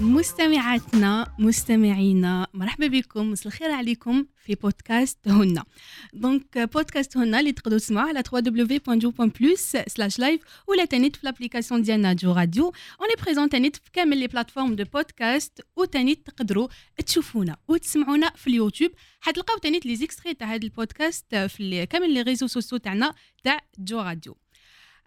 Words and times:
مستمعاتنا 0.00 1.34
مستمعينا 1.38 2.46
مرحبا 2.54 2.86
بكم 2.86 3.30
مساء 3.30 3.46
الخير 3.46 3.70
عليكم 3.70 4.26
في 4.44 4.54
بودكاست 4.54 5.28
هنا. 5.28 5.64
donc 6.12 6.58
بودكاست 6.58 7.16
هنا 7.16 7.40
اللي 7.40 7.52
تقدروا 7.52 7.78
تسمعوه 7.78 8.08
على 8.08 8.22
www.jo.plus/live 8.34 10.40
ولا 10.68 10.84
تانيت 10.84 11.16
في 11.16 11.26
l'application 11.26 11.82
ديالنا 11.82 12.12
جو 12.12 12.32
راديو. 12.32 12.72
on 13.00 13.12
est 13.22 13.29
présents 13.29 13.48
تانيت 13.48 13.76
في 13.76 13.90
كامل 13.92 14.18
les 14.18 14.26
plateformes 14.26 14.76
de 14.76 14.84
podcast 14.84 15.60
وتانيت 15.76 16.26
تقدروا 16.26 16.68
تشوفونا 17.06 17.56
وتسمعونا 17.68 18.32
في 18.36 18.46
اليوتيوب. 18.46 18.92
حتلقاو 19.20 19.58
تانيت 19.58 19.86
les 19.86 19.96
extraits 19.96 20.34
تاع 20.34 20.54
هذا 20.54 20.64
البودكاست 20.64 21.34
في 21.34 21.86
كامل 21.86 22.14
les 22.14 22.22
réseaux 22.22 22.46
sociaux 22.46 22.78
تاعنا 22.78 23.14
تاع 23.44 23.60
جو 23.78 24.00
راديو. 24.00 24.36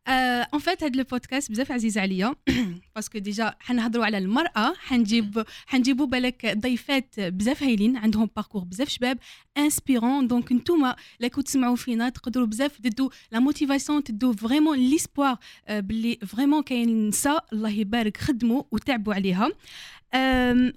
en 0.07 0.59
fait 0.59 0.83
هذا 0.83 0.99
البودكاست 0.99 1.51
بزاف 1.51 1.71
عزيز 1.71 1.97
عليا. 1.97 2.35
parce 2.95 3.10
que 3.10 3.19
déjà 3.19 3.55
حنهضروا 3.59 4.05
على 4.05 4.17
المرأة 4.17 4.73
حنجيب 4.73 5.43
حنجيبوا 5.65 6.05
بالك 6.05 6.57
ضيفات 6.57 7.19
بزاف 7.19 7.63
هايلين 7.63 7.97
عندهم 7.97 8.29
parcours 8.35 8.63
بزاف 8.63 8.89
شباب 8.89 9.17
inspirants 9.57 10.27
donc 10.27 10.51
نتوما 10.51 10.95
لا 11.19 11.27
كنت 11.27 11.47
تسمعوا 11.47 11.75
فينا 11.75 12.09
تقدروا 12.09 12.47
بزاف 12.47 12.77
تدو 12.77 13.09
la 13.31 13.39
motivation 13.39 14.03
تدو 14.03 14.33
vraiment 14.33 14.77
l'espoir 14.77 15.37
باللي 15.69 16.17
vraiment 16.27 16.63
كاين 16.63 17.07
نساء 17.07 17.45
الله 17.53 17.69
يبارك 17.69 18.17
خدموا 18.17 18.63
وتعبوا 18.71 19.13
عليها. 19.13 19.49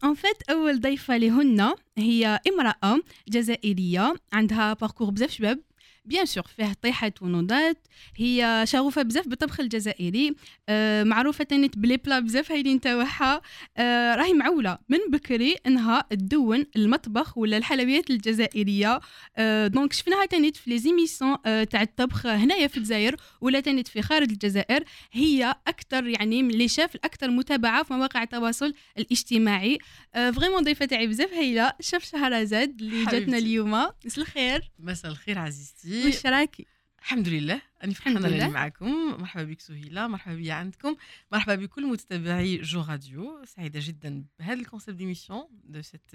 en 0.04 0.14
fait 0.14 0.50
أول 0.50 0.80
ضيفة 0.80 1.16
لهن 1.16 1.74
هي 1.98 2.40
امرأة 2.48 3.00
جزائرية 3.28 4.14
عندها 4.32 4.72
parcours 4.72 5.10
بزاف 5.10 5.30
شباب. 5.30 5.60
bien 6.06 6.26
sûr 6.26 6.44
فيه 6.56 6.72
طيحة 6.82 7.12
ونوضات 7.20 7.86
هي 8.16 8.64
شغوفة 8.66 9.02
بزاف 9.02 9.28
بالطبخ 9.28 9.60
الجزائري. 9.60 10.34
آه 10.68 11.04
معروفة 11.04 11.44
تانيت 11.44 11.78
بلي 11.78 11.96
بلا 11.96 12.18
بزاف 12.18 12.52
هايلين 12.52 12.80
تاعها 12.80 13.42
آه 13.76 14.14
راهي 14.14 14.32
معولة 14.32 14.78
من 14.88 14.98
بكري 15.10 15.56
انها 15.66 16.04
تدون 16.10 16.66
المطبخ 16.76 17.38
ولا 17.38 17.56
الحلويات 17.56 18.10
الجزائرية. 18.10 19.00
آه 19.36 19.66
donc 19.66 19.92
شفناها 19.92 20.26
تانيت 20.26 20.56
في 20.56 20.70
les 20.70 20.78
émissions 20.78 21.36
آه 21.46 21.64
تاع 21.64 21.82
الطبخ 21.82 22.26
هنايا 22.26 22.66
في 22.66 22.76
الجزائر 22.76 23.16
ولا 23.40 23.60
تانيت 23.60 23.88
في 23.88 24.02
خارج 24.02 24.30
الجزائر. 24.30 24.84
هي 25.12 25.54
أكثر 25.66 26.06
يعني 26.06 26.42
من 26.42 26.50
les 26.50 26.68
chefs 26.68 26.94
الاكثر 26.94 27.30
متابعة 27.30 27.82
في 27.82 27.94
مواقع 27.94 28.22
التواصل 28.22 28.74
الاجتماعي. 28.98 29.78
آه 30.14 30.30
vraiment 30.30 30.62
ضيفة 30.62 30.84
تاعي 30.84 31.06
بزاف 31.06 31.32
هايلة 31.32 31.72
شاف 31.80 32.04
شهرزاد 32.04 32.80
اللي 32.80 33.04
جاتنا 33.04 33.38
اليوم. 33.38 33.70
مساء 33.70 33.94
الخير. 34.16 34.70
مساء 34.78 35.10
الخير 35.10 35.38
عزيزتي. 35.38 35.95
واش 36.04 36.26
راكي 36.26 36.66
الحمد 37.00 37.28
لله 37.28 37.62
أني 37.84 37.94
فرحانة 37.94 38.20
راني 38.20 38.48
معكم. 38.48 39.16
مرحبا 39.18 39.44
بك 39.44 39.60
سهيلة 39.60 40.06
مرحبا 40.06 40.34
بي 40.34 40.50
عندكم. 40.50 40.96
مرحبا 41.32 41.54
بكل 41.54 41.86
متابعي 41.86 42.56
جو 42.56 42.80
راديو. 42.80 43.44
سعيدة 43.44 43.80
جدا 43.82 44.24
بهذا 44.38 44.60
ال 44.60 44.65
concept 44.65 44.98
d'émission 44.98 45.44
de 45.64 45.82
cette 45.82 46.10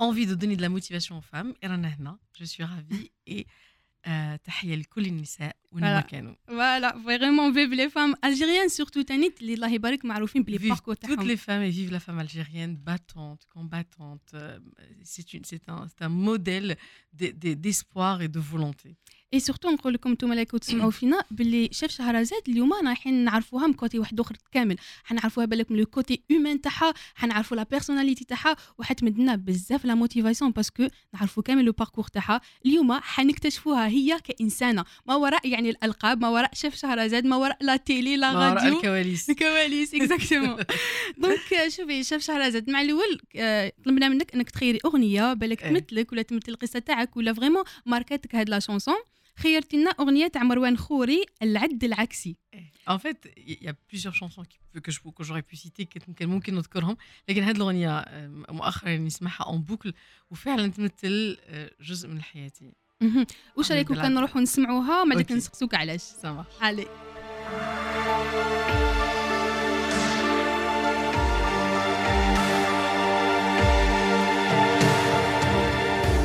envie 0.00 0.24
de 0.24 0.34
donner 0.34 0.54
de 0.54 0.62
la 0.62 0.68
motivation 0.68 1.08
aux 1.08 1.20
femmes 1.20 1.54
رانا 1.64 1.88
هنا 1.88 2.18
je 2.38 2.46
suis 2.46 2.66
ravie 2.66 3.10
et 3.28 3.46
تحيه 4.44 4.76
لكل 4.76 5.06
النساء 5.06 5.56
وين 5.72 5.84
ما 5.84 6.00
كانوا 6.00 6.34
voilà 6.46 7.02
vraiment 7.02 7.52
vive 7.52 7.70
les 7.70 7.90
femmes 7.90 8.14
algériennes 8.24 8.68
surtout 8.68 9.02
تانيت 9.02 9.40
اللي 9.40 9.54
الله 9.54 9.72
يبارك 9.72 10.04
معروفين 10.04 10.42
بلي 10.42 10.58
parcours 10.58 10.94
تاعهم 10.94 11.16
toutes 11.16 11.26
les 11.26 11.36
femmes 11.36 11.62
et 11.62 11.70
vive 11.70 11.92
la 11.92 12.00
femme 12.00 12.18
algérienne 12.18 12.76
battante 12.76 13.44
combattante. 13.54 14.36
C'est 15.04 15.34
une 15.34 15.44
c'est 15.44 15.68
un 15.68 15.86
c'est 15.88 16.02
un 16.02 16.12
modèle 16.28 16.76
d'espoir 17.64 18.22
et 18.22 18.28
de 18.28 18.40
volonté. 18.40 18.96
et 19.34 19.40
surtout 19.40 19.70
نقول 19.70 19.94
لكم 19.94 20.10
أنتم 20.10 20.32
اللي 20.32 20.44
تسمعوا 20.44 20.90
فينا 20.90 21.24
باللي 21.30 21.68
شاف 21.72 21.90
شهرزاد 21.90 22.42
اليوم 22.48 22.72
رايحين 22.72 23.24
نعرفوها 23.24 23.66
من 23.66 23.72
côté 23.72 23.98
واحد 23.98 24.20
آخر 24.20 24.36
كامل. 24.52 24.76
حنعرفوها 25.04 25.46
بالك 25.46 25.70
من 25.70 25.78
le 25.78 25.86
côté 25.86 26.22
humain 26.30 26.60
تاعها 26.60 26.94
حنعرفوا 27.14 27.56
la 27.56 27.62
personnalité 27.62 28.24
تاعها 28.24 28.56
وحتمدنا 28.78 29.36
بزاف 29.36 29.84
la 29.84 29.94
motivation 29.94 30.50
parce 30.50 30.74
que 30.74 30.88
نعرفوا 31.14 31.42
كامل 31.42 31.64
le 31.64 31.72
parcours 31.72 32.04
تاعها. 32.04 32.40
اليوم 32.66 32.92
حنكتشفوها 32.92 33.88
هي 33.88 34.18
كإنسانة. 34.24 34.84
ما 35.06 35.14
وراء 35.14 35.48
يعني 35.48 35.70
الألقاب 35.70 36.20
ما 36.20 36.28
وراء 36.28 36.50
شاف 36.54 36.76
شهرزاد 36.76 37.24
ما 37.26 37.36
وراء 37.36 37.58
la 37.60 37.76
télé 37.76 38.16
لا 38.16 38.32
ما 38.32 38.50
وراء 38.50 38.68
الكواليس. 38.68 39.28
الكواليس 39.30 39.94
exactement 39.94 40.56
donc 41.18 41.38
شوفي 41.76 42.02
شاف 42.04 42.22
شهرزاد 42.22 42.70
مع 42.70 42.80
الأول 42.80 43.20
طلبنا 43.84 44.08
منك 44.08 44.34
إنك 44.34 44.50
تخيري 44.50 44.78
أغنية 44.84 45.32
بالك 45.32 45.60
تمثلك 45.60 46.12
ولا 46.12 46.22
تمثل 46.22 46.52
القصة 46.52 46.78
تاعك 46.78 47.16
ولا 47.16 47.32
vraiment 47.32 47.64
ماركاتك 47.86 48.34
هاد 48.34 48.48
la 48.48 48.58
chanson 48.58 48.96
خيرتي 49.40 49.76
لنا 49.76 49.90
أغنية 49.90 50.26
تاع 50.26 50.42
مروان 50.42 50.76
خوري 50.76 51.24
العد 51.42 51.84
العكسي. 51.84 52.36
En 52.90 52.98
fait, 52.98 53.32
il 53.36 53.58
y 53.62 53.68
a 53.68 53.74
plusieurs 53.90 54.14
chansons 54.14 54.44
qui, 54.50 54.58
que, 54.80 54.90
je, 54.90 55.00
que 55.16 55.24
j'aurais 55.24 55.42
pu 55.42 55.56
citer 55.56 55.84
كان 56.16 56.28
ممكن 56.28 56.54
نذكرهم 56.54 56.96
لكن 57.28 57.42
هذه 57.42 57.56
الأغنية 57.56 58.04
مؤخرا 58.48 58.96
نسمعها 58.96 59.44
en 59.44 59.62
boucle 59.62 59.94
وفعلا 60.30 60.66
تمثل 60.66 61.36
جزء 61.80 62.08
من 62.08 62.22
حياتي 62.22 62.72
واش 63.56 63.72
رايكم 63.72 63.94
كان 63.94 64.14
نروحوا 64.14 64.40
نسمعوها 64.40 65.02
ومبعديك 65.02 65.32
نسقسوك 65.32 65.74
علاش 65.74 66.00
سامح 66.00 66.46
علي 66.60 66.86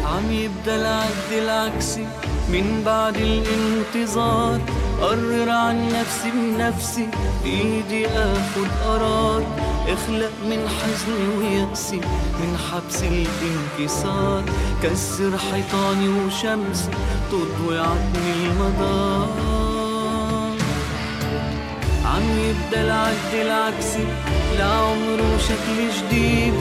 عم 0.05 0.31
يبدأ 0.31 0.75
العد 0.75 1.31
العكسي. 1.31 2.34
من 2.49 2.83
بعد 2.85 3.15
الانتظار 3.15 4.59
قرر 5.01 5.49
عن 5.49 5.89
نفسي 5.89 6.31
بنفسي 6.31 7.07
بإيدي 7.43 8.07
آخد 8.07 8.67
قرار 8.85 9.43
اخلق 9.87 10.31
من 10.49 10.69
حزني 10.69 11.27
ويأسي 11.37 12.01
من 12.39 12.57
حبس 12.57 13.03
الانكسار. 13.03 14.43
كسر 14.83 15.31
حيطاني 15.51 16.09
وشمس 16.09 16.89
تضوي 17.31 17.79
عني 17.79 18.33
المدار. 18.45 19.29
عم 22.05 22.23
يبدأ 22.39 22.81
العد 22.81 23.33
العكسي 23.33 24.07
لعمره 24.59 25.37
شكل 25.37 25.77
جديد. 25.97 26.53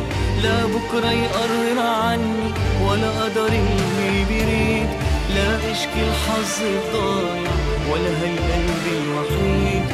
لا 0.42 0.66
بكرة 0.66 1.10
يقرر 1.10 1.78
عني 1.78 2.52
ولا 2.86 3.10
قدر 3.22 3.46
اللي 3.46 4.24
بيريد 4.28 4.88
لا 5.30 5.72
اشكي 5.72 6.00
الحظ 6.08 6.62
الضايع 6.62 7.50
ولا 7.92 8.10
هالقلب 8.10 8.86
الوحيد 8.86 9.84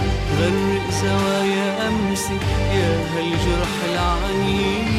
غرق 0.41 0.91
زوايا 0.91 1.89
امسي 1.89 2.39
يا 2.75 3.05
هالجرح 3.15 3.75
العنيد 3.93 4.91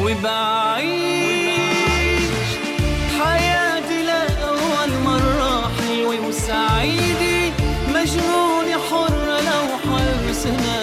وبعيش 0.00 2.22
حياتي 3.20 4.02
لأول 4.02 4.90
مرة 5.04 5.70
حلوة 5.80 6.26
وسعيدة 6.28 7.52
مجنونة 7.88 8.78
حرة 8.90 9.40
لو 9.40 9.64
حرسنا 9.84 10.81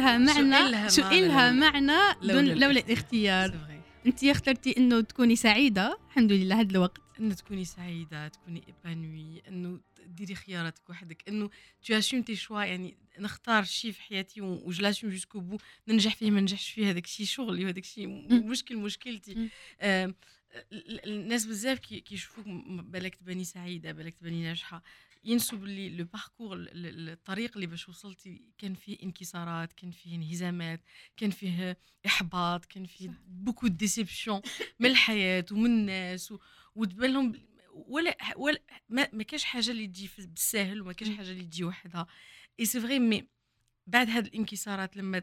عندها 0.00 0.42
معنى 0.42 0.90
شو 0.90 1.02
معنى 1.02 1.18
إلها 1.18 1.52
معنى 1.52 2.18
donc 2.22 2.44
voilà 2.44 2.80
الاختيار. 2.80 3.78
أنت 4.06 4.24
اخترتي 4.24 4.76
إنه 4.76 5.00
تكوني 5.00 5.36
سعيدة 5.36 5.98
الحمد 6.08 6.32
لله 6.32 6.60
هذا 6.60 6.70
الوقت. 6.70 7.02
إنه 7.20 7.34
تكوني 7.34 7.64
سعيدة 7.64 8.28
تكوني 8.28 8.62
épanouie 8.68 9.42
إنه 9.48 9.80
ديري 10.06 10.34
خياراتك 10.34 10.90
وحدك 10.90 11.28
إنه 11.28 11.50
tu 11.86 11.94
assumes 11.94 12.22
tes 12.22 12.36
choix 12.36 12.64
يعني 12.64 12.96
نختار 13.18 13.64
شيء 13.64 13.92
في 13.92 14.02
حياتي 14.02 14.40
و 14.40 14.47
je 14.47 14.60
l'assume 14.60 15.12
jusqu'au 15.12 15.40
bout 15.40 15.58
ننجح 15.88 16.14
فيه 16.14 16.30
ما 16.30 16.40
ننجحش 16.40 16.70
فيه 16.70 16.90
هذاك 16.90 17.04
الشيء 17.04 17.26
شغلي 17.26 17.64
وهذاك 17.64 17.84
الشيء 17.84 18.06
مشكل 18.30 18.76
مشكلتي. 18.76 19.48
الناس 21.06 21.46
بزاف 21.46 21.78
كي 21.78 22.00
كيشوفوك 22.00 22.44
بالك 22.68 23.14
تباني 23.14 23.44
سعيدة 23.44 23.92
بالك 23.92 24.14
تباني 24.14 24.42
ناجحة. 24.42 24.82
ينسوا 25.24 25.58
باللي 25.58 25.88
le 25.88 26.04
parcours 26.04 26.56
ال- 26.56 26.86
ال- 26.86 27.08
الطريق 27.08 27.50
اللي 27.54 27.66
باش 27.66 27.88
وصلتي 27.88 28.42
كان 28.58 28.74
فيه 28.74 28.98
انكسارات 29.02 29.72
كان 29.72 29.90
فيه 29.90 30.14
انهزامات 30.16 30.80
كان 31.16 31.30
فيه 31.30 31.78
إحباط 32.06 32.64
كان 32.64 32.84
فيه 32.84 33.10
beaucoup 33.26 33.66
de 33.66 33.78
déceptions 33.78 34.40
من 34.80 34.90
الحياة 34.90 35.44
ومن 35.52 35.66
الناس 35.70 36.32
و- 36.32 36.38
وتبان 36.74 37.12
لهم 37.12 37.32
ولا 37.72 38.16
ولا 38.36 38.62
ما, 38.88 39.08
ما 39.12 39.22
كاش 39.22 39.44
حاجة 39.44 39.70
اللي 39.70 39.86
تجي 39.86 40.10
بالساهل 40.18 40.80
وما 40.82 40.92
كاش. 40.92 41.08
حاجة 41.08 41.30
اللي 41.30 41.44
تجي 41.44 41.64
وحدها 41.64 42.06
et 42.60 42.64
c'est 42.64 42.80
vrai 42.80 42.98
mais 42.98 43.28
بعد 43.86 44.10
هاد 44.10 44.26
الانكسارات 44.26 44.96
لما 44.96 45.22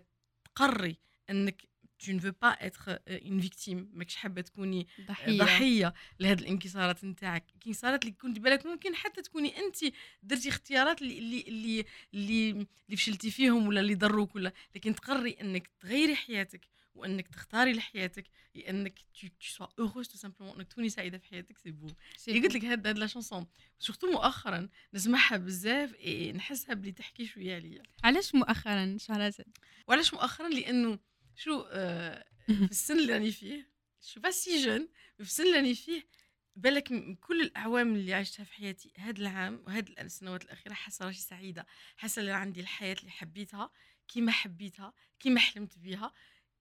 تقري 0.56 0.98
إنك 1.30 1.62
tu 2.04 2.14
ne 2.14 2.20
veux 2.20 2.38
pas 2.46 2.58
être 2.68 2.90
euh, 2.90 3.20
une 3.30 3.40
victime 3.40 3.88
ماكش 3.94 4.16
حابة 4.16 4.42
تكوني 4.42 4.88
ضحية. 5.08 5.38
ضحية 5.38 5.94
لهاد 6.20 6.40
الانكسارات 6.40 7.06
نتاعك. 7.06 7.46
الانكسارات 7.50 8.02
اللي 8.02 8.16
كنت 8.16 8.40
بالك 8.40 8.66
ممكن 8.66 8.96
حتى 8.96 9.22
تكوني 9.22 9.58
أنت 9.58 9.78
درتي 10.24 10.50
اختيارات 10.50 11.02
اللي 11.02 11.20
اللي 11.20 11.42
اللي 11.48 11.86
اللي, 12.14 12.98
فشلتي 12.98 13.32
فيهم 13.32 13.68
ولا 13.68 13.80
اللي 13.80 13.96
ضروك 13.96 14.36
ولا. 14.36 14.54
لكن 14.76 14.96
تقرري 14.96 15.32
إنك 15.42 15.68
تغيري 15.80 16.16
حياتك 16.16 16.68
وإنك 16.96 17.28
تختاري 17.28 17.74
لحياتك 17.74 18.26
انك 18.70 19.00
tu 19.16 19.28
sois 19.28 19.68
heureuse 19.68 20.08
tout 20.08 20.20
simplement. 20.22 20.56
إنك 20.56 20.68
تكوني 20.68 20.90
سعيدة 20.90 21.18
في 21.18 21.28
حياتك 21.28 21.58
c'est 21.58 21.72
pour 21.72 21.82
ça 21.82 21.88
قلت 22.28 22.56
لك 22.56 22.66
هاد 22.66 22.88
هاد 22.88 22.98
la 22.98 23.08
chanson 23.08 23.48
surtout 23.80 24.12
مؤخرا 24.12 24.70
نسمعها 24.94 25.38
بزاف 25.38 25.94
إيه 25.96 26.34
نحسها 26.34 26.74
بلي 26.76 26.92
تحكي 26.92 27.26
شوية 27.26 27.56
عليا. 27.56 27.84
علاش 28.04 28.36
مؤخرا؟ 28.36 28.98
شهرزاد 29.00 29.58
وعلاش 29.88 30.14
مؤخرا؟ 30.14 30.50
لأنه 30.50 31.00
شو 31.36 31.62
آه 31.72 32.26
في 32.48 32.72
السن 32.72 33.00
اللي 33.00 33.14
راني 33.14 33.32
فيه 33.32 33.70
je 34.02 34.08
sais 34.08 34.20
pas 34.20 34.64
si 34.66 34.73
j'en 34.73 34.88
في 35.18 35.24
السن 35.24 35.44
اللي 35.44 35.56
راني 35.56 35.76
فيه 35.76 36.08
بالك 36.56 36.92
من 36.92 37.16
كل 37.16 37.42
الأعوام 37.42 37.96
اللي 37.96 38.14
عشتها 38.14 38.44
في 38.44 38.54
حياتي 38.54 38.92
هذا 38.98 39.20
العام 39.22 39.64
وهذه 39.68 39.96
السنوات 40.00 40.46
الأخيرة 40.46 40.74
حاسة 40.74 41.06
راسي 41.06 41.22
سعيدة 41.22 41.66
حاسة 41.98 42.20
اللي 42.20 42.32
عندي 42.32 42.60
الحياة 42.60 42.96
اللي 43.00 43.12
حبيتها 43.12 43.72
كيما 44.08 44.32
حبيتها 44.32 44.94
كيما 45.20 45.40
حلمت 45.40 45.80
بيها. 45.80 46.14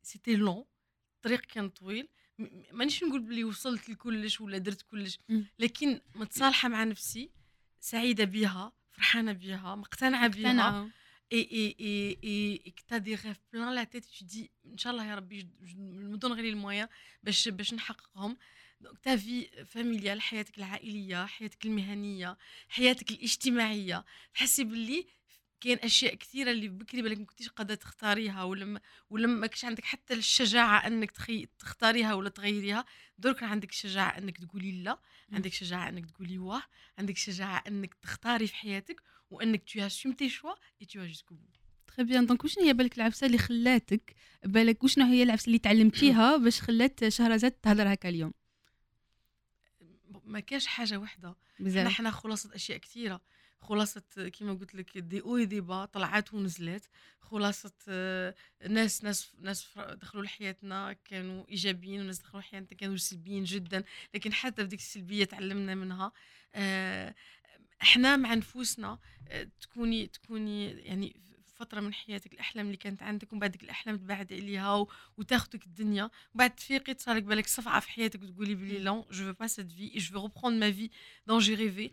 c'était 0.03 0.37
long 0.37 0.65
الطريق 1.17 1.41
كان 1.41 1.69
طويل 1.69 2.09
مانيش 2.73 3.05
نقول 3.05 3.21
بلي 3.21 3.44
وصلت 3.44 3.88
لكلش 3.88 4.41
ولا 4.41 4.59
درت 4.59 4.82
كلش. 4.82 5.19
لكن 5.59 6.00
متصالحة 6.15 6.69
مع 6.69 6.85
نفسي 6.85 7.31
سعيدة 7.81 8.25
بيها 8.25 8.73
فرحانة 8.91 9.32
بيها 9.32 9.75
مقتنعة 9.75 10.29
بيها. 10.29 10.50
أنا 10.50 10.91
et, 11.31 11.38
et, 11.38 11.76
et, 11.79 12.19
et, 12.23 12.69
et 12.69 12.73
que 12.73 12.82
tu 12.87 12.94
as 12.94 13.00
des 13.00 13.15
rêves 13.15 13.41
plein 13.50 13.73
la 13.73 13.87
tête, 13.87 14.06
tu 14.09 14.25
dis, 14.25 14.50
Inch'Allah, 14.73 15.05
ya 15.05 15.15
Rabbi, 15.17 15.41
je, 15.41 15.47
je 15.67 15.76
me 15.76 16.17
donnerai 16.17 16.43
les 16.43 16.55
moyens 16.55 16.88
باش 17.23 17.49
باش 17.49 17.75
نحققهم. 17.75 18.37
Donc 18.81 19.00
ta 19.03 19.17
vie 19.17 19.49
familiale, 19.65 20.21
حياتك 20.21 20.59
العائلية، 20.59 21.26
حياتك 21.26 21.65
المهنية، 21.67 22.38
حياتك 22.69 23.11
الاجتماعية، 23.11 24.05
تحسي 24.35 24.65
باللي 24.65 25.06
كاين 25.61 25.79
اشياء 25.79 26.15
كثيره 26.15 26.50
اللي 26.50 26.69
بكري 26.69 27.03
بالك 27.03 27.19
ما 27.19 27.25
كنتيش 27.25 27.49
قادره 27.49 27.75
تختاريها 27.75 28.43
ولا 28.43 28.81
ولا 29.11 29.26
ما 29.26 29.47
كانش 29.47 29.65
عندك 29.65 29.85
حتى 29.85 30.15
الشجاعه 30.15 30.87
انك 30.87 31.11
تخي... 31.11 31.47
تختاريها 31.59 32.15
ولا 32.15 32.29
تغيريها 32.29 32.85
درك 33.19 33.43
عندك 33.43 33.71
الشجاعه 33.71 34.19
انك 34.19 34.38
تقولي 34.38 34.73
لا 34.82 35.00
عندك 35.32 35.53
شجاعه 35.53 35.88
انك 35.88 36.11
تقولي 36.11 36.38
واه 36.38 36.62
عندك 36.99 37.17
شجاعه 37.17 37.65
انك 37.69 37.94
تختاري 37.94 38.47
في 38.47 38.55
حياتك 38.55 39.03
وانك 39.35 39.63
tu 39.67 39.81
assumes 39.81 40.17
tes 40.17 40.29
choix 40.29 40.57
et 40.81 40.87
tu 40.87 40.99
vas 40.99 41.07
jusqu'au 41.07 41.35
bout. 41.35 41.65
très 41.87 42.05
bien 42.05 42.26
donc 42.26 42.44
وشنو 42.45 42.65
هي 42.65 42.73
بالك 42.73 42.97
العفسة 42.97 43.27
اللي 43.27 43.39
خلاتك؟ 43.39 44.15
بالك 44.45 44.85
وشنو 44.85 45.05
هي 45.05 45.23
العفسة 45.23 45.47
اللي 45.47 45.59
تعلمتيها 45.59 46.37
باش 46.45 46.61
خلات 46.61 47.09
شهرزاد 47.09 47.53
تهضر 47.53 47.93
هكا 47.93 48.09
اليوم؟ 48.09 48.33
ما 50.25 50.41
كاش 50.41 50.67
حاجة 50.67 50.97
واحدة 50.97 51.29
حنا 51.59 51.67
بزاف 51.67 51.89
حنا 51.89 52.11
خلاصة 52.11 52.55
أشياء 52.55 52.79
كثيرة. 52.79 53.21
خلاصة 53.61 54.03
كيما 54.33 54.53
قلت 54.53 54.75
لك 54.75 54.99
دي 54.99 55.21
أو 55.21 55.45
دي 55.45 55.61
با 55.61 55.85
طلعات 55.85 56.35
ونزلات. 56.35 56.87
خلاصة 57.21 57.73
آه، 57.89 58.35
ناس 58.69 59.05
ناس 59.05 59.33
ناس 59.41 59.69
دخلوا 59.79 60.25
لحياتنا 60.25 60.93
كانوا 60.93 61.45
إيجابيين 61.49 62.01
وناس 62.01 62.19
دخلوا 62.19 62.43
لحياتنا 62.43 62.79
كانوا 62.79 62.97
سلبيين 62.97 63.45
جدا. 63.45 63.85
لكن 64.15 64.33
حتى 64.33 64.63
في 64.63 64.69
ديك 64.69 64.81
السلبية 64.81 65.25
تعلمنا 65.25 65.75
منها. 65.75 66.13
آه، 66.55 67.15
إحنا 67.82 68.17
مع 68.17 68.35
نفوسنا 68.35 68.99
آه، 69.29 69.49
تكوني 69.61 70.06
تكوني 70.06 70.71
يعني 70.71 71.17
فترة 71.55 71.81
من 71.81 71.94
حياتك 71.94 72.32
الأحلام 72.32 72.67
اللي 72.67 72.76
كانت 72.76 73.03
عندك 73.03 73.32
ومن 73.32 73.41
بعد 73.41 73.55
الأحلام 73.62 73.97
تبعد 73.97 74.32
عليها 74.32 74.75
و- 74.75 74.88
وتاخدك 75.17 75.67
الدنيا. 75.67 76.11
وبعد 76.35 76.55
تفيقي 76.55 76.94
تصالك 76.94 77.23
بالك 77.23 77.47
صفعة 77.47 77.81
في 77.81 77.91
حياتك 77.91 78.23
وتقولي 78.23 78.55
بلي 78.55 78.79
لا 78.79 79.05
je 79.11 79.32
passe 79.32 79.47
cette 79.47 79.73
vie 79.73 79.88
je 79.99 80.21
veux 80.21 80.29
reprendre 80.29 80.47
ma 80.53 80.73
vie 80.73 80.91
dont 81.26 81.38
j'ai 81.38 81.55
rêvé، 81.55 81.91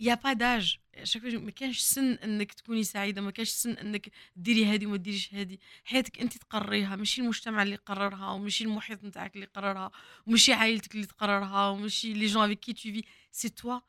y 0.00 0.14
a 0.14 0.19
pas 0.19 0.32
d'âge 0.32 0.78
ما 1.24 1.50
كانش 1.50 1.78
سن 1.80 2.12
انك 2.12 2.52
تكوني 2.52 2.84
سعيده 2.84 3.20
ما 3.22 3.30
كانش 3.30 3.48
سن 3.48 3.72
انك 3.72 4.10
ديري 4.36 4.66
هذه 4.66 4.86
وما 4.86 4.96
ديريش 4.96 5.34
هذه 5.34 5.58
حياتك 5.84 6.20
أنت 6.20 6.36
تقرريها 6.38 6.96
ماشي 6.96 7.20
المجتمع 7.20 7.62
اللي 7.62 7.76
قررها 7.76 8.30
وماشي 8.30 8.64
المحيط 8.64 9.04
نتاعك 9.04 9.34
اللي 9.34 9.46
قررها 9.46 9.90
وماشي 10.26 10.52
عائلتك 10.52 10.94
اللي 10.94 11.06
تقررها 11.06 11.68
وماشي 11.68 12.12
les 12.12 12.26
gens 12.26 12.44
avec 12.44 12.60
qui 12.60 12.72
tu 12.72 12.80
vis 12.82 13.04
c'est 13.32 13.48
toi 13.48 13.80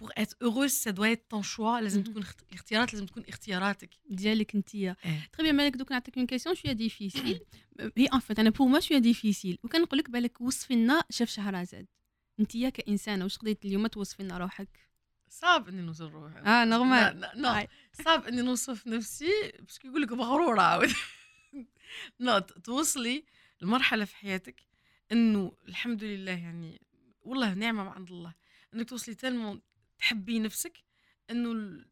pour 0.00 0.10
être 0.22 0.34
heureuse 0.42 0.74
ça 0.84 0.92
doit 0.92 1.10
être 1.14 1.26
ton 1.28 1.42
choix. 1.42 1.80
لازم. 1.82 2.02
تكون 2.02 2.22
اخت- 2.22 2.42
الاختيارات 2.50 2.92
لازم 2.92 3.06
تكون 3.06 3.24
اختياراتك 3.28 3.90
ديالك 4.10 4.54
انتيا 4.54 4.96
إيه. 5.04 5.28
très 5.32 5.42
bien 5.42 5.56
بالك 5.56 5.76
دوك 5.76 5.92
نعطيك 5.92 6.16
une 6.18 6.26
question 6.26 6.54
شوية 6.54 6.72
difficile 6.72 7.40
هي 7.96 8.06
en 8.06 8.20
fait 8.20 8.38
أنا 8.38 8.50
pour 8.50 8.68
moi 8.68 8.80
شوية 8.80 8.98
difficile 8.98 9.58
وكان 9.62 9.82
نقول 9.82 9.98
لك 9.98 10.10
بالك 10.10 10.40
وصفي 10.40 10.74
لنا 10.74 11.04
شاف 11.10 11.28
شهرزاد. 11.30 11.86
انتيا 12.40 12.68
كإنسانة 12.68 13.24
واش 13.24 13.38
قضيت 13.38 13.64
اليوم 13.64 13.86
توصفي 13.86 14.22
لنا 14.22 14.38
روحك؟ 14.38 14.68
صعب 15.28 15.68
إني 15.68 15.82
نوصف 15.82 16.12
روحي. 16.12 16.38
آه 16.38 16.64
normal. 16.64 17.68
صعب 18.04 18.24
إني 18.26 18.42
نوصف 18.42 18.86
نفسي 18.86 19.30
بس 19.68 19.78
يقول 19.84 20.02
لك 20.02 20.12
مغرورة 20.12 20.60
عاود. 20.62 20.88
nous 22.20 22.38
توصلي 22.38 23.24
لمرحلة 23.62 24.04
في 24.04 24.16
حياتك 24.16 24.60
إنه 25.12 25.52
الحمد 25.68 26.04
لله 26.04 26.32
يعني 26.32 26.80
والله 27.22 27.54
نعمة 27.54 27.82
من 27.84 27.88
عند 27.90 28.10
الله. 28.10 28.34
إنك 28.74 28.88
توصلي 28.88 29.14
تلمو 29.14 29.60
تحبي 29.98 30.38
نفسك 30.38 30.84
إنه 31.30 31.84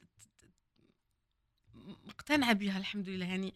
مقتنعة 2.05 2.53
بها 2.53 2.79
الحمد 2.79 3.09
لله. 3.09 3.27
يعني 3.27 3.55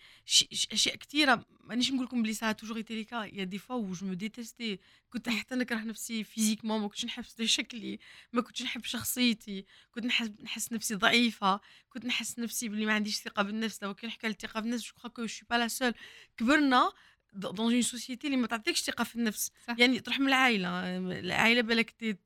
أشياء 0.73 0.97
كثيره 0.97 1.47
مانيش 1.64 1.93
نقول 1.93 2.05
لكم 2.05 2.23
بلي 2.23 2.35
ساعة 2.35 2.52
toujours 2.52 2.76
été 2.76 3.05
كا 3.05 3.25
y 3.25 3.45
a 3.45 3.48
des 3.48 3.59
fois 3.59 3.76
où 3.76 3.93
je 3.93 4.07
me 4.07 4.14
détestais 4.14 4.78
كنت 5.11 5.28
حتى 5.28 5.55
نكره 5.55 5.78
نفسي 5.78 6.25
physiquement 6.25 6.81
ما 6.81 6.88
كنتش 6.88 7.05
نحب 7.05 7.25
شكلي 7.45 7.99
ما 8.33 8.43
كنتش 8.43 8.62
نحب 8.62 8.85
شخصيتي 8.85 9.64
كنت 9.90 10.05
نحس 10.05 10.31
نحس 10.43 10.73
نفسي 10.73 10.95
ضعيفة 10.95 11.61
كنت 11.88 12.05
نحس 12.05 12.38
نفسي 12.38 12.69
بلي 12.69 12.87
ما 12.87 12.93
عنديش 12.93 13.17
ثقة 13.17 13.43
بالنفس. 13.43 13.83
لو 13.83 13.95
كان 13.95 14.09
نحكي 14.09 14.26
على 14.26 14.35
الثقة 14.35 14.61
بالنفس 14.61 14.85
je 14.85 15.11
ne 15.11 15.26
suis 15.26 15.47
pas 15.50 15.55
la 15.55 15.69
seule 15.69 15.95
كبرنا 16.37 16.93
dans 17.33 17.73
une 17.73 17.83
société 17.83 18.26
اللي 18.26 18.37
ما 18.37 18.47
تعطيكش 18.47 18.81
ثقة 18.81 19.05
في 19.05 19.17
النفس. 19.17 19.52
صح. 19.69 19.76
يعني 19.78 20.00
تروح 20.00 20.21
من 20.21 20.28
العائلة 20.28 20.97
العائلة 20.99 21.61
بالك 21.61 22.19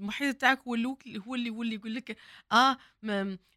المحيط 0.00 0.36
تاعك 0.36 0.60
هو 0.68 0.74
اللي 0.74 0.96
هو 1.26 1.34
اللي 1.34 1.74
يقول 1.74 1.94
لك 1.94 2.16
آه 2.52 2.78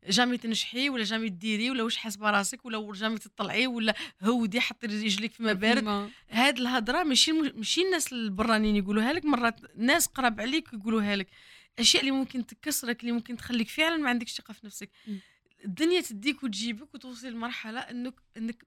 jamais 0.09 0.37
تنجحي 0.37 0.89
ولا 0.89 1.03
jamais 1.03 1.29
تديري 1.29 1.69
ولا 1.69 1.83
واش 1.83 1.97
حاسبة 1.97 2.29
راسك 2.31 2.65
ولا 2.65 2.93
jamais 2.93 3.17
تطلعي 3.17 3.67
ولا 3.67 3.95
هودي 4.23 4.61
حطي 4.61 4.87
رجليك 4.87 5.33
في 5.33 5.43
ما 5.43 5.53
بارد 5.53 6.11
هاد 6.29 6.57
الهضرة 6.59 7.03
ماشي 7.03 7.31
ماشي 7.31 7.81
الناس 7.81 8.13
البرانيين 8.13 8.75
يقولوها 8.75 9.13
لك 9.13 9.25
مرات 9.25 9.59
ناس 9.77 10.07
قراب 10.07 10.41
عليك 10.41 10.73
يقولوها 10.73 11.15
لك. 11.15 11.27
أشياء 11.79 12.01
اللي 12.03 12.11
ممكن 12.11 12.45
تكسرك 12.45 13.01
اللي 13.01 13.11
ممكن 13.11 13.37
تخليك 13.37 13.69
فعلا 13.69 13.97
ما 13.97 14.09
عندكش 14.09 14.33
ثقة 14.33 14.53
في 14.53 14.65
نفسك. 14.65 14.89
الدنيا 15.65 16.01
تديك 16.01 16.43
وتجيبك 16.43 16.93
وتوصل 16.95 17.27
لمرحلة 17.27 17.79
إنك 17.79 18.13
إنك 18.37 18.65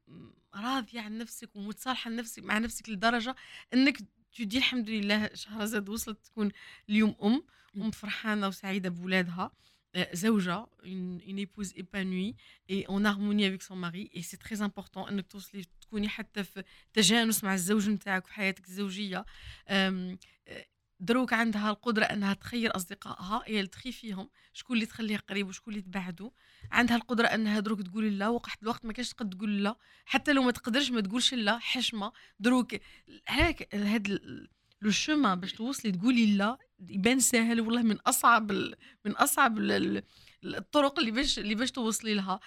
راضية 0.54 1.00
عن 1.00 1.18
نفسك 1.18 1.56
ومتصالحة 1.56 2.11
نفسك 2.11 2.42
مع 2.42 2.59
نفسك 2.59 2.88
لدرجة 2.88 3.37
إنك 3.75 3.99
تدي 4.37 4.59
الحمد 4.59 4.90
لله 4.90 5.30
شهرزاد 5.35 5.88
وصلت 5.88 6.25
تكون 6.26 6.50
اليوم 6.90 7.14
أم. 7.23 7.42
ام 7.83 7.90
فرحانه 7.90 8.49
وسعيده 8.49 8.88
بولادها 8.88 9.52
زوجة 10.12 10.66
une, 10.85 11.21
une 11.26 11.38
épouse 11.38 11.73
épanouie 11.76 12.37
et 12.68 12.85
en 12.88 13.04
harmonie 13.04 13.45
avec 13.45 13.62
son 13.62 13.76
mari 13.76 14.11
et 14.12 14.23
c'est 14.23 14.37
très 14.37 14.62
important. 14.62 15.09
انك 15.09 15.26
توصلي 15.26 15.64
تكوني 15.80 16.09
حتى 16.09 16.45
في 16.45 16.64
تجانس 16.92 17.45
مع 17.45 17.54
الزوج 17.54 17.88
نتاعك 17.90 18.26
في 18.26 18.33
حياتك 18.33 18.68
الزوجيه 18.68 19.25
دروك 21.00 21.33
عندها 21.33 21.71
القدره 21.71 22.04
انها 22.04 22.35
تخير 22.35 22.76
اصدقائها 22.76 23.42
هي 23.47 23.66
تخي 23.66 23.92
فيهم 23.92 24.28
شكون 24.52 24.76
اللي 24.76 24.87
تخليه 24.87 25.16
قريب 25.16 25.49
وشكون 25.49 25.75
اللي 25.75 25.85
تبعدو 25.85 26.33
عندها 26.73 26.97
القدره 26.97 27.26
انها 27.26 27.61
دروك 27.61 27.83
تقول 27.83 28.18
لا 28.18 28.28
وقت 28.28 28.62
الوقت 28.62 28.85
ما 28.85 28.92
كاش 28.92 29.12
تقد 29.12 29.30
تقول 29.30 29.64
لا 29.64 29.76
حتى 30.04 30.33
لو 30.33 30.42
ما 30.42 30.50
تقدرش 30.50 30.90
ما 30.90 31.00
تقولش 31.00 31.35
لا 31.35 31.59
حشمه 31.59 32.12
دروك 32.40 32.76
هاك 33.28 33.75
هاد 33.75 34.21
لو 34.83 34.90
شومان 34.90 35.40
باش 35.40 35.52
توصلي 35.52 35.92
تقولي 35.92 36.37
لا 36.37 36.59
يبان 36.88 37.21
ساهل 37.21 37.61
والله 37.61 37.83
من 37.83 37.97
أصعب 38.00 38.52
من 39.04 39.12
أصعب 39.12 39.59
الطرق 40.45 40.99
اللي 40.99 41.11
باش 41.11 41.38
اللي 41.38 41.54
باش 41.54 41.71
توصلي 41.71 42.14
لها. 42.14 42.40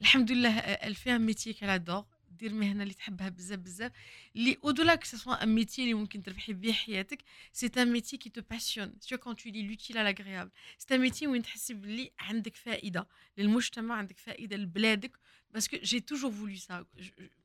الحمد 0.00 0.32
لله 0.32 0.58
الفيها 0.58 1.18
ميتي 1.18 1.52
كالادور 1.52 2.04
دير 2.30 2.52
مهنة 2.52 2.82
اللي 2.82 2.94
تحبها 2.94 3.28
بزاف 3.28 3.58
بزاف. 3.58 3.92
اللي 4.36 4.56
اودولا 4.64 4.94
que 4.94 5.04
ce 5.04 5.17
soit 5.17 5.42
un 5.42 5.48
métier 5.48 5.82
اللي 5.82 5.94
ممكن 5.94 6.22
تربحي 6.22 6.52
بيه 6.52 6.72
حياتك 6.72 7.22
c'est 7.52 7.70
un 7.76 7.92
métier 7.92 8.08
qui 8.08 8.16
te 8.16 8.18
passionne 8.18 8.25
ce 8.25 8.26
qu'on 8.26 8.30
تو 8.30 8.40
lie 8.50 9.62
l'utile 9.62 9.93
à 9.93 9.98
l'agréable 9.98 10.50
c'est 10.78 10.94
un 10.94 11.00
métier 11.00 11.26
وين 11.26 11.42
تحسي 11.42 11.74
بلي 11.74 12.12
عندك 12.18 12.56
فائدة 12.56 13.08
للمجتمع 13.38 13.94
عندك 13.94 14.18
فائدة 14.18 14.56
لبلادك. 14.56 15.18
parce 15.50 15.66
que 15.66 15.76
j'ai 15.76 16.00
toujours 16.00 16.32
voulu 16.32 16.56
ça 16.56 16.86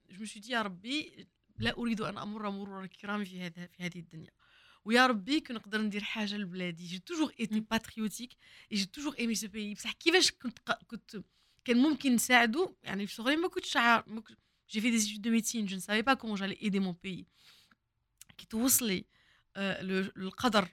je 0.10 0.20
me 0.20 0.42
dis 0.42 0.52
يا 0.52 0.62
ربي 0.62 1.28
لا 1.60 1.78
أريد 1.78 2.02
أن 2.02 2.18
أمر 2.18 2.50
مرور 2.50 2.84
الكرام 2.84 3.24
في 3.24 3.42
هذا 3.42 3.68
في 3.68 3.84
هذه 3.84 4.00
الدنيا. 4.00 4.32
ويا 4.86 5.08
ربي 5.08 5.40
كون 5.40 5.56
نقدر 5.56 5.82
ندير 5.82 6.04
حاجة 6.04 6.38
لبلادي. 6.38 6.86
j'ai 6.86 7.00
toujours 7.00 7.34
été 7.40 7.60
patriotique 7.60 8.34
j'ai 8.72 8.86
toujours 8.86 9.16
aimé 9.20 9.36
ce 9.36 9.48
pays 9.48 9.74
بصح 9.74 9.92
كيفاش 9.92 10.32
كنت 10.32 10.60
كنت 10.88 11.24
كان 11.66 11.78
ممكن 11.78 12.14
نساعدو؟ 12.14 12.76
يعني 12.84 13.08
في 13.08 13.14
صغري 13.16 13.36
ما 13.36 13.48
كنتش 13.48 13.78
fait 14.72 14.92
des 14.92 15.04
études 15.06 15.22
de 15.22 15.32
médecine, 15.32 15.68
je 15.68 15.76
ne 15.76 15.80
savais 15.80 16.04
pas 16.04 16.16
comment 16.16 16.36
j'allais 16.36 16.60
aider 16.62 16.80
mon 16.80 16.94
pays. 16.94 17.26
كي 18.38 18.46
توصلي 18.50 19.06
القدر 19.58 20.68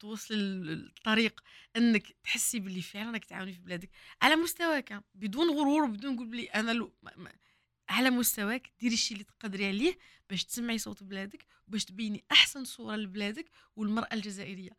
توصلي 0.00 0.36
الطريق 0.72 1.40
إنك 1.76 2.06
تحسي 2.24 2.60
باللي 2.60 2.82
فعلا 2.82 3.10
راك 3.10 3.24
تعاوني 3.24 3.52
في 3.52 3.60
بلادك 3.60 3.90
على 4.22 4.36
مستواك. 4.36 5.04
بدون 5.14 5.50
غرور 5.50 5.82
وبدون 5.84 6.14
نقول 6.14 6.26
بلي 6.26 6.44
أنا 6.44 6.90
على 7.92 8.10
مستواك 8.10 8.72
ديري 8.80 8.94
الشيء 8.94 9.12
اللي 9.12 9.24
تقدري 9.24 9.66
عليه 9.66 9.98
باش 10.30 10.44
تسمعي 10.44 10.78
صوت 10.78 11.02
بلادك 11.02 11.46
باش 11.68 11.84
تبيني 11.84 12.24
أحسن 12.32 12.64
صورة 12.64 12.96
لبلادك 12.96 13.50
والمرأة 13.76 14.14
الجزائرية. 14.14 14.70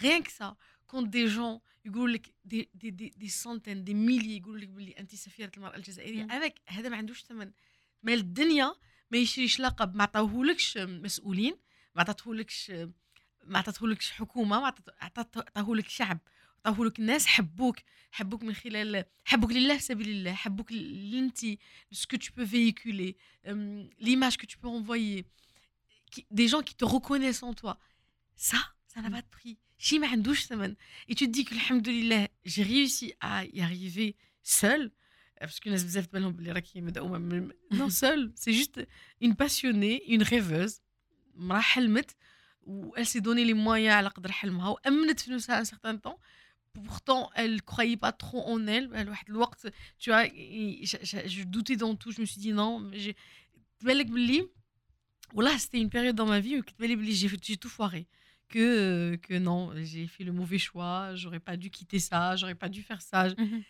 غير 0.00 0.20
كسا 0.20 0.56
كونت 0.86 1.08
دي 1.08 1.26
جون 1.26 1.60
يقول 1.84 2.12
لك 2.12 2.34
دي 2.44 2.70
دي 2.74 2.90
دي, 2.90 3.08
دي 3.16 3.28
سونتين 3.28 3.84
دي 3.84 3.94
ميلي 3.94 4.36
يقول 4.36 4.60
لك 4.60 4.68
باللي 4.68 4.92
انت 4.92 5.14
سفيرة 5.14 5.52
المرأة 5.56 5.76
الجزائرية 5.76 6.26
هذاك 6.30 6.60
هذا 6.66 6.88
ما 6.88 6.96
عندوش 6.96 7.22
ثمن. 7.22 7.52
مال 8.02 8.18
الدنيا 8.18 8.74
ما 9.10 9.18
يشريش 9.18 9.60
لقب 9.60 9.94
ما 9.94 10.02
عطاهولكش 10.02 10.78
مسؤولين 10.78 11.56
ما 11.94 12.00
عطاتهولكش 12.00 12.70
ما 13.44 13.58
عطاتهولكش 13.58 14.10
حكومة 14.10 14.60
ما 14.60 14.74
عطاهولك 15.00 15.88
شعب. 15.88 16.18
عطاهولك 16.66 16.98
الناس 16.98 17.26
حبوك 17.26 17.76
حبوك 18.10 18.42
من 18.42 18.54
خلال 18.54 19.04
حبوك 19.24 19.52
لله 19.52 19.78
سبيل 19.78 20.08
الله 20.08 20.34
حبوك 20.34 20.70
اللي 20.70 21.18
أنت 21.18 21.38
ce 21.92 22.02
que 22.02 22.16
tu 22.16 22.32
peux 22.36 22.46
véhiculer 22.46 23.16
l'image 24.00 24.36
que 24.36 24.46
tu 24.46 24.58
peux 24.62 24.78
envoyer 24.78 25.24
des 26.30 26.48
gens 26.52 26.62
qui 26.68 26.74
te 26.74 26.84
reconnaissent 26.84 27.42
en 27.42 27.54
toi. 27.54 27.74
Ça 28.36 28.60
ça 28.92 29.00
n'a 29.02 29.10
pas 29.10 29.22
de 29.22 29.30
prix. 29.30 29.56
شي 29.78 29.98
ما 29.98 30.08
عندوش 30.08 30.46
ثمن 30.46 30.76
et 31.10 31.14
tu 31.14 31.26
te 31.26 31.30
dis 31.30 31.44
que 31.44 31.52
الحمد 31.52 31.88
لله 31.88 32.28
j'ai 32.46 32.62
réussi 32.62 33.12
à 33.20 33.44
y 33.44 33.60
arriver 33.60 34.16
seul 34.42 34.90
parce 35.40 35.60
que 35.60 35.66
الناس 35.66 35.84
بزاف 35.84 36.06
تبان 36.06 36.22
لهم 36.22 36.32
بلي 36.32 36.52
راكي 36.52 36.80
مدعومه 36.80 37.48
non 37.72 37.90
seul 37.90 38.32
c'est 38.36 38.52
juste 38.52 38.80
une 39.24 39.34
passionnée 39.34 40.02
une 40.14 40.22
rêveuse 40.22 40.80
مراه 41.34 41.60
حلمت 41.60 42.16
و 42.62 42.94
elle 42.96 43.06
s'est 43.06 43.20
donné 43.20 43.44
les 43.44 43.54
moyens 43.54 43.94
على 43.94 44.08
قدر 44.08 44.32
حلمها 44.32 44.68
وامنت 44.68 45.20
في 45.20 45.30
نفسها 45.30 45.64
un 45.64 45.66
certain 45.66 45.96
temps. 45.96 46.18
pourtant 46.73 47.29
elle 47.35 47.61
croyait 47.61 47.97
pas 47.97 48.11
trop 48.11 48.43
en 48.53 48.67
elle 48.67 48.87
واحد 48.93 49.29
الوقت 49.29 49.67
tu 49.99 50.09
vois 50.09 50.25
je 50.25 51.43
doutais 51.43 51.75
dans 51.75 51.95
tout 51.95 52.11
je 52.11 52.21
me 52.21 52.25
suis 52.25 52.41
dit 52.41 52.53
non 52.53 52.91
تبان 53.79 53.97
لك 53.97 54.05
بلي 54.05 54.49
والله 55.33 55.57
c'était 55.57 55.79
une 55.79 55.89
période 55.89 56.15
dans 56.15 56.25
ma 56.25 56.39
vie 56.39 56.57
où 56.57 56.61
تبان 56.61 56.89
لي 56.89 56.95
بلي 56.95 57.15
j'ai 57.15 57.57
tout 57.57 57.69
foiré 57.69 58.07
que, 58.49 59.15
que 59.15 59.37
non, 59.37 59.71
j'ai 59.75 60.07
fait 60.07 60.23
le 60.23 60.31
mauvais 60.31 60.57
choix, 60.57 61.15
j'aurais 61.15 61.39
pas 61.39 61.57
dû 61.57 61.69
quitter 61.69 61.99
ça, 61.99 62.35
j'aurais 62.35 62.55
pas 62.55 62.69
dû 62.69 62.81
faire 62.81 63.01
ça. 63.01 63.29
Mmh 63.37 63.63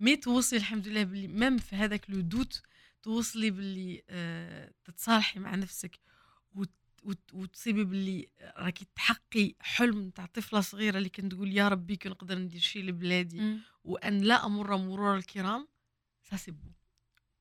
Mais 0.00 0.16
توصلي 0.16 0.58
الحمد 0.58 0.88
لله 0.88 1.02
بلي 1.02 1.28
ميم 1.28 1.58
في 1.58 1.76
هذاك 1.76 2.10
لو 2.10 2.20
دوت 2.20 2.62
توصلي 3.02 3.50
باللي 3.50 4.02
آه 4.10 4.72
تتصالحي 4.84 5.38
مع 5.38 5.54
نفسك 5.54 5.98
وتصيبي 7.33 7.83
باللي 7.83 8.27
راكي 8.57 8.85
تحقي 8.95 9.53
حلم 9.59 10.09
تاع 10.09 10.25
طفلة 10.25 10.61
صغيرة 10.61 10.97
اللي 10.97 11.09
كنت 11.09 11.31
تقول 11.31 11.57
يا 11.57 11.67
ربي 11.67 11.95
كي 11.95 12.09
نقدر 12.09 12.37
ندير 12.37 12.61
شي 12.61 12.81
لبلادي 12.81 13.57
وأن 13.83 14.19
لا 14.21 14.45
أمر 14.45 14.77
مرور 14.77 15.15
الكرام 15.17 15.67
ça 16.23 16.37
c'est 16.37 16.51
beau 16.51 16.69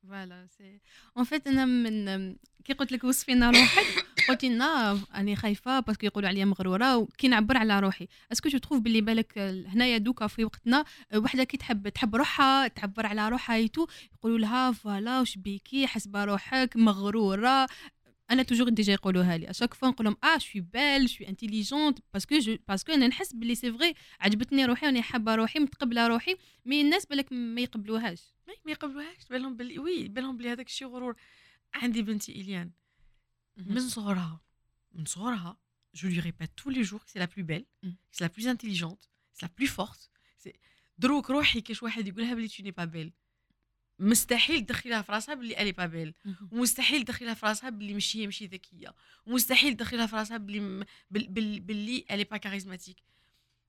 voilà 0.03 0.47
c'est 0.59 0.81
en 1.17 1.25
fait 1.25 1.47
أنا 1.47 1.65
من 1.65 2.37
كي 2.65 2.73
قلت 2.73 2.93
لك 2.93 3.05
وصفينا 3.05 3.51
روحك 3.51 4.07
قلت 4.29 4.45
لنا 4.45 5.01
راني 5.15 5.37
خايفة 5.37 5.81
parce 5.81 5.97
que 5.97 6.07
يقولوا 6.07 6.29
عليا 6.29 6.45
مغرورة 6.45 6.97
وكي 6.97 7.29
نعبر 7.29 7.57
على 7.57 7.81
روحي. 7.81 8.09
est-ce 8.33 8.43
que 8.43 8.49
je 8.49 8.59
trouve 8.59 8.81
باللي 8.81 9.01
بالك 9.01 9.39
هنايا 9.39 9.99
دوكا 9.99 10.27
في 10.27 10.45
وقتنا 10.45 10.85
وحدة 11.17 11.45
كي 11.45 11.57
تحب 11.57 11.89
تحب 11.89 12.17
روحها 12.17 12.69
تعبر 12.69 13.07
على 13.07 13.29
روحها 13.29 13.57
et 13.57 13.67
tout 13.67 13.87
يقولوا 14.15 14.39
لها 14.39 14.73
voilà 14.73 15.19
واش 15.19 15.39
بيكي 15.39 15.87
حسبه 15.87 16.25
روحك 16.25 16.77
مغرورة 16.77 17.67
أنا 18.31 18.43
toujours 18.43 18.69
déjà 18.69 18.93
يقولوها 18.93 19.39
لي. 19.39 19.51
à 19.51 19.54
chaque 19.54 19.75
fois 19.75 19.89
نقول 19.89 20.05
لهم 20.07 20.17
آه 20.25 20.39
شوي 20.39 20.61
بال 20.61 21.11
شوي 21.11 21.29
انتيليجونت 21.29 21.99
باسكو 22.13 22.39
جو 22.39 22.57
باسكو 22.69 22.93
أنا 22.93 23.07
نحس 23.07 23.33
بلي 23.33 23.55
c'est 23.55 23.73
vrai 23.73 23.95
عجبتني 24.21 24.65
روحي 24.65 24.87
وأنا 24.87 25.03
حابة 25.03 25.35
روحي 25.35 25.59
متقبلة 25.59 26.07
روحي. 26.07 26.37
mais 26.65 26.81
الناس 26.81 27.07
بالك 27.07 27.33
ما 27.33 27.61
يقبلوهاش. 27.61 28.35
ما 28.65 28.73
يقبلوهاش. 28.73 29.29
بالهم 29.31 29.57
بلي 29.57 29.79
oui 29.79 30.09
بالهم 30.09 30.37
بلي 30.37 30.53
هذاك 30.53 30.67
الشيء 30.67 30.89
غرور. 30.89 31.17
عندي 31.75 32.03
بنتي 32.03 32.33
إليان. 32.33 32.71
من 33.57 33.89
صغرها 33.89 34.41
من 34.93 35.05
صغرها 35.05 35.59
je 35.95 36.07
lui 36.07 36.21
répète 36.21 36.53
tous 36.55 36.71
les 36.71 36.85
jours 36.85 37.05
que 37.05 37.11
c'est 37.11 37.19
la 37.19 37.27
plus 37.27 37.45
belle 37.45 37.67
mm. 37.83 37.91
c'est 38.13 38.25
la 38.25 38.29
plus 38.29 38.47
intelligente 38.47 39.11
c'est 39.33 39.43
la 39.43 39.49
plus 39.49 39.67
forte. 39.67 40.11
دروك 40.99 41.31
روحي 41.31 41.61
كاش 41.61 41.83
واحد 41.83 42.07
يقولها 42.07 42.35
بلي 42.35 42.49
tu 42.49 42.63
n'es 42.63 42.73
pas 42.73 42.87
belle. 42.87 43.13
مستحيل 43.99 44.67
تدخلها 44.67 45.03
في 45.03 45.13
راسها 45.13 45.35
باللي 45.35 45.63
elle 45.63 45.73
est 45.73 45.80
pas 45.80 45.87
belle 45.87 46.15
ومستحيل 46.53 47.05
تدخلها 47.05 47.35
في 47.35 47.47
راسها 47.47 47.71
باللي 47.71 47.95
مش 47.95 48.17
هي 48.17 48.27
ماشي 48.27 48.47
ذكية. 48.47 48.95
ومستحيل 49.27 49.75
تدخلها 49.75 50.07
في 50.07 50.17
راسها 50.17 50.37
باللي 50.37 50.85
باللي 51.61 52.05
elle 52.11 52.25
est 52.25 52.37
pas 52.37 52.47
charismatique. 52.47 52.97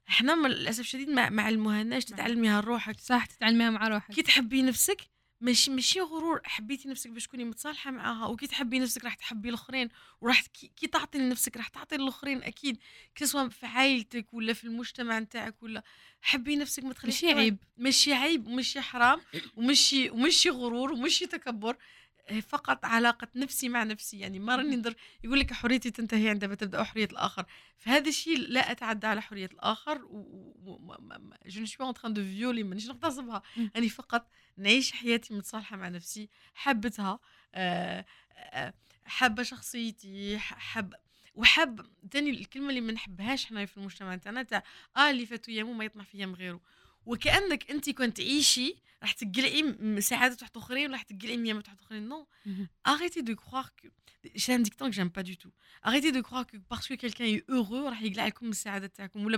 إحنا 0.09 0.47
للأسف 0.47 0.79
الشديد 0.79 1.09
ما, 1.09 1.29
ما 1.29 1.43
علموهالناش 1.43 2.05
تتعلميها 2.05 2.61
لروحك؟ 2.61 2.99
صح 2.99 3.25
تتعلميها 3.25 3.69
مع 3.69 3.87
روحك. 3.87 4.11
كي 4.13 4.21
تحبي 4.21 4.61
نفسك 4.61 5.01
ماشي 5.41 5.71
ماشي 5.71 6.01
غرور 6.01 6.41
حبيتي 6.43 6.89
نفسك 6.89 7.09
باش 7.09 7.27
تكوني 7.27 7.43
متصالحة 7.45 7.91
معاها 7.91 8.25
وكي 8.27 8.47
تحبي 8.47 8.79
نفسك 8.79 9.03
راح 9.05 9.13
تحبي 9.13 9.49
الآخرين 9.49 9.89
وراح 10.21 10.45
كي 10.77 10.87
تعطي 10.87 11.17
لنفسك 11.17 11.57
راح 11.57 11.67
تعطي 11.67 11.97
للآخرين 11.97 12.43
أكيد. 12.43 12.77
que 13.15 13.26
ce 13.26 13.33
soit 13.33 13.47
في 13.49 13.65
عائلتك 13.65 14.33
ولا 14.33 14.53
في 14.53 14.63
المجتمع 14.63 15.19
نتاعك 15.19 15.63
ولا 15.63 15.83
حبي 16.21 16.55
نفسك 16.55 16.83
ما 16.83 16.93
تخليش 16.93 17.23
ماشي 17.23 17.39
عيب. 17.39 17.57
ماشي 17.77 18.13
عيب 18.13 18.47
وماشي 18.47 18.81
حرام 18.81 19.21
وماشي 19.55 20.09
وماشي 20.09 20.49
غرور 20.49 20.93
وماشي 20.93 21.25
تكبر. 21.27 21.77
فقط 22.47 22.85
علاقة 22.85 23.27
نفسي 23.35 23.69
مع 23.69 23.83
نفسي 23.83 24.19
يعني 24.19 24.39
ما 24.39 24.55
راني 24.55 24.75
ندر 24.75 24.95
يقول 25.23 25.39
لك 25.39 25.53
حريتي 25.53 25.91
تنتهي 25.91 26.29
عندما 26.29 26.55
تبدأ 26.55 26.83
حرية 26.83 27.05
الآخر. 27.05 27.45
فهذا 27.77 28.09
الشيء 28.09 28.37
لا 28.37 28.71
أتعدى 28.71 29.07
على 29.07 29.21
حرية 29.21 29.49
الآخر 29.53 29.97
je 31.45 31.61
ne 31.61 31.69
suis 31.69 31.85
pas 31.85 31.90
en 31.90 31.93
train 31.93 32.13
de 32.13 32.21
violer 32.21 32.63
مانيش 32.63 32.87
نغتصبها. 32.87 33.41
أنا 33.75 33.87
فقط 33.87 34.27
نعيش 34.57 34.91
حياتي 34.91 35.33
متصالحة 35.33 35.77
مع 35.77 35.89
نفسي 35.89 36.29
حبتها 36.53 37.19
آه، 37.55 38.05
آه، 38.37 38.73
حابة 39.05 39.43
شخصيتي 39.43 40.37
حب 40.39 40.93
وحب 41.35 41.85
تاني 42.11 42.29
الكلمة 42.29 42.69
اللي 42.69 42.81
ما 42.81 42.91
نحبهاش 42.91 43.45
حنا 43.45 43.65
في 43.65 43.77
المجتمع 43.77 44.15
تاعنا 44.15 44.43
تاع 44.43 44.63
آه 44.97 45.09
اللي 45.11 45.25
فاتو 45.25 45.51
يامو 45.51 45.73
ما 45.73 45.85
يطمح 45.85 46.05
في 46.05 46.17
يم 46.17 46.35
غيره 46.35 46.61
وكأنك 47.09 47.71
أنت 47.71 47.89
كنت 47.89 48.17
تعيشي 48.17 48.75
راح 49.01 49.11
تقلعي 49.11 50.01
سعاده 50.01 50.37
واحد 50.41 50.57
اخرين 50.57 50.91
راح 50.91 51.03
تقلعي 51.03 51.37
ميامات 51.37 51.67
واحد 51.67 51.79
اخرين 51.79 52.07
نو 52.07 52.27
que 53.81 53.87
j'ai 54.35 54.53
un 54.53 54.59
dicton 54.59 54.85
que 54.89 54.95
j'aime 54.97 55.09
pas 55.09 55.23
du 55.23 55.37
tout. 55.37 55.51
Arrêtez 55.81 56.11
de 56.11 56.21
croire 56.21 56.45
que 56.45 56.57
parce 56.71 56.87
que 56.87 56.95
quelqu'un 56.95 57.25
est 57.25 57.43
heureux 57.49 57.83
راح 57.85 58.01
يقلع 58.01 58.27
لكم 58.27 58.49
السعادة 58.49 58.87
تاعكم. 58.87 59.25
ولا 59.25 59.37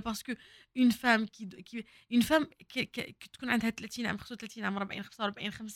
femme 0.92 1.26
qui, 1.30 1.50
qui 1.68 1.86
une 2.10 2.24
femme 2.24 2.46
qui, 2.70 2.88
qui, 2.88 3.30
تكون 3.34 3.50
عندها 3.50 3.70
30 3.70 4.06
عام 4.06 4.18
35 4.18 4.64
عام 4.64 4.78
40 4.78 5.02
45 5.02 5.68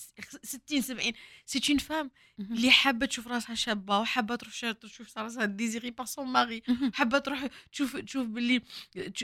60 0.43 0.81
70 0.81 1.13
c'est 1.45 1.67
une 1.69 1.79
femme 1.79 2.09
اللي 2.39 2.71
حابة 2.71 3.05
تشوف 3.05 3.27
راسها 3.27 3.55
شابة 3.55 3.99
وحابة 3.99 4.35
تروح 4.35 4.71
تشوف 4.71 5.17
راسها 5.17 5.45
désirée 5.45 5.91
par 5.91 6.05
son 6.05 6.27
mari 6.27 6.63
حابة 6.93 7.19
تروح 7.19 7.47
تشوف 7.71 7.97
تشوف 7.97 8.27
باللي 8.27 8.61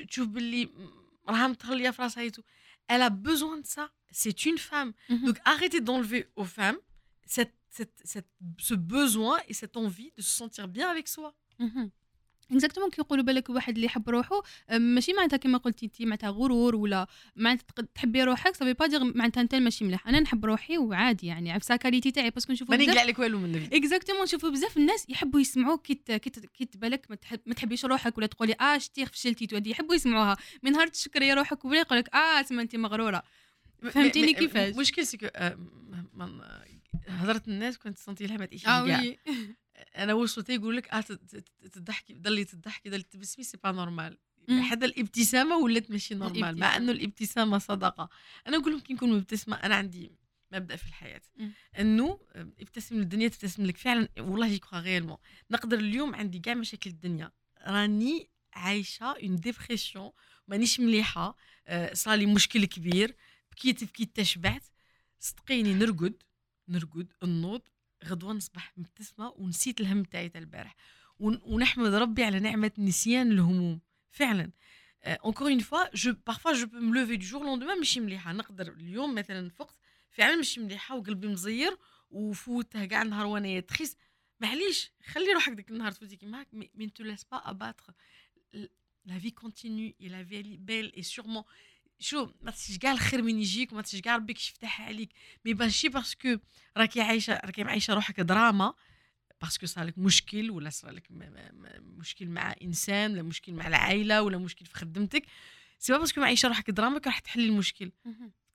تشوف 0.07 0.27
باللي 0.27 0.69
Elle 2.87 3.01
a 3.01 3.09
besoin 3.09 3.57
de 3.57 3.65
ça. 3.65 3.91
C'est 4.11 4.45
une 4.45 4.57
femme. 4.57 4.93
Mhm. 5.09 5.25
Donc 5.25 5.37
arrêtez 5.45 5.81
d'enlever 5.81 6.27
aux 6.35 6.45
femmes 6.45 6.77
cette, 7.25 7.53
ce 8.57 8.73
besoin 8.73 9.39
et 9.47 9.53
cette 9.53 9.77
envie 9.77 10.11
de 10.17 10.21
se 10.21 10.29
sentir 10.29 10.67
bien 10.67 10.89
avec 10.89 11.07
soi. 11.07 11.33
Mhm. 11.59 11.89
exactement 12.51 12.89
كي 12.89 13.01
يقولوا 13.01 13.23
بالك 13.23 13.49
واحد 13.49 13.73
اللي 13.75 13.85
يحب 13.85 14.09
روحه 14.09 14.43
ماشي 14.71 15.13
معناتها 15.13 15.37
كما 15.37 15.57
قلتي 15.57 15.85
انت 15.85 16.01
معناتها 16.01 16.29
غرور 16.29 16.75
ولا 16.75 17.07
معناتها 17.35 17.65
تحبي 17.95 18.23
روحك 18.23 18.55
صافي 18.55 18.73
با 18.73 18.87
دير 18.87 19.03
معناتها 19.03 19.41
انت 19.41 19.55
ماشي 19.55 19.85
مليح. 19.85 20.07
أنا 20.07 20.19
نحب 20.19 20.45
روحي 20.45 20.77
وعادي 20.77 21.27
يعني 21.27 21.51
عرف 21.51 21.63
ساكاليتي 21.63 22.11
تاعي 22.11 22.29
باسكو 22.29 22.53
نشوفوا 22.53 22.75
ماني 22.75 22.91
لك 22.91 23.19
والو 23.19 23.39
من 23.39 23.69
اكزاكتومون 23.73 24.23
نشوفوا 24.23 24.49
بزاف 24.49 24.77
الناس 24.77 25.09
يحبوا 25.09 25.39
يسمعوك 25.39 25.81
كي 25.81 26.19
كي 26.53 26.65
تبالك 26.65 27.07
ما 27.45 27.53
تحبيش 27.53 27.85
روحك 27.85 28.17
ولا 28.17 28.27
تقولي 28.27 28.55
آه 28.61 28.77
شتي 28.77 29.05
فشلتي 29.05 29.47
تودي 29.47 29.69
يحبوا 29.69 29.95
يسمعوها. 29.95 30.37
من 30.63 30.71
نهار 30.71 30.87
تشكري 30.87 31.33
روحك 31.33 31.65
ولا 31.65 31.79
يقول 31.79 31.97
لك 31.99 32.15
آه 32.15 32.41
تسمى 32.41 32.61
انت 32.61 32.75
مغرورة. 32.75 33.23
فهمتيني 33.91 34.33
كيفاش؟ 34.33 34.75
مشكل 34.75 35.07
سكو 35.07 35.27
هضرت 37.07 37.47
الناس 37.47 37.77
كنت 37.77 37.97
سنتي 37.97 38.25
لها 38.27 38.37
ما 38.37 38.45
تعيش 38.45 38.67
آه 38.67 38.83
وي. 38.83 39.17
أنا 39.75 40.13
وصلت 40.13 40.49
يقول 40.49 40.77
لك 40.77 40.93
آه 40.93 41.01
تضحكي 41.71 42.13
ضلي 42.13 42.45
تضحكي 42.45 42.89
ضلي 42.89 43.03
تبسمي 43.03 43.43
سي 43.43 43.57
با 43.63 43.71
نورمال 43.71 44.17
حتى 44.61 44.85
الإبتسامة 44.85 45.57
ولات 45.57 45.91
ماشي 45.91 46.15
normal 46.15 46.59
مع 46.59 46.77
إنه 46.77 46.91
الإبتسامة 46.91 47.57
صدقة. 47.57 48.09
أنا 48.47 48.57
نقول 48.57 48.71
لهم 48.71 48.81
كي 48.81 48.93
نكون 48.93 49.13
مبتسمة 49.13 49.55
أنا 49.55 49.75
عندي 49.75 50.11
مبدأ 50.51 50.75
في 50.75 50.87
الحياة. 50.87 51.21
إنه 51.79 52.19
ابتسم 52.35 52.95
للدنيا 52.95 53.27
تبتسم 53.27 53.65
لك. 53.65 53.77
فعلا 53.77 54.09
والله 54.19 54.47
je 54.47 54.79
crois 54.79 54.92
réellement 54.92 55.17
نقدر 55.51 55.79
اليوم 55.79 56.15
عندي 56.15 56.39
كاع 56.39 56.53
مشاكل 56.53 56.89
الدنيا. 56.89 57.31
راني 57.67 58.29
عايشة 58.53 59.05
en 59.05 59.35
dépression 59.35 60.11
مانيش 60.47 60.79
مليحة 60.79 61.37
صار 61.93 62.15
لي 62.15 62.25
مشكل 62.25 62.65
كبير. 62.65 63.15
بكيت 63.51 63.83
بكيت 63.83 64.15
تشبعت. 64.15 64.63
صدقيني 65.19 65.73
نرقد 65.73 66.23
نرقد 66.67 67.13
النوض 67.23 67.61
غدوه 68.05 68.33
نصبح 68.33 68.73
مبتسمه 68.77 69.33
ونسيت 69.37 69.81
الهم 69.81 70.03
تاعي 70.03 70.29
تاع 70.29 70.41
البارح 70.41 70.75
ونحمد 71.19 71.93
ربي 71.93 72.23
على 72.23 72.39
نعمة 72.39 72.71
نسيان 72.77 73.31
الهموم. 73.31 73.81
فعلا. 74.09 74.51
اونكور 75.05 75.47
اون 75.47 75.59
فوا 75.59 75.95
جو 75.95 76.15
بارفوا 76.27 76.53
جو 76.53 76.65
بو 76.65 76.93
lever 76.93 77.19
du 77.21 77.25
jour 77.25 77.43
lendemain 77.43 77.77
ماشي 77.77 77.99
مليحة. 77.99 78.33
نقدر 78.33 78.73
اليوم 78.73 79.15
مثلا 79.15 79.49
فقت 79.49 79.79
فعلا 80.09 80.35
ماشي 80.35 80.59
مليحة 80.59 80.95
وقلبي 80.95 81.27
مزير 81.27 81.77
وفوته 82.09 82.85
كاع 82.85 83.03
نهار 83.03 83.25
وأنا 83.25 83.59
تخيس 83.59 83.97
معليش 84.39 84.91
خلي 85.05 85.33
روحك 85.33 85.53
ديك 85.53 85.71
النهار 85.71 85.91
تفوتي 85.91 86.15
كيما 86.15 86.39
هاك 86.39 86.47
مي 86.53 86.89
تو 86.89 87.03
لاس 87.03 87.23
با 87.23 87.37
اباتر 87.49 87.93
لا 89.05 89.19
في 89.19 89.31
كونتينيو 89.31 89.93
اي 90.01 90.07
لا 90.07 90.23
في 90.23 90.57
بيل 90.57 90.93
اي 90.97 91.03
سيغمون 91.03 91.43
شو 92.01 92.29
ما 92.41 92.51
تنسيش 92.51 92.77
كاع 92.77 92.91
الخير 92.91 93.21
من 93.21 93.39
يجيك 93.39 93.71
وما 93.71 93.81
تنسيش 93.81 94.01
كاع 94.01 94.15
ربي 94.15 94.33
يفتحها 94.33 94.85
عليك. 94.85 95.09
مي 95.45 95.53
ماشي 95.53 95.89
باسكو 95.89 96.37
راكي 96.77 97.01
عايشه 97.01 97.33
راكي 97.33 97.61
عايشه 97.61 97.93
روحك 97.93 98.19
دراما 98.19 98.73
باسكو 99.41 99.65
صار 99.65 99.91
مشكل 99.97 100.51
ولا 100.51 100.69
صار 100.69 100.91
لك 100.91 101.07
مشكل 101.97 102.27
مع 102.27 102.55
إنسان 102.61 103.11
ولا 103.11 103.21
مشكل 103.21 103.53
مع 103.53 103.67
العائلة 103.67 104.21
ولا 104.21 104.37
مشكل 104.37 104.65
في 104.65 104.75
خدمتك. 104.75 105.23
سي 105.79 105.93
با 105.93 105.99
باسكو 105.99 106.21
معيشة 106.21 106.47
روحك 106.47 106.69
دراما 106.71 107.01
راح 107.05 107.19
تحلي 107.19 107.45
المشكل. 107.45 107.91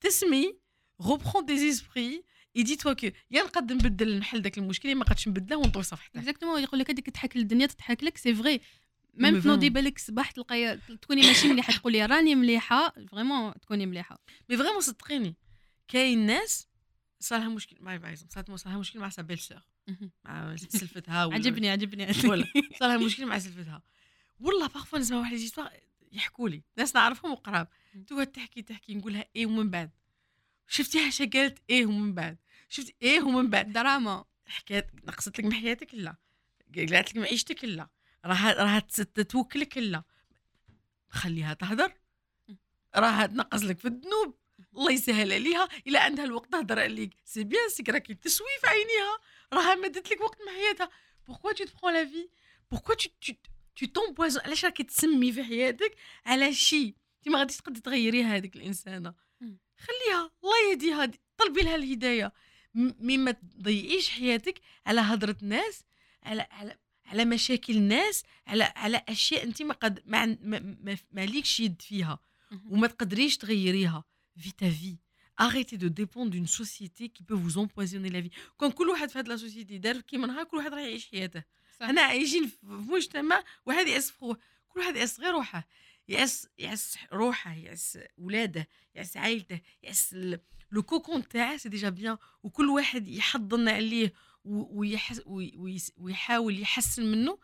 تسمي 0.01 0.57
غوبخون 1.03 1.47
دي 1.47 1.59
زيسبري 1.59 2.25
اي 2.57 2.63
دي 2.63 2.77
توا 2.77 2.93
كو 2.93 3.07
يا 3.31 3.43
نقدر 3.43 3.75
نبدل 3.75 4.19
نحل 4.19 4.43
داك 4.43 4.59
المشكل 4.59 4.89
يا 4.89 4.95
ما 4.95 5.05
قدش 5.05 5.29
نبدله 5.29 5.57
ونطوي 5.57 5.83
صفحته 5.83 6.19
اكزاكتومون 6.19 6.63
يقول 6.63 6.81
لك 6.81 6.91
هذيك 6.91 7.07
تضحك 7.11 7.37
للدنيا 7.37 7.67
تضحك 7.67 8.05
لك 8.05 8.17
سي 8.17 8.35
فغي 8.35 8.61
ميم 9.17 9.41
تنوضي 9.41 9.71
بالك 9.71 9.97
الصباح 9.97 10.31
تلقاي 10.31 10.77
تكوني 10.77 11.27
ماشي 11.27 11.49
مليحة 11.49 11.73
تقولي 11.73 12.07
راني 12.07 12.35
مليحة 12.35 12.95
فريمون 13.11 13.55
تكوني 13.61 13.87
مليحة. 13.87 14.19
mais 14.49 14.57
vraiment 14.57 14.81
صدقيني 14.81 15.37
كاين 15.89 16.27
ناس 16.27 16.69
صار 17.21 17.39
لها 17.39 17.49
مشكل 17.49 17.77
مع 17.81 17.99
par 17.99 18.15
صارت 18.15 18.51
صار 18.51 18.73
لها 18.73 18.79
مشكل 18.81 18.99
مع 18.99 19.09
sa 19.09 19.23
belle-sœur 19.23 19.63
مع 20.25 20.57
سلفتها 20.57 21.25
ولا 21.25 21.35
عجبني 21.35 21.71
عجبني 21.71 22.07
ولا. 22.25 22.47
صار 22.81 22.89
لها 22.89 22.97
مشكل 22.97 23.27
مع 23.27 23.39
سلفتها. 23.49 23.83
والله 24.41 24.67
parfois 24.67 24.99
نسمع 24.99 25.19
واحد 25.19 25.33
يجي 25.33 25.53
يحكوا 26.13 26.49
لي 26.49 26.63
ناس 26.77 26.95
نعرفهم 26.95 27.33
وقراب. 27.33 27.69
تقعد 28.07 28.27
تحكي 28.27 28.63
تحكي 28.63 28.95
نقولها 28.95 29.25
إيه 29.37 29.47
ومن 29.47 29.71
بعد؟ 29.71 29.91
شفتيها 30.69 31.11
قالت 31.35 31.59
إيه 31.71 31.87
ومن 31.87 32.15
بعد؟ 32.15 32.39
شفت 32.69 32.95
إيه 33.03 33.21
ومن 33.23 33.51
بعد؟ 33.51 33.73
دراما. 33.73 34.25
حكايه 34.47 34.87
نقصت 35.05 35.39
لك 35.39 35.45
من 35.45 35.53
حياتك؟ 35.53 35.95
لا. 35.95 36.17
قالت 36.77 36.93
لك 36.93 37.17
معيشتك 37.17 37.65
لا. 37.65 37.89
راها 38.27 38.53
راها 38.53 38.79
تتوكلك 38.79 39.79
لا 39.79 40.03
خليها 41.09 41.55
تهدر. 41.55 41.93
راها 42.97 43.27
تنقص 43.27 43.63
لك 43.63 43.79
في 43.79 43.89
الذنوب. 43.89 44.39
الله 44.75 44.93
يسهل 44.93 45.33
عليها. 45.33 45.69
إلا 45.87 46.01
عندها 46.01 46.25
الوقت 46.25 46.53
تهدر 46.53 46.79
عليك. 46.79 47.17
سي 47.25 47.45
بيان 47.45 47.69
سي 47.69 47.83
راكي 47.89 48.15
تسوي 48.15 48.47
في 48.61 48.67
عينيها. 48.67 49.19
راها 49.53 49.75
مدت 49.75 50.13
لك 50.13 50.21
وقت 50.21 50.39
من 50.41 50.53
حياتها. 50.55 50.91
بوركوا 51.27 51.53
تو 51.53 51.65
تبخون 51.65 51.93
لا 51.93 52.05
في 52.05 52.29
بوركوا 52.71 52.95
تو 52.95 53.33
تو 53.77 53.87
تومبوازون 53.87 54.43
علاش 54.43 54.65
راكي 54.65 54.83
تسمي 54.83 55.33
في 55.33 55.45
حياتك 55.45 55.97
على 56.27 56.55
شيء؟ 56.55 56.95
انت 57.19 57.29
ما 57.29 57.39
غاديش 57.39 57.57
تقدري 57.57 57.81
تغيري 57.81 58.25
هذيك 58.25 58.57
الإنسانة. 58.57 59.15
خليها. 59.79 60.31
الله 60.45 60.71
يهديها 60.71 61.11
طلبي 61.37 61.61
لها 61.61 61.75
الهداية. 61.75 62.33
مي 62.75 63.19
ما 63.19 63.31
تضيعيش 63.31 64.11
حياتك 64.11 64.61
على 64.87 65.01
هضره 65.01 65.37
ناس 65.43 65.85
على 66.23 66.47
على 66.51 66.79
على 67.07 67.25
مشاكل 67.25 67.77
الناس 67.77 68.23
على 68.47 68.73
على 68.77 69.03
أشياء 69.09 69.45
انت 69.45 69.63
ما 69.63 69.75
قد 69.75 70.03
ما 70.07 70.27
ما, 70.27 70.97
ما 71.13 71.27
ليكش 71.27 71.61
يد 71.61 71.83
فيها 71.83 72.19
وما 72.71 72.87
تقدريش 72.87 73.37
تغيريها. 73.37 74.05
في 74.39 74.53
تا 74.53 74.71
في 74.71 74.97
arrêtez 75.39 75.77
de 75.77 75.89
dépendre 75.89 76.31
d'une 76.31 76.47
société 76.47 77.09
qui 77.11 77.23
peut 77.23 77.35
vous 77.35 77.59
empoisonner 77.59 78.11
la 78.11 78.21
vie. 78.21 78.31
كون 78.57 78.71
كل 78.71 78.89
واحد 78.89 79.11
في 79.11 79.19
هذه 79.19 79.27
لا 79.27 79.37
سوسيتي 79.37 79.79
دار 79.79 80.01
كيما 80.01 80.27
نهار 80.27 80.45
كل 80.45 80.57
واحد 80.57 80.75
راح 80.75 80.81
يعيش 80.81 81.11
حياته. 81.11 81.43
صح. 81.81 81.87
هنا 81.87 82.01
عايشين 82.01 82.47
في 82.47 82.57
مجتمع 82.63 83.45
واحد 83.67 83.87
يأس 83.87 84.11
في 84.11 84.37
كل 84.69 84.81
واحد 84.81 84.97
يأس 84.97 85.21
غير 85.21 85.33
روحه. 85.33 85.69
يأس 86.09 86.49
يأس 86.59 86.99
روحه 87.13 87.55
يأس 87.55 87.99
ولاده 88.19 88.69
يأس 88.95 89.17
عائلته 89.17 89.61
يأس 89.83 90.17
لو 90.73 90.83
كوكون 90.83 91.29
تاعه 91.29 91.57
سي 91.57 91.69
ديجا 91.69 91.89
بيان 91.89 92.17
وكل 92.43 92.69
واحد 92.69 93.09
يحضن 93.09 93.69
عليه. 93.69 94.13
ويحس 94.47 95.23
ويحاول 95.97 96.61
يحسن 96.61 97.13
منه. 97.13 97.39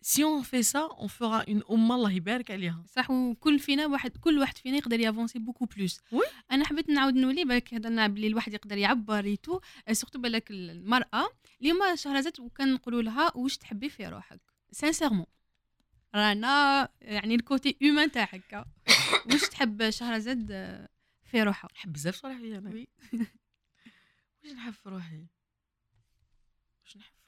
سي 0.00 0.24
اون 0.24 0.42
في 0.42 0.62
سا 0.62 0.78
اون 0.78 1.08
فورا 1.08 1.44
اون 1.48 1.62
امه 1.70 1.94
الله 1.94 2.12
يبارك 2.12 2.50
عليها. 2.50 2.84
صح 2.86 3.10
وكل 3.10 3.58
فينا 3.58 3.86
واحد 3.86 4.16
كل 4.16 4.38
واحد 4.38 4.58
فينا 4.58 4.76
يقدر 4.76 5.00
يافونسي 5.00 5.38
بوكو 5.38 5.64
بلوس 5.64 6.00
وي 6.12 6.24
أنا 6.50 6.64
حبيت 6.64 6.88
نعاود 6.88 7.14
نولي 7.14 7.44
بالك 7.44 7.74
هضرنا 7.74 8.06
بلي 8.06 8.26
الواحد 8.26 8.52
يقدر 8.52 8.78
يعبر 8.78 9.26
يتو 9.26 9.60
سورتو 9.92 10.18
بالك 10.18 10.50
المرأة. 10.50 11.30
اليوم 11.60 11.78
شهرزاد 11.94 12.40
وكان 12.40 12.74
نقولوا 12.74 13.02
لها 13.02 13.36
واش 13.36 13.56
تحبي 13.56 13.88
في 13.88 14.06
روحك؟ 14.06 14.40
سانسيرمون 14.70 15.26
رانا 16.14 16.88
يعني 17.00 17.34
الكوتي 17.34 17.76
هيومان 17.82 18.10
تاعك. 18.10 18.66
واش 19.26 19.48
تحب 19.48 19.90
شهرزاد 19.90 20.46
في 21.24 21.42
روحها 21.42 21.70
نحب 21.74 21.92
بزاف 21.92 22.14
صراحة 22.14 22.38
أنا. 22.38 22.86
واش 24.44 24.52
نحب 24.52 24.72
في 24.72 24.88
روحي؟ 24.88 25.26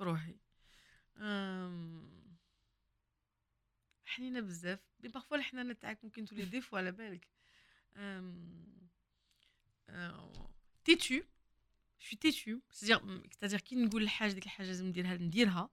في 0.00 0.04
روحي 0.04 0.36
حنينة 4.04 4.40
بزاف. 4.40 4.80
mais 5.00 5.08
parfois 5.08 5.36
الحنانه 5.36 5.72
تاعك 5.72 6.04
ممكن 6.04 6.24
تولي 6.24 6.44
défaut 6.44 6.76
على 6.76 6.92
بالك. 6.92 7.28
têtue 10.84 11.24
شو 11.98 12.16
têtue 12.16 12.60
c'est-à-dire 12.72 13.60
كي 13.60 13.76
نقول 13.76 14.02
الحاجة 14.02 14.32
ديك 14.32 14.44
الحاجة 14.44 14.66
لازم 14.66 14.86
نديرها 14.86 15.16
نديرها. 15.16 15.70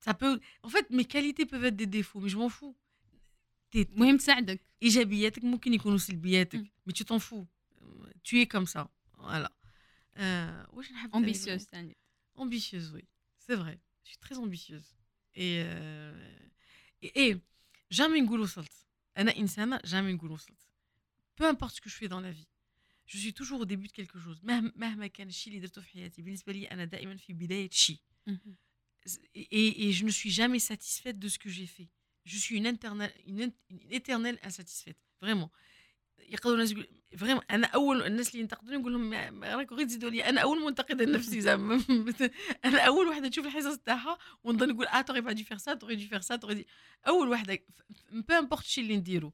ça 0.00 0.14
peut 0.14 0.40
en 0.62 0.68
fait 0.68 0.90
mes 0.90 1.04
qualités 1.04 1.46
peuvent 1.46 1.64
être 1.64 1.76
des 1.76 1.86
défauts 1.86 2.20
mais 2.20 2.28
je 2.28 2.36
m'en 2.36 2.48
fous. 2.48 2.76
مهم 3.74 4.16
تساعدك. 4.16 4.60
إيجابياتك 4.82 5.44
ممكن 5.44 5.74
يكونوا 5.74 5.98
سلبياتك 5.98 6.72
مي 6.86 6.92
t'en 6.92 7.18
fous. 7.18 7.46
Tu 8.24 8.40
es 8.40 8.46
comme 8.46 8.66
ça. 8.66 8.88
Voilà. 9.18 9.50
واش 10.68 10.92
نحب 10.92 11.12
ambitieuse 11.12 11.62
ثاني 11.62 11.96
ambitieuse 12.38 12.92
oui. 12.94 13.11
c'est 13.41 13.55
vrai 13.55 13.79
je 14.03 14.09
suis 14.09 14.17
très 14.17 14.37
ambitieuse 14.37 14.95
et 15.35 15.61
euh, 15.65 16.49
et, 17.01 17.29
et 17.29 17.37
jamais 17.91 18.21
نقول 18.21 18.39
وصلت 18.39 18.73
انا 19.17 19.37
انسانه 19.37 19.77
jamais 19.77 20.13
نقول 20.13 20.31
وصلت 20.31 20.67
peu 21.35 21.45
importe 21.45 21.75
ce 21.75 21.81
que 21.81 21.89
je 21.89 21.95
fais 21.95 22.07
dans 22.07 22.21
la 22.21 22.31
vie 22.31 22.47
je 23.05 23.17
suis 23.17 23.33
toujours 23.33 23.61
au 23.61 23.65
début 23.65 23.87
de 23.87 23.93
quelque 23.93 24.19
chose 24.19 24.39
مهما 24.43 24.71
مهما 24.75 25.07
كان 25.07 25.27
الشيء 25.27 25.53
اللي 25.53 25.67
درته 25.67 25.81
في 25.81 25.89
حياتي 25.89 26.21
بالنسبه 26.21 26.53
لي 26.53 26.71
انا 26.71 26.85
دائما 26.85 27.17
في 27.17 27.33
بدايه 27.33 27.69
شيء 27.69 27.99
et, 29.35 29.87
et 29.87 29.93
je 29.93 30.03
ne 30.05 30.11
suis 30.11 30.31
jamais 30.31 30.59
satisfaite 30.59 31.17
de 31.19 31.29
ce 31.29 31.39
que 31.39 31.49
j'ai 31.49 31.67
fait 31.67 31.89
je 32.25 32.37
suis 32.37 32.57
une, 32.57 32.67
interne, 32.67 33.09
une, 33.25 33.51
une 33.69 33.91
éternelle 33.91 34.37
insatisfaite 34.43 34.97
vraiment 35.21 35.51
يقدروا 36.28 36.54
الناس 36.54 36.72
يقول 36.72 36.88
فريم 37.16 37.40
أنا 37.50 37.66
أول 37.66 38.02
الناس 38.02 38.28
اللي 38.28 38.40
ينتقدوني 38.40 38.76
نقول 38.76 38.92
لهم 38.92 39.44
راكم 39.44 39.76
غير 39.76 39.86
تزيدوا 39.86 40.10
لي 40.10 40.24
أنا 40.28 40.40
أول 40.40 40.60
منتقده 40.60 41.04
لنفسي 41.04 41.40
زعما. 41.40 41.84
أنا 42.64 42.80
أول 42.80 43.08
وحده 43.08 43.28
تشوف 43.28 43.46
الحصص 43.46 43.78
تاعها 43.78 44.18
ونظن 44.44 44.68
نقول 44.68 44.86
آه 44.86 45.00
توري 45.00 45.20
با 45.20 45.32
دي 45.32 45.44
فير 45.44 45.56
سا 45.56 45.74
توري 45.74 45.96
دي 45.96 46.06
فير 46.06 46.20
سا 46.20 46.36
توري 46.36 46.54
دي. 46.54 46.66
أول 47.08 47.28
وحده 47.28 47.58
بو 48.12 48.34
امبورت 48.34 48.62
الشيء 48.62 48.84
اللي 48.84 48.96
نديرو. 48.96 49.32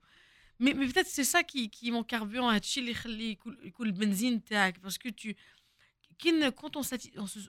مي 0.61 0.74
مي 0.74 0.87
بيتيت 0.87 1.07
سي 1.07 1.24
سا 1.24 1.40
كي 1.40 1.66
كي 1.66 1.90
مون 1.90 2.03
كاربيون 2.03 2.55
هادشي 2.55 2.81
اللي 2.81 2.90
يخلي 2.90 3.31
يكون 3.62 3.87
البنزين 3.87 4.44
تاعك. 4.44 4.79
باسكو 4.79 5.09
تو 5.09 5.33
quand 6.22 6.77
on, 6.77 6.83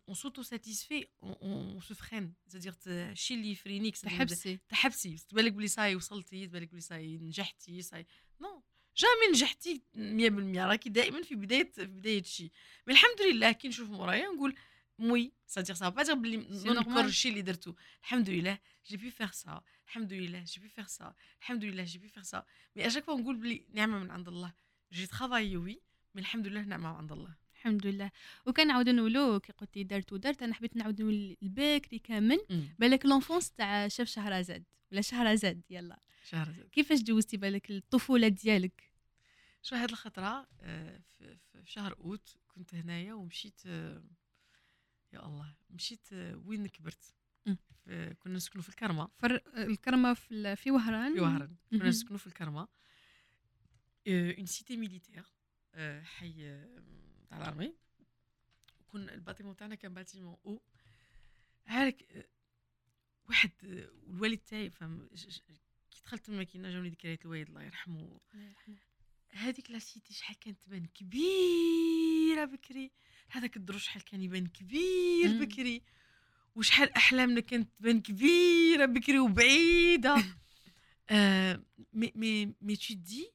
on 0.07 0.13
s'auto-satisfait, 0.13 1.09
on, 1.21 1.35
on, 1.41 1.81
se 1.81 1.93
freine. 1.93 2.33
C'est-à-dire, 2.47 2.75
شي 3.13 3.33
اللي 3.33 3.51
يفرينيك 3.51 3.97
تحبسي. 3.97 4.59
تحبسي. 4.69 5.17
تبالك 5.29 5.53
بلي 5.53 5.67
صاي 5.67 5.95
وصلتي 5.95 6.47
تبالك 6.47 6.71
بلي 6.71 6.81
صاي 6.81 7.17
نجحتي 7.17 7.81
صاي. 7.81 8.05
non 8.41 8.63
jamais 8.99 9.27
نجحتي 9.31 9.81
100% 9.95 10.57
راكي 10.57 10.89
دائما 10.89 11.21
في 11.21 11.35
بداية 11.35 11.71
في 11.71 11.85
بداية 11.85 12.23
شيء 12.23 12.51
mais 12.87 12.93
الحمد 12.93 13.21
لله 13.21 13.51
كي 13.51 13.67
نشوف 13.67 13.89
مورايا 13.89 14.27
نقول 14.27 14.55
moi 14.99 15.31
ça 15.47 15.53
veut 15.53 15.64
dire 15.64 15.75
ça 15.75 15.89
pas 15.89 16.13
بلي 16.13 16.37
نذكر 16.37 17.05
الشيء 17.05 17.31
اللي 17.31 17.41
درتو. 17.41 17.73
الحمد 18.01 18.29
لله 18.29 18.59
j'ai 18.87 18.97
pu 18.97 19.11
faire 19.11 19.31
ça 19.31 19.61
الحمد 19.87 20.13
لله 20.13 20.43
j'ai 20.43 20.59
pu 20.61 20.69
faire 20.69 20.87
ça 20.87 21.13
الحمد 21.39 21.63
لله 21.63 21.83
j'ai 21.83 21.99
pu 21.99 22.07
faire 22.07 22.23
ça 22.23 22.43
mais 22.75 22.87
à 22.87 22.90
chaque 22.90 23.03
fois 23.03 23.15
نقول 23.15 23.35
بلي 23.35 23.65
نعمة 23.73 23.99
من 23.99 24.11
عند 24.11 24.27
الله. 24.27 24.53
j'ai 24.93 25.07
travaillé 25.07 25.57
oui 25.57 25.81
mais 26.15 26.21
الحمد 26.21 26.47
لله 26.47 26.61
نعمة 26.61 26.91
من 26.91 26.97
عند 26.97 27.11
الله. 27.11 27.35
الحمد 27.55 27.87
لله. 27.87 28.11
وكان 28.45 28.67
نعاودو 28.67 28.91
نقولو 28.91 29.39
كي 29.39 29.53
قلتي 29.53 29.83
درت 29.83 30.13
ودرت 30.13 30.43
أنا 30.43 30.53
حبيت 30.53 30.75
نعاود 30.75 31.01
نقول 31.01 31.37
الباكري 31.43 31.99
كامل. 31.99 32.39
بالك 32.79 33.05
l'enfance 33.05 33.51
تاع 33.51 33.87
شاف 33.87 34.07
شهرزاد. 34.07 34.63
ولا 34.91 35.01
شهرزاد 35.01 35.61
يلا. 35.69 35.99
شهرزاد. 36.29 36.69
كيفاش 36.71 37.01
جوزتي 37.01 37.37
بالك 37.37 37.71
الطفولة 37.71 38.27
ديالك؟ 38.27 38.88
شو 39.61 39.75
هاد 39.75 39.89
الخطرة؟ 39.89 40.47
آه، 40.61 41.01
في 41.17 41.37
شهر 41.65 41.93
أوت 41.99 42.37
كنت 42.47 42.75
هنايا 42.75 43.13
ومشيت 43.13 43.61
آه، 43.65 44.03
يا 45.13 45.25
الله 45.25 45.55
مشيت 45.69 46.13
آه، 46.13 46.41
وين 46.45 46.67
كبرت؟ 46.67 47.15
كنا 48.19 48.35
نسكنوا 48.35 48.63
في 48.63 48.69
الكرمة. 48.69 49.09
فر... 49.17 49.41
الكرمة 49.57 50.13
في 50.13 50.55
في 50.55 50.71
وهران؟ 50.71 51.13
في 51.13 51.19
وهران. 51.19 51.55
كنا 51.69 51.89
نسكنوا 51.89 52.17
في 52.17 52.27
الكرمة. 52.27 52.67
une 54.07 54.45
cité 54.45 54.77
militaire 54.77 55.25
حي 56.01 56.65
تاع 57.29 57.37
ال 57.37 57.43
armée. 57.43 57.75
كنا 58.87 59.13
ال 59.13 59.18
bâtiment 59.18 59.55
تاعنا 59.55 59.75
كان 59.75 59.93
bâtiment 59.93 60.37
أو. 60.45 60.61
هاك 61.65 62.27
واحد 63.29 63.51
والوالد 64.07 64.37
تاعي 64.37 64.69
فهم 64.69 65.09
كي 65.91 66.01
دخلت 66.03 66.29
الماكينة 66.29 66.69
جاوني 66.71 66.89
ذكريات 66.89 67.25
الوالد 67.25 67.47
الله 67.47 67.63
يرحمه. 67.63 68.19
هذيك 69.31 69.71
la 69.71 69.79
cité 69.79 70.13
شحال 70.13 70.39
كانت 70.39 70.63
تبان 70.63 70.85
كبيرة 70.85 72.45
بكري. 72.45 72.91
هذاك 73.29 73.57
الدروج 73.57 73.81
شحال 73.81 74.03
كان 74.03 74.21
يبان 74.21 74.47
كبير 74.47 75.45
بكري. 75.45 75.81
وشحال 76.55 76.93
أحلامنا 76.93 77.39
كانت 77.39 77.69
تبان 77.77 78.01
كبيرة 78.01 78.85
بكري 78.85 79.19
وبعيدة. 79.19 80.15
آه 81.09 81.63
mais 81.93 82.11
mais 82.15 82.53
mais 82.61 82.75
tout 82.75 82.93
de 82.93 83.31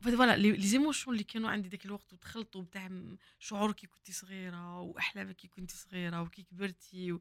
voilà 0.00 0.36
les 0.36 0.66
émotions 0.66 1.10
اللي 1.12 1.24
كانوا 1.24 1.50
عندي 1.50 1.68
ذاك 1.68 1.86
الوقت 1.86 2.12
وتخلطوا 2.12 2.62
بتاع 2.62 2.90
شعور 3.38 3.72
كي 3.72 3.86
كنتي 3.86 4.12
صغيرة 4.12 4.80
واحلامك 4.80 5.36
كي 5.36 5.48
كنتي 5.48 5.76
صغيرة 5.76 6.22
وكي 6.22 6.42
كبرتي 6.42 7.12
و... 7.12 7.20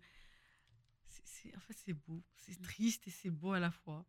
c'est 1.10 1.22
c'est 1.26 1.54
en 1.54 1.60
fait 1.60 1.78
c'est 1.78 1.94
beau 1.94 2.22
c'est 2.38 2.56
triste 2.56 3.10
c'est 3.10 3.30
beau 3.30 3.54
à 3.54 3.60
la 3.60 3.72
fois 3.72 4.04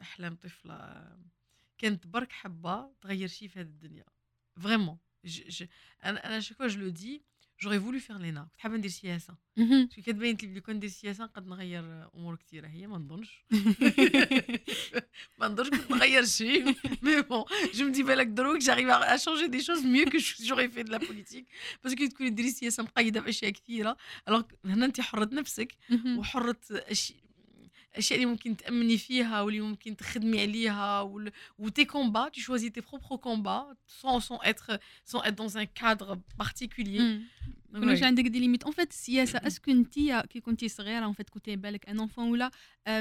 أحلام 0.00 0.36
طفلة. 0.36 1.06
كانت 1.78 2.06
برك 2.06 2.32
حبه 2.32 2.90
تغير 3.00 3.28
شي 3.28 3.48
في 3.48 3.60
هذه 3.60 3.66
الدنيا. 3.66 4.04
vraiment 4.60 4.98
أنا 6.04 6.26
أنا 6.26 6.40
شكوا 6.40 6.66
je 6.66 6.80
le 6.80 6.88
dis 6.88 7.22
j'aurais 7.62 7.80
voulu 7.80 7.98
faire 7.98 8.18
لينا 8.18 8.42
كنت 8.42 8.60
حابة 8.60 8.76
ندير 8.76 8.90
سياسة. 8.90 9.36
شو 9.94 10.02
كتبين 10.02 10.36
لي 10.42 10.48
بلي 10.48 10.60
كون 10.60 10.74
ندير 10.74 10.90
سياسة 10.90 11.24
نقد 11.24 11.46
نغير 11.46 12.08
أمور 12.14 12.36
كثيره 12.36 12.66
هي 12.66 12.86
ما 12.86 12.98
نظنش. 12.98 13.44
ما 15.38 15.48
نظنش 15.48 15.68
كنت 15.68 15.90
نغير 15.90 16.24
شيء 16.24 16.76
mais 17.02 17.22
bon 17.22 17.44
je 17.74 17.86
me 17.86 17.92
dis 17.92 18.02
بالك 18.02 18.26
دروك 18.26 18.58
j'arrive 18.58 18.88
à 18.88 19.16
changer 19.16 19.46
des 19.46 19.62
choses 19.62 19.84
mieux 19.86 20.04
que 20.04 20.18
j'aurais 20.18 20.68
fait 20.68 20.82
de 20.82 20.92
la 20.92 20.98
politique 20.98 21.46
parce 21.84 21.98
que 21.98 22.06
تكوني 22.06 22.30
ديري 22.30 22.50
سياسة 22.50 22.82
مقيدة 22.82 23.20
بأشياء 23.20 23.50
كثيره 23.50 23.96
alors 24.28 24.42
هنا 24.64 24.86
أنت 24.86 25.00
حره 25.00 25.34
نفسك 25.34 25.72
وحره 26.06 26.56
الأشياء 27.98 28.18
اللي 28.18 28.30
ممكن 28.30 28.56
تأمني 28.56 28.98
فيها 28.98 29.42
واللي 29.42 29.60
ممكن 29.60 29.96
تخدمي 29.96 30.40
عليها 30.40 31.00
و 31.58 31.68
tes 31.68 31.84
combats 31.84 32.28
tu 32.28 32.40
choisis 32.40 32.70
tes 32.72 32.82
propres 32.82 33.16
combats 33.16 33.66
sans 33.86 34.20
sans 34.20 34.40
être 34.42 34.78
sans 35.04 35.22
être 35.24 35.34
dans 35.34 35.58
un 35.58 35.66
cadre 35.66 36.18
particulier. 36.38 37.20
كلش 37.72 38.02
عندك 38.02 38.24
des 38.24 38.40
limites 38.40 38.62
en 38.62 38.72
fait 38.72 38.90
السياسة 38.90 39.38
est-ce 39.46 39.62
que 39.62 39.70
انت 39.70 39.94
كي 40.30 40.40
كنتي 40.40 40.68
صغيره 40.68 41.04
en 41.04 41.12
fait 41.12 41.30
كنتي 41.30 41.56
بالك 41.56 41.88
en 41.88 42.00
enfant 42.00 42.30
ولا 42.30 42.50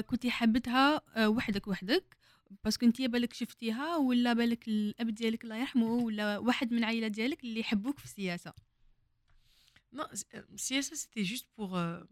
كنتي 0.01 0.31
حبتها 0.31 1.01
وحدك 1.27 1.67
وحدك 1.67 2.17
parce 2.63 2.77
que 2.77 2.85
انت 2.85 3.01
بالك 3.01 3.33
شفتيها 3.33 3.95
ولا 3.95 4.33
بالك 4.33 4.67
الاب 4.67 5.07
ديالك 5.09 5.43
الله 5.43 5.55
يرحمه 5.55 5.93
ولا 5.93 6.37
واحد 6.37 6.71
من 6.71 6.77
العائله 6.77 7.07
ديالك 7.07 7.43
اللي 7.43 7.59
يحبوك 7.59 7.99
في 7.99 8.05
السياسة 8.05 8.53
Non, 9.95 10.05
السياسة 10.53 10.95
c'était 10.95 11.23
juste 11.23 11.47
pour 11.57 11.75
euh, 11.77 12.03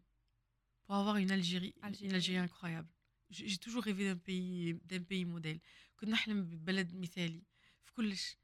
pour 0.85 0.95
avoir 0.95 1.17
une 1.17 1.31
Algérie, 1.31 1.75
Algérie. 1.83 2.07
une 2.09 2.15
Algérie 2.15 2.39
incroyable. 2.39 2.89
J'ai 3.31 3.59
toujours 3.59 3.85
rêvé 3.85 4.05
d'un 4.09 4.17
pays, 4.17 4.75
d'un 4.85 5.03
pays 5.03 5.25
modèle. 5.25 5.61
كنا 5.97 6.11
نحلم 6.13 6.45
ببلد 6.45 6.95
مثالي 6.95 7.43
في 7.85 7.93
كلش. 7.93 8.37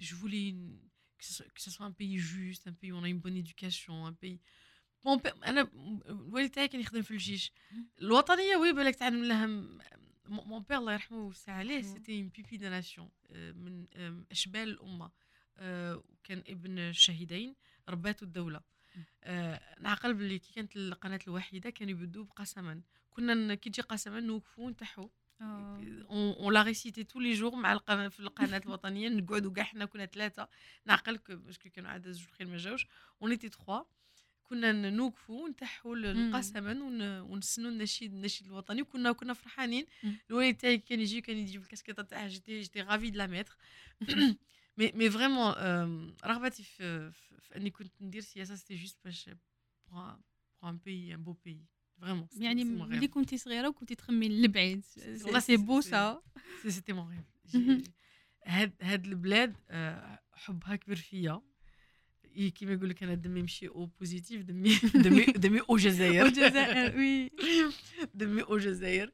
Je 0.00 0.14
voulais 0.14 0.48
une, 0.48 0.78
que, 1.18 1.24
ce 1.24 1.32
soit, 1.32 1.46
que 1.54 1.60
ce 1.60 1.70
soit 1.70 1.86
un 1.86 1.92
pays 1.92 2.18
juste, 2.18 2.68
un 2.68 2.72
pays 2.72 2.92
où 2.92 2.96
on 2.96 3.02
a 3.02 3.08
une 3.08 3.18
bonne 3.18 3.36
éducation, 3.36 4.06
un 4.06 4.12
pays 4.12 4.40
mon 5.04 5.18
père 5.18 5.34
انا 5.44 5.70
الوالد 6.08 6.50
تاعي 6.50 6.68
كان 6.68 6.80
يخدم 6.80 7.02
في 7.02 7.10
الجيش 7.10 7.52
الوطنيه 8.00 8.56
وي 8.56 8.72
بالك 8.72 8.94
تعلم 8.94 9.24
لها 9.24 9.46
مون 10.26 10.62
بير 10.62 10.78
الله 10.78 10.92
يرحمه 10.92 11.18
ويوسع 11.18 11.52
عليه 11.52 11.82
سيتي 11.82 12.20
اون 12.20 12.28
بيبي 12.28 12.56
دو 12.56 12.68
ناسيون 12.68 13.10
من 13.32 13.86
اشبال 14.30 14.68
الامه 14.68 15.10
وكان 15.60 16.38
ابن 16.38 16.78
الشهيدين 16.78 17.54
رباته 17.88 18.24
الدوله 18.24 18.60
آه 19.23 19.61
نعقل 19.79 20.13
بلي 20.13 20.39
كي 20.39 20.53
كانت 20.53 20.75
القناة 20.75 21.19
الوحيدة 21.27 21.69
كانوا 21.69 21.91
يبدوا 21.91 22.23
بقسما. 22.23 22.81
كنا 23.11 23.55
كي 23.55 23.69
تجي 23.69 23.81
قسما 23.81 24.19
نوقفوا 24.19 24.71
نتحوا 24.71 25.07
on 25.41 26.53
la 26.53 26.63
récitait 26.63 27.03
tous 27.03 27.19
les 27.19 27.33
jours 27.33 27.55
مع 27.55 27.73
القناه 27.73 28.07
في 28.07 28.19
القناة 28.19 28.61
الوطنية. 28.65 29.09
نقعدوا 29.09 29.53
كاع 29.53 29.63
حنا 29.63 29.85
كنا 29.85 30.05
ثلاثة. 30.05 30.47
نعقل 30.85 31.17
parce 31.29 31.54
que 31.54 31.69
كانوا 31.69 31.89
عدد 31.89 32.11
زوج 32.11 32.27
خير 32.37 32.47
ما 32.47 32.57
جاوش. 32.57 32.87
on 33.21 33.31
était 33.31 33.49
trois 33.49 33.83
كنا 34.43 34.89
نوقفوا 34.89 35.49
نتحوا 35.49 35.95
القسما 35.95 36.83
ونسنوا 37.21 37.71
النشيد 37.71 38.13
النشيد 38.13 38.47
الوطني. 38.47 38.81
وكنا 38.81 39.11
كنا 39.11 39.33
فرحانين. 39.33 39.85
الوالد 40.29 40.55
تاعي 40.55 40.77
كان 40.77 40.99
يجي 40.99 41.21
كان 41.21 41.37
يجيب 41.37 41.61
الكاسكيطة 41.61 42.03
تاعه. 42.03 42.27
j'étais 42.27 42.61
j'étais 42.61 42.81
ravie 42.81 43.09
de 43.09 43.17
la 43.17 43.27
mettre 43.27 43.57
mais 44.77 44.91
mais 44.91 45.09
vraiment 45.09 45.53
رغبتي 46.25 46.63
في, 46.63 47.11
في 47.11 47.55
اني 47.55 47.69
كنت 47.69 48.01
ندير 48.01 48.21
سياسه 48.21 48.55
c'était 48.55 48.75
juste 48.75 48.97
باش 49.05 49.29
pour 49.91 50.19
un 50.63 50.77
pays 50.77 51.13
un 51.13 51.23
beau 51.23 51.33
pays 51.33 51.65
vraiment 52.01 52.27
يعني 52.37 52.63
ملي 52.63 53.07
كنتي 53.07 53.37
صغيره 53.37 53.67
وكنتي 53.67 53.95
تخمي 53.95 54.29
لبعيد 54.29 54.85
c'est 55.39 55.57
beau 55.57 55.81
ça 55.81 56.21
c'était 56.67 56.93
mon 56.93 57.09
rêve 57.09 57.25
هاد 58.45 58.73
هاد 58.81 59.05
البلاد 59.05 59.55
حبها 60.33 60.75
كبير 60.75 60.95
فيا 60.95 61.41
كيما 62.55 62.73
يقول 62.73 62.89
لك 62.89 63.03
أنا 63.03 63.13
دمي 63.13 63.41
ماشي 63.41 63.67
O 63.67 63.85
positif 63.85 64.41
دمي 64.41 64.75
دمي 64.95 65.25
دمي 65.25 65.59
O 65.69 65.77
جزائر 65.77 66.23
O 66.25 66.27
جزائر 66.27 66.97
oui 66.97 67.31
دمي 68.13 68.41
O 68.41 68.57
جزائر 68.57 69.11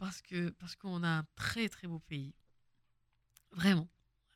parce 0.00 0.31
que 0.31 0.50
parce 0.60 0.77
que 0.77 0.88
on 0.88 1.04
a 1.04 1.11
un 1.11 1.24
très 1.36 1.68
très 1.68 1.88
beau 1.88 2.00
pays 2.08 2.34
vraiment 3.52 3.88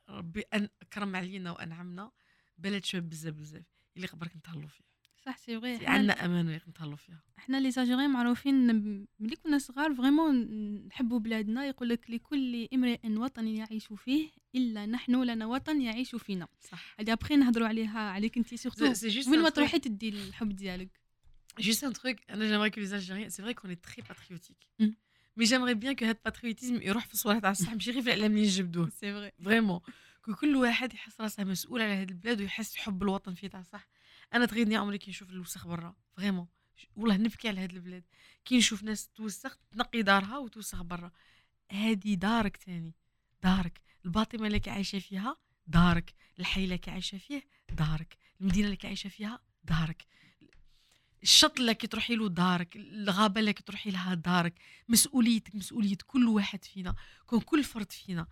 ربي 0.09 0.41
ان 0.41 0.69
كرم 0.93 1.15
علينا 1.15 1.51
وانعمنا 1.51 2.11
بلد 2.57 2.85
شباب 2.85 3.09
بزاف 3.09 3.33
بزاف 3.33 3.63
اللي 3.95 4.07
قبرك 4.07 4.35
نتهلوا 4.35 4.67
فيه. 4.67 4.83
صح 5.25 5.37
c'est 5.37 5.59
vrai 5.59 5.87
عندنا 5.87 6.25
امانه 6.25 6.61
نتهلوا 6.67 6.95
فيها. 6.95 7.23
إحنا 7.37 7.59
les 7.59 7.71
Algériens 7.71 8.09
معروفين 8.09 8.67
ملي 9.19 9.35
كنا 9.35 9.57
صغار 9.57 9.95
vraiment 9.95 10.35
نحبوا 10.87 11.19
بلادنا 11.19 11.65
يقول 11.65 11.89
لك 11.89 12.09
لكل 12.09 12.67
امرئ 12.73 12.99
وطن 13.07 13.47
يعيش 13.47 13.87
فيه 13.93 14.29
إلا 14.55 14.85
نحن 14.85 15.23
لنا 15.23 15.45
وطن 15.45 15.81
يعيش 15.81 16.15
فينا. 16.15 16.47
صح. 16.61 16.95
هذه 16.99 17.13
ابخي 17.13 17.35
نهضروا 17.35 17.67
عليها 17.67 17.99
عليك 17.99 18.37
انت 18.37 18.55
surtout 18.55 18.93
وين 19.27 19.41
ما 19.41 19.49
تروحي 19.49 19.79
تدي 19.79 20.09
الحب 20.09 20.55
ديالك. 20.55 20.99
Juste 21.59 21.83
un 21.83 21.91
truc, 21.91 22.17
j'aimerais 22.29 22.71
que 22.71 22.79
les 22.79 22.93
Algériens, 22.93 23.29
c'est 23.29 23.43
vrai 23.45 23.53
qu'on 23.57 23.69
est 23.75 23.81
très 23.89 24.01
patriotique. 24.09 24.63
Mais 25.39 25.45
j'aimerais 25.45 25.75
bien 25.75 25.95
que 25.95 26.03
هذا 26.03 26.11
ال 26.11 26.17
patriotisme 26.17 26.81
يروح 26.81 27.05
في 27.05 27.13
الصوالح 27.13 27.39
تاع 27.39 27.51
الصح 27.51 27.73
ماشي 27.73 27.91
غير 27.91 28.01
في 28.01 28.07
الأعلام 28.07 28.31
اللي 28.31 28.47
نجبدوه. 28.47 28.89
c'est 28.89 29.13
vrai 29.13 29.31
vraiment 29.43 29.79
كل 30.39 30.55
واحد 30.55 30.93
يحس 30.93 31.21
راسه 31.21 31.43
مسؤول 31.43 31.81
على 31.81 31.93
هذه 31.93 32.09
البلاد 32.09 32.41
ويحس 32.41 32.75
حب 32.75 33.03
الوطن 33.03 33.33
فيه 33.33 33.47
تاع 33.47 33.61
صح. 33.61 33.87
أنا 34.33 34.45
تغيرني 34.45 34.75
عمري 34.75 34.97
كي 34.97 35.11
نشوف 35.11 35.29
الوسخ 35.29 35.67
برا. 35.67 35.95
vraiment 36.17 36.47
والله 36.95 37.17
نبكي 37.17 37.47
على 37.47 37.61
هذه 37.61 37.73
البلاد. 37.73 38.03
كي 38.45 38.57
نشوف 38.57 38.83
ناس 38.83 39.07
توسخ 39.07 39.57
تنقي 39.71 40.01
دارها 40.01 40.37
وتوسخ 40.37 40.81
برا. 40.81 41.11
هذه 41.71 42.13
دارك 42.13 42.57
تاني. 42.57 42.95
دارك. 43.43 43.81
الباطمة 44.05 44.47
اللي 44.47 44.61
عايشه 44.67 44.99
فيها 44.99 45.37
دارك. 45.67 46.13
الحي 46.39 46.63
اللي 46.63 46.79
عايشه 46.87 47.17
فيه 47.17 47.43
دارك. 47.69 48.17
المدينة 48.41 48.67
اللي 48.67 48.77
عايشه 48.83 49.07
فيها 49.07 49.39
دارك. 49.63 50.05
الشط 51.23 51.59
اللي 51.59 51.73
تروحي 51.73 52.15
له 52.15 52.29
دارك 52.29 52.75
الغابة 52.75 53.39
اللي 53.39 53.53
تروحي 53.53 53.91
لها 53.91 54.13
دارك 54.13 54.53
مسؤوليتك 54.89 55.55
مسؤولية 55.55 55.97
كل 56.07 56.27
واحد 56.27 56.63
فينا 56.63 56.95
كون 57.25 57.39
كل 57.39 57.63
فرد 57.63 57.91
فينا 57.91 58.27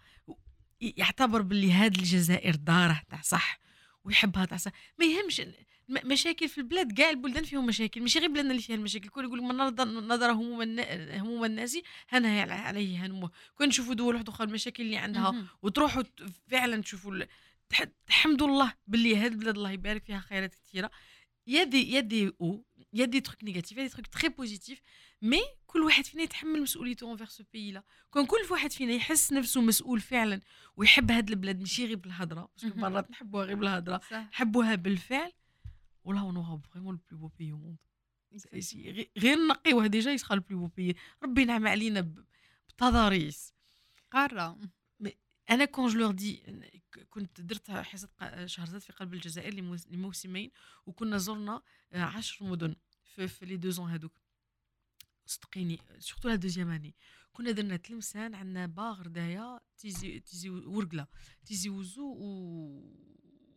يعتبر 0.82 1.41
باللي 1.41 1.71
هاد 1.71 1.97
الجزائر 1.97 2.56
دارة 2.56 3.02
تاع 3.10 3.21
صح 3.21 3.60
ويحبها 4.04 4.45
تاع 4.45 4.58
صح. 4.58 4.71
ما 5.00 5.06
يهمش 5.06 5.41
مشاكل 5.89 6.50
في 6.50 6.58
البلاد 6.58 6.91
كاع 6.91 7.10
البلدان 7.10 7.43
فيهم 7.43 7.65
مشاكل 7.65 8.02
ماشي 8.02 8.19
غير 8.19 8.30
بلادنا 8.30 8.52
اللي 8.52 8.62
فيها 8.62 8.76
المشاكل. 8.76 9.06
الكل 9.06 9.23
يقول 9.23 9.41
من 9.41 9.56
نظر 10.08 10.32
هموم 10.32 10.80
هموم 11.10 11.45
الناس 11.45 11.78
هنا 12.10 12.41
عليه 12.41 13.06
همومه 13.06 13.32
كون 13.56 13.67
نشوفوا 13.67 13.93
دول 13.93 14.15
واحدة 14.15 14.34
أخرى 14.34 14.47
المشاكل 14.47 14.84
اللي 14.84 14.97
عندها. 14.97 15.45
وتروحوا 15.62 16.04
فعلا 16.47 16.82
تشوفوا 16.82 17.26
الحمد 18.10 18.43
لله 18.43 18.73
باللي 18.88 19.17
هاد 19.17 19.32
البلاد 19.32 19.56
الله 19.56 19.71
يبارك 19.71 20.04
فيها 20.04 20.19
خيرات 20.19 20.56
كثيره 20.56 20.91
يا 21.47 21.63
دي 22.93 23.00
يا 23.02 23.06
دي 23.06 23.17
أو 23.17 23.17
يا 23.17 23.21
دي 23.21 23.21
تروك 23.21 23.43
نيجاتيف 23.43 23.78
يا 23.78 23.84
دي 23.84 23.89
تروك 23.89 24.08
تري 24.08 24.30
بوزيتيف 24.30 24.82
mais 25.21 25.41
كل 25.67 25.82
واحد 25.84 26.06
فينا 26.06 26.23
يتحمل 26.23 26.62
مسؤوليته 26.62 27.04
envers 27.06 27.27
ce 27.27 27.43
pays-là 27.53 27.84
كون 28.12 28.26
كل 28.26 28.38
واحد 28.52 28.71
فينا 28.71 28.93
يحس 28.93 29.34
نفسه 29.34 29.62
مسؤول 29.62 30.00
فعلا 30.00 30.41
ويحب 30.78 31.12
هاد 31.12 31.30
البلاد 31.30 31.60
ماشي 31.60 31.86
غير 31.86 31.95
بالهضرة 31.97 32.50
parce 32.56 32.69
que. 32.69 32.80
مرات 32.80 33.12
نحبوها 33.12 33.45
غير 33.45 33.56
بالهضرة 33.56 34.02
نحبوها 34.13 34.76
بالفعل 34.76 35.32
والله 36.04 36.21
on 36.21 36.36
aura 36.38 36.62
vraiment 36.73 36.95
le 36.95 37.01
plus 37.12 37.19
beau 37.19 37.27
pays 37.38 37.51
au 37.51 37.58
monde 37.58 37.77
غير- 39.17 39.47
نقيوه 39.47 39.88
déjà 39.88 40.12
c'est 40.12 40.36
le 40.36 40.41
plus 40.41 40.60
beau 40.60 40.67
pays 40.67 40.95
ربي 41.23 41.41
ينعم 41.41 41.67
علينا 41.67 42.13
بتضاريس. 42.69 43.54
قارة. 44.12 44.60
أنا 45.49 45.65
quand 45.65 45.89
je 45.89 45.99
leur 45.99 46.12
dis 46.12 46.43
كنت 47.10 47.41
درت 47.41 47.71
حصة 47.71 48.10
شهرزاد 48.45 48.81
في 48.81 48.93
قلب 48.93 49.13
الجزائر 49.13 49.53
لموس- 49.53 49.88
لموسمين 49.88 50.51
وكنا 50.86 51.17
زرنا 51.17 51.62
آه، 51.93 52.01
عشر 52.03 52.45
مدن 52.45 52.75
في, 53.15 53.27
في 53.27 53.45
les 53.45 53.58
deux 53.58 53.69
saisons 53.69 53.91
هذوك 53.91 54.21
صدقيني 55.25 55.79
surtout 55.99 56.30
la 56.30 56.36
deuxième 56.36 56.69
اني 56.69 56.95
كنا 57.31 57.51
درنا 57.51 57.77
تلمسان 57.77 58.36
عندنا 58.36 58.65
غرداية 58.65 59.60
تيزي 59.77 60.19
تيزي 60.19 60.49
ورقلة 60.49 61.07
تيزي 61.45 61.69
وزو 61.69 62.03
و 62.03 62.27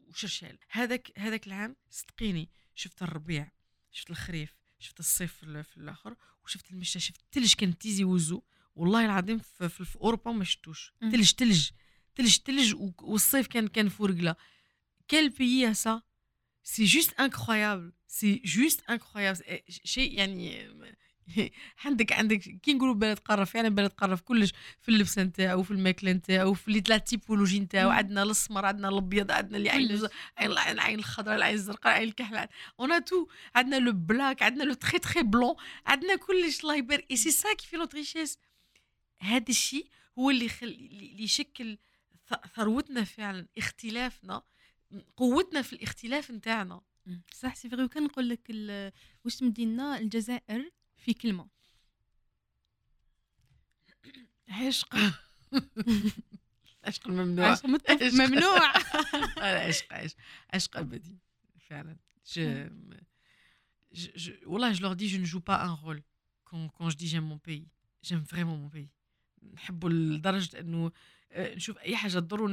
وشرشال. 0.09 0.59
هذاك 0.71 1.13
هذاك 1.19 1.47
العام 1.47 1.77
صدقيني 1.91 2.51
شفت 2.75 3.03
الربيع 3.03 3.51
شفت 3.91 4.11
الخريف 4.11 4.57
شفت 4.79 5.01
الصيف 5.01 5.33
في 5.35 5.43
ال- 5.43 5.65
في 5.65 5.77
الآخر 5.77 6.17
وشفت 6.45 6.71
المشتى 6.71 7.01
شفت 7.01 7.21
الثلج 7.21 7.55
كان 7.55 7.79
تيزي 7.79 8.05
وزو. 8.05 8.43
والله 8.81 9.05
العظيم 9.05 9.39
في, 9.39 9.69
في, 9.69 9.85
في 9.85 9.97
أوروبا 9.97 10.33
ما 10.33 10.45
شفتوش. 10.45 10.93
ثلج 11.01 11.33
ثلج 11.35 11.71
ثلج 12.17 12.37
ثلج 12.47 12.75
والصيف 13.03 13.47
كان 13.47 13.69
كان 13.69 13.89
فورقله 13.89 14.37
quel 15.09 15.29
pays 15.29 15.75
ça 15.75 16.03
c'est 16.63 16.85
juste 16.85 17.21
incroyable 17.21 17.93
c'est 18.07 18.43
juste 18.45 18.91
incroyable 18.91 19.41
شيء 19.69 20.19
يعني 20.19 20.71
عندك 21.85 22.13
عندك 22.13 22.39
كي 22.39 22.75
نقولوا 22.75 22.95
بلد 22.95 23.19
قاره 23.19 23.45
فعلا 23.45 23.69
بلد 23.69 23.91
قاره 23.91 24.15
في 24.15 24.23
كلش 24.23 24.53
في 24.81 24.89
اللبس 24.89 25.19
نتاعو 25.19 25.63
في 25.63 25.71
الماكلة 25.71 26.13
نتاعو 26.13 26.55
في 26.55 26.71
les 26.73 26.81
ثلاث 26.81 27.03
typologies 27.03 27.61
نتاعو. 27.61 27.91
عندنا 27.91 28.23
الأسمر 28.23 28.67
عندنا 28.67 28.89
الأبيض 28.89 29.31
عندنا 29.31 29.57
اللي 29.57 29.71
عين 29.71 30.09
العين 30.41 30.73
العين 30.73 30.99
الخضراء 30.99 31.37
العين 31.37 31.55
الزرقاء 31.55 31.93
العين 31.93 32.09
الكحل 32.09 32.49
on 32.81 33.05
a 33.05 33.09
tout 33.09 33.27
عندنا 33.55 33.77
le 33.77 33.93
black 33.93 34.43
عندنا 34.43 34.65
le 34.65 34.75
très 34.75 34.99
très 34.99 35.23
blanc 35.23 35.55
عندنا 35.87 36.17
كلش 36.17 36.61
الله 36.61 36.77
يبارك 36.77 37.07
et 37.11 37.17
c'est 37.17 37.31
ça 37.31 37.55
qui 37.55 37.67
fait 37.67 37.77
notre 37.77 37.99
richesse 37.99 38.39
هذا 39.21 39.45
الشيء 39.49 39.89
هو 40.19 40.31
اللي 40.31 40.45
يخل... 40.45 40.67
اللي 40.67 41.23
يشكل 41.23 41.79
ثروتنا 42.55 43.05
فعلا 43.05 43.47
اختلافنا 43.59 44.43
قوتنا 45.17 45.63
في 45.63 45.73
الاختلاف 45.73 46.31
نتاعنا. 46.31 46.81
صح 47.35 47.55
سي 47.55 47.69
فغي. 47.69 47.85
وكان 47.85 48.05
نقول 48.05 48.29
لك 48.29 48.41
ال- 48.51 48.93
واش 49.25 49.37
تمدي 49.37 49.65
لنا 49.65 49.99
الجزائر 49.99 50.71
في 50.97 51.15
كلمة؟ 51.15 51.49
عشق. 54.49 54.97
عشق 56.85 57.09
الممنوع. 57.09 57.47
عشق. 57.51 57.67
ممنوع. 57.67 58.73
عشق 59.67 59.93
عشق. 59.93 60.17
عشق 60.55 60.77
أبدي 60.77 61.19
فعلا. 61.59 61.97
Je, 62.25 62.69
je, 63.93 64.09
je, 64.17 64.31
والله 64.47 64.73
je 64.73 64.83
leur 64.83 64.95
dis 64.97 65.09
je 65.09 65.19
ne 65.19 65.25
joue 65.25 65.41
pas 65.41 65.61
un 65.63 65.73
rôle. 65.75 66.03
Quand, 66.45 66.69
quand 66.77 66.91
je 66.91 66.97
dis 66.97 67.09
j'aime 67.09 67.25
mon 67.27 67.39
pays. 67.39 67.69
J'aime 68.03 68.25
vraiment 68.33 68.57
mon 68.57 68.69
pays. 68.69 68.89
نحبه 69.55 69.89
لدرجة 69.91 70.61
إنه 70.61 70.93
آه، 71.33 71.55
نشوف 71.55 71.79
أي 71.79 71.97
حاجة 71.97 72.13
تضر 72.19 72.47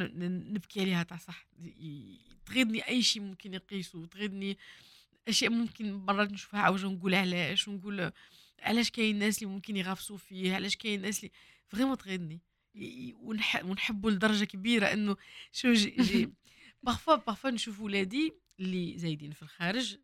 نبكي 0.54 0.82
عليها 0.82 1.04
تاع 1.04 1.18
صح. 1.18 1.48
ي- 1.60 2.18
تغيظني 2.46 2.88
أي 2.88 3.04
شيء 3.04 3.22
ممكن 3.22 3.54
يقيسه 3.54 4.06
تغيظني 4.06 4.58
أشياء 5.28 5.52
ممكن 5.52 5.94
مرات 5.94 6.32
نشوفها 6.32 6.60
عاوجة 6.62 6.88
نقول 6.88 7.16
علاش 7.16 7.68
ونقول 7.68 8.12
علاش 8.62 8.92
كاين 8.92 9.20
ناس 9.20 9.44
اللي 9.44 9.54
ممكن 9.54 9.78
يغافسوا 9.78 10.18
فيه 10.18 10.56
علاش 10.56 10.76
كاين 10.76 11.02
ناس 11.02 11.20
اللي 11.20 11.32
vraiment 11.68 11.98
تغيظني 11.98 12.40
ي- 12.76 13.14
ونح... 13.20 13.66
ونحبه 13.66 14.12
لدرجة 14.12 14.46
كبيرة 14.46 14.86
إنه 14.86 15.18
je 15.52 15.74
j'ai, 15.74 15.90
j'ai 15.90 16.30
parfois 16.84 17.16
parfois 17.16 17.50
نشوف 17.50 17.80
ولادي 17.80 18.34
اللي 18.60 18.98
زايدين 18.98 19.32
في 19.32 19.42
الخارج 19.42 19.98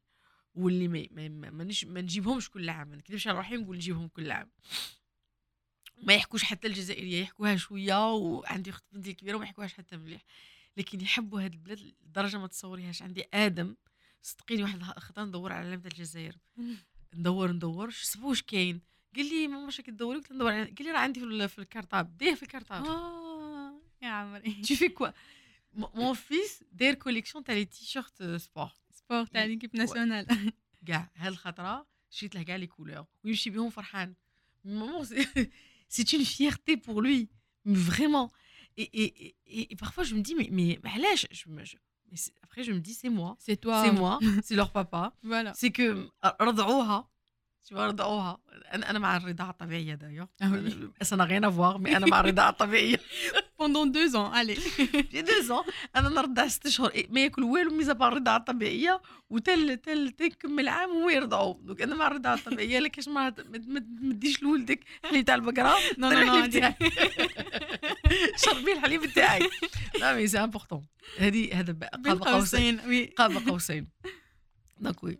واللي 0.55 0.87
ما 0.87 1.07
ما, 1.11 1.27
ما, 1.51 1.51
ما 1.85 2.01
نجيبهمش 2.01 2.49
كل 2.49 2.69
عام. 2.69 2.87
ما 2.87 2.95
نكذبش 2.95 3.27
على 3.27 3.37
روحي 3.37 3.55
نقول 3.55 3.75
نجيبهم 3.75 4.07
كل 4.07 4.31
عام. 4.31 4.49
ما 6.01 6.13
يحكوش 6.13 6.43
حتى 6.43 6.67
الجزائرية 6.67 7.21
يحكوها 7.21 7.55
شوية 7.55 8.13
وعندي 8.15 8.69
أخت 8.69 8.83
بنتي 8.91 9.11
الكبيره 9.11 9.35
وما 9.35 9.45
يحكوهاش 9.45 9.73
حتى 9.73 9.97
مليح. 9.97 10.21
لكن 10.77 11.01
يحبوا 11.01 11.41
هاد 11.41 11.53
البلاد 11.53 11.79
لدرجة 11.79 12.37
ما 12.37 12.47
تصوريهاش. 12.47 13.01
عندي 13.01 13.23
آدم 13.33 13.75
صدقيني 14.21 14.63
واحد 14.63 14.75
الخطرة 14.81 15.23
ندور 15.25 15.53
على 15.53 15.67
علامه 15.67 15.85
الجزائر. 15.85 16.37
ندور 17.15 17.51
ندور 17.51 17.89
شو 17.89 18.27
واش 18.29 18.41
كاين؟ 18.41 18.81
قال 19.15 19.25
لي 19.29 19.47
maman 19.47 19.71
شاك 19.71 19.85
تدوري؟ 19.85 20.17
قلت 20.17 20.31
ندور 20.31 20.51
قال 20.51 20.75
لي 20.79 20.91
راه 20.91 20.99
عندي 20.99 21.19
في 21.19 21.25
ال- 21.25 21.49
في 21.49 21.59
ال 21.59 21.66
cartable 21.66 22.17
ديه 22.17 22.33
في 22.35 22.43
ال 22.43 22.48
cartable 22.48 22.85
آه 22.85 23.81
يا 24.01 24.07
عمري. 24.07 24.61
Fais 24.63 24.93
quoi 24.99 25.11
Mon- 25.79 25.93
Mon 25.95 26.13
fils 26.15 26.63
داير 26.71 26.93
collection 26.93 27.43
تاع 27.43 27.55
les 27.55 27.65
t-shirts 27.65 28.23
sport 28.23 28.69
sport 28.91 29.25
تاع 29.25 29.45
l'équipe 29.45 29.75
nationale 29.75 30.51
كاع 30.87 31.11
هاد 31.15 31.31
الخطرة 31.31 31.87
شريت 32.09 32.35
له 32.35 32.43
كاع 32.43 32.55
les 32.55 32.67
couleurs 32.67 33.05
ويمشي 33.23 33.49
بهم 33.49 33.69
فرحان. 33.69 34.13
maman 34.65 35.07
c'est 35.93 36.05
une 36.17 36.23
fierté 36.25 36.75
pour 36.75 37.03
lui 37.03 37.27
vraiment 37.75 38.27
et, 38.81 38.89
et, 39.01 39.35
et, 39.57 39.73
et 39.73 39.75
parfois 39.83 40.03
je 40.09 40.13
me 40.15 40.21
dis 40.27 40.35
mais, 40.35 40.49
mais 40.83 40.89
علاش 40.89 41.27
je 41.31 41.49
me, 41.49 41.63
je, 41.65 41.75
mais 42.11 42.17
c'est- 42.23 42.33
après 42.45 42.63
je 42.67 42.71
me 42.71 42.79
dis 42.79 42.93
c'est 43.01 43.09
moi 43.19 43.35
c'est 43.39 43.55
toi 43.55 43.83
c'est 43.83 43.91
moi 43.91 44.19
c'est 44.43 44.55
leur 44.55 44.71
papa 44.71 45.11
voilà 45.23 45.53
c'est 45.53 45.71
que 45.71 46.09
رضعوها 46.41 47.09
tu 47.69 47.73
vois 47.75 47.79
رضعوها 47.87 48.39
أنا 48.73 48.89
أنا 48.89 48.99
مع 48.99 49.17
الرضاعه 49.17 49.49
الطبيعيه 49.49 49.95
دايوغ 49.95 50.27
Ah 50.41 50.45
oui. 50.45 51.05
ça 51.05 51.15
n'a 51.17 51.23
rien 51.25 51.43
à 51.43 51.49
voir 51.49 51.79
mais 51.79 51.95
pendant 53.63 53.91
deux 53.91 54.05
ans 54.05 54.35
الي 54.35 54.55
في 54.55 55.21
دو 55.21 55.63
أنا 55.95 56.09
نرضع 56.09 56.47
ست 56.47 56.67
شهور 56.67 56.89
إيه، 56.89 57.07
ما 57.09 57.19
ياكل 57.19 57.43
والو 57.43 57.71
mis 57.75 57.93
à 57.93 57.97
part 57.97 58.11
الرضاعه 58.11 58.37
الطبيعيه 58.37 59.01
وتل 59.29 59.77
تل 59.77 60.09
تكمل 60.09 60.67
عام 60.67 60.89
هو 60.89 61.09
يرضعو 61.09 61.61
donc 61.63 61.81
أنا 61.81 61.95
مع 61.95 62.07
الرضاعه 62.07 62.33
الطبيعيه 62.33 62.79
لكن 62.79 63.11
ما 63.11 63.29
تمديش 63.29 64.43
لولدك 64.43 64.79
حليب 65.03 65.25
تاع 65.25 65.35
البقرة؟ 65.35 65.75
non 65.97 66.09
non 66.09 66.19
non 66.19 66.73
شربي 68.37 68.73
الحليب 68.73 69.05
تاعي. 69.05 69.49
لا 69.99 70.15
mais 70.15 70.27
c'est 70.27 70.39
important 70.39 70.85
هذه 71.17 71.59
هذا 71.59 71.89
قاب 72.05 72.23
قوسين. 72.23 72.79
قاب 73.17 73.49
قوسين. 73.49 73.87
donc 74.79 75.03
oui 75.03 75.17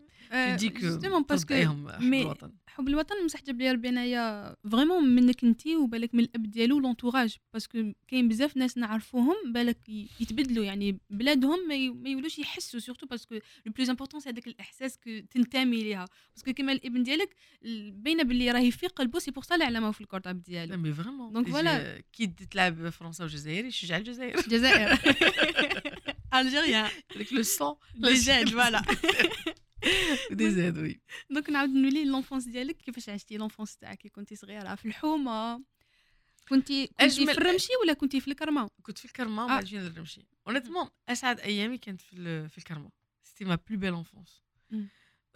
parce 1.28 1.40
que 1.40 1.48
ترضعيهم 1.48 1.88
حب 1.92 2.02
مي- 2.02 2.22
الوطن. 2.22 2.52
حب 2.76 2.88
الوطن 2.88 3.24
مسح 3.24 3.42
جاب 3.42 3.60
لي 3.60 3.70
ربي 3.72 3.88
انايا 3.88 4.56
vraiment 4.70 5.04
منك 5.04 5.44
انت 5.44 5.66
وبالك 5.66 6.14
من 6.14 6.20
الاب 6.24 6.42
ديالو 6.50 6.78
l'entourage 6.80 7.36
parce 7.52 7.77
que 7.77 7.92
كاين 8.08 8.28
بزاف 8.28 8.56
ناس 8.56 8.78
نعرفوهم 8.78 9.52
بالك 9.52 9.88
يتبدلوا 10.20 10.64
يعني 10.64 10.98
بلادهم 11.10 11.68
ما 11.68 11.74
يولوش 12.10 12.38
يحسوا 12.38 12.80
surtout 12.80 13.06
parce 13.06 13.23
que 13.23 13.34
le 13.34 13.72
plus 13.72 13.90
important 13.90 14.20
c'est 14.20 14.28
هذاك 14.30 14.46
الإحساس 14.46 14.98
que 15.04 15.20
تنتمي 15.30 15.82
ليها. 15.82 16.04
parce 16.34 16.45
que 16.45 16.52
كيما 16.52 16.72
الابن 16.72 17.02
ديالك 17.02 17.34
ال- 17.64 17.90
باينة 17.92 18.22
باللي 18.22 18.50
راهي 18.50 18.70
في 18.70 18.86
قلبه 18.86 19.18
c'est 19.18 19.30
pour 19.30 19.44
ça 19.44 19.54
اللي 19.54 19.64
علمه 19.64 19.90
في 19.90 20.00
ال 20.00 20.05
cartable 20.05 20.42
ديالو. 20.42 20.76
mais 20.76 20.92
vraiment 20.92 21.32
donc 21.32 21.48
voilà. 21.48 22.02
كي 22.12 22.26
تلعب 22.26 22.88
فرنسا 22.88 23.24
والجزائر 23.24 23.64
يشجع 23.64 23.96
الجزائر. 23.96 24.38
الجزائر. 24.38 24.98
Algérien 26.34 26.88
le 27.12 27.44
sang. 27.44 27.74
لي 27.94 28.16
زاد 28.16 28.48
voilà 28.48 28.82
دي 30.30 30.50
زاد 30.50 30.78
oui 30.78 31.00
donc 31.30 31.50
نعاود 31.50 31.70
نولي 31.70 32.04
l'enfance 32.04 32.44
ديالك 32.44 32.76
كيفاش 32.76 33.08
عشتي 33.08 33.36
l'enfance 33.36 33.76
تاعك 33.76 33.98
كي 33.98 34.08
كنتي 34.08 34.36
صغيره 34.36 34.74
في 34.74 34.88
الحومه 34.88 35.64
كنتي 36.48 36.86
كنتي 36.86 37.26
في 37.26 37.32
الرمشي 37.32 37.72
ولا 37.82 37.92
كنتي 37.92 38.20
في 38.20 38.28
الكرمه 38.28 38.68
كنت 38.82 38.98
في 38.98 39.04
الكرمه 39.04 39.42
آه. 39.42 39.44
وبعد 39.44 39.64
جينا 39.64 39.82
للرمشي 39.82 40.26
honnêtement 40.46 40.90
اسعد 41.08 41.40
ايامي 41.40 41.78
كانت 41.78 42.00
في 42.00 42.48
في 42.48 42.58
الكرمه 42.58 42.90
c'était 43.22 43.44
ma 43.44 43.58
plus 43.68 43.78
belle 43.78 43.94
enfance. 43.94 44.42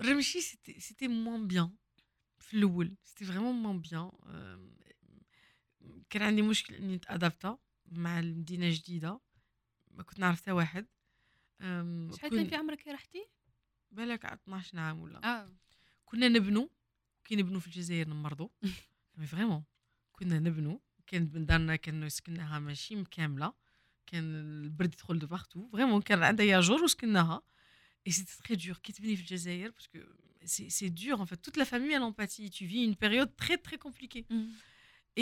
الرمشي 0.01 0.41
c'était 0.41 0.81
c'était 0.81 1.09
moins 1.09 1.47
bien 1.47 1.71
في 2.39 2.55
الأول 2.55 2.97
c'était 3.05 3.25
vraiment 3.25 3.55
moins 3.55 3.81
bien 3.81 4.11
كان 6.11 6.23
عندي 6.23 6.43
مشكل 6.43 6.75
اني 6.75 6.97
نتادابتا 6.97 7.59
مع 7.87 8.21
المدينة 8.21 8.71
جديده 8.71 9.21
ما 9.91 10.03
كنت 10.03 10.19
نعرف 10.19 10.41
حتى 10.41 10.53
واحد 10.53 10.87
شحال 11.61 12.31
كان 12.31 12.49
في 12.49 12.57
عمرك 12.57 12.89
رحتي 12.89 13.27
بالك 13.91 14.25
على 14.25 14.35
12 14.35 14.79
عام 14.79 15.01
ولا؟ 15.01 15.25
آه. 15.25 15.57
كنا 16.05 16.29
نبنوا 16.29 16.69
كي 17.25 17.37
نبنوا 17.37 17.61
في 17.61 17.67
الجزائر 17.67 18.09
نمرضوا 18.09 18.49
mais 19.17 19.27
vraiment 19.27 19.65
كنا 20.13 20.39
نبنوا 20.39 20.79
كانت 21.07 21.35
من 21.35 21.47
دارنا 21.47 21.77
كانوا 21.77 22.09
سكناها 22.09 22.59
ماشي 22.59 22.97
مكاملة. 22.97 23.53
كان 24.07 24.35
البرد 24.35 24.95
يدخل 24.95 25.19
de 25.19 25.27
partout 25.27 25.69
vraiment 25.69 26.03
كان 26.03 26.23
عندها 26.23 26.61
جور 26.61 26.83
وسكناها. 26.83 27.43
et 28.07 28.13
c'était 28.13 28.37
très 28.45 28.57
dur 28.57 28.77
كي 28.77 28.93
تبني 28.93 29.17
في 29.17 29.23
الجزائر؟ 29.23 29.71
parce 29.71 29.88
que 29.88 29.99
c'est 30.45 30.71
c'est 30.71 30.89
dur 30.89 31.21
en 31.21 31.25
fait 31.25 31.45
toute 31.45 31.59
la 31.59 31.65
famille 31.65 31.95
a 31.95 31.99
l'empathie. 31.99 32.51
Tu 32.51 32.65
vis 32.67 32.85
une 32.85 32.97
période 32.97 33.37
très 33.37 33.59
très 33.59 33.79
compliquée. 33.79 34.27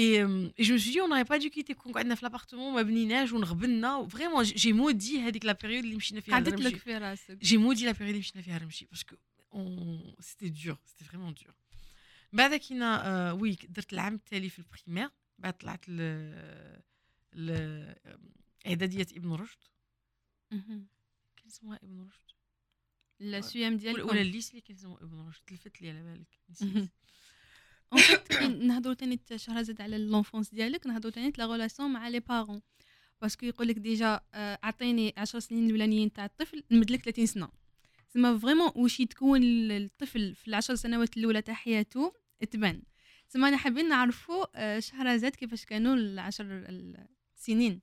Et, 0.02 0.20
euh, 0.22 0.58
et 0.58 0.64
je 0.68 0.72
me 0.74 0.78
suis 0.82 0.90
dit, 0.94 1.00
on 1.00 1.08
n'aurait 1.08 1.24
pas 1.32 1.38
dû 1.38 1.48
quitter 1.50 1.72
كون 1.74 1.92
قعدنا 1.92 2.14
في 2.14 2.26
l'appartement 2.26 2.54
ما 2.74 2.82
بنيناش 2.82 3.32
ونغبنا 3.32 4.08
vraiment 4.08 4.42
j'ai 4.44 4.72
maudit 4.72 5.20
هذيك 5.20 5.44
la 5.44 5.52
période 5.52 5.84
اللي 5.84 5.96
مشينا 5.96 6.20
فيها 6.20 6.34
قعدت 6.34 6.48
للرمشي. 6.48 6.68
لك 6.68 6.76
في 6.76 6.98
راسك 6.98 7.38
J'ai 7.44 7.58
maudit 7.58 7.84
la 7.84 7.94
période 7.94 8.00
اللي 8.02 8.18
مشينا 8.18 8.42
فيها 8.42 8.58
رمشي 8.58 8.86
parce 8.94 9.04
que 9.04 9.14
on... 9.54 10.14
c'était 10.20 10.50
dur 10.50 10.76
c'était 10.86 11.04
vraiment 11.10 11.32
dur. 11.32 11.52
بعد 12.32 12.54
كينا 12.54 13.06
آه 13.06 13.34
oui 13.34 13.58
درت 13.68 13.92
العام 13.92 14.14
التالي 14.14 14.50
في 14.50 14.58
ال 14.58 14.64
première 14.64 15.10
بعد 15.38 15.52
طلعت 15.58 15.88
ل 15.88 16.00
ل 17.32 17.50
اعداديه 18.66 19.06
ابن 19.16 19.32
رشد 19.32 19.58
مهم. 20.52 20.86
كان 21.36 21.46
اسمها 21.46 21.80
ابن 21.82 22.00
رشد 22.06 22.20
ال 23.20 23.33
CEM 23.33 23.72
ولا 23.72 23.80
ديالكم 23.80 24.08
ولا 24.08 24.20
ال 24.20 24.25
lycée 24.25 24.50
اللي 24.50 24.60
كان 24.60 24.76
اسمه 24.76 24.96
ابن 25.02 25.28
رشد 25.28 25.42
تلفت 25.46 25.82
لي 25.82 25.90
على 25.90 26.02
بالك 26.02 26.38
مهم. 26.60 26.70
نسيت 26.78 26.90
en 27.92 28.00
fait 28.00 28.32
نهضروا 28.42 28.94
تاني 28.94 29.20
شهرزاد 29.36 29.80
على 29.80 29.98
l'enfance 29.98 30.54
ديالك 30.54 30.86
نهضروا 30.86 31.12
تاني 31.12 31.32
la 31.38 31.44
relation 31.44 31.90
مع 31.90 32.08
les 32.08 32.20
parents 32.20 32.60
parce 33.22 33.37
que 33.37 33.46
يقول 33.46 33.68
لك 33.68 33.78
déjà 33.78 34.20
أعطيني 34.34 35.14
10 35.16 35.38
سنين 35.38 35.66
الأولانيين 35.66 36.12
تاع 36.12 36.24
الطفل 36.24 36.62
نمد 36.70 36.90
لك 36.90 37.04
30 37.04 37.26
سنة. 37.26 37.48
تسمى 38.10 38.38
vraiment 38.38 38.70
واش 38.74 39.00
يتكون 39.00 39.42
الطفل 39.70 40.34
في 40.34 40.48
العشر 40.48 40.74
سنوات 40.74 41.16
الأولى 41.16 41.42
تاع 41.42 41.54
حياته 41.54 42.12
تبان. 42.50 42.82
تسمى 43.28 43.48
أنا 43.48 43.56
حابين 43.56 43.88
نعرفوا 43.88 44.46
آه، 44.54 44.80
شهرزاد 44.80 45.36
كيفاش 45.36 45.64
كانوا 45.64 45.94
العشر 45.94 46.46
السنين 47.36 47.80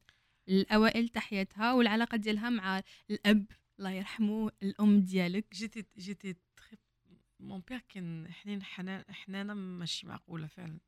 الأوائل 0.49 1.09
تاع 1.09 1.21
حياتها 1.21 1.73
والعلاقة 1.73 2.17
ديالها 2.17 2.49
مع 2.49 2.81
الأب 3.09 3.45
الله 3.79 3.91
يرحمه 3.91 4.51
الأم 4.63 5.01
ديالك. 5.01 5.45
j'étais 5.53 5.85
j'étais 5.97 6.35
très 7.43 7.49
mon 7.49 7.63
père 7.69 7.79
كان 7.89 8.31
حنين 8.31 8.63
حنان 8.63 9.03
حنانة 9.09 9.53
ماشي 9.53 10.07
معقولة 10.07 10.47
فعلا. 10.47 10.79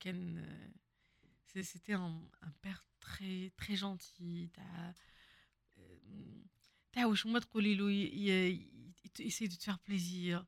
كان 0.00 0.44
c'était 1.46 1.94
un 1.94 2.28
père 2.64 2.76
très 3.00 3.50
très 3.50 3.74
gentil 3.74 4.48
تاع 4.54 4.94
تاع 6.92 7.06
واش 7.06 7.26
ما 7.26 7.38
تقولي 7.38 7.74
له 7.74 7.90
il 9.20 9.26
essaie 9.26 9.46
de 9.46 9.56
te 9.56 9.62
faire 9.62 9.76
plaisir 9.88 10.44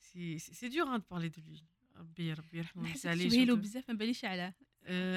c'est 0.00 0.38
c'est 0.38 0.68
dur 0.68 0.94
en 0.96 1.02
parler 1.10 1.28
de 1.28 1.42
lui 1.42 1.62
ربي 1.96 2.32
ربي 2.32 2.58
يرحمه 2.58 2.82
نحس 2.82 3.06
ويسالي 3.06 3.28
تشبهي 3.28 3.44
له 3.44 3.56
بزاف 3.56 3.90
ما 3.90 3.96
باليش 3.96 4.24
علاه 4.24 4.54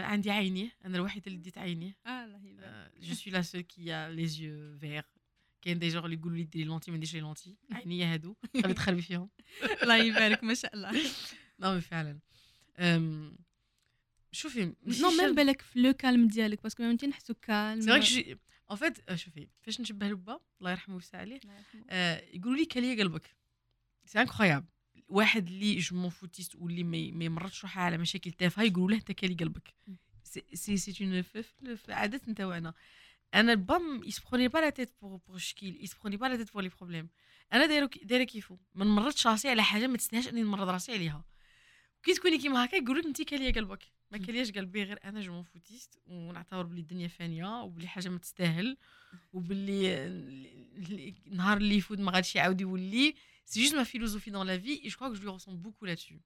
عندي 0.02 0.32
عينيه 0.32 0.72
أنا 0.86 0.98
الوحيدة 0.98 1.26
اللي 1.28 1.38
ديت 1.40 1.58
عينيه 1.58 1.98
آه 2.06 2.26
الله 2.26 2.46
يبارك. 2.46 3.00
je 3.02 3.14
suis 3.14 3.34
la 3.34 3.42
seule 3.42 3.62
qui 3.62 3.82
a 3.92 4.10
les 4.16 4.32
yeux 4.40 4.80
verts. 4.82 5.15
كاين 5.66 5.80
des 5.80 5.90
jours 5.90 6.06
اللي 6.06 6.16
يقولوا 6.16 6.38
لي 6.38 6.44
ديري 6.44 6.66
lentilles 6.66 6.92
ما 6.92 6.98
نديرش 6.98 7.14
les 7.14 7.20
lentilles 7.20 7.56
عينيا 7.72 8.14
هادو. 8.14 8.36
خلي 8.64 8.74
تخربي 8.74 9.02
فيهم 9.02 9.30
الله 9.84 9.96
يبارك 9.96 10.44
ما 10.44 10.54
شاء 10.54 10.74
الله. 10.74 10.92
non 11.60 11.74
mais 11.74 11.82
فعلا. 11.82 12.20
شوفي 14.32 14.74
non 15.02 15.12
même 15.12 15.36
بالك 15.36 15.62
في 15.62 15.80
le 15.80 15.94
calme 15.94 16.28
ديالك 16.28 16.64
باسكو 16.64 16.84
ميمتين 16.84 17.10
نحسو 17.10 17.34
calme. 17.34 17.82
c'est 17.82 18.38
en 18.72 18.76
fait 18.76 19.16
شوفي 19.16 19.48
فاش 19.62 19.82
نشبه 19.82 20.08
لبا 20.08 20.40
الله 20.60 20.72
يرحمه 20.72 20.96
ويسع 20.96 21.18
عليه 21.18 21.40
آه، 21.90 22.24
يقولوا 22.34 22.58
لي 22.58 22.66
كاليه 22.66 23.04
قلبك. 23.04 23.36
c'est 24.06 24.22
incroyable 24.22 24.66
واحد 25.08 25.48
اللي 25.48 25.78
je-m'en-foutiste 25.78 26.56
واللي 26.56 26.84
ما 26.84 27.26
يمرضش 27.26 27.64
روحها 27.64 27.84
على 27.84 27.98
مشاكل 27.98 28.32
تافهة 28.32 28.64
يقولوا 28.64 28.90
له 28.90 28.98
أنت 28.98 29.12
كالي 29.12 29.34
قلبك. 29.34 29.74
c'est 30.54 30.78
c'est 30.78 31.06
en 31.06 31.22
fait 31.22 31.94
عادات 31.94 32.30
نتاعنا 32.30 32.74
أنا 33.36 33.52
البام 33.52 34.04
ils 34.04 34.14
se 34.14 34.21
prennent 34.21 34.48
pas 34.48 34.60
la 34.60 34.70
tête 34.70 34.92
pour 35.02 35.20
pour 35.28 35.38
شكيل 35.38 35.84
ils 35.84 35.91
se 35.91 35.97
prennent 35.97 36.18
pas 36.18 36.26
la 36.26 36.36
tête 36.36 36.54
pour 36.54 36.62
les 36.64 36.70
problèmes 36.70 37.10
أنا 37.54 37.66
دايره 37.66 37.90
دايرة 38.04 38.24
كيفو 38.24 38.58
ما 38.76 38.86
نمرضش 38.86 39.28
راسي 39.28 39.50
على 39.50 39.64
حاجة 39.64 39.88
ما 39.88 39.98
تستاهلش 39.98 40.28
إني 40.28 40.42
نمرض 40.42 40.70
راسي 40.70 40.92
عليها 40.94 41.26
كي 42.04 42.14
تكوني 42.14 42.38
كيما 42.38 42.66
هكا 42.66 42.76
يقولوا 42.76 43.02
لك 43.02 43.06
انت 43.08 43.22
كالية 43.22 43.54
قلبك 43.54 43.84
ما. 44.12 44.18
كالياش 44.18 44.52
قلبي 44.52 44.84
غير 44.84 45.00
أنا 45.04 45.22
je-m'en-foutiste 45.22 46.00
ونعتبر 46.06 46.64
بلي 46.64 46.82
الدنيا 46.82 47.08
فانية 47.08 47.62
وبلي 47.62 47.88
حاجة 47.88 48.10
ما 48.10 48.18
تستاهل 48.18 48.78
اللي- 49.36 51.16
النهار 51.28 51.58
اللي 51.58 51.76
يفوت 51.76 52.00
ما 52.00 52.12
غاديش 52.12 52.36
يعاود 52.36 52.62
يولي 52.62 53.16
c'est 53.46 53.70
juste 53.70 54.28
ma 54.30 54.44
la 54.46 54.58
vie 54.58 54.80
et 54.86 54.90
je 54.90 54.96
crois 54.96 55.10
que 55.10 55.16
je 55.16 55.22
lui 55.22 55.30
ressemble 55.30 55.58
beaucoup 55.62 55.86
là-dessus. 55.86 56.22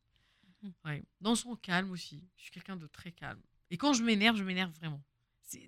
Mhm. 0.63 0.73
Ouais. 0.85 1.03
Dans 1.21 1.35
son 1.35 1.55
calme 1.55 1.91
aussi. 1.91 2.19
Je 2.37 2.41
suis 2.43 2.51
quelqu'un 2.51 2.75
de 2.83 2.87
très 2.87 3.11
calme. 3.11 3.41
Et 3.71 3.77
quand 3.81 3.93
je 3.97 4.03
m'énerve, 4.07 4.35
je 4.41 4.43
m'énerve 4.49 4.71
vraiment. 4.79 5.01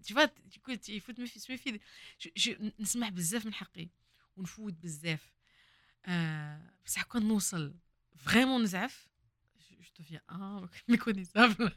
Tu 0.05 0.13
vois, 0.13 0.27
te 0.27 1.21
méfier. 1.21 1.39
se 1.41 1.51
méfier. 1.51 1.81
Je- 2.19 2.31
je- 2.35 2.71
نسمح 2.79 3.09
بزاف 3.09 3.45
من 3.45 3.53
حقي 3.53 3.89
ونفوت 4.37 4.73
بزاف. 4.73 5.33
آه، 6.05 6.73
بصح 6.85 7.03
كون 7.03 7.27
نوصل 7.27 7.75
vraiment 8.15 8.63
نزعف 8.63 9.07
je 9.81 10.03
deviens 10.03 10.21
un 10.31 10.67
méconnaissable. 10.91 11.71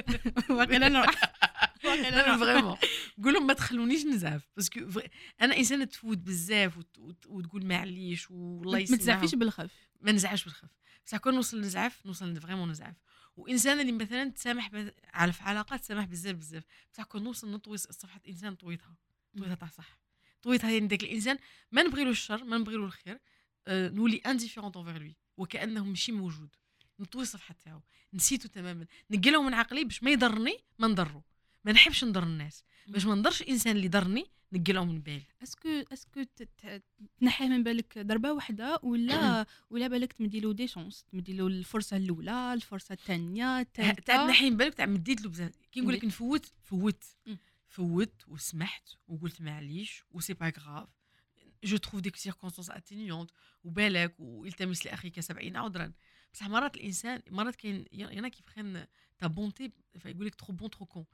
واقيلا 0.50 0.88
نروح 0.88 1.10
واقيلا 1.84 2.36
vraiment 2.36 2.76
قول 3.24 3.34
لهم 3.34 3.46
ما 3.46 3.52
تخلونيش 3.54 4.04
نزعف 4.06 4.48
parce 4.56 4.84
que 4.84 5.00
أنا 5.40 5.56
إنسانة 5.56 5.84
تفوت 5.84 6.18
بزاف 6.18 6.78
وت- 6.78 6.98
وت- 6.98 7.26
وتقول 7.26 7.66
معليش 7.66 8.30
والله 8.30 8.72
ما 8.72 8.78
يسمعهم. 8.78 9.00
تزعفيش 9.00 9.34
بالخف 9.34 9.70
ما 10.00 10.12
نزعفش 10.12 10.44
بالخف 10.44 10.68
بصح 11.06 11.16
كون 11.18 11.34
نوصل 11.34 11.60
نزعف 11.60 12.06
نوصل 12.06 12.40
vraiment 12.40 12.70
نزعف 12.70 12.96
وانسانه 13.36 13.80
اللي 13.80 13.92
مثلا 13.92 14.30
تسامح 14.30 14.68
بز- 14.68 14.90
على 15.14 15.32
في 15.32 15.42
علاقات 15.42 15.80
تسامح 15.80 16.04
بزاف 16.04 16.36
بزاف. 16.36 16.64
بصح 16.92 17.02
كون 17.04 17.24
نوصل 17.24 17.50
نطوي 17.50 17.76
صفحة 17.78 18.20
إنسان 18.28 18.54
طويتها 18.54 18.94
طويتها 19.38 19.54
تاع 19.54 19.68
صح. 19.68 19.98
طويتها 20.42 20.70
يعني 20.70 20.86
داك 20.86 21.02
الإنسان 21.02 21.38
ما 21.72 21.82
نبغيلو 21.82 22.10
الشر 22.10 22.44
ما 22.44 22.58
نبغيلو 22.58 22.84
الخير 22.84 23.18
آه، 23.66 23.88
نولي 23.88 24.16
indifférente 24.16 24.76
envers 24.76 24.98
lui 24.98 25.16
وكأنه 25.36 25.84
ماشي 25.84 26.12
موجود. 26.12 26.48
نطوي 26.98 27.22
الصفحة 27.22 27.54
تاعو 27.64 27.80
نسيتو 28.14 28.48
تماما. 28.48 28.86
نقلو 29.10 29.42
من 29.42 29.54
عقلي 29.54 29.84
باش 29.84 30.02
ما 30.02 30.10
يضرني 30.10 30.58
ما 30.78 30.86
نضرو. 30.88 31.22
ما 31.64 31.72
نحبش 31.72 32.04
نضر 32.04 32.22
الناس. 32.22 32.64
باش 32.86 33.04
ما 33.06 33.14
نضرش 33.14 33.42
إنسان 33.42 33.76
اللي 33.76 33.88
ضرني 33.88 34.26
نقلعو 34.52 34.84
من 34.84 35.00
بالي 35.00 35.22
est-ce 35.42 35.59
que 35.59 35.68
est-ce 35.92 36.12
que 36.12 36.22
ت- 36.22 36.42
ت- 36.42 36.82
تنحيه 37.20 37.48
من 37.48 37.62
بالك 37.62 37.98
ضربة 37.98 38.32
واحدة 38.32 38.80
ولا 38.82 39.46
ولا 39.70 39.88
بالك 39.88 40.12
تمدي 40.12 40.40
له 40.40 40.52
des 40.52 40.66
chances 40.68 41.04
تمدي 41.04 41.32
له 41.32 41.46
الفرصة 41.46 41.96
الأولى 41.96 42.52
الفرصة 42.52 42.92
الثانية 42.92 43.62
تاع 43.62 43.90
الثالثة 43.90 44.26
نحي 44.26 44.50
من 44.50 44.56
بالك 44.56 44.74
تاع 44.74 44.86
مديت 44.86 45.22
له 45.22 45.30
بزاف 45.30 45.52
كي 45.72 45.80
نقول 45.80 45.94
لك. 45.94 46.04
نفوت 46.04 46.46
فوت. 46.62 47.04
فوت 47.68 48.12
وسمحت 48.28 48.88
وقلت 49.08 49.40
معليش 49.40 50.04
و 50.10 50.14
c'est 50.14 50.34
pas 50.34 50.52
grave 50.58 50.88
je 51.64 51.76
trouve 51.76 52.00
des 52.02 52.16
circonstances 52.16 52.70
atténuantes 52.70 53.30
وبالك 53.64 54.14
والتمس 54.18 54.86
لاخيك 54.86 55.20
سبعين 55.20 55.56
عذرا 55.56 55.92
بصح 56.34 56.48
مرات 56.48 56.76
الإنسان 56.76 57.22
مرات 57.30 57.56
كاين 57.56 57.84
y 57.92 58.04
en 58.04 58.28
a 58.28 58.32
qui 58.32 58.42
prennent 58.46 58.84
ta 59.18 59.26
bonté 59.26 59.72
يقول 60.04 60.26
لك 60.26 60.34
trop 60.34 60.54
bon 60.54 60.70
trop 60.70 60.86
con. 60.86 61.04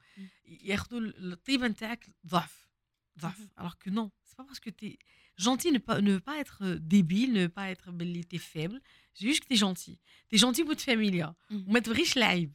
ياخذوا 0.45 0.99
الطيبة 1.01 1.67
نتاعك 1.67 2.09
ضعف. 2.27 2.72
Alors 3.57 3.77
que 3.77 3.89
non 3.89 4.11
c'est 4.23 4.37
pas 4.37 4.43
parce 4.43 4.59
que 4.59 4.69
t'es 4.69 4.97
gentil 5.37 5.71
ne 5.71 5.77
pas 5.87 6.01
ne 6.01 6.11
veut 6.11 6.25
pas 6.29 6.37
être 6.43 6.59
débile 6.93 7.33
ne 7.33 7.41
veut 7.41 7.55
pas 7.59 7.69
être 7.69 7.91
بلي 7.91 8.23
t'es 8.23 8.37
faible. 8.37 8.81
C'est 9.13 9.27
juste 9.27 9.41
que 9.43 9.47
t'es 9.47 9.55
gentil. 9.55 9.99
T'es 10.29 10.37
gentil 10.37 10.63
بنت 10.63 10.79
فاميليا 10.81 11.35
مم. 11.49 11.65
وما 11.67 11.79
تبغيش 11.79 12.17
العيب 12.17 12.53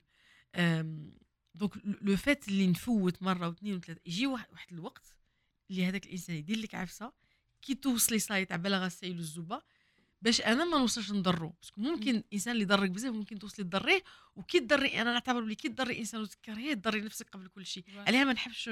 Donc 1.55 1.73
لو 1.85 2.17
فات 2.17 2.49
اللي 2.49 2.67
نفوت 2.67 3.23
مره 3.23 3.49
واثنين 3.49 3.75
وثلاثه 3.75 4.01
يجي 4.07 4.27
واحد 4.27 4.47
واحد 4.53 4.73
الوقت 4.73 5.17
اللي 5.71 5.87
هذاك 5.87 6.07
الانسان 6.07 6.37
يدير 6.37 6.59
لك 6.59 6.75
عفسه 6.75 7.13
كي 7.63 7.75
توصلي 7.75 8.19
صاي 8.19 8.45
تاع 8.45 8.57
بلغ 8.57 8.87
السيل 8.87 9.17
الزبى 9.17 9.63
باش 10.23 10.41
أنا 10.41 10.65
ما 10.65 10.79
نوصلش 10.79 11.11
نضرو 11.13 11.49
parce 11.49 11.69
que 11.69 11.81
ممكن 11.81 12.17
الانسان 12.17 12.55
اللي 12.55 12.65
ضرك 12.65 12.91
بزاف 12.91 13.15
ممكن 13.15 13.39
توصلي 13.39 13.65
تضريه 13.65 14.03
وكي 14.37 14.61
تضري 14.61 15.01
أنا 15.01 15.13
نعتبر 15.13 15.41
بلي 15.41 15.55
كي 15.55 15.69
تضري 15.69 15.99
انسان 15.99 16.21
وتكرهيه 16.21 16.75
تضري 16.75 17.01
نفسك 17.01 17.31
قبل 17.31 17.49
كل 17.49 17.67
شيء 17.67 17.85
علاها 18.07 18.25
ما 18.25 18.33
نحبش 18.33 18.71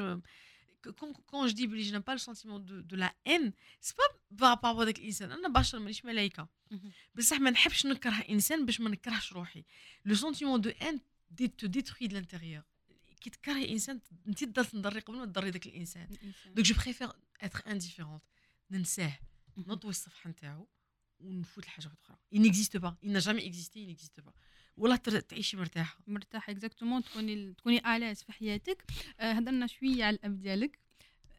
quand 0.92 1.46
je 1.46 1.54
dis 1.54 1.66
بلي 1.66 1.82
j'ai 1.82 2.00
pas 2.00 2.12
le 2.12 2.18
sentiment 2.18 2.80
de 2.80 2.88
de 2.88 2.96
la 2.96 3.14
haine 3.26 3.52
c'est 3.80 3.94
pas 4.30 4.54
pas 4.54 4.68
pas 4.68 4.82
هذاك 4.82 4.98
الانسان 4.98 5.32
أنا 5.32 5.48
بشر 5.48 5.78
مانيش 5.78 6.04
ملايكه 6.04 6.48
مهم. 6.70 6.92
بصح 7.14 7.40
ما 7.40 7.50
نحبش 7.50 7.86
نكره 7.86 8.12
انسان 8.12 8.66
باش 8.66 8.80
ما 8.80 8.90
نكرهش 8.90 9.32
روحي 9.32 9.64
le 10.04 10.14
sentiment 10.14 10.60
de 10.60 10.70
haine 10.70 11.00
te 11.30 11.48
te 11.48 11.66
détruit 11.66 12.08
de 12.08 12.14
l'intérieur 12.14 12.62
كي 13.20 13.30
تكرهي 13.30 13.72
انسان 13.72 14.00
انت 14.28 14.44
تضل 14.44 14.66
تنضري 14.66 15.00
قبل 15.00 15.16
ما 15.16 15.26
تضري 15.26 15.50
داك 15.50 15.66
الانسان 15.66 16.08
الإنسان. 16.10 16.54
donc 16.54 16.66
je 16.66 16.74
préfère 16.74 17.12
être 17.40 17.62
indifférente 17.66 18.22
ننساه 18.70 19.18
مهم. 19.56 19.72
نطوي 19.72 19.90
الصفحه 19.90 20.30
نتاعو 20.30 20.68
ونفوت 21.20 21.66
لحاجه 21.66 21.86
واحدة 21.86 22.00
أخرى 22.02 22.16
il 22.34 22.40
n'existe 22.42 22.78
pas. 22.78 22.96
Il 23.02 23.12
n'a 23.12 23.20
jamais 23.20 23.44
existé 23.46 23.80
il 23.80 23.86
n'existe 23.86 24.20
pas. 24.20 24.32
ولا 24.76 24.96
تعيشي 24.96 25.56
مرتاحة. 25.56 25.98
مرتاحة 26.06 26.50
exactement 26.50 27.02
تكوني 27.02 27.52
تكوني 27.52 27.96
à 27.96 28.00
l'aise 28.00 28.24
في 28.24 28.32
حياتك. 28.32 28.84
آه، 29.20 29.32
هضرنا 29.32 29.66
شوية 29.66 30.04
على 30.04 30.16
الأب 30.16 30.38
ديالك. 30.38 30.78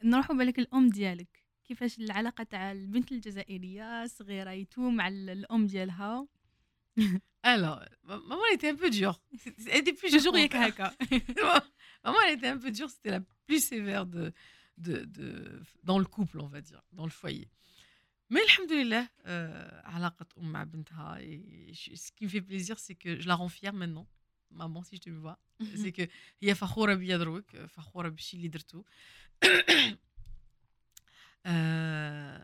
نروحوا 0.04 0.36
بالك 0.36 0.60
الام 0.60 0.90
ديالك. 0.90 1.44
كيفاش 1.68 2.00
العلاقة 2.00 2.44
تاع 2.44 2.72
البنت 2.72 3.12
الجزائرية 3.12 4.06
صغيرة 4.08 4.52
يتو 4.52 4.90
مع 4.90 5.08
ال- 5.08 5.30
الأم 5.30 5.68
ديالها؟ 5.68 6.28
Elle 7.46 7.66
était 8.54 8.70
un 8.70 8.76
peu 8.76 8.90
dure. 8.90 9.22
Elle 9.68 9.78
était 9.82 9.94
plus 9.94 10.12
توجور 10.12 10.38
ياك 10.38 10.56
هكا 10.56 10.96
elle 12.06 12.34
était 12.38 12.48
un 12.48 12.58
peu 12.58 12.72
dure. 12.72 12.90
C'était 12.90 13.12
la 13.12 13.22
plus 13.48 13.64
sévère 13.64 14.06
de 14.06 14.34
de, 14.78 15.06
de, 15.06 15.62
dans 15.84 15.98
le 16.00 16.06
couple, 16.06 16.40
on 16.40 16.48
va 16.48 16.62
dire, 16.62 16.82
dans 16.94 17.06
le 17.06 17.10
foyer. 17.22 17.50
Mais 18.31 18.41
alhamdoulilah, 18.49 19.07
euh, 19.27 19.81
علاقة 19.85 20.27
أم 20.39 20.53
مع 20.53 20.65
بنتها 20.65 21.19
et 21.21 21.73
je- 21.73 21.95
ce 21.95 22.11
qui 22.13 22.25
me 22.25 22.29
fait 22.31 22.41
plaisir 22.41 22.79
c'est 22.79 22.95
que 22.95 23.21
je 23.21 23.29
la 23.29 23.35
rends 23.35 23.49
fière 23.51 23.73
maintenant 23.75 24.09
maman 24.51 24.83
si 24.83 24.97
je 24.97 25.01
te 25.03 25.11
vois 25.11 25.39
c'est 25.77 25.93
que 25.93 26.09
هي 26.43 26.55
فخورة 26.55 26.95
بيا 26.95 27.17
دروك 27.17 27.57
فخورة 27.57 28.09
بالشي 28.09 28.37
اللي 28.37 28.49
درتو 28.49 28.85
Euh, 31.47 32.39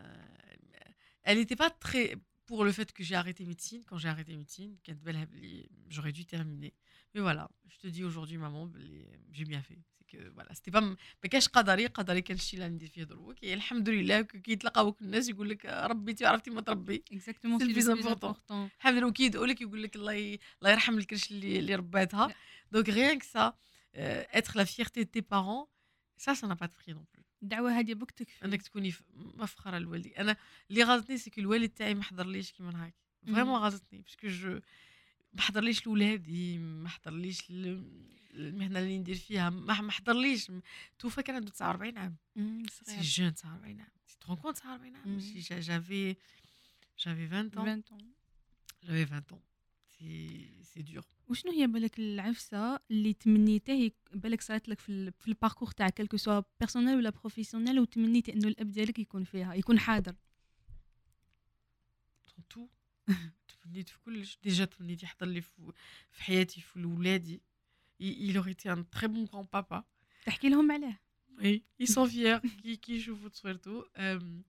elle 1.23 1.37
n'était 1.37 1.55
pas 1.55 1.69
très 1.69 2.15
pour 2.45 2.63
le 2.65 2.71
fait 2.71 2.91
que 2.91 3.03
j'ai 3.03 3.15
arrêté 3.15 3.45
médecine 3.45 3.83
quand 3.87 3.97
j'ai 3.97 4.09
arrêté 4.09 4.35
médecine 4.35 4.75
كانت 4.83 5.03
بالها 5.03 5.23
بلي 5.23 5.69
j'aurais 5.89 6.11
dû 6.11 6.25
terminer 6.25 6.73
mais 7.13 7.21
voilà 7.21 7.49
je 7.67 7.77
te 7.77 7.87
dis 7.87 8.03
aujourd'hui 8.03 8.37
maman 8.37 8.65
بلي 8.65 9.05
j'ai 9.31 9.45
bien 9.45 9.61
fait 9.61 9.79
C'était 10.52 10.70
pas 10.72 10.80
م- 10.80 10.96
ما 11.24 11.28
كانش 11.30 11.48
قدري 11.48 11.86
قدري 11.86 12.22
كان 12.22 12.36
الشيء 12.36 12.60
اللي 12.60 12.70
ندير 12.70 12.88
فيه 12.88 13.04
دروك 13.04 13.38
et 13.38 13.44
الحمد 13.44 13.88
لله 13.88 14.20
كي 14.20 14.52
يتلاقاوك 14.52 15.02
الناس 15.02 15.28
يقول 15.28 15.48
لك 15.48 15.66
ربيتي 15.66 16.24
وعرفتي 16.24 16.50
ما 16.50 16.60
تربي 16.60 17.04
plus 17.58 17.74
plus 17.74 17.86
important. 17.98 18.36
important. 18.36 18.70
الحمد 18.78 18.94
لله 18.98 19.06
وكي 19.06 19.22
يدعوا 19.24 19.46
لك 19.46 19.60
يقول 19.60 19.82
لك 19.82 19.96
الله. 19.96 20.12
الله 20.60 20.70
يرحم 20.70 20.98
الكرش 20.98 21.30
اللي 21.30 21.58
اللي 21.58 21.74
رباتها 21.74 22.34
لا. 22.72 23.18
ça 23.20 23.52
euh, 23.96 24.38
être 24.38 24.52
la 24.58 24.64
fierté 24.66 25.04
de 25.04 25.10
tes 25.16 25.22
parents 25.22 25.68
ça 26.24 26.34
ça 26.40 26.46
n'a 26.46 26.56
pas 26.56 26.68
de 26.68 26.74
prix 26.74 26.92
non 26.94 27.04
plus 27.12 27.24
الدعوة 27.42 27.78
هذه 27.78 27.94
بوك 27.94 28.10
تكفي 28.10 28.44
أنك 28.44 28.62
تكوني 28.62 28.94
مفخرة 29.14 29.78
لوالدي 29.78 30.18
أنا 30.18 30.36
اللي 30.70 30.82
غاضتني 30.84 31.18
c'est 31.18 31.32
que 31.32 31.40
الوالد 31.40 31.68
تاعي 31.70 31.94
ما 31.94 32.02
حضرليش 32.02 32.52
كيما 32.52 32.84
هاك 32.86 32.94
vraiment. 33.26 33.60
غاضتني 33.60 33.98
parce 34.02 34.18
que 34.18 34.28
je 34.28 34.60
ما 35.32 35.40
حضرليش 35.40 35.86
لولادي 35.86 36.58
ما 36.58 36.88
حضرليش 36.88 37.50
ل- 37.50 37.82
المهنة 38.34 38.78
اللي 38.78 38.98
ندير 38.98 39.14
فيها 39.16 39.50
ما 39.50 39.90
حضرليش. 39.92 40.52
توفى 40.98 41.22
كان 41.22 41.36
عنده 41.36 41.50
49 41.50 41.98
عام. 41.98 42.16
c'est 42.70 43.00
jeune 43.00 43.34
49 43.34 43.80
عام. 43.80 43.88
تي 44.08 44.16
ترون 44.20 44.36
كونت 44.36 44.56
49 44.58 44.96
عام. 44.96 45.08
ماشي 45.08 45.38
j'a- 45.40 45.60
j'avais 45.60 46.16
j'avais 46.98 47.26
20 47.26 47.50
ans. 47.50 47.58
20 47.58 47.82
ans. 47.92 48.04
j'avais 48.86 49.04
20 49.04 49.32
ans. 49.32 49.42
C'est 49.90 50.64
c'est 50.70 50.82
dur. 50.92 51.04
وشنو 51.28 51.52
هي 51.52 51.66
بالك 51.66 51.98
العفسة 51.98 52.80
اللي 52.90 53.12
تمنيته 53.12 53.72
يك- 53.72 54.08
بالك 54.12 54.40
صارت 54.40 54.68
لك 54.68 54.80
في 54.80 55.10
في 55.20 55.28
ال 55.28 55.33
parcours 55.33 55.70
تاعك 55.70 55.94
que 55.94 56.16
ce 56.16 56.25
soit 56.25 56.42
personnel 56.60 56.96
ولا 56.96 57.10
professionnel 57.10 57.80
وتمنيتي 57.80 58.32
إنه 58.32 58.48
الأب 58.48 58.70
ديالك 58.70 58.98
يكون 58.98 59.24
فيها 59.24 59.54
يكون 59.54 59.78
حاضر؟ 59.78 60.14
Tout. 62.54 62.68
تمنيت 63.64 63.88
في 63.88 63.98
كلش. 64.04 64.38
déjà 64.42 64.64
تمنيت 64.64 65.02
يحضر 65.02 65.26
لي 65.26 65.40
في 65.40 65.72
في 66.10 66.22
حياتي 66.22 66.60
في 66.60 66.84
ولادي. 66.84 67.40
Il 68.00 68.12
il 68.30 68.38
aurait 68.38 68.52
été 68.52 68.68
un 68.68 68.82
très 68.82 69.08
bon 69.08 69.24
grand 69.24 69.44
papa 69.44 69.84
تحكي 70.26 70.48
لهم 70.48 70.72
عليه 70.72 71.04
Oui, 71.38 71.62
ils 71.82 71.88
sont 71.88 72.06
fiers 72.06 72.40
كي 72.62 72.76
كي 72.76 72.92
يشوفوا 72.96 73.28
تصويرتو 73.28 73.84
أم، 73.96 74.42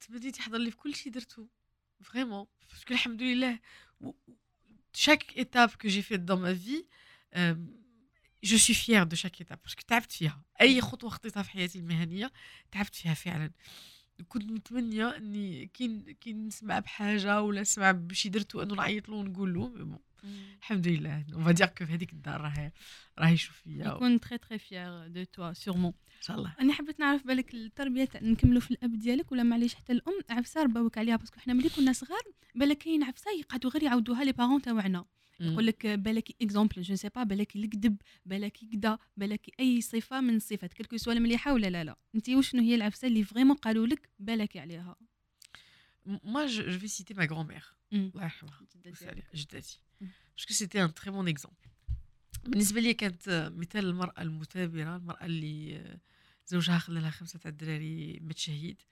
تمنيت 0.00 0.38
يحضر 0.38 0.58
لي 0.58 0.70
في 0.70 0.76
كل 0.76 0.94
شيء 0.94 1.12
درتو 1.12 1.46
vraiment 2.02 2.46
parce 2.70 2.85
que 2.85 2.94
الحمد 2.94 3.22
لله 3.22 3.58
chaque 4.96 5.36
étape 5.36 5.76
que 5.76 5.88
j'ai 5.88 6.02
faite 6.02 6.24
dans 6.24 6.38
ma 6.38 6.52
vie 6.52 6.84
euh, 7.36 7.54
je 8.42 8.56
suis 8.56 8.74
fière 8.74 9.06
de 9.06 9.16
chaque 9.16 9.40
étape. 9.40 9.60
Parce 9.62 9.74
que 9.74 9.84
تعبت 9.86 10.12
فيها 10.12 10.44
اي 10.60 10.80
خطوه 10.80 11.10
خطيتها 11.10 11.42
في 11.42 11.50
حياتي 11.50 11.78
المهنيه 11.78 12.32
تعبت 12.72 12.94
فيها 12.94 13.14
فعلا 13.14 13.50
كنت 14.28 14.50
متمنيه 14.50 15.16
اني 15.16 15.66
كي 15.66 16.14
كي 16.20 16.32
نسمع 16.32 16.78
بحاجه 16.78 17.42
ولا 17.42 17.60
نسمع 17.60 17.90
بشي 17.92 18.28
درتو 18.28 18.62
انه 18.62 18.74
نعيط 18.74 19.08
له 19.08 19.14
ونقول 19.14 19.54
له 19.54 19.72
mais 19.74 19.96
bon, 19.96 20.00
الحمد 20.58 20.88
لله 20.88 21.24
on 21.34 21.44
va 21.44 21.51
dire 21.51 21.66
que 21.66 21.86
في 21.86 21.92
هذيك 21.94 22.12
الدار 22.12 22.40
راه 22.40 22.72
راه 23.18 23.28
يشوف 23.28 23.56
فيا 23.56 23.86
يكون 23.86 24.20
très 24.20 24.38
très 24.38 24.58
fier 24.58 25.06
de 25.08 25.24
toi 25.24 25.52
sûrement 25.52 25.92
ان 26.16 26.22
شاء 26.22 26.36
الله 26.36 26.54
أنا 26.60 26.72
حبيت 26.72 27.00
نعرف 27.00 27.26
بالك 27.26 27.54
التربية 27.54 28.08
نكملوا 28.14 28.60
في 28.60 28.70
الأب 28.70 28.98
ديالك 28.98 29.32
ولا 29.32 29.42
معليش 29.42 29.74
حتى 29.74 29.92
الأم؟ 29.92 30.20
عفسة 30.30 30.62
رباوك 30.62 30.98
عليها 30.98 31.16
parce 31.16 31.31
que 31.31 31.40
حنا 31.40 31.54
ملي 31.54 31.68
كنا 31.68 31.92
صغار 31.92 32.22
بالك 32.54 32.78
كاين 32.78 33.02
عفسة 33.02 33.30
يقعدوا 33.40 33.70
غير 33.70 33.82
يعاودوها 33.82 34.24
les 34.24 34.32
parents 34.32 34.62
تاعنا 34.62 35.04
يقول 35.40 35.66
لك 35.66 35.86
بالك 35.86 36.28
exemple 36.42 36.82
je 36.82 36.94
sais 36.94 37.08
pas 37.08 37.22
بالك 37.22 37.56
الكذب 37.56 37.96
بالك 38.26 38.52
كدا 38.52 38.98
بالك 39.16 39.50
أي 39.60 39.80
صفة 39.80 40.20
من 40.20 40.36
الصفات 40.36 40.72
كلكو 40.72 40.96
سوا 40.96 41.12
المليحه 41.12 41.52
ولا 41.52 41.66
لا 41.70 41.84
لا. 41.84 41.96
انت 42.14 42.28
وشنو 42.28 42.62
هي 42.62 42.74
العفسة 42.74 43.08
اللي 43.08 43.24
فريمون 43.24 43.56
قالوا 43.56 43.86
لك 43.86 44.08
بالك 44.18 44.56
عليها؟ 44.56 44.96
Moi, 46.06 46.46
je, 46.46 46.62
je 46.72 46.78
vais 46.82 46.92
citer 46.98 47.14
ma 47.14 47.26
grand-mère. 47.26 47.66
الله 47.94 48.22
يرحمها. 48.24 48.60
جدتي. 49.34 49.80
que 50.48 50.52
c'était 50.54 50.80
un 50.80 50.88
très 50.88 51.10
bon 51.10 51.26
exemple. 51.26 51.68
بالنسبة 52.44 52.80
لي 52.80 52.94
كانت 52.94 53.28
آه، 53.28 53.48
مثال 53.48 53.84
المرأة 53.86 54.22
المثابرة 54.22 54.96
المرأة 54.96 55.24
اللي 55.26 55.76
آه، 55.76 56.00
زوجها 56.46 56.78
خلى 56.78 57.00
لها 57.00 57.10
خمسة 57.10 57.38
تاع 57.38 57.50
الدراري 57.50 58.20
متشهيد 58.22 58.82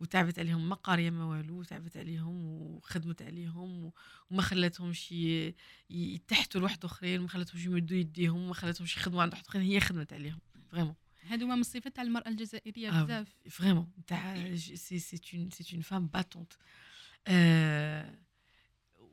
وتعبت 0.00 0.38
عليهم 0.38 0.68
ما 0.68 0.74
قارية 0.74 1.10
ما 1.10 1.24
والو 1.24 1.60
وتعبت 1.60 1.96
عليهم 1.96 2.44
وخدمت 2.44 3.22
عليهم 3.22 3.92
وما 4.30 4.42
خلاتهمش 4.42 5.12
يتحتوا 5.90 6.60
لواحد 6.60 6.84
آخرين 6.84 7.20
وما 7.20 7.28
خلاتهمش 7.28 7.64
يمدوا 7.64 7.96
يديهم 7.96 8.36
وما 8.40 8.54
خلاتهمش 8.54 8.96
يخدموا 8.96 9.22
عند 9.22 9.32
واحد 9.32 9.46
آخرين 9.46 9.64
هي 9.66 9.80
خدمت 9.80 10.12
عليهم 10.12 10.38
vraiment 10.70 10.94
هادو 11.26 11.46
من 11.46 11.60
الصفات 11.60 11.94
تاع 11.96 12.02
المرأة 12.04 12.28
الجزائرية 12.28 12.90
oui. 12.90 12.94
بزاف 13.04 13.28
Vraiment, 13.48 13.86
t'as- 14.10 14.56
j- 14.56 14.76
c'est 14.76 14.98
c'est 14.98 15.32
une, 15.32 15.50
c'est 15.50 15.72
une 15.72 15.82
femme 15.82 16.06
battante. 16.06 16.58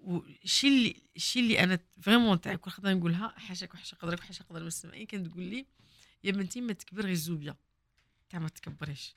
والشيء 0.07 0.69
اللي 0.69 0.95
الشيء 1.15 1.43
اللي 1.43 1.63
أنا 1.63 1.79
vraiment 2.01 2.41
تاع 2.41 2.55
كل 2.55 2.71
خطره 2.71 2.93
نقولها 2.93 3.33
حاشاك 3.37 3.73
وحاشا 3.73 3.97
قدرك 3.97 4.19
وحاشا 4.19 4.43
قدر 4.43 4.59
من 4.59 4.67
السمعين 4.67 5.05
كانت 5.05 5.27
تقول 5.27 5.43
لي 5.43 5.65
يا 6.23 6.31
بنتي 6.31 6.61
ما 6.61 6.73
تكبر 6.73 7.01
غير 7.01 7.11
الزوبية. 7.11 7.57
تاع 8.29 8.39
ما 8.39 8.49
تكبريش 8.49 9.15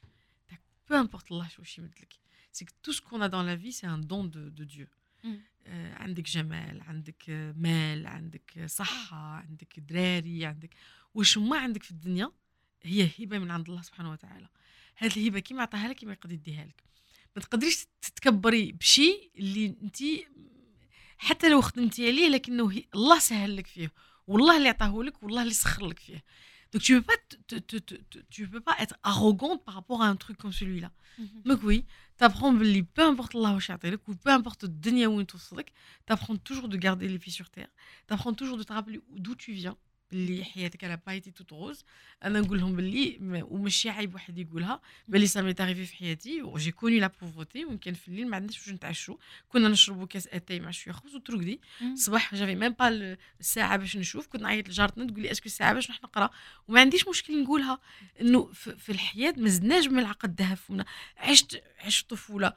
تاع 0.49 0.59
peu 0.89 0.95
importe 0.95 1.33
الله 1.33 1.49
شو 1.49 1.63
شي 1.63 1.81
يمدلك 1.81 2.15
c'est 2.53 2.67
tout 2.83 2.93
ce 2.93 2.99
que 2.99 3.09
qu'on 3.09 3.31
donne 3.31 3.47
la 3.47 3.57
vie 3.57 3.73
c'est 3.73 3.87
un 3.87 4.07
don 4.07 4.31
de 4.31 4.49
de 4.49 4.65
Dieu. 4.65 4.87
آه، 5.67 5.95
عندك 5.95 6.23
جمال 6.23 6.81
عندك 6.81 7.25
مال 7.57 8.07
عندك 8.07 8.65
صحة 8.67 9.17
عندك 9.17 9.81
دراري 9.81 10.47
عندك 10.47 10.75
واش 11.15 11.39
ما 11.39 11.59
عندك 11.59 11.83
في 11.83 11.91
الدنيا 11.91 12.33
هي 12.83 13.11
هبة 13.19 13.39
من 13.39 13.51
عند 13.51 13.69
الله 13.69 13.83
سبحانه 13.83 14.11
وتعالى. 14.11 14.49
هذه 14.97 15.17
الهبة 15.17 15.39
كيما 15.41 15.63
عطاها 15.63 15.89
لك 15.89 15.97
كيما 15.97 16.13
يقدر 16.13 16.33
يديها 16.33 16.65
لك. 16.65 16.83
ما 17.37 17.43
تقدريش 17.43 17.87
تتكبري 18.03 18.73
بشيء 18.73 19.31
اللي 19.39 19.67
انت 19.67 19.97
حتى 21.20 21.50
لو 21.50 21.62
خدمتي 21.62 22.08
عليه 22.08 22.30
لكنه 22.30 22.72
هي 22.72 22.84
الله 22.96 23.20
سهل 23.20 23.58
لك 23.58 23.68
فيه 23.68 23.92
والله 24.28 24.58
اللي 24.58 24.70
عطاه 24.70 25.04
لك 25.04 25.24
والله 25.24 25.42
اللي 25.42 25.54
سخر 25.54 25.86
لك 25.88 26.00
فيه 26.00 26.24
Donc 26.76 26.82
tu 26.82 26.94
peux 27.00 27.06
pas 27.12 27.20
te- 27.30 27.38
te- 27.50 27.64
te- 27.72 27.84
te- 27.90 28.02
te- 28.12 28.24
tu 28.36 28.42
peux 28.52 28.60
pas 28.70 28.76
être 28.84 28.96
arrogante 29.12 29.62
par 29.68 29.76
rapport 29.80 30.02
à 30.04 30.08
un 30.14 30.18
truc 30.24 30.38
comme 30.42 30.52
celui-là. 30.62 30.92
Donc 31.46 31.60
oui, 31.64 31.86
t'apprends 32.20 32.52
باللي 32.54 32.86
peu 32.96 33.04
importe 33.04 33.36
الله 33.36 33.54
واش 33.54 33.70
يعطيلك 33.70 34.02
ou 34.10 34.14
peu 34.14 34.30
importe 34.32 34.64
الدنيا 34.64 35.08
وين 35.08 35.28
توصلك 35.28 35.72
t'apprends 36.12 36.38
toujours 36.50 36.68
de 36.68 36.78
garder 36.78 37.08
les 37.08 37.20
pieds 37.20 37.32
sur 37.40 37.50
terre 37.50 37.70
t'apprends 38.08 38.34
toujours 38.34 38.58
de 38.58 38.64
te 38.64 38.74
rappeler 38.74 39.00
d'où 39.10 39.36
tu 39.36 39.52
viens 39.54 39.78
اللي 40.13 40.45
حياتك 40.45 40.85
elle 40.85 41.01
a 41.07 41.08
pas 41.08 41.13
été 41.13 41.31
toute 41.31 41.53
rose 41.53 41.85
أنا 42.25 42.41
نقول 42.41 42.59
لهم 42.61 42.77
باللي 42.77 43.19
ما- 43.21 43.43
وماشي 43.45 43.91
عيب 43.91 44.15
واحد 44.15 44.39
يقولها. 44.39 44.81
باللي 45.09 45.27
ça 45.27 45.43
m'est 45.43 45.53
arrivé 45.53 45.85
في 45.87 45.97
حياتي 45.97 46.43
j'ai 46.57 46.71
connu 46.71 47.01
la 47.01 47.11
pauvreté 47.23 47.65
وكان 47.65 47.95
في 47.95 48.09
الليل 48.09 48.29
ما 48.29 48.37
عندناش 48.37 48.59
واش 48.59 48.69
نتعشوا. 48.69 49.17
كنا 49.49 49.69
نشربوا 49.69 50.07
كاس 50.07 50.29
أتاي 50.29 50.61
مع 50.61 50.71
شوية 50.71 50.95
خبز 50.95 51.15
وترقدي. 51.17 51.61
الصباح 51.83 52.35
j'avais 52.35 52.55
même 52.55 52.73
pas 52.73 53.17
الساعة 53.41 53.77
باش 53.77 53.97
نشوف. 53.97 54.27
كنت 54.27 54.43
نعيط 54.43 54.69
لجارتنا 54.69 55.07
تقول 55.07 55.23
لي 55.23 55.31
est-ce 55.31 55.42
que 55.42 55.47
الساعة 55.47 55.73
باش 55.73 55.91
نروح 55.91 56.03
نقرأ؟ 56.03 56.31
وما 56.69 56.81
عنديش 56.81 57.09
مشكل 57.09 57.43
نقولها. 57.43 57.79
إنه 58.21 58.53
في 58.53 58.93
الحياة 58.93 59.35
ما 59.37 59.49
زدناش 59.49 59.87
بملعقة 59.87 60.41
الذهب. 60.41 60.87
عشت 61.19 61.63
عشت 61.85 62.11
طفولة 62.11 62.53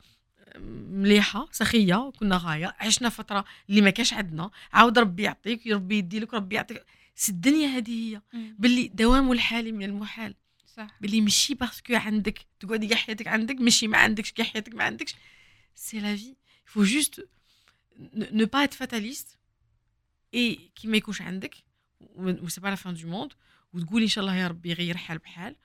مليحة 0.90 1.48
سخية 1.52 2.12
كنا 2.20 2.38
غاية. 2.44 2.76
عشنا 2.80 3.10
فترة 3.10 3.46
اللي 3.70 3.82
ما 3.82 3.90
كاش 3.90 4.14
عندنا. 4.14 4.52
عاود 4.74 5.00
ربي 5.00 5.24
يعطيك 5.24 5.68
ربي 5.68 5.98
يدي 5.98 6.20
لك 6.20 6.34
ربي 6.34 6.56
يعطيك. 6.56 6.84
الدنيا 7.30 7.68
هذه 7.68 7.92
هي. 7.92 8.22
باللي 8.60 8.88
دوام 8.88 9.32
الحال 9.32 9.76
من 9.76 9.86
المحال 9.86 10.36
صح. 10.66 10.98
باللي 11.02 11.22
ماشي 11.22 11.54
parce 11.54 11.80
que 11.80 11.96
عندك. 11.96 12.46
تقعدي 12.60 12.88
كاع 12.88 12.98
حياتك 12.98 13.28
عندك 13.28 13.56
ماشي 13.56 13.88
ما 13.88 13.98
عندكش 13.98 14.32
كاع 14.32 14.46
حياتك 14.46 14.76
ما 14.76 14.84
عندكش. 14.84 15.16
c'est 15.76 16.00
la 16.00 16.16
vie 16.16 16.36
faut 16.66 16.84
juste 16.84 17.28
ne 18.14 18.46
pas 18.46 18.66
être 18.66 18.78
fataliste 18.84 19.38
et 20.36 20.60
كي 20.76 20.88
ما 20.88 20.98
يكونش 20.98 21.22
عندك. 21.22 21.56
و 22.02 22.48
c'est 22.48 22.62
pas 22.62 22.68
la 22.68 22.76
fin 22.76 22.94
du 22.94 23.08
monde 23.08 23.34
وتقولي 23.74 24.04
إن 24.04 24.10
شاء 24.10 24.24
الله 24.24 24.36
يا 24.36 24.48
ربي 24.48 24.70
يغير 24.70 24.98
حال 24.98 25.18
بحال. 25.18 25.56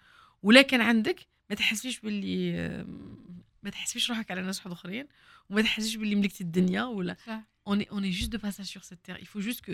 ولا 0.42 0.62
كان 0.62 0.80
عندك 0.80 1.26
ما 1.51 1.57
تحسبيش 1.57 2.01
باللي 2.01 2.53
ما 3.62 3.70
تحسبيش 3.70 4.11
روحك 4.11 4.30
على 4.30 4.42
ناس 4.42 4.59
واحد 4.59 4.70
اخرين 4.70 5.07
وما 5.51 5.62
تحسبيش 5.62 5.96
باللي 5.96 6.14
ملكتي 6.14 6.44
الدنيا 6.44 6.82
ولا. 6.84 7.16
on 7.68 8.03
est 8.03 8.12
juste 8.20 8.32
de 8.32 8.38
passage 8.38 8.70
sur 8.74 8.84
cette 8.84 9.03
terre. 9.03 9.18
Il 9.24 9.26
faut 9.26 9.42
juste 9.49 9.62
que 9.66 9.72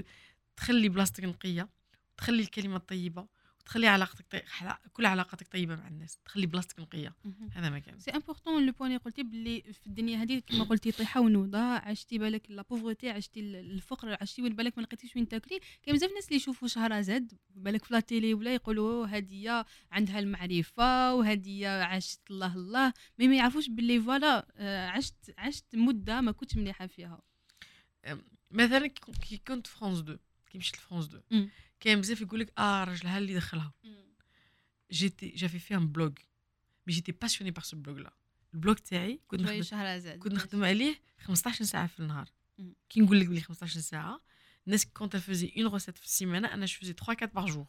تخلي 0.56 0.88
بلاصتك 0.88 1.24
نقية 1.24 1.68
تخلي 2.16 2.42
الكلمة 2.42 2.76
الطيبه 2.76 3.26
تخلي 3.64 3.86
علاقتك 3.88 4.26
طي... 4.30 4.42
كل 4.92 5.06
علاقاتك 5.06 5.48
طيبة 5.52 5.76
مع 5.76 5.88
الناس 5.88 6.18
تخلي 6.24 6.46
بلاصتك 6.46 6.80
نقية. 6.80 7.14
هذا 7.52 7.70
ما 7.70 7.78
كان 7.78 7.98
c'est 7.98 8.10
important 8.10 8.66
لو 8.66 8.74
اللي 8.80 8.96
قلتي 8.96 9.22
باللي 9.22 9.62
في 9.62 9.86
الدنيا 9.86 10.22
هذه 10.22 10.42
كما 10.46 10.64
قلتي 10.70 10.92
طيحة 10.92 11.20
ونوضة 11.20 11.58
عشتي 11.58 12.18
بالك 12.18 12.50
la 12.50 12.62
pauvreté 12.62 13.10
عشتي 13.10 13.40
الفقر 13.40 14.16
عشتي 14.20 14.42
بالك 14.42 14.78
ما 14.78 14.82
لقيتيش 14.82 15.16
وين 15.16 15.28
تاكلي. 15.28 15.60
كاين 15.82 15.96
بزاف 15.96 16.10
الناس 16.10 16.24
اللي 16.24 16.36
يشوفوا 16.36 16.68
شهرزاد 16.68 17.32
بالك 17.50 17.84
في 17.84 17.94
la 17.94 18.00
télé 18.00 18.34
ولا 18.34 18.54
يقولوا 18.54 19.06
هذه 19.06 19.64
عندها 19.92 20.18
المعرفة 20.18 21.14
وهذه 21.14 21.68
عاشت 21.68 22.20
الله 22.30 22.54
الله 22.54 22.92
mais 23.18 23.28
ما 23.28 23.36
يعرفوش 23.36 23.68
باللي 23.68 24.00
voilà 24.00 24.46
آه، 24.56 24.88
عشت 24.88 25.34
عشت 25.38 25.64
مدة 25.74 26.20
ما 26.20 26.32
كنتش 26.32 26.56
مليحة 26.56 26.86
فيها. 26.86 27.22
مثلا 28.50 28.86
كي 28.86 29.36
كنت 29.36 29.66
فرانس 29.66 29.98
2 29.98 30.18
كي 30.54 30.58
مشيت 30.58 30.76
لفرانس 30.76 31.14
2 31.14 31.50
كاين 31.80 32.00
بزاف 32.00 32.20
يقول 32.20 32.40
لك 32.40 32.52
آه 32.58 32.84
راجلها 32.84 33.18
اللي 33.18 33.34
دخلها. 33.34 33.72
j'étais 34.92 35.28
j'avais 35.28 35.58
fait 35.58 35.74
un 35.74 35.88
blog 35.88 36.10
mais 36.86 36.92
j'étais 36.92 37.12
passionnée 37.12 37.50
par 37.50 37.62
ce 37.62 37.76
blog 37.76 37.98
là 37.98 38.12
ال 38.54 38.58
blog 38.58 38.74
تاعي 38.74 39.20
كنت 39.28 39.40
نخدم 39.40 39.62
كنت 40.18 40.32
نخدم 40.32 40.64
عليه 40.64 41.00
15 41.18 41.64
ساعة 41.64 41.86
في 41.86 42.00
النهار. 42.00 42.28
كي 42.88 43.00
نقول 43.00 43.20
لك 43.20 43.26
بلي 43.26 43.40
15 43.40 43.80
ساعة 43.80 44.20
الناس 44.66 44.86
كانت 44.86 45.16
faisait 45.16 45.52
une 45.56 45.66
recette 45.66 45.98
في 45.98 46.04
السيمانة 46.04 46.54
أنا 46.54 46.66
je 46.66 46.78
faisais 46.78 46.92
3 46.92 47.12
4 47.12 47.34
par 47.34 47.46
jour 47.46 47.66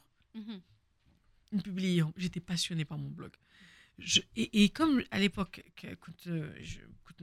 نبوبليهم 1.54 2.14
j'étais 2.18 2.40
passionnée 2.40 2.84
par 2.84 2.98
mon 2.98 3.14
blog 3.14 3.30
et 4.38 4.68
comme 4.68 5.02
à 5.02 5.18
l'époque 5.18 5.60
كنت 6.00 6.30
كنت 7.04 7.22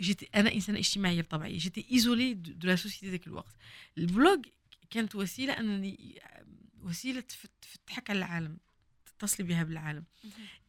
j'étais 0.00 0.28
أنا 0.34 0.52
انسانه 0.52 0.78
اجتماعيه 0.78 1.22
بطبعي 1.22 1.56
j'étais 1.56 1.86
isolée 1.92 2.34
de 2.34 2.68
la 2.68 2.76
société 2.76 3.10
ذاك 3.10 3.26
الوقت 3.26 3.54
ال 3.98 4.06
blog 4.06 4.36
كانت 4.90 5.14
وسيلة 5.14 5.52
أنني 5.52 6.22
وسيلة 6.80 7.20
تفتحك 7.60 8.10
على 8.10 8.18
العالم 8.18 8.58
تتصلي 9.06 9.46
بها 9.46 9.62
بالعالم. 9.62 10.04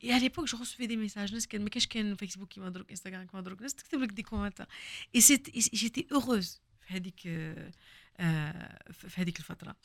à 0.03 0.19
l'époque 0.19 0.45
je 0.45 0.63
fais 0.63 0.88
des 0.88 0.97
messages 0.97 1.33
ناس 1.34 1.47
كان 1.47 1.63
ما 1.63 1.69
كاش 1.69 1.88
كان 1.88 2.15
فيسبوك 2.15 2.53
كيما 2.53 2.69
دروك 2.69 2.89
انستغرام 2.89 3.28
كيما 3.28 3.41
دروك. 3.43 3.61
ناس 3.61 3.76
تكتب 3.76 3.99
لك 3.99 4.09
des 4.09 4.23
commentaires 4.23 4.67
اي 5.15 5.21
سيت 5.21 5.76
جيتي 5.76 6.07
اوروز 6.11 6.61
في 6.82 6.93
هذيك 6.93 7.19
في 8.91 9.15
هذيك 9.15 9.39
الفترة. 9.39 9.76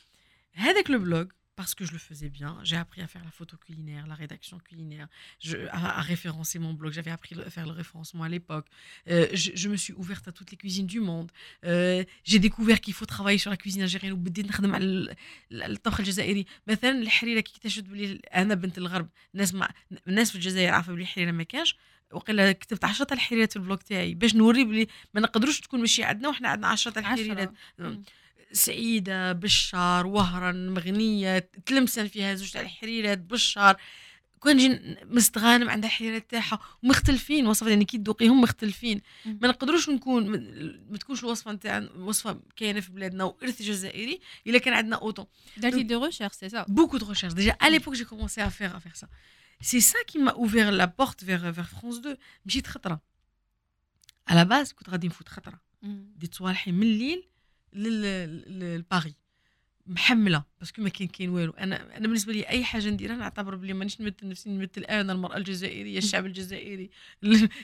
هذاك 0.53 0.89
لو 0.89 0.99
بلوغ 0.99 1.25
parce 1.56 1.74
que 1.74 1.84
je 1.86 1.92
le 1.92 1.98
faisais 1.98 2.28
bien. 2.28 2.58
J'ai 2.62 2.76
appris 2.76 3.00
à 3.00 3.06
faire 3.06 3.24
la 3.24 3.30
photo 3.30 3.56
culinaire, 3.56 4.06
la 4.06 4.14
rédaction 4.14 4.58
culinaire, 4.58 5.08
je, 5.40 5.56
à, 5.70 5.98
à, 5.98 6.02
référencer 6.02 6.58
mon 6.58 6.74
blog. 6.74 6.92
J'avais 6.92 7.10
appris 7.10 7.34
à 7.40 7.50
faire 7.50 7.64
le 7.64 7.72
référencement 7.72 8.24
à 8.24 8.28
l'époque. 8.28 8.66
Euh, 9.08 9.26
je, 9.32 9.52
je, 9.54 9.68
me 9.70 9.76
suis 9.76 9.94
ouverte 9.94 10.28
à 10.28 10.32
toutes 10.32 10.50
les 10.50 10.58
cuisines 10.58 10.86
du 10.86 11.00
monde. 11.00 11.32
Euh, 11.64 12.04
j'ai 12.24 12.38
découvert 12.38 12.80
qu'il 12.82 12.92
faut 12.92 13.06
travailler 13.06 13.38
sur 13.38 13.50
la 13.50 13.56
cuisine 13.56 13.82
algérienne 13.82 14.12
وبديت 14.12 14.46
نخدم 14.46 14.74
على 14.74 15.16
الطبخ 15.52 16.00
الجزائري 16.00 16.46
مثلا 16.66 16.90
الحريره 16.90 17.40
كي 17.40 17.52
اكتشفت 17.56 17.84
بلي 17.84 18.20
انا 18.34 18.54
بنت 18.54 18.78
الغرب 18.78 19.08
الناس 19.34 19.54
مع 19.54 19.70
الناس 20.08 20.30
في 20.30 20.36
الجزائر 20.36 20.70
عارفه 20.70 20.92
بلي 20.92 21.02
الحريره 21.02 21.30
ما 21.30 21.42
كانش 21.42 21.76
وقيلا 22.12 22.52
كتبت 22.52 22.84
10 22.84 23.06
الحريرات 23.12 23.52
في 23.52 23.56
البلوك 23.56 23.82
تاعي 23.82 24.14
باش 24.14 24.34
نوري 24.34 24.64
بلي 24.64 24.86
ما 25.14 25.20
نقدروش 25.20 25.60
تكون 25.60 25.80
ماشي 25.80 26.04
عندنا 26.04 26.28
وحنا 26.28 26.48
عندنا 26.48 26.68
10 26.68 26.98
الحريرات 26.98 27.52
سعيدة 28.53 29.31
بشار 29.31 30.07
وهران 30.07 30.69
مغنية 30.69 31.49
تلمسان 31.65 32.07
فيها 32.07 32.35
زوج 32.35 32.51
تاع 32.51 32.61
الحريرات 32.61 33.17
بشار 33.17 33.77
كون 34.39 34.53
نجي 34.53 34.97
مستغانم 35.03 35.69
عندها 35.69 35.89
الحريرات 35.89 36.31
تاعها 36.31 36.59
ومختلفين 36.83 37.47
وصفات 37.47 37.69
يعني 37.69 37.85
كي 37.85 37.97
تذوقيهم 37.97 38.41
مختلفين. 38.41 39.01
ما 39.25 39.47
نقدروش 39.47 39.89
نكون 39.89 40.29
ما 40.91 40.97
تكونش 40.97 41.23
الوصفه 41.23 41.51
نتاع 41.51 41.89
وصفة 41.97 42.41
كاينة 42.55 42.79
في 42.79 42.91
بلادنا 42.91 43.23
وإرث 43.23 43.61
جزائري 43.61 44.19
إلا 44.47 44.57
كان 44.57 44.73
عندنا 44.73 44.95
autant. 44.95 45.25
درتي 45.57 45.83
des 45.83 46.05
recherches 46.05 46.31
c'est 46.33 46.49
ça 46.49 46.65
beaucoup 46.67 46.97
de 46.97 47.09
recherches 47.09 47.33
déjà 47.33 47.51
à 47.51 47.69
l'époque 47.69 47.93
j'ai 47.93 48.05
commencé 48.05 48.41
à 48.41 48.49
faire 48.49 48.75
à 48.75 48.79
faire 48.79 48.93
ça 48.93 49.07
c'est 49.61 49.79
ça 49.79 50.03
qui 50.07 50.19
m'a 50.19 50.31
ouvert 50.31 50.69
la 50.69 50.85
porte 50.85 51.23
vers 51.23 51.51
vers 51.51 51.63
France 51.63 51.97
2 51.97 52.17
مشيت 52.45 52.67
خطره 52.67 53.01
à 54.27 54.33
la 54.33 54.45
base 54.45 54.73
كنت 54.73 54.89
غادي 54.89 55.07
نفوت 55.07 55.29
خطره 55.29 55.61
ديت 56.17 56.35
صوالحي 56.35 56.71
من 56.71 56.83
الليل. 56.83 57.30
لباري 57.73 59.13
محملة 59.87 60.43
parce 60.59 60.73
que 60.73 60.81
ما 60.81 60.89
كاين 60.89 61.09
كاين 61.09 61.29
والو. 61.29 61.51
أنا 61.51 61.97
أنا 61.97 62.07
بالنسبة 62.07 62.33
لي 62.33 62.49
أي 62.49 62.63
حاجة 62.63 62.89
نديرها 62.89 63.15
نعتبر 63.15 63.55
بلي 63.55 63.73
مانيش 63.73 64.01
نمثل 64.01 64.27
نفسي 64.27 64.49
نمثل 64.49 64.81
أنا 64.81 65.13
المرأة 65.13 65.37
الجزائرية 65.37 65.97
الشعب 65.97 66.25
الجزائري 66.25 66.89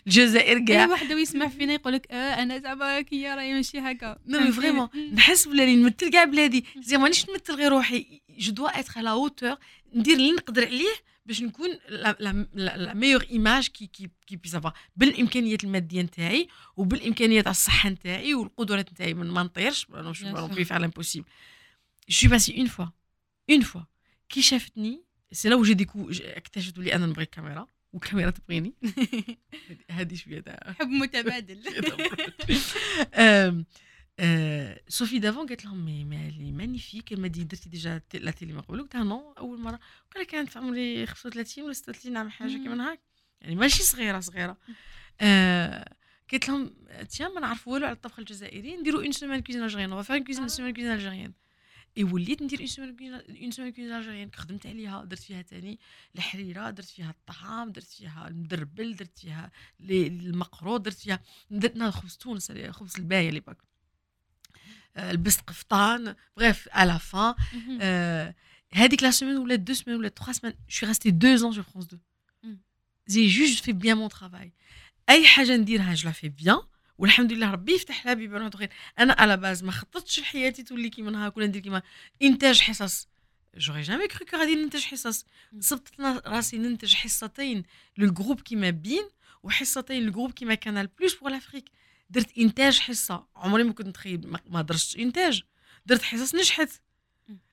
الجزائر 0.07 0.65
كاع. 0.65 0.83
أي 0.83 0.89
واحد 0.89 1.13
ويسمع 1.13 1.47
فينا 1.47 1.73
يقول 1.73 1.93
لك 1.93 2.11
آه 2.11 2.43
أنا 2.43 2.59
زعما 2.59 3.01
كي 3.01 3.27
راهي 3.27 3.53
ماشي 3.53 3.79
هكا. 3.79 4.19
non 4.27 4.51
vraiment 4.51 4.89
نحس 5.13 5.47
بلي 5.47 5.75
نمثل 5.75 6.11
كاع 6.11 6.23
بلادي. 6.23 6.65
زعما 6.79 7.03
مانيش 7.03 7.29
نمثل 7.29 7.53
غير 7.53 7.71
روحي. 7.71 8.21
je 8.29 8.51
dois 8.51 8.79
être 8.79 8.93
à 8.95 9.00
la 9.00 9.09
hauteur 9.09 9.55
ندير 9.93 10.15
اللي 10.15 10.31
نقدر 10.31 10.65
عليه 10.65 10.95
باش 11.27 11.41
نكون 11.41 11.69
la 11.89 12.93
meilleure 12.93 13.27
image 13.31 13.67
qui 13.67 13.87
qui 13.87 14.09
qui 14.27 14.35
puisse 14.35 14.57
بالإمكانيات 14.95 15.63
المادية 15.63 16.01
نتاعي 16.01 16.47
وبالإمكانيات 16.77 17.43
تاع 17.43 17.51
الصحة 17.51 17.89
نتاعي 17.89 18.33
والقدرات 18.33 18.91
نتاعي. 18.91 19.13
ما 19.13 19.43
نطيرش 19.43 19.87
je 20.21 20.47
peux 20.47 20.65
faire 20.65 20.79
l'impossible 20.79 21.25
je 22.09 22.29
passais 22.29 22.57
une 22.57 22.67
fois 22.67 22.85
une 23.49 23.61
fois 23.61 23.81
كي 24.29 24.41
شافتني 24.41 25.03
c'est 25.31 25.49
là 25.49 25.55
je 25.55 25.73
découvre 25.73 26.09
اكتشفت 26.21 26.79
بلي 26.79 26.95
أنا 26.95 27.05
نبغي 27.05 27.23
الكاميرا 27.23 27.67
والكاميرا 27.93 28.29
تبغيني 28.29 28.73
هذه 29.91 30.15
شوية 30.15 30.39
تاع 30.39 30.75
حب 30.79 30.87
متبادل. 30.87 31.63
آه، 34.19 34.81
Sophie 34.87 35.19
Davant 35.19 35.47
قالت 35.47 35.65
لهم 35.65 35.85
mais 35.85 36.51
magnifique 36.51 37.13
m'a 37.13 37.27
dit 37.27 37.43
درتي 37.43 37.69
déjà 37.69 38.01
la 38.13 38.31
télé 38.31 38.53
ما 38.53 38.61
قبل 38.61 38.81
قلت 38.81 38.95
non 38.95 39.33
أول 39.37 39.59
مرة. 39.59 39.79
قال 40.15 40.23
كانت 40.23 40.49
في 40.49 40.59
عمري 40.59 41.05
35 41.05 41.63
ولا 41.63 41.73
36 41.73 42.17
عام 42.17 42.29
حاجة 42.29 42.51
كيما 42.51 42.91
هاك 42.91 42.99
يعني 43.41 43.55
ماشي 43.55 43.83
صغيرة 43.83 44.19
صغيرة. 44.19 44.57
آه 45.21 45.95
قلت 46.33 46.47
لهم 46.49 46.73
تيا 47.09 47.27
ما 47.27 47.39
نعرف 47.39 47.67
والو 47.67 47.85
على 47.85 47.95
الطبخ 47.95 48.19
الجزائري 48.19 48.77
نديرو 48.77 48.99
une 48.99 49.11
semaine 49.11 49.39
cuisine 49.41 49.63
algérienne 49.63 49.93
on 49.93 50.03
fait 50.03 50.19
cuisine 50.19 50.47
semaine 50.47 50.73
cuisine 50.73 50.91
algérienne 50.91 51.33
et 51.97 52.03
وليت 52.03 52.41
ندير 52.41 52.59
une 52.59 52.67
semaine 52.67 53.13
une 53.13 53.51
semaine 53.51 53.71
cuisine 53.71 53.93
algérienne 53.93 54.29
خدمت 54.35 54.67
عليها 54.67 55.05
درت 55.05 55.19
فيها 55.19 55.41
تاني 55.41 55.79
الحريرة 56.15 56.69
درت 56.69 56.85
فيها 56.85 57.09
الطعام 57.09 57.71
درت 57.71 57.87
فيها 57.87 58.27
المدربل 58.27 58.95
درت 58.95 59.19
فيها 59.19 59.51
المقروط 59.79 60.77
درت 60.77 60.97
فيها 60.97 61.21
درت 61.51 61.81
خبز 61.81 62.17
تونس 62.17 62.51
خبز 62.51 62.95
البايه 62.97 63.29
ليباك 63.29 63.57
لبست 64.97 65.41
قفطان 65.41 66.15
bref 66.39 66.67
à 66.71 66.85
la 66.85 66.99
fin 66.99 67.35
هذيك 68.73 69.03
la 69.03 69.11
semaine 69.11 69.37
ولا 69.37 69.55
deux 69.55 69.73
semaines 69.73 69.99
ولا 69.99 70.07
trois 70.07 70.33
semaines 70.33 70.55
je 70.69 70.75
suis 70.75 70.85
restée 70.85 71.11
deux 71.11 71.43
ans 71.43 71.51
sur 71.51 71.65
France 71.65 71.87
2 71.87 71.99
j'ai 73.09 73.29
juste 73.29 73.65
fait 73.65 73.73
bien 73.73 73.95
mon 73.95 74.09
travail. 74.09 74.51
اي 75.09 75.27
حاجة 75.27 75.55
نديرها 75.55 75.93
je 75.93 76.07
la 76.07 76.13
fais 76.13 76.29
bien 76.29 76.61
والحمد 76.97 77.33
لله 77.33 77.51
ربي 77.51 77.73
يفتح 77.73 78.05
لها 78.05 78.13
بيبان 78.13 78.51
خير 78.53 78.69
أنا 78.99 79.15
à 79.19 79.25
la 79.25 79.37
base 79.37 79.63
ما 79.63 79.71
خططتش 79.71 80.19
لحياتي 80.19 80.63
تولي 80.63 80.89
كيما 80.89 81.25
هاك 81.25 81.37
ولا 81.37 81.47
ندير 81.47 81.61
كيما 81.61 81.81
انتاج 82.21 82.61
حصص 82.61 83.07
j'aurais 83.57 83.81
jamais 83.81 84.07
cru 84.07 84.25
que 84.25 84.37
غادي 84.37 84.55
ننتج 84.55 84.81
حصص 84.81 85.25
صبت 85.59 86.01
راسي 86.25 86.57
ننتج 86.57 86.93
حصتين 86.93 87.63
لل 87.97 88.08
groupe 88.08 88.41
كيما 88.41 88.69
beIN 88.69 89.03
وحصتين 89.43 90.03
لل 90.03 90.10
groupe 90.10 90.31
كيما 90.31 90.55
Canal 90.55 90.87
Plus 90.87 91.15
pour 91.15 91.29
l'Afrique 91.31 91.69
درت 92.10 92.38
انتاج 92.38 92.78
حصه 92.78 93.26
عمري 93.36 93.64
ما 93.64 93.72
كنت 93.72 93.86
نتخيل 93.86 94.36
ما 94.46 94.62
درتش 94.62 94.96
انتاج 94.96 95.42
درت 95.86 96.02
حصص 96.02 96.34
نجحت 96.34 96.70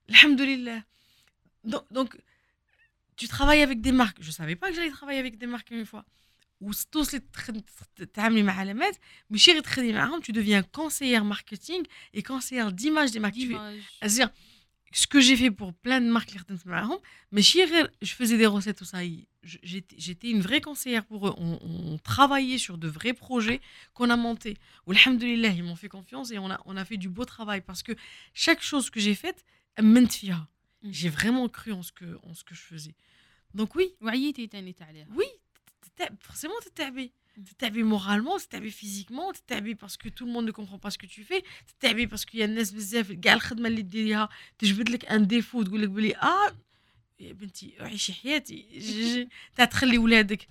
الحمد 0.10 0.42
لله 0.42 0.84
دونك 1.64 2.24
tu 3.22 3.28
travailles 3.28 3.62
avec 3.62 3.82
des 3.82 3.92
marques 3.92 4.22
je 4.22 4.32
savais 4.32 4.56
pas 4.56 4.70
que 4.70 4.76
j'allais 4.76 4.96
travailler 5.00 5.20
avec 5.20 5.38
des 5.38 5.48
marques 5.48 5.72
une 5.72 5.86
fois 5.86 6.06
وتوصلي 6.62 7.22
تتعاملي 7.96 8.44
مع 8.44 8.60
علامات 8.60 8.98
ماشي 9.30 9.52
غير 9.52 9.62
تخدمي 9.62 9.94
معاهم 9.94 10.22
tu 10.22 10.32
deviens 10.32 10.64
conseillère 10.80 11.24
marketing 11.24 11.84
et 12.14 12.24
conseillère 12.24 12.72
d'image 12.72 13.12
des 13.12 13.20
marques 13.20 13.36
c'est-à-dire 13.36 14.30
ce 14.95 15.07
que 15.07 15.21
j'ai 15.21 15.37
fait 15.37 15.51
pour 15.51 15.75
plein 15.75 16.01
de 16.01 16.07
marques 16.07 16.35
mais 17.33 17.43
je 17.43 18.15
faisais 18.15 18.39
des 18.39 18.47
recettes 18.47 18.79
tout 18.79 18.85
ça 18.85 18.99
j'étais 19.43 20.31
une 20.31 20.41
vraie 20.41 20.61
conseillère 20.61 21.05
pour 21.05 21.29
eux. 21.29 21.35
On, 21.37 21.99
travaillait 21.99 22.59
sur 22.59 22.79
de 22.79 22.89
vrais 22.89 23.13
projets 23.13 23.61
qu'on 23.93 24.09
a 24.11 24.17
montés. 24.17 24.57
Alhamdoulilah 24.87 25.49
ils 25.49 25.65
m'ont 25.65 25.77
fait 25.77 25.89
confiance 25.89 26.31
et 26.31 26.39
on 26.39 26.51
a, 26.51 26.61
on 26.65 26.77
a 26.77 26.85
fait 26.85 26.97
du 26.97 27.09
beau 27.09 27.25
travail 27.25 27.61
parce 27.61 27.83
que 27.83 27.93
chaque 28.35 28.63
chose 28.63 28.91
que 28.91 29.01
j'ai 29.01 29.15
faite 29.15 29.45
mm. 29.81 30.91
j'ai 30.91 31.09
vraiment 31.09 31.49
cru 31.49 31.73
en 31.73 31.83
ce 31.83 31.93
que 31.93 32.19
en 32.23 32.35
ce 32.35 32.45
que 32.45 32.55
je 32.55 32.61
faisais. 32.63 32.95
Donc 33.55 33.75
oui. 33.75 33.95
Oui 35.11 35.27
forcément 36.21 36.55
tu 36.63 36.83
تتعبي 37.43 37.83
moralement 37.83 38.39
تتعبي 38.39 38.71
physiquement 38.71 39.33
تتعبي 39.33 39.75
parce 39.75 39.96
que 39.96 40.09
tout 40.09 40.25
le 40.25 40.32
monde 40.32 40.51
comprend 40.51 40.79
pas 40.79 40.91
ce 40.91 40.97
que 40.97 41.07
tu 41.07 41.23
fais 41.23 41.43
تتعبي 41.67 42.07
parce 42.07 42.27
que 42.27 42.39
يا 42.39 42.45
الناس 42.45 42.71
بزاف 42.71 43.13
كاع 43.13 43.33
الخدمه 43.33 43.69
اللي 43.69 43.83
ديريها 43.83 44.29
تجبد 44.59 44.89
لك 44.89 45.05
un 45.05 45.27
défaut 45.27 45.63
تقول 45.63 45.83
لك 45.83 45.89
بلي 45.89 46.17
آه 46.17 46.57
يا 47.21 47.33
بنتي 47.33 47.75
عيشي 47.81 48.13
حياتي 48.13 49.29
تاع 49.57 49.65
تخلي 49.65 49.99
ولادك 49.99 50.49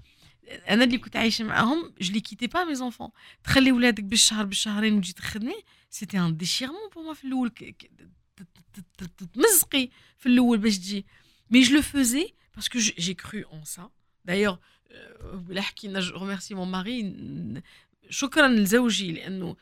أنا 0.69 0.83
اللي 0.83 0.97
كنت 0.97 1.15
عايشه 1.15 1.45
معاهم 1.45 1.93
je 2.01 2.13
les 2.13 2.19
quittais 2.19 2.47
pas 2.47 2.63
mes 2.63 2.75
enfants 2.75 3.09
تخلي 3.43 3.71
ولادك 3.71 4.03
بالشهر 4.03 4.45
بالشهرين 4.45 4.97
وتجي 4.97 5.13
تخدمي 5.13 5.55
c'était 5.89 6.19
un 6.19 6.37
déchirement 6.37 6.89
pour 6.95 7.03
moi 7.07 7.13
في 7.13 7.23
الأول 7.23 7.51
تمزقي 9.33 9.89
في 10.17 10.25
الأول 10.25 10.57
باش 10.57 10.77
تجي 10.77 11.05
mais 11.49 11.61
je 11.61 11.75
le 11.75 11.81
faisais 11.81 12.33
parce 12.55 12.70
que 12.70 12.79
j'ai 12.79 13.13
cru 13.13 13.41
en 13.41 13.63
ça 13.63 13.89
d'ailleurs 14.25 14.57
بلا 15.33 15.61
حكينا 15.61 15.99
je 15.99 16.17
remercie 16.17 16.55
mon 16.55 16.71
mari 16.71 17.15
شكرا 18.09 18.47
لزوجي 18.47 19.11
لأنه 19.11 19.55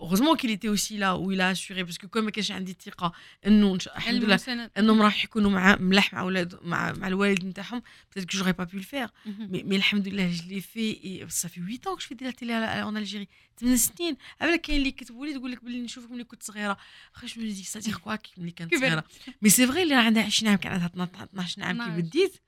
heureusement 0.00 0.34
qu'il 0.40 0.50
était 0.50 0.68
aussi 0.76 0.94
là 0.96 1.10
où 1.20 1.32
il 1.32 1.40
a 1.40 1.48
assuré 1.48 1.84
parce 1.84 1.98
que 1.98 2.06
comme 2.06 2.26
ما 2.26 2.30
كانش 2.30 2.50
عندي 2.50 2.72
الثقة 2.72 3.12
إنه 3.46 3.78
الحمد 3.96 4.24
لله 4.24 4.70
انهم 4.78 5.02
راح 5.02 5.24
يكونوا 5.24 5.50
مع 5.50 5.76
ملاح 5.76 6.14
مع 6.14 6.20
أولاد 6.20 6.58
مع 6.62 6.92
مع 6.92 7.08
الوالد 7.08 7.44
نتاعهم. 7.44 7.82
Peut-être 8.10 8.26
que 8.26 8.36
j'aurais 8.36 8.54
pas 8.54 8.66
pu 8.66 8.76
le 8.76 8.82
faire. 8.82 9.12
mais, 9.26 9.62
mais 9.62 9.74
الحمد 9.74 10.08
لله 10.08 10.32
je 10.32 10.42
l'ai 10.42 10.60
fait 10.60 10.90
et 10.90 11.24
ça 11.28 11.48
fait 11.48 11.60
8 11.60 11.86
ans 11.86 11.96
que 11.96 12.02
je 12.02 12.06
fais 12.06 12.14
de 12.14 12.24
la 12.24 12.32
télé 12.32 12.54
en 12.82 12.96
Algérie. 12.96 13.28
8 13.62 13.76
سنين. 13.76 14.16
قبل 14.40 14.56
كاين 14.56 14.78
اللي 14.78 14.90
كتبوا 14.90 15.26
لي 15.26 15.34
تقول 15.34 15.52
لك 15.52 15.64
باللي 15.64 15.80
نشوفك 15.80 16.10
ملي 16.10 16.24
كنت 16.24 16.42
صغيرة. 16.42 16.76
أخي 17.14 17.28
شنو 17.28 17.44
c'est-à-dire 17.44 17.96
quoi 17.96 18.16
ملي 18.36 18.50
كانت 18.50 18.74
صغيرة. 18.74 19.04
mais 19.42 19.50
c'est 19.50 19.66
vrai 19.66 19.82
اللي 19.82 19.94
عندها 19.94 20.22
20 20.22 20.50
عام 20.50 20.58
كان 20.58 20.72
عندها 20.72 20.86
12 21.24 21.62
عام 21.62 21.84
كي 21.84 22.02
بديت 22.02 22.40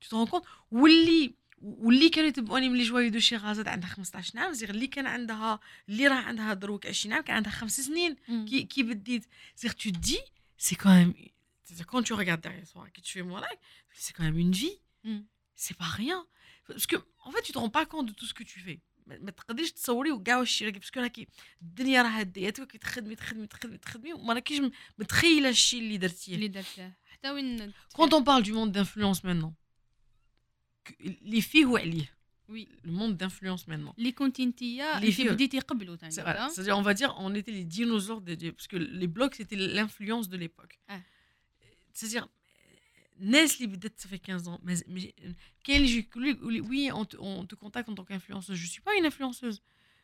tu 0.00 0.08
te 0.08 0.14
rends 0.14 0.30
compte 0.30 0.46
واللي 0.70 1.34
واللي 1.62 2.08
كانوا 2.08 2.28
يتبعوني 2.28 2.68
ملي 2.68 2.82
Joyaux 2.82 3.10
de 3.10 3.18
Sherazade 3.18 3.68
عندها 3.68 3.88
15 3.88 4.38
عام 4.38 4.52
زير 4.52 4.70
اللي 4.70 4.86
كان 4.86 5.06
عندها 5.06 5.60
اللي 5.88 6.06
راه 6.06 6.14
عندها 6.14 6.54
دروك 6.54 6.86
20 6.86 7.14
عام 7.14 7.22
كان 7.22 7.36
عندها 7.36 7.52
خمس 7.52 7.80
سنين. 7.80 8.16
كي 8.48 8.62
كي 8.62 8.82
بديت. 8.82 9.26
زير 9.56 9.70
تو 9.70 9.90
دي 9.90 10.18
سي 10.58 10.74
كوميم 10.74 11.14
quand 11.92 12.02
tu 12.02 12.14
regardes 12.14 12.42
derrière 12.46 12.68
toi 12.72 12.86
que 12.94 13.00
tu 13.00 13.12
fais 13.16 13.22
moi 13.22 13.40
like 13.40 13.60
c'est 13.92 14.14
quand 14.16 14.24
même 14.24 14.38
une 14.38 14.52
vie. 14.52 14.78
Mm. 15.04 15.20
c'est 15.62 15.76
pas 15.82 15.92
rien. 16.00 16.20
Parce 16.66 16.86
que 16.90 16.96
en 17.26 17.30
fait 17.32 17.42
tu 17.46 17.52
te 17.52 17.58
rends 17.58 17.74
pas 17.78 17.86
compte 17.92 18.06
de 18.10 18.14
tout 18.18 18.26
ce 18.30 18.34
que 18.34 18.44
tu 18.52 18.60
fais. 18.60 18.78
ما 19.08 19.30
تقدريش 19.30 19.72
تصوري 19.72 20.12
وكاع 20.12 20.38
واش 20.38 20.62
باسكو 20.62 21.00
راكي 21.00 21.26
الدنيا 21.62 22.02
راه 22.02 22.08
هديتك 22.08 22.76
تخدمي 22.76 23.14
تخدمي 23.16 23.46
تخدمي 23.46 23.78
تخدمي 23.78 24.12
وما 24.12 24.34
راكيش 24.34 24.60
متخيله 24.98 25.48
الشيء 25.48 25.80
اللي 25.80 25.96
درتيه 25.96 26.34
اللي 26.34 26.48
درتيه 26.48 26.98
حتى 27.06 27.30
وين 27.30 27.72
quand 27.94 28.08
on 28.12 28.22
parle 28.22 28.42
du 28.42 28.52
monde 28.52 28.72
d'influence 28.72 29.24
maintenant 29.24 29.54
les 31.22 31.40
filles 31.40 31.64
ou 31.64 31.76
oui. 32.48 32.66
Le 32.82 32.92
monde 32.92 33.16
d'influence 33.16 33.68
maintenant. 33.68 33.94
Les 33.98 34.12
contintia 34.12 34.98
les 35.00 35.12
filles 35.12 35.28
c'est-à-dire 36.50 36.78
on 36.78 36.82
va 36.82 36.94
dire 36.94 37.14
on 37.18 37.34
était 37.34 37.52
les 37.52 37.64
dinosaures 37.64 38.22
de, 38.22 38.50
parce 38.50 38.66
que 38.66 38.76
les 38.76 39.06
blogs 39.06 39.34
c'était 39.34 39.56
l'influence 39.56 40.28
de 40.28 40.36
l'époque. 40.36 40.78
Ah. 40.88 40.98
c'est-à-dire 41.92 42.28
Nes 43.20 43.48
ça 43.48 44.08
fait 44.08 44.18
15 44.18 44.48
ans 44.48 44.60
mais, 44.62 44.76
mais 44.86 45.14
oui 46.60 46.90
on 46.94 47.04
te, 47.04 47.16
on 47.18 47.44
te 47.44 47.54
contacte 47.54 47.88
en 47.88 47.94
tant 47.94 48.04
qu'influenceuse. 48.04 48.56
Je 48.56 48.66
suis 48.66 48.80
pas 48.80 48.96
une 48.96 49.04
influenceuse 49.04 49.60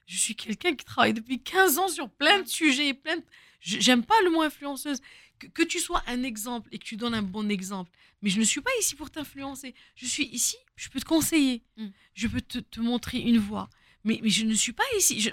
je 0.06 0.16
suis 0.16 0.36
quelqu'un 0.36 0.74
qui 0.74 0.84
travaille 0.84 1.14
depuis 1.14 1.42
15 1.42 1.78
ans 1.78 1.88
sur 1.88 2.10
plein 2.10 2.42
de 2.42 2.48
sujets 2.48 2.94
plein 2.94 3.16
de... 3.16 3.24
j'aime 3.60 4.04
pas 4.04 4.20
le 4.22 4.30
mot 4.30 4.42
influenceuse 4.42 5.00
que, 5.38 5.62
tu 5.62 5.80
sois 5.80 6.02
un 6.06 6.22
exemple 6.22 6.68
et 6.72 6.78
que 6.78 6.84
tu 6.84 6.96
donnes 6.96 7.14
un 7.14 7.22
bon 7.22 7.50
exemple. 7.50 7.90
Mais 8.22 8.30
je 8.30 8.38
ne 8.38 8.44
suis 8.44 8.60
pas 8.60 8.70
ici 8.80 8.94
pour 8.94 9.10
t'influencer. 9.10 9.74
Je 9.94 10.06
suis 10.06 10.26
ici, 10.26 10.56
je 10.76 10.88
peux 10.88 11.00
te 11.00 11.04
conseiller. 11.04 11.62
Mm. 11.76 11.88
Je 12.14 12.28
peux 12.28 12.40
te, 12.40 12.80
montrer 12.80 13.18
une 13.18 13.38
voie. 13.38 13.68
Mais, 14.04 14.20
mais, 14.22 14.30
je 14.30 14.44
ne 14.44 14.54
suis 14.54 14.72
pas 14.72 14.84
ici. 14.98 15.30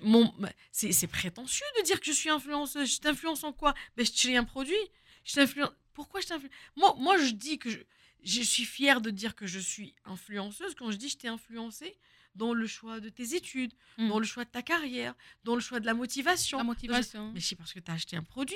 c'est, 0.72 1.08
prétentieux 1.08 1.66
de 1.80 1.86
dire 1.86 2.00
que 2.00 2.06
je 2.06 2.12
suis 2.12 2.30
influenceuse. 2.30 2.96
Je 2.96 3.00
t'influence 3.00 3.44
en 3.44 3.54
quoi? 3.54 3.74
Ben, 3.96 4.06
Je 4.06 4.12
te 4.12 4.36
un 4.36 4.44
produit. 4.44 4.76
Je 5.24 5.34
t'influence. 5.34 5.72
Pourquoi 5.94 6.22
je 6.22 6.28
t'influence 6.28 6.54
moi, 6.76 6.96
moi, 6.98 7.18
je 7.18 7.32
dis 7.32 7.60
que 7.60 7.70
je, 7.70 7.80
je 8.24 8.42
suis 8.42 8.66
fière 8.66 9.02
de 9.02 9.10
dire 9.10 9.36
que 9.36 9.48
je 9.48 9.60
suis 9.60 9.96
influenceuse 10.06 10.76
quand 10.76 10.92
je 10.92 10.98
dis 10.98 11.10
je 11.10 11.18
t'ai 11.18 11.28
influencé 11.28 11.98
dans 12.36 12.54
le 12.54 12.66
choix 12.68 13.00
de 13.00 13.10
tes 13.10 13.36
études, 13.36 13.74
mm. 13.98 14.08
dans 14.08 14.20
le 14.20 14.26
choix 14.26 14.46
de 14.46 14.50
ta 14.50 14.62
carrière, 14.62 15.14
dans 15.44 15.56
le 15.56 15.62
choix 15.62 15.80
de 15.80 15.86
la 15.86 15.94
motivation. 15.94 16.58
La 16.58 16.64
motivation. 16.64 17.32
Mais 17.34 17.40
c'est 17.40 17.56
parce 17.56 17.74
que 17.74 17.80
tu 17.80 17.92
as 17.92 17.96
acheté 17.96 18.16
un 18.16 18.24
produit. 18.24 18.56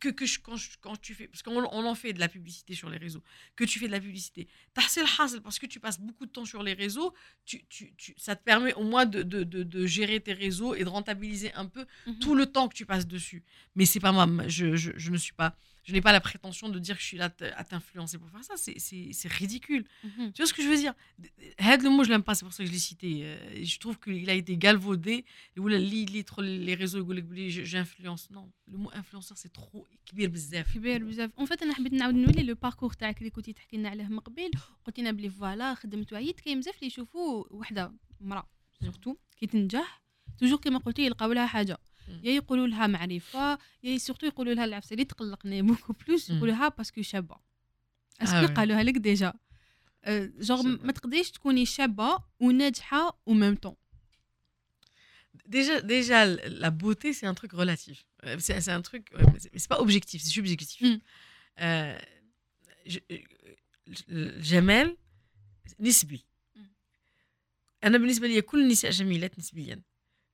Que, 0.00 0.10
que 0.10 0.24
quand, 0.40 0.56
quand 0.80 1.00
tu 1.00 1.14
fais. 1.14 1.28
Parce 1.28 1.42
qu'on 1.42 1.56
on 1.56 1.84
en 1.86 1.94
fait 1.94 2.12
de 2.12 2.20
la 2.20 2.28
publicité 2.28 2.74
sur 2.74 2.90
les 2.90 2.98
réseaux. 2.98 3.22
Que 3.56 3.64
tu 3.64 3.78
fais 3.78 3.86
de 3.86 3.92
la 3.92 4.00
publicité. 4.00 4.48
c'est 4.88 5.02
le 5.02 5.40
parce 5.40 5.58
que 5.58 5.66
tu 5.66 5.80
passes 5.80 6.00
beaucoup 6.00 6.26
de 6.26 6.30
temps 6.30 6.44
sur 6.44 6.62
les 6.62 6.74
réseaux. 6.74 7.12
Tu, 7.44 7.64
tu, 7.68 7.94
tu 7.96 8.14
ça 8.16 8.36
te 8.36 8.42
permet 8.42 8.74
au 8.74 8.84
moins 8.84 9.06
de, 9.06 9.22
de, 9.22 9.42
de, 9.44 9.86
gérer 9.86 10.20
tes 10.20 10.32
réseaux 10.32 10.74
et 10.74 10.84
de 10.84 10.88
rentabiliser 10.88 11.52
un 11.54 11.66
peu 11.66 11.86
mm-hmm. 12.06 12.18
tout 12.18 12.34
le 12.34 12.46
temps 12.46 12.68
que 12.68 12.74
tu 12.74 12.86
passes 12.86 13.06
dessus. 13.06 13.42
Mais 13.74 13.84
c'est 13.86 14.00
pas 14.00 14.12
moi. 14.12 14.26
Je, 14.46 14.76
je, 14.76 14.92
je 14.96 15.10
ne 15.10 15.16
suis 15.16 15.32
pas 15.32 15.56
je 15.87 15.91
n'ai 15.93 16.01
pas 16.01 16.13
la 16.13 16.21
prétention 16.21 16.69
de 16.69 16.79
dire 16.79 16.95
que 16.95 17.01
je 17.01 17.07
suis 17.07 17.17
là 17.17 17.29
à 17.57 17.63
t'influencer 17.63 18.17
pour 18.17 18.29
faire 18.29 18.43
ça. 18.43 18.55
C'est 18.57 19.31
ridicule. 19.41 19.83
Mhm. 20.03 20.31
Tu 20.33 20.41
vois 20.41 20.47
ce 20.47 20.53
que 20.53 20.63
je 20.63 20.69
veux 20.69 20.77
dire 20.77 20.93
Head, 21.57 21.83
le 21.83 21.89
mot, 21.89 22.03
je 22.05 22.09
l'aime 22.09 22.23
pas, 22.23 22.35
c'est 22.35 22.45
pour 22.45 22.53
ça 22.53 22.63
que 22.63 22.69
je 22.69 22.73
l'ai 22.73 22.79
cité. 22.79 23.21
Euh, 23.23 23.63
je 23.63 23.77
trouve 23.79 23.99
qu'il 23.99 24.29
a 24.29 24.33
été 24.33 24.57
galvaudé. 24.57 25.25
Et 25.55 25.59
où 25.59 25.67
les 25.67 26.75
réseaux, 26.75 27.05
j'influence. 27.47 28.29
Non, 28.31 28.49
le 28.67 28.77
mot 28.77 28.91
influenceur, 28.93 29.37
c'est 29.37 29.51
trop 29.51 29.85
كبير 30.05 30.29
بزاف 30.29 30.73
كبير 30.73 31.03
بزاف 31.03 31.31
اون 31.37 31.45
فات 31.45 31.61
انا 31.61 31.73
حبيت 31.73 31.93
نعاود 31.93 32.15
نولي 32.15 32.43
لو 32.43 32.55
باركور 32.55 32.93
تاعك 32.93 33.17
اللي 33.17 33.29
كنتي 33.29 33.53
تحكي 33.53 33.77
لنا 33.77 33.89
عليه 33.89 34.03
من 34.03 34.19
قبل 34.19 34.51
قلت 34.85 34.99
لنا 34.99 35.11
بلي 35.11 35.29
فوالا 35.29 35.75
خدمت 35.75 36.13
وعيت 36.13 36.39
كاين 36.39 36.59
بزاف 36.59 36.75
اللي 36.75 36.87
يشوفوا 36.87 37.45
وحده 37.49 37.93
مراه 38.21 38.49
سورتو 38.83 39.15
كي 39.37 39.47
تنجح 39.47 40.01
توجور 40.37 40.59
كيما 40.59 40.79
قلتي 40.79 41.05
يلقاو 41.05 41.31
لها 41.31 41.45
حاجه 41.45 41.77
يا 42.22 42.32
يقولوا 42.32 42.66
لها 42.66 42.86
معرفة 42.86 43.58
يا 43.82 43.98
surtout 43.98 44.26
يقولوا 44.26 44.54
لها 44.54 44.64
العفسة 44.64 44.94
اللي 44.94 45.04
تقلقني 45.04 45.62
beaucoup 45.66 45.92
plus 45.92 46.30
يقولوا 46.30 46.54
لها 46.54 46.68
parce 46.68 46.89
que 46.89 47.02
شابه 47.02 47.36
est-ce 48.20 48.43
que 48.43 48.54
قالوها 48.54 48.82
لك 48.82 48.98
déjà 48.98 49.32
jour 50.40 50.62
ما 50.62 50.92
تقدريش 50.92 51.30
تكوني 51.30 51.66
شابه 51.66 52.18
وناجحه 52.40 53.20
au 53.28 53.32
même 53.34 53.54
temps 53.54 53.74
Déjà, 55.46 55.80
déjà, 55.80 56.26
la 56.64 56.70
beauté, 56.70 57.08
c'est 57.16 57.28
un 57.32 57.36
truc 57.40 57.52
relatif. 57.52 57.98
C'est 58.38 58.70
un 58.78 58.82
truc, 58.82 59.04
mais 59.16 59.38
c'est 59.62 59.68
pas 59.68 59.80
objectif, 59.80 60.20
c'est 60.22 60.34
subjectif. 60.38 60.80
Mm. 60.82 60.98
Euh, 61.60 61.98
جمال 64.40 64.96
نسبي. 65.80 66.24
أنا 67.84 67.98
بالنسبة 67.98 68.26
لي 68.26 68.42
كل 68.42 68.62
النساء 68.62 68.90
جميلات 68.90 69.38
نسبيا. 69.38 69.82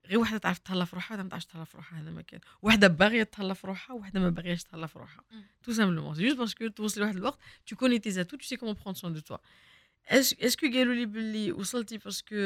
غير 0.07 0.19
وحدة 0.19 0.39
تعرف 0.39 0.59
تهلا 0.59 0.85
في 0.85 0.97
روحها 0.97 1.15
وحدة 1.15 1.23
ما 1.23 1.29
تعرفش 1.29 1.47
تهلا 1.47 1.65
في 1.65 1.77
روحها 1.77 2.01
هذا 2.01 2.11
ما 2.11 2.23
كان. 2.23 2.41
وحدة 2.63 2.89
باغية 2.89 3.23
تهلا 3.23 3.55
في 3.55 3.67
روحها 3.67 3.97
وحدة 3.97 4.21
ما 4.21 4.31
باغياش 4.31 4.65
تهلا 4.65 4.87
في 4.87 4.99
روحها. 4.99 5.25
tout 5.63 5.73
simplement 5.73 6.15
juste 6.15 6.39
parce 6.39 6.57
que 6.58 6.69
توصلي 6.69 7.01
لواحد 7.03 7.17
الوقت 7.17 7.39
tu 7.67 7.77
connais 7.77 8.11
tes 8.11 8.19
atouts 8.19 8.37
tu 8.37 8.47
sais 8.47 8.57
comment 8.57 8.77
prendre 8.85 8.95
soin 8.95 9.13
de 9.13 9.21
toi 9.21 9.39
est-ce 10.13 10.49
que 10.49 10.67
قالوا 10.67 10.95
لي 10.95 11.07
باللي 11.07 11.53
وصلتي 11.53 11.99
parce 11.99 12.22
que 12.23 12.37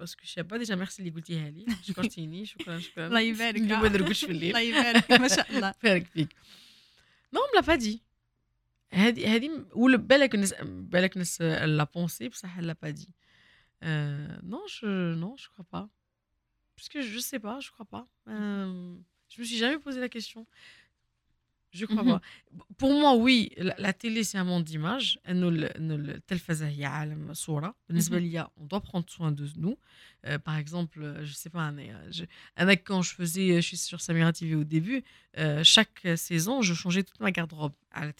parce 0.00 0.15
que 0.15 0.24
شابه 0.24 0.56
déjà 0.56 0.74
merci 0.74 1.02
اللي 1.02 1.14
قلتيها 1.14 1.50
لي 1.50 1.66
شكرتيني 1.82 2.46
شكرا 2.46 2.78
شكرا 2.78 3.06
الله 3.06 3.20
يبارك 3.20 3.60
ما 3.60 3.88
نرقدش 3.88 4.24
في 4.24 4.32
الليل 4.32 4.56
الله 4.56 4.60
يبارك 4.60 5.12
ما 5.12 5.28
شاء 5.28 5.50
الله 5.50 5.74
يبارك 5.84 6.06
فيك 6.06 6.36
non 7.34 7.40
l'a 7.54 7.60
pas 7.60 7.74
dit 7.74 8.02
هذه 8.92 9.34
هذه 9.34 9.66
ولا 9.72 9.96
بالك 9.96 10.34
الناس 10.34 10.54
بالك 10.62 11.12
الناس 11.12 11.42
l'a 11.42 11.84
pensé 11.84 12.28
بصح 12.28 12.58
l'a 12.58 12.76
pas 12.82 12.90
dit 12.90 13.08
نو 14.42 14.66
جو 14.82 14.88
نو 14.88 15.36
جو 15.36 15.48
كرو 15.56 15.66
با 15.72 15.88
Parce 16.76 16.88
que 16.88 17.02
je 17.02 17.18
sais 17.18 17.38
pas, 17.38 17.60
je 17.60 17.70
crois 17.70 17.86
pas. 17.86 18.06
Euh, 18.28 18.94
je 19.28 19.40
me 19.40 19.46
suis 19.46 19.56
jamais 19.56 19.78
posé 19.78 20.00
la 20.00 20.08
question. 20.08 20.46
Je 21.72 21.86
crois 21.86 22.04
pas. 22.04 22.20
Pour 22.76 22.92
moi, 22.92 23.16
oui, 23.16 23.50
la, 23.56 23.74
la 23.78 23.92
télé, 23.94 24.24
c'est 24.24 24.36
un 24.36 24.44
monde 24.44 24.64
d'image. 24.64 25.18
On 25.26 25.40
doit 28.66 28.80
prendre 28.80 29.08
soin 29.08 29.32
de 29.32 29.48
nous. 29.56 29.78
Euh, 30.26 30.38
par 30.38 30.56
exemple, 30.56 31.20
je 31.22 31.32
sais 31.32 31.48
pas, 31.50 31.72
je, 32.10 32.24
avec 32.56 32.84
quand 32.84 33.00
je 33.02 33.14
faisais, 33.14 33.56
je 33.56 33.66
suis 33.66 33.78
sur 33.78 34.00
Samira 34.00 34.32
TV 34.32 34.54
au 34.54 34.64
début, 34.64 35.02
euh, 35.38 35.64
chaque 35.64 36.06
saison, 36.16 36.60
je 36.60 36.74
changeais 36.74 37.02
toute 37.02 37.20
ma 37.20 37.32
garde-robe. 37.32 37.72
À 37.90 38.04
la 38.04 38.12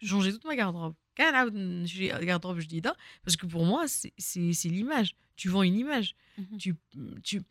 je 0.00 0.08
changeais 0.08 0.32
toute 0.32 0.44
ma 0.44 0.56
garde-robe. 0.56 0.94
garde-robe, 1.16 2.58
je 2.58 2.66
dis 2.66 2.82
parce 2.82 3.36
que 3.36 3.46
pour 3.46 3.64
moi, 3.64 3.86
c'est 3.86 4.68
l'image. 4.68 5.14
Tu 5.36 5.48
vends 5.48 5.62
une 5.62 5.76
image. 5.76 6.16
Tu, 6.58 6.74
tu, 7.22 7.42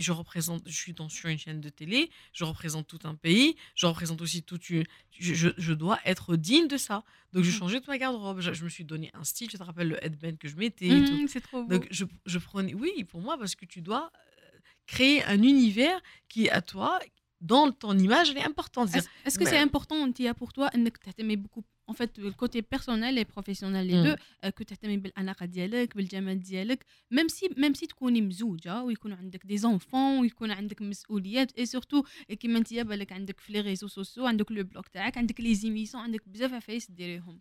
je 0.00 0.12
représente, 0.12 0.62
je 0.66 0.74
suis 0.74 0.92
dans, 0.92 1.08
sur 1.08 1.28
une 1.28 1.38
chaîne 1.38 1.60
de 1.60 1.68
télé, 1.68 2.10
je 2.32 2.44
représente 2.44 2.86
tout 2.86 3.00
un 3.04 3.14
pays, 3.14 3.56
je 3.74 3.86
représente 3.86 4.20
aussi 4.20 4.42
toute 4.42 4.70
une. 4.70 4.84
Je, 5.18 5.48
je, 5.56 5.72
dois 5.72 5.98
être 6.04 6.36
digne 6.36 6.66
de 6.66 6.76
ça. 6.78 7.04
Donc, 7.32 7.44
je 7.44 7.50
mmh. 7.50 7.52
changeais 7.52 7.78
toute 7.80 7.88
ma 7.88 7.98
garde-robe. 7.98 8.40
Je, 8.40 8.64
me 8.64 8.68
suis 8.70 8.84
donné 8.84 9.10
un 9.12 9.24
style. 9.24 9.50
Je 9.50 9.58
te 9.58 9.62
rappelle 9.62 9.88
le 9.88 10.04
headband 10.04 10.36
que 10.36 10.48
je 10.48 10.56
mettais. 10.56 10.88
Mmh, 10.88 11.28
c'est 11.28 11.42
trop 11.42 11.62
beau. 11.62 11.68
Donc, 11.68 11.88
je, 11.90 12.06
je, 12.24 12.38
prenais. 12.38 12.72
Oui, 12.72 13.04
pour 13.04 13.20
moi, 13.20 13.36
parce 13.36 13.54
que 13.54 13.66
tu 13.66 13.82
dois 13.82 14.10
euh, 14.14 14.58
créer 14.86 15.22
un 15.24 15.42
univers 15.42 16.00
qui 16.28 16.46
est 16.46 16.50
à 16.50 16.62
toi, 16.62 16.98
dans 17.40 17.70
ton 17.72 17.96
image, 17.98 18.30
elle 18.30 18.38
est 18.38 18.44
importante. 18.44 18.90
Est-ce 19.24 19.38
que 19.38 19.44
c'est 19.44 19.58
important, 19.58 20.10
Tia, 20.12 20.34
pour 20.34 20.52
toi, 20.52 20.70
que 20.70 21.36
beaucoup 21.36 21.64
en 21.90 21.94
fait 21.98 22.12
le 22.26 22.30
côté 22.42 22.58
personnel 22.74 23.14
et 23.22 23.24
professionnel 23.36 23.84
les 23.90 23.98
deux 24.06 24.16
que 24.56 24.64
تهتمي 24.64 24.96
بالأناقة 24.96 25.46
ديالك 25.46 25.96
بالجمال 25.96 26.40
ديالك 26.40 26.84
même 27.14 27.28
si 27.28 27.48
même 27.48 27.74
si 27.74 27.86
تكوني 27.86 28.20
مزوجة 28.20 28.82
ويكون 28.82 29.12
عندك 29.12 29.46
des 29.46 29.58
enfants 29.58 30.20
ويكون 30.20 30.50
عندك 30.50 30.82
مسؤوليات 30.82 31.58
et 31.58 31.66
surtout 31.66 32.04
كيما 32.40 32.58
انت 32.58 32.74
بالك 32.74 33.12
عندك 33.12 33.40
في 33.40 33.52
les 33.52 33.60
réseaux 33.60 33.88
sociaux 33.88 34.26
عندك 34.26 34.52
le 34.52 34.64
blog 34.64 34.88
تاعك 34.88 35.18
عندك 35.18 35.40
les 35.40 35.54
émissions 35.54 36.02
عندك 36.02 36.28
بزاف 36.28 36.52
عفايس 36.52 36.90
ديريهم. 36.90 37.40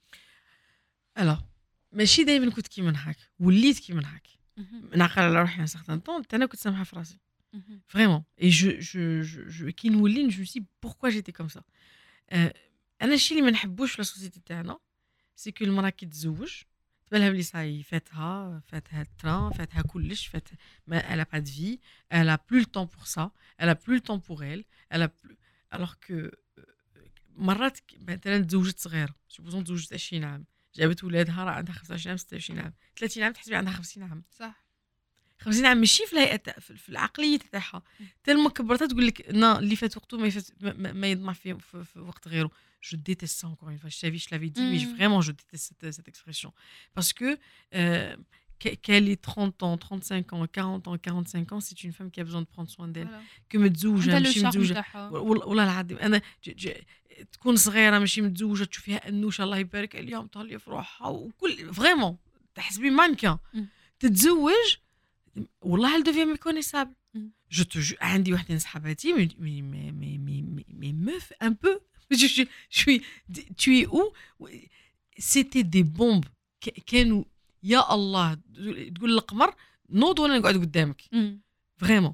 Alors 1.19 1.43
ماشي 1.91 2.23
دائما 2.23 2.51
كنت 2.51 2.67
كيما 2.67 2.93
هاك 2.95 3.17
وليت 3.39 3.79
كيما 3.79 4.15
هاك 4.15 4.27
نعقل 4.95 5.21
على 5.21 5.41
روحي 5.41 5.61
un 5.61 5.67
certain 5.67 5.99
temps 5.99 6.23
أنا 6.33 6.45
كنت 6.45 6.59
سامحة 6.59 6.83
في 6.83 6.95
راسي. 6.95 7.19
vraiment 7.87 8.23
et 8.41 8.49
je 8.49 8.71
je 8.79 9.21
je 9.21 9.71
كي 9.71 9.89
نولي 9.89 10.27
je 10.27 10.43
sais 10.43 10.63
pourquoi 10.83 11.09
j'étais 11.09 11.31
comme 11.31 11.47
ça 11.47 11.63
أنا 13.01 13.13
الشيء 13.13 13.37
اللي 13.37 13.45
ما 13.45 13.51
نحبوش 13.51 13.91
في 13.93 13.99
ال 13.99 14.04
société 14.04 14.39
تاعنا 14.39 14.79
c'est 15.35 15.51
que 15.51 15.63
المراه 15.65 15.89
كي 15.89 16.05
تزوج 16.05 16.61
تبان 17.07 17.31
بلي 17.31 17.43
صاي 17.43 17.83
فاتها 17.83 18.59
فاتها 18.67 19.01
ال 19.01 19.09
train 19.09 19.51
فاتها 19.51 19.81
كلش 19.81 20.27
فات 20.27 20.49
mais 20.87 21.13
elle 21.13 21.23
a 21.33 21.35
pas 21.35 21.39
de 21.39 21.45
vie 21.51 21.79
elle 22.13 22.39
a 22.51 22.53
plus 22.53 22.59
le 22.59 22.66
temps 22.66 22.85
pour 22.85 23.03
ça 23.05 23.31
elle 23.61 23.73
a 23.73 23.78
plus 23.78 23.95
le 23.95 24.01
temps 24.01 24.17
pour 24.19 24.43
elle 24.43 24.65
elle 24.93 25.11
a 25.73 25.76
alors 25.76 25.93
que 26.07 26.29
مرات 27.35 27.79
مثلا 27.99 28.43
تزوجت 28.43 28.79
صغيرة 28.79 29.15
supposons 29.29 29.63
تزوجت 29.63 29.93
20 29.93 30.23
عام 30.23 30.45
جابت 30.75 31.03
ولادها 31.03 31.43
راه 31.43 31.51
عندها 31.51 31.73
25 31.73 32.09
عام 32.09 32.17
26 32.17 32.59
عام 32.59 32.73
30 32.97 33.23
عام 33.23 33.33
تحسبي 33.33 33.55
عندها 33.55 33.73
50 33.73 34.03
عام. 34.03 34.23
صح. 34.31 34.68
50 35.39 35.65
عام 35.65 35.77
ماشي 35.77 36.05
في 36.05 36.13
الهيئه 36.13 36.37
في 36.59 36.89
العقلية 36.89 37.39
تاعها 37.51 37.83
تلما 38.23 38.49
كبرتها 38.49 38.87
تقول 38.87 39.07
لك 39.07 39.25
نا 39.31 39.59
اللي 39.59 39.75
فات 39.75 39.97
وقته 39.97 40.17
ما, 40.17 40.27
يفات 40.27 40.47
ما, 40.61 40.93
ما 40.93 41.07
يضمع 41.07 41.33
في, 41.33 41.57
في, 41.59 41.83
في 41.83 41.99
وقت 41.99 42.27
غيره 42.27 42.51
je 42.81 42.95
déteste 42.95 43.39
ça 43.39 43.47
encore 43.47 43.69
une 43.69 43.77
fois. 43.77 43.89
Je 43.89 43.97
savais, 43.97 44.17
je 44.17 44.29
l'avais 44.31 44.49
dit, 44.49 44.61
mm. 44.61 44.71
mais 44.71 44.85
vraiment, 44.95 45.21
je 45.21 45.31
déteste 45.31 45.73
cette, 45.79 45.93
cette 45.93 46.07
expression. 46.07 46.53
Parce 46.93 47.13
que 47.13 47.37
euh, 47.75 48.15
qu'elle 48.59 49.09
ait 49.09 49.15
30 49.15 49.63
ans, 49.63 49.77
35 49.77 50.33
ans, 50.33 50.45
40 50.47 50.87
ans, 50.87 50.97
45 50.97 51.51
ans, 51.53 51.59
c'est 51.59 51.83
une 51.83 51.93
femme 51.93 52.11
qui 52.11 52.19
a 52.19 52.23
besoin 52.23 52.41
de 52.41 52.47
prendre 52.47 52.69
soin 52.69 52.87
d'elle. 52.87 53.09
Que 53.49 53.57
متزوجة 53.57 54.19
ماشي 54.19 54.45
متزوجة 54.45 54.85
والله 55.11 55.63
العظيم 55.63 55.97
أنا 55.97 56.21
تكون 57.31 57.55
صغيرة 57.55 57.99
ماشي 57.99 58.21
متزوجة 58.21 58.63
تشوفيها 58.63 59.09
أنوشة 59.09 59.43
الله 59.43 59.57
يبارك 59.57 59.95
عليها 59.95 60.21
مطلية 60.21 60.57
في 60.57 60.69
روحها 60.69 61.07
وكل 61.07 61.73
فريمون 61.73 62.17
تحسبي 62.55 62.89
مانكان 62.89 63.37
تتزوج 63.99 64.77
والله 65.61 65.95
elle 65.95 66.03
devient 66.03 66.25
méconnaissable. 66.25 66.93
Je 67.49 67.63
te 67.63 67.79
jure, 67.79 67.97
عندي 68.01 68.33
واحدة 68.33 68.53
من 68.53 68.59
صحاباتي 68.59 69.13
مي 69.13 69.29
مي 69.39 69.61
مي 69.91 70.17
مي 70.17 70.65
مي 70.69 70.93
meuf 70.93 71.33
un 71.41 71.53
peu. 71.53 71.79
Je, 72.11 72.27
je, 72.27 72.43
je 72.69 72.79
suis 72.81 73.01
tu 73.57 73.77
es 73.79 73.87
où؟ 73.87 74.03
C'était 75.17 75.63
des 75.63 75.83
bombes. 75.83 76.25
كانوا 76.87 77.23
يا 77.63 77.93
الله 77.93 78.33
تقول 78.95 79.11
القمر 79.11 79.55
نوض 79.89 80.19
وأنا 80.19 80.37
نقعد 80.37 80.55
قدامك. 80.57 81.01
فريمون 81.77 82.13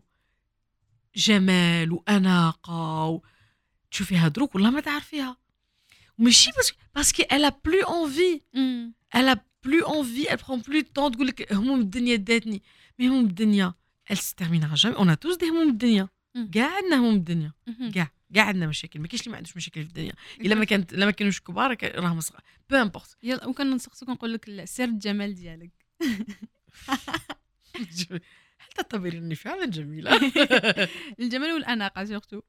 جمال 1.16 1.92
وأناقة 1.92 3.06
و... 3.06 3.22
تشوفيها 3.92 4.28
دروك 4.28 4.56
والله 4.56 4.70
ما 4.70 4.80
تعرفيها. 4.80 5.38
وماشي 6.20 6.52
بس 6.60 6.74
باسكو 6.96 7.24
الا 7.24 7.60
بلو 7.66 8.04
انفي 8.04 8.42
elle 9.16 9.46
a 9.64 9.71
plus 9.71 10.00
envie 10.00 10.34
elle 10.34 10.38
prend 10.38 10.62
plus 10.62 10.82
temps 10.96 11.12
تقول 11.12 11.28
لك 11.28 11.54
هموم 11.54 11.80
الدنيا 11.80 12.16
داتني 12.16 12.62
mais 13.00 13.08
هموم 13.08 13.26
الدنيا 13.26 13.74
elle 14.12 14.18
se 14.18 14.28
terminera 14.28 14.76
jamais 14.76 14.96
on 14.96 15.20
a 15.20 15.24
tous 15.24 15.38
des 15.38 15.50
هموم 15.50 15.70
الدنيا 15.70 16.08
كاع 16.54 16.76
عندنا 16.76 16.96
هموم 16.96 17.16
الدنيا 17.16 17.52
كاع 17.94 18.12
كاع 18.34 18.46
عندنا 18.46 18.68
مشاكل 18.68 19.00
ما 19.00 19.08
كاينش 19.08 19.22
اللي 19.22 19.32
ما 19.32 19.38
عندوش 19.38 19.58
مشاكل 19.58 19.84
في 19.84 19.88
الدنيا 19.88 20.14
الا 20.42 20.56
ما 20.56 20.66
كانت 20.66 20.94
الا 20.94 21.06
ما 21.06 21.12
كانوش 21.12 21.40
كبار 21.40 21.78
راهم 21.84 22.20
صغار 22.20 22.42
peu 22.70 22.76
importe 22.76 23.18
يلا 23.24 23.48
وكان 23.48 23.76
نسقسوك 23.76 24.10
نقول 24.10 24.34
لك 24.34 24.66
سر 24.66 24.84
الجمال 24.84 25.36
ديالك 25.36 25.72
هل 27.76 28.22
تعتبريني 28.76 29.36
فعلا 29.36 29.66
جميله 29.66 30.32
الجمال 31.20 31.54
والاناقه 31.54 32.06
surtout 32.06 32.42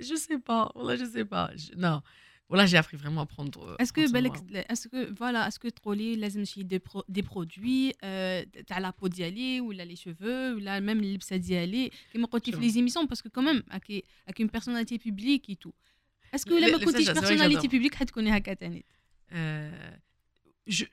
je 0.00 0.16
sais 0.16 0.36
pas 0.36 0.72
والله 0.78 0.94
je 0.94 1.06
sais 1.06 1.22
pas 1.22 1.56
نو 1.74 2.02
voilà, 2.48 2.66
j'ai 2.66 2.76
appris 2.76 2.96
vraiment 2.96 3.22
à 3.22 3.26
prendre. 3.26 3.76
Est-ce 3.78 3.92
que, 3.92 4.00
est-ce 4.02 5.12
voilà, 5.14 5.48
est-ce 5.48 5.58
que 5.58 5.68
troller, 5.68 6.16
des, 6.16 6.80
des 7.08 7.22
produits, 7.22 7.92
euh, 8.04 8.44
t'as 8.66 8.78
la 8.78 8.92
peau 8.92 9.08
d'y 9.08 9.24
aller, 9.24 9.60
ou 9.60 9.72
là 9.72 9.84
les 9.84 9.96
cheveux, 9.96 10.54
ou 10.54 10.58
là 10.58 10.80
même 10.80 11.00
l'ipsa 11.00 11.38
d'y 11.38 11.56
aller, 11.56 11.90
qui 12.12 12.18
me 12.18 12.26
cotifent 12.26 12.60
les 12.60 12.78
émissions, 12.78 13.06
parce 13.06 13.22
que 13.22 13.28
quand 13.28 13.42
même, 13.42 13.62
avec, 13.70 14.04
une 14.38 14.50
personnalité 14.50 14.98
publique 14.98 15.50
et 15.50 15.56
tout. 15.56 15.74
Est-ce 16.32 16.46
que 16.46 16.54
là, 16.54 16.68
personnalité 16.78 17.68
publique, 17.68 17.94
tu 17.98 18.12
connais 18.12 18.32
à 18.32 18.40
Katanit? 18.40 18.84
Je, 20.66 20.84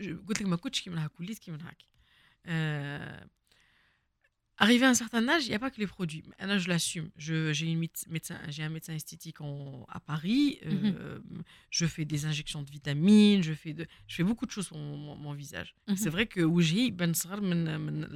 Arrivé 4.61 4.87
à 4.87 4.89
un 4.89 4.95
certain 4.95 5.29
âge, 5.29 5.47
il 5.47 5.51
n'y 5.51 5.55
a 5.55 5.61
pas 5.61 5.71
que 5.71 5.79
les 5.79 5.87
produits. 5.87 6.25
Là, 6.41 6.59
je 6.59 6.69
l'assume. 6.69 7.11
J'ai 7.17 7.73
un 7.73 8.69
médecin 8.69 8.95
esthétique 9.01 9.41
en, 9.41 9.87
à 9.89 10.01
Paris. 10.01 10.59
Euh, 10.67 10.71
mm 10.73 10.89
-hmm. 10.89 11.43
Je 11.79 11.87
fais 11.95 12.05
des 12.15 12.23
injections 12.31 12.63
de 12.67 12.71
vitamines. 12.79 13.43
Je 13.49 13.55
fais, 13.63 13.73
de, 13.79 13.85
je 14.09 14.15
fais 14.17 14.27
beaucoup 14.31 14.47
de 14.47 14.55
choses 14.57 14.67
sur 14.71 14.79
mon, 14.85 14.97
mon, 15.05 15.15
mon 15.25 15.35
visage. 15.43 15.71
Mm 15.71 15.77
-hmm. 15.77 16.01
C'est 16.03 16.13
vrai 16.17 16.27
que 16.33 16.43
ben 17.01 17.13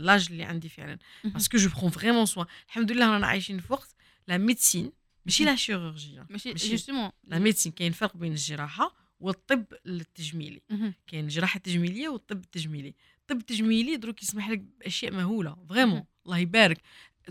l'âge 0.07 0.27
est 0.33 0.99
Parce 1.35 1.49
que 1.53 1.59
je 1.65 1.69
prends 1.77 1.93
vraiment 1.99 2.27
soin. 2.35 2.47
Alhamdoulilah, 2.71 3.09
on 3.19 3.23
a 3.31 3.33
une 3.55 3.65
force. 3.71 3.91
La 4.33 4.39
médecine, 4.49 4.91
ماشي 5.27 5.45
لا 5.45 5.57
شيروجي 5.57 6.21
جوستومون 6.47 7.11
لا 7.25 7.39
ميديسين 7.39 7.73
كاين 7.73 7.93
فرق 7.93 8.17
بين 8.17 8.33
الجراحه 8.33 8.97
والطب 9.21 9.65
التجميلي 9.87 10.63
كاين 11.07 11.25
الجراحه 11.25 11.57
التجميليه 11.57 12.09
والطب 12.09 12.41
التجميلي 12.45 12.95
الطب 13.21 13.37
التجميلي 13.37 13.97
دروك 13.97 14.23
يسمح 14.23 14.51
لك 14.51 14.63
باشياء 14.81 15.13
مهوله 15.13 15.57
فريمون 15.69 16.05
الله 16.28 16.38
يبارك 16.38 16.82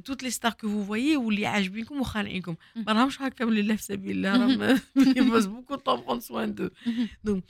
توت 0.05 0.23
لي 0.23 0.31
ستار 0.31 0.53
كو 0.53 0.69
فو 0.69 0.85
فويي 0.85 1.17
واللي 1.17 1.47
عاجبينكم 1.47 2.01
وخانقينكم 2.01 2.57
ما 2.77 2.93
راهمش 2.93 3.23
هكا 3.23 3.45
لله 3.45 3.77
في 3.77 3.83
سبيل 3.83 4.27
الله 4.27 4.37
راهم 4.37 4.81
passe 5.31 5.47
beaucoup 5.47 5.75
temps 5.75 6.01
prendre 6.01 6.21
soin 6.21 6.55
de 6.55 6.69
donc 7.25 7.45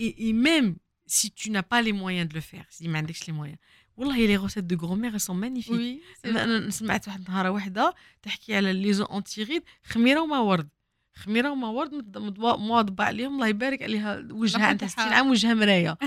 et 0.00 0.32
même 0.32 0.76
si 1.18 1.30
tu 1.30 1.46
n'as 1.50 1.66
pas 1.72 1.80
les 1.86 1.94
moyens 2.02 2.28
de 2.28 2.34
le 2.38 2.40
faire 2.40 2.66
si 2.70 2.88
ما 2.88 2.98
عندكش 2.98 3.22
les 3.22 3.34
moyens 3.34 3.58
والله 3.96 4.26
les 4.26 4.36
recettes 4.36 4.64
de 4.64 4.86
grand-mère 4.86 5.18
sont 5.18 5.36
magnifiques 5.36 6.00
أنا 6.24 6.70
سمعت 6.70 7.08
واحد 7.08 7.20
النهار 7.20 7.50
وحده 7.50 7.94
تحكي 8.22 8.56
على 8.56 8.72
les 8.72 9.06
anti-rides 9.06 9.62
خميره 9.84 10.20
وما 10.20 10.38
ورد 10.38 10.68
خميره 11.14 11.50
وما 11.50 11.68
ورد 11.68 12.18
مواظبه 12.38 13.04
عليهم 13.04 13.34
الله 13.34 13.46
يبارك 13.46 13.82
عليها 13.82 14.28
وجهها 14.30 14.66
عندها 14.66 14.88
60 14.88 15.04
عام 15.04 15.30
وجهها 15.30 15.54
مرايه 15.54 15.98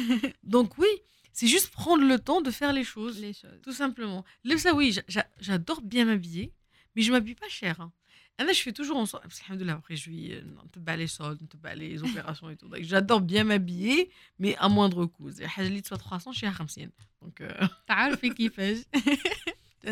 دونك 0.43 0.80
وي 0.80 1.01
C'est 1.33 1.47
juste 1.47 1.68
prendre 1.68 2.03
le 2.03 2.18
temps 2.18 2.41
de 2.41 2.51
faire 2.51 2.72
les 2.72 2.85
choses. 2.85 3.20
Les 3.20 3.35
choses. 3.35 3.61
Tout 3.62 3.72
simplement. 3.72 4.24
Le 4.45 4.57
ça, 4.57 4.72
oui, 4.74 4.97
j'adore 5.39 5.83
bien 5.83 6.05
m'habiller, 6.07 6.53
mais 6.95 7.03
je 7.03 7.12
m'habille 7.12 7.35
pas 7.35 7.49
cher. 7.49 7.79
Hein. 7.81 7.93
je 8.39 8.62
fais 8.62 8.72
toujours 8.72 8.97
en 8.97 9.07
sorte. 9.07 9.24
Après, 9.68 9.97
je 9.97 10.11
vis, 10.11 10.33
te 10.72 10.79
bats 10.79 10.97
les 10.97 11.07
soldes, 11.07 11.47
te 11.49 11.59
bats 11.59 11.74
les 11.74 12.03
opérations 12.03 12.49
et 12.49 12.57
tout. 12.57 12.70
J'adore 12.81 13.20
bien 13.20 13.45
m'habiller, 13.45 14.11
mais 14.39 14.57
à 14.57 14.68
moindre 14.68 15.05
coût. 15.05 15.31
Si 15.31 15.83
soit 15.85 15.99
300, 15.99 16.33
je 16.33 16.39
suis 16.39 16.47
à 16.47 16.55
50. 16.55 16.89
Donc. 17.22 17.43
تعرفي 17.89 18.31
كيفاش 18.31 18.77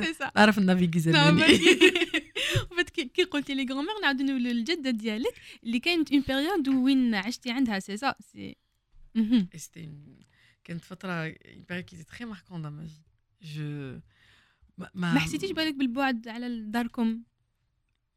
سي 0.03 0.13
سا 0.15 0.31
نعرف 0.37 0.59
النافيغي 0.59 1.01
زمان 1.01 1.39
فات 2.77 2.91
كي 2.91 3.25
قلتي 3.25 3.55
لي 3.55 3.67
غرومير 3.71 4.01
نعاودو 4.03 4.25
نولوا 4.25 4.53
للجده 4.53 4.91
ديالك 4.91 5.35
اللي 5.65 5.79
كانت 5.79 6.13
اون 6.13 6.23
بيريود 6.29 6.69
وين 6.69 7.15
عشتي 7.15 7.51
عندها 7.51 7.79
سي 7.79 7.97
سا 7.97 8.15
سي 8.21 8.57
سيتي 9.57 9.91
كانت 10.70 10.86
فترة 10.86 11.26
يبان 11.26 11.80
كي 11.80 12.04
تري 12.04 12.26
ماركون 12.26 12.64
dans 12.64 12.72
ma 12.72 12.86
vie. 12.90 13.02
Je 13.42 14.02
ما, 14.78 14.90
ما 14.94 15.20
حسيتيش 15.20 15.52
بالك 15.52 15.76
بالبعد 15.76 16.28
على 16.28 16.62
داركم؟ 16.62 17.24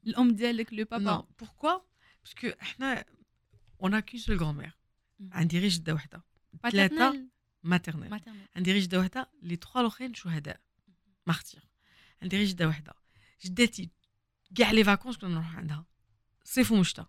الأم 0.06 0.30
ديالك 0.34 0.72
لو 0.72 0.84
بابا؟ 0.84 1.04
non 1.04 1.28
pourquoi 1.40 1.78
parce 2.24 2.39
que 2.39 2.48
إحنا 2.62 3.04
on 3.82 4.00
qu'une 4.00 4.18
seule 4.18 4.36
grand-mère 4.36 4.78
عندي 5.32 5.58
غير 5.58 5.68
جدة 5.68 5.94
وحدة. 5.94 6.24
ثلاثة 6.70 7.28
maternelle 7.62 8.20
عندي 8.56 8.72
غير 8.72 8.82
جدة 8.82 9.00
وحدة. 9.00 9.30
les 9.42 9.56
trois 9.56 9.80
الأخرين 9.80 10.14
شهداء. 10.14 10.60
martyrs. 11.26 11.68
عندي 12.22 12.36
غير 12.36 12.46
جدة 12.46 12.68
وحدة. 12.68 12.94
جداتي 13.44 13.90
كاع 14.54 14.70
les 14.70 14.84
vacances 14.84 15.16
كنا 15.16 15.30
نروح 15.30 15.56
عندها. 15.56 15.86
صيف 16.44 16.72
ومشتى 16.72 17.04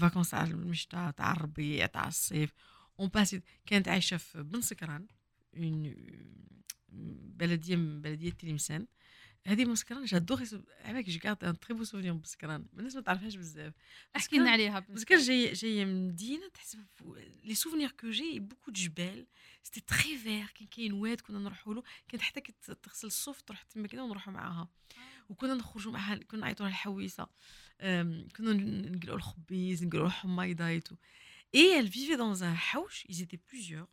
vacances 0.00 0.30
تاع 0.30 0.44
المشتى 0.44 1.12
تاع 1.16 1.32
الربيع 1.32 1.86
تاع 1.86 2.08
الصيف. 2.08 2.52
on 3.00 3.08
passait 3.08 3.42
كانت 3.66 3.88
عايشة 3.88 4.16
في 4.16 4.42
بن 4.42 4.60
سكران 4.60 5.06
بلدية 7.38 7.76
من 7.76 8.00
بلدية 8.02 8.30
تلمسان. 8.30 8.86
هذه 9.46 9.64
بن 9.64 9.74
سكران 9.74 10.04
j'adore 10.04 10.38
avec 10.38 11.08
je 11.08 11.18
garde 11.20 11.44
un 11.44 11.60
très 11.60 11.74
beau 11.74 11.84
souvenir 11.84 12.12
بن 12.12 12.24
سكران. 12.24 12.66
الناس 12.78 12.96
ما 12.96 13.00
تعرفهاش 13.00 13.36
بزاف. 13.36 13.74
احكي 14.16 14.36
لنا 14.36 14.50
عليها 14.50 14.78
parce 14.78 15.02
que 15.02 15.16
جاية 15.16 15.52
جاية 15.52 15.84
من 15.84 16.08
مدينة 16.08 16.48
تحس 16.48 16.76
les 17.44 17.54
souvenirs 17.54 17.90
que 17.90 18.10
j'ai 18.10 18.40
beaucoup 18.40 18.72
جبال 18.72 19.26
c'était 19.62 19.80
très 19.80 20.18
vert 20.18 20.46
كان 20.46 20.66
كاين 20.66 20.92
واد 20.92 21.20
كنا 21.20 21.38
نروحوا 21.38 21.74
له. 21.74 21.82
كانت 22.08 22.22
حتى 22.22 22.40
تغسل 22.82 23.06
الصوف 23.06 23.40
تروح 23.40 23.62
تما 23.62 23.88
كده 23.88 24.04
ونروحوا 24.04 24.32
معاها. 24.32 24.68
وكنا 25.28 25.54
نخرجوا 25.54 25.92
معاها 25.92 26.16
كنا 26.16 26.40
نعيطوا 26.40 26.66
لها 26.66 26.74
الحويسه 26.74 27.26
كنا 28.36 28.52
نقلعوا 28.52 29.16
الخبيز 29.16 29.84
نقلعوا 29.84 30.06
الحميضه 30.06 30.82
Et 31.52 31.66
elle 31.76 31.88
vivait 31.88 32.16
dans 32.16 32.44
un 32.44 32.56
حوش, 32.72 33.04
ils 33.08 33.22
étaient 33.22 33.42
plusieurs. 33.50 33.88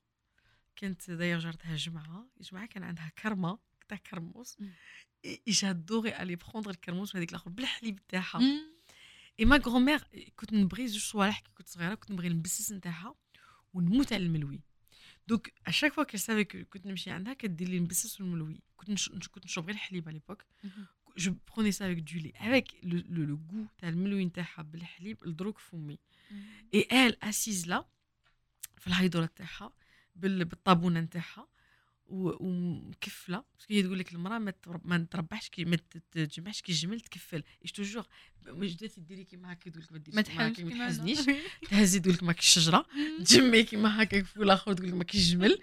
كانت 0.76 1.12
d'ailleurs 1.12 1.39
جارتها 1.39 1.76
جمعة 1.76 2.28
جمعة 2.41 2.66
كان 2.66 2.84
عندها 2.84 3.12
كرمة 3.24 3.60
تاع 3.88 3.97
كرموس 3.97 4.58
et 5.28 5.51
j'adorais 5.51 6.14
aller 6.14 6.38
prendre 6.38 6.68
الكرموس 6.68 7.16
وهذيك 7.16 7.30
الآخر 7.30 7.49
بالحليب 7.49 7.99
تاعها 8.08 8.39
et 9.39 9.45
ma 9.45 9.58
grand-mère 9.58 10.04
كنت 10.36 10.53
نبغي 10.53 10.88
زوج 10.88 11.01
صوالح 11.01 11.39
كي 11.39 11.51
كنت 11.58 11.68
صغيره 11.68 11.95
كنت 11.95 12.12
نبغي 12.12 12.30
نبسس 12.30 12.72
نتاعها 12.72 13.16
ونموت 13.74 14.14
على 14.14 14.24
الملوي 14.24 14.62
donc 15.28 15.50
à 15.68 15.71
chaque 15.71 15.93
fois 15.93 16.04
qu'elle 16.04 16.18
savait 16.18 16.43
كنت 16.43 16.86
نمشي 16.86 17.10
عندها 17.10 17.34
كدير 17.34 17.70
لي 17.70 17.78
المبسس 17.78 18.22
والملوي 18.22 18.62
كنت 18.78 18.89
نش... 18.89 19.10
كنت 19.10 19.45
نشرب 19.45 19.66
غير 19.66 19.76
الحليب 19.76 20.08
à 20.08 20.14
l'époque 20.14 20.43
je 21.18 21.36
prenais 21.54 21.72
ça 21.72 21.86
avec 21.86 22.14
du 22.14 22.20
lait 22.20 22.34
avec 22.36 22.68
le 22.84 23.24
le 23.24 23.39
goût 23.52 23.66
تاع 23.78 23.89
الملوي 23.89 24.26
نتاعها 24.26 24.62
بالحليب 24.62 25.24
الدروك 25.26 25.58
فمي 25.58 25.99
et 26.74 26.88
elle 26.91 27.24
assise 27.24 27.68
là 27.68 27.86
في 28.78 28.88
الهيدوره 28.88 29.26
تاعها 29.36 29.74
بالطابونة 30.16 31.00
نتاعها 31.00 31.48
ومكفله 32.10 33.44
parce 33.54 33.66
que 33.66 33.74
هي 33.74 33.84
تقول 33.84 34.00
لك 34.00 34.14
المرأة 34.14 34.38
ما 34.38 34.54
ما 34.84 35.08
تربحش 35.12 35.50
كي 35.50 35.66
ما 35.66 35.78
تجمعش 36.12 36.62
كي 36.62 36.72
الجمل 36.72 37.02
تكفل. 37.02 37.44
إيش 37.64 37.72
toujours 37.72 38.06
جداتي 38.48 39.02
ديري 39.02 39.24
كيما 39.24 39.54
هكا 39.54 39.70
تقول 39.70 39.84
لك 39.84 39.92
ما 39.92 39.98
ديريش 39.98 40.16
ما 40.16 40.22
تحزنيش 40.22 40.60
ما 40.74 40.80
تحزنيش. 40.86 41.20
تهزي 41.70 42.00
تقول 42.00 42.14
لك 42.14 42.24
ماك 42.24 42.40
الشجره 42.40 42.86
تجمعي 43.20 43.64
كيما 43.64 44.04
هكا 44.04 44.24
في 44.24 44.38
الآخر 44.38 44.74
تقول 44.74 44.88
لك 44.88 44.94
ماك 44.94 45.16
الجمل 45.16 45.60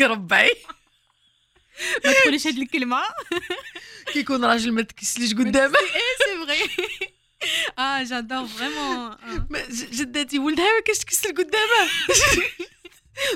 ربعي 0.00 0.50
ما 2.04 2.12
تقوليش 2.12 2.46
هاد 2.46 2.58
الكلمة. 2.58 3.02
كي 4.12 4.18
يكون 4.18 4.44
راجل 4.44 4.72
ما 4.72 4.82
تكسليش 4.82 5.34
قدامه. 5.38 5.78
اي 5.78 6.00
سي 6.18 6.46
فغي 6.46 7.08
آه 7.78 8.02
جادور 8.02 8.46
فريمون 8.46 9.16
جداتي 9.70 10.38
ولدها 10.38 10.64
ما 10.64 10.80
كاش 10.86 10.98
تكسل 10.98 11.34
قدامه 11.34 11.90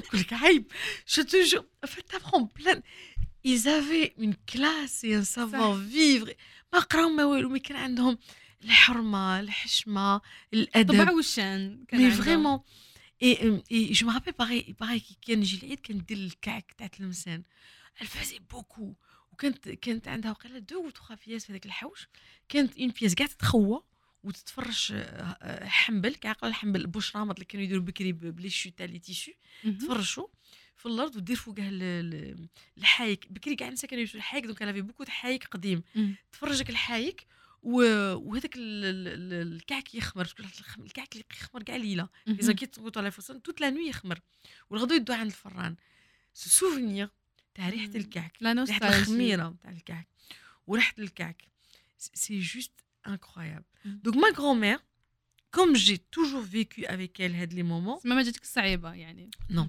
تقول 0.05 0.21
لك 0.21 0.33
عيب 0.33 0.73
جو 1.15 1.23
تو 1.23 1.43
جو 1.43 1.65
فات 1.87 2.11
تابخون 2.11 2.49
بلان 2.57 2.83
ils 3.47 3.69
avaient 3.69 4.13
une 4.19 4.37
classe 4.53 5.05
et 5.05 5.15
un 5.15 5.25
savoir 5.25 5.75
vivre 5.75 6.31
ما 6.73 6.79
قراو 6.79 7.09
ما 7.09 7.25
والو 7.25 7.49
مي 7.49 7.59
كان 7.59 7.77
عندهم 7.77 8.19
الحرمه 8.65 9.41
الحشمه 9.41 10.21
الادب 10.55 11.03
طبع 11.03 11.13
والشان 11.13 11.85
مي 11.93 12.11
فريمون 12.11 12.61
et 13.23 13.43
et 13.43 13.63
je 13.73 14.07
me 14.07 14.12
rappelle 14.12 14.33
par 14.33 14.77
par 14.81 15.01
كي 15.01 15.19
كان 15.27 15.43
يجي 15.43 15.59
العيد 15.63 15.81
كندير 15.81 16.17
الكعك 16.17 16.75
تاع 16.79 16.89
elle 17.99 18.07
faisait 18.07 18.41
beaucoup. 18.53 18.95
وكانت 19.37 19.69
كانت 19.69 20.09
عندها 20.09 20.31
وقيلا 20.31 20.59
deux 20.59 20.87
ou 20.87 20.91
trois 20.91 21.17
pièces 21.27 21.47
في 21.47 21.53
هذاك 21.53 21.67
الحوش 21.67 22.09
كانت 22.49 22.79
une 22.79 22.89
pièce 22.89 23.15
كاع 23.15 23.27
تتخوى 23.27 23.83
وتتفرش 24.27 24.93
حنبل 25.63 26.15
كعقل 26.15 26.49
الحنبل 26.49 26.81
البشرامط 26.81 27.35
اللي 27.35 27.45
كانوا 27.45 27.65
يديروا 27.65 27.83
بكري 27.83 28.13
ب 28.13 28.22
les 28.22 28.51
chutes 28.51 28.71
تاع 28.71 28.87
les 28.87 28.99
tissus. 28.99 29.33
تفرشوا 29.63 30.27
في 30.77 30.87
الأرض 30.87 31.17
ودير 31.17 31.37
فوقها 31.37 31.71
الحايك. 32.79 33.33
بكري 33.33 33.57
كاع 33.57 33.69
الناس 33.69 33.87
كانوا 33.87 34.01
يمشوا 34.01 34.17
الحايك 34.17 34.45
donc 34.45 34.63
أنا 34.63 34.73
في 34.73 34.81
beaucoup 34.81 35.05
حايك 35.05 35.45
قديم. 35.45 35.83
تفرجك 36.33 36.71
الحايك 36.71 37.27
وهذاك 37.63 38.55
الكعك 38.57 39.95
يخمر 39.95 40.29
الكعك 40.79 41.13
اللي 41.13 41.25
يخمر 41.41 41.63
كاع 41.63 41.77
ليله 41.77 42.09
إذا 42.29 42.53
كي 42.53 42.67
تقوطوا 42.67 43.03
على 43.03 43.11
فصل 43.11 43.41
toute 43.41 43.61
la 43.61 43.71
nuit 43.71 43.89
يخمر. 43.89 44.21
والغدو 44.71 44.95
يدو 44.95 45.13
عند 45.13 45.27
الفران. 45.27 45.77
souvenir 46.35 47.09
تاع 47.55 47.69
ريحة 47.69 47.91
الكعك. 47.95 48.43
ريحة 48.43 48.89
الخميرة 48.89 49.57
تاع 49.63 49.71
الكعك. 49.71 50.09
وريحة 50.67 50.95
الكعك. 50.99 51.43
c'est 51.99 52.41
juste 52.41 52.73
incroyable. 53.15 53.69
Donc 54.05 54.15
ma 54.17 54.31
grand-mère, 54.33 54.81
comme 55.51 55.75
j'ai 55.77 55.99
toujours 55.99 56.43
vécu 56.43 56.87
avec 56.87 57.21
elle 57.21 57.35
هاد 57.35 57.53
les 57.53 57.63
moments 57.63 57.99
ما 58.05 58.23
جاتك 58.23 58.45
صعيبه 58.45 58.93
يعني 58.95 59.31
non 59.51 59.69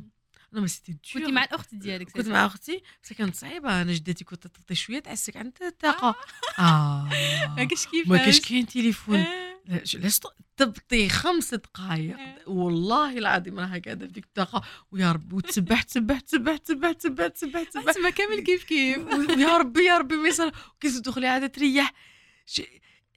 non 0.54 0.62
mais 0.62 0.68
c'était 0.68 0.92
dur 0.92 1.22
كنتي 1.22 1.32
مع 1.32 1.44
الاخت 1.44 1.76
ديالك 1.76 2.12
كنت 2.12 2.28
مع 2.28 2.46
أختي 2.46 2.84
بس 3.04 3.14
كانت 3.14 3.36
صعيبه 3.36 3.82
أنا 3.82 3.94
جدتي 3.94 4.24
كنت 4.24 4.48
تعطي 4.48 4.76
شوية 4.76 5.00
تعسك 5.00 5.38
عند 5.38 5.54
الطاقه 5.62 6.16
آه 6.60 7.10
ما 7.58 7.64
كاش 7.64 7.88
كيفاش 7.88 8.08
ما 8.08 8.18
كاش 8.18 8.42
كاين 8.42 8.66
تليفون 8.66 9.26
لاش 9.68 10.20
تبطي 10.58 11.10
خمس 11.10 11.54
دقائق 11.54 12.18
والله 12.48 13.18
العظيم 13.18 13.60
راها 13.60 13.82
قاعدة 13.86 14.08
في 14.08 14.14
ديك 14.14 14.24
الطاقه 14.24 14.64
ويا 14.92 15.12
ربي 15.12 15.36
وتسبح 15.36 15.82
تسبح 15.82 16.20
تسبح 16.20 16.58
تسبح 16.58 16.92
تسبح 16.92 17.28
تسبح 17.28 17.64
تسبح 17.64 17.92
تسبح 17.92 18.10
كامل 18.10 18.40
كيف 18.40 18.64
كيف 18.64 18.98
يا 19.38 19.58
ربي 19.58 19.86
يا 19.86 19.98
ربي 19.98 20.16
ما 20.16 20.28
يصير 20.28 20.48
وكي 20.48 20.90
تدخلي 20.90 21.28
عاد 21.28 21.52
تريح 21.52 21.94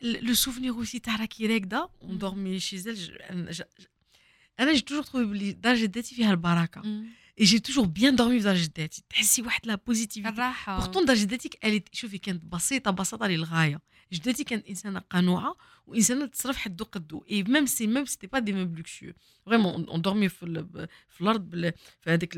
le 0.02 0.34
souvenir 0.34 0.76
aussi 0.76 1.00
Taraki 1.00 1.46
on 2.00 2.14
mm. 2.14 2.18
dormait 2.18 2.58
chez 2.58 2.78
elle. 2.78 2.96
J'ai 4.74 4.82
toujours 4.82 5.04
trouvé 5.04 5.54
dans 5.54 5.74
Jeddet, 5.74 6.00
il 6.00 6.20
y 6.20 6.28
le 6.28 6.36
baraka. 6.36 6.80
Mm. 6.80 7.06
Et 7.36 7.46
j'ai 7.46 7.60
toujours 7.60 7.86
bien 7.86 8.12
dormi 8.12 8.40
dans 8.40 8.54
Jeddet. 8.54 8.90
C'est 9.22 9.42
la 9.64 9.78
positivité. 9.78 10.42
Pourtant, 10.76 11.02
dans 11.02 11.14
Jeddet, 11.14 11.38
elle 11.62 11.74
est 11.74 11.86
chauve 11.94 12.14
et 12.14 12.18
qu'elle 12.18 12.36
est 12.36 12.44
basse 12.44 12.72
et 12.72 12.80
ta 12.80 12.92
basse 12.92 13.14
à 13.18 13.28
l'île. 13.28 13.46
جدتي 14.12 14.44
كانت 14.44 14.68
انسانه 14.68 14.98
قنوعة 14.98 15.56
وانسانه 15.86 16.26
تصرف 16.26 16.56
حدو 16.56 16.84
قدو 16.84 17.24
اي 17.30 17.42
ميم 17.42 17.66
سي 17.66 17.86
ميم 17.86 18.04
سيتي 18.04 18.26
با 18.26 18.38
دي 18.38 18.52
ميم 18.52 18.74
لوكسيو 18.76 19.12
فريمون 19.46 19.88
اون 19.88 20.02
دورمي 20.02 20.28
في, 20.28 20.66
في 21.08 21.20
الأرض 21.20 21.72
في 22.00 22.10
هذاك 22.10 22.36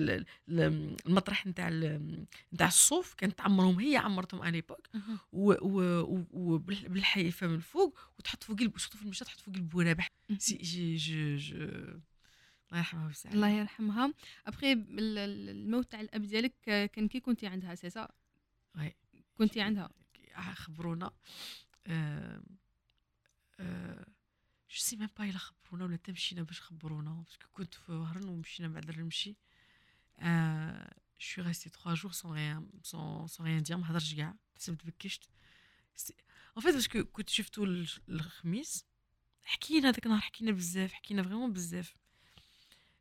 المطرح 0.48 1.46
نتاع 1.46 1.68
نتاع 2.52 2.66
الصوف 2.66 3.14
كانت 3.14 3.38
تعمرهم. 3.38 3.80
هي 3.80 3.96
عمرتهم 3.96 4.42
على 4.42 4.50
ليبوك 4.52 4.88
وبالحيفه 6.32 7.46
من 7.46 7.54
الفوق 7.54 7.98
وتحط 8.18 8.44
فوق 8.44 8.58
سورتو 8.58 8.98
في 8.98 9.04
المشات 9.04 9.26
تحط 9.28 9.40
فوق 9.40 9.54
البورابح 9.54 10.08
سي 10.38 10.56
جي 10.56 10.96
جي 10.96 11.36
جي 11.36 11.54
الله 11.54 12.78
يرحمها 12.78 13.06
ويسعدها 13.06 13.34
الله 13.34 13.48
يرحمها. 13.48 14.12
ابخي 14.46 14.72
الموت 14.72 15.90
تاع 15.90 16.00
الأب 16.00 16.22
ديالك 16.22 16.54
كان 16.64 17.08
كي 17.08 17.20
كنتي 17.20 17.46
عندها 17.46 17.74
c'est 17.74 18.06
كنتي 19.38 19.60
عندها. 19.60 19.90
خبرونا 20.36 21.12
je 24.70 24.78
sais 24.78 24.96
même 24.96 25.08
pas 25.18 25.24
الا 25.24 25.38
خبرونا 25.38 25.84
ولا 25.84 25.96
تمشينا 25.96 26.42
باش 26.42 26.60
خبرونا 26.60 27.12
parce 27.12 27.35
que 27.35 27.48
كنت 27.52 27.74
في 27.74 27.92
وهران 27.92 28.28
ومشينا 28.28 28.68
بعد 28.68 28.88
الرمشي 28.88 29.36
je 31.18 31.26
suis 31.26 31.42
restée 31.42 31.68
3 31.68 31.94
jours 31.94 32.12
sans 32.12 32.32
rien 32.32 32.68
sans 32.82 33.26
sans 33.26 33.46
rien 33.46 33.62
dire 33.62 33.76
ما 33.76 33.90
هضرش 33.90 34.14
كاع 34.14 34.34
حسبت 34.56 34.86
بكشت. 34.86 35.30
en 36.56 36.62
fait 36.62 36.74
parce 36.74 36.93
que 36.93 37.04
كنت 37.04 37.28
شفتو 37.28 37.64
الخميس 38.08 38.84
حكينا 39.42 39.88
هذاك 39.88 40.06
النهار 40.06 40.20
حكينا 40.20 40.52
بزاف 40.52 40.92
حكينا 40.92 41.22
vraiment 41.22 41.52
بزاف. 41.52 41.94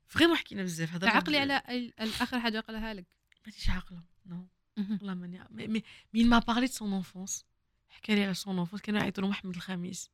vraiment 0.07 0.37
حكينا 0.37 0.63
بزاف 0.63 0.93
هذا 0.93 1.09
عقلي 1.09 1.37
على 1.37 1.63
اخر 1.99 2.39
حاجة 2.39 2.59
قالها 2.59 2.93
لك. 2.93 3.05
مانيش 3.45 3.69
عاقلة 3.69 4.03
نو 4.25 4.47
والله 4.78 5.14
ماني 5.14 5.40
مي 5.50 5.82
مين 6.14 6.28
ما 6.28 6.38
بارلي 6.38 6.66
دو 6.66 6.72
سون 6.72 6.92
انفونس 6.92 7.44
حكى 7.88 8.14
لي 8.14 8.24
على 8.24 8.34
سون 8.34 8.58
انفونس 8.58 8.82
كانوا 8.82 9.00
يعيطوا 9.00 9.22
له 9.22 9.30
محمد 9.30 9.54
الخميس 9.54 10.10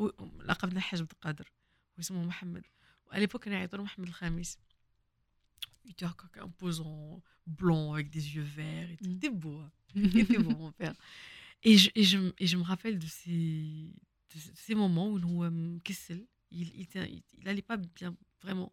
هو 0.00 0.12
لقبنا 0.44 0.76
الحاج 0.78 1.00
عبد 1.00 1.12
القادر 1.12 1.52
واسمه 1.96 2.24
محمد 2.24 2.62
واليبوك 3.06 3.44
كانوا 3.44 3.58
يعيطوا 3.58 3.78
له 3.78 3.84
محمد 3.84 4.08
الخميس 4.08 4.58
Il 5.86 5.90
était 5.90 6.06
imposant, 6.40 7.22
blanc, 7.46 7.92
avec 7.92 8.08
des 8.08 8.34
yeux 8.34 8.42
verts. 8.42 8.88
Il 9.02 9.16
était 9.16 9.28
beau. 9.28 9.62
Il 9.94 10.16
était 10.18 10.38
beau, 10.38 10.56
mon 10.56 10.72
père. 10.72 10.94
Et 11.62 11.76
je, 11.76 11.90
et, 11.94 12.04
je, 12.04 12.18
et 12.38 12.46
je 12.46 12.56
me 12.56 12.62
rappelle 12.62 12.98
de 12.98 13.06
ces, 13.06 13.92
de 14.32 14.38
ces 14.54 14.74
moments 14.74 15.08
où 15.08 15.18
nous, 15.18 15.80
Kessel, 15.84 16.26
il, 16.50 16.68
il, 16.74 16.88
il, 16.94 17.22
il 17.38 17.48
allait 17.48 17.62
pas 17.62 17.76
bien, 17.76 18.16
vraiment. 18.42 18.72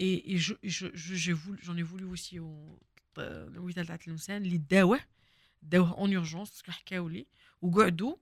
et 0.00 0.36
j'ai 0.64 1.34
voulu 1.34 1.56
j'en 1.62 1.76
ai 1.76 1.84
voulu 1.84 2.10
aussi 2.10 2.38
à 3.18 3.25
l'hôpital 3.25 3.86
تاع 3.86 3.94
التلمسان 3.94 4.42
اللي 4.42 4.58
داوه 4.58 5.00
داوه 5.62 5.98
en 5.98 6.14
urgence 6.14 6.50
parce 6.50 6.64
que 6.64 6.72
حكاو 6.72 7.08
لي 7.08 7.26
وقعدوا 7.62 8.16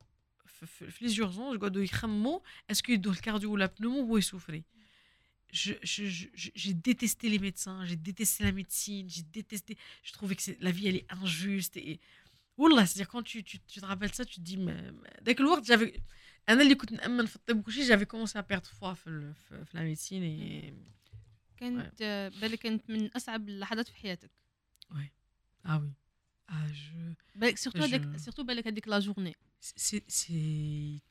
في 0.46 1.04
les 1.04 1.08
urgences 1.08 1.60
قعدوا 1.60 1.82
يخموا 1.82 2.40
est-ce 2.70 2.85
que 2.85 2.92
يدوه 2.92 3.12
ال 3.12 3.18
cardio 3.18 3.52
ولا 3.52 3.66
pneumo 3.66 4.02
وهو 4.02 4.18
ي 4.18 4.24
souffri 4.24 4.64
j'ai 5.52 6.74
détesté 6.74 7.28
les 7.28 7.38
médecins, 7.38 7.84
j'ai 7.84 7.96
détesté 7.96 8.44
la 8.44 8.52
médecine, 8.52 9.08
j'ai 9.10 9.22
détesté. 9.22 9.76
Je 10.04 10.12
trouvais 10.12 10.36
que 10.36 10.42
la 10.60 10.70
vie 10.70 10.86
elle 10.88 10.96
est 10.96 11.12
injuste. 11.12 11.76
Et 11.76 12.00
والله 12.56 12.86
c'est-à-dire 12.86 13.08
quand 13.08 13.22
tu, 13.22 13.42
tu, 13.42 13.58
tu 13.58 13.80
te 13.80 13.86
rappelles 13.86 14.14
ça, 14.14 14.24
tu 14.24 14.36
te 14.36 14.40
dis 14.40 14.58
mais 14.58 14.92
ذاك 15.22 15.40
الوقت 15.40 15.64
j'avais 15.64 16.00
أنا 16.48 16.62
اللي 16.62 16.74
كنت 16.74 16.92
نامن 16.92 17.26
في 17.26 17.36
الطب 17.36 17.58
وكل 17.58 17.72
شيء 17.72 17.84
j'avais 17.84 18.06
commencé 18.06 18.38
à 18.38 18.42
perdre 18.42 18.70
foi 18.80 18.94
في 18.94 19.34
في, 19.34 19.64
médecine 19.74 20.24
et 20.24 21.00
كانت 21.56 22.02
بالك 22.40 22.58
كانت 22.58 22.90
من 22.90 23.06
أصعب 23.06 23.48
اللحظات 23.48 23.88
في 23.88 23.96
حياتك. 23.96 24.30
وي 24.90 25.12
آه 25.66 25.78
وي 25.78 25.92
آه 26.50 26.66
جو 26.66 27.14
بالك 27.34 27.58
surtout 27.58 27.82
هذاك 27.82 28.16
سورتو 28.16 28.42
بالك 28.42 28.66
هذيك 28.66 28.88
la 28.88 28.98
journée 28.98 29.36
c'est 29.60 30.02
c'est 30.08 31.02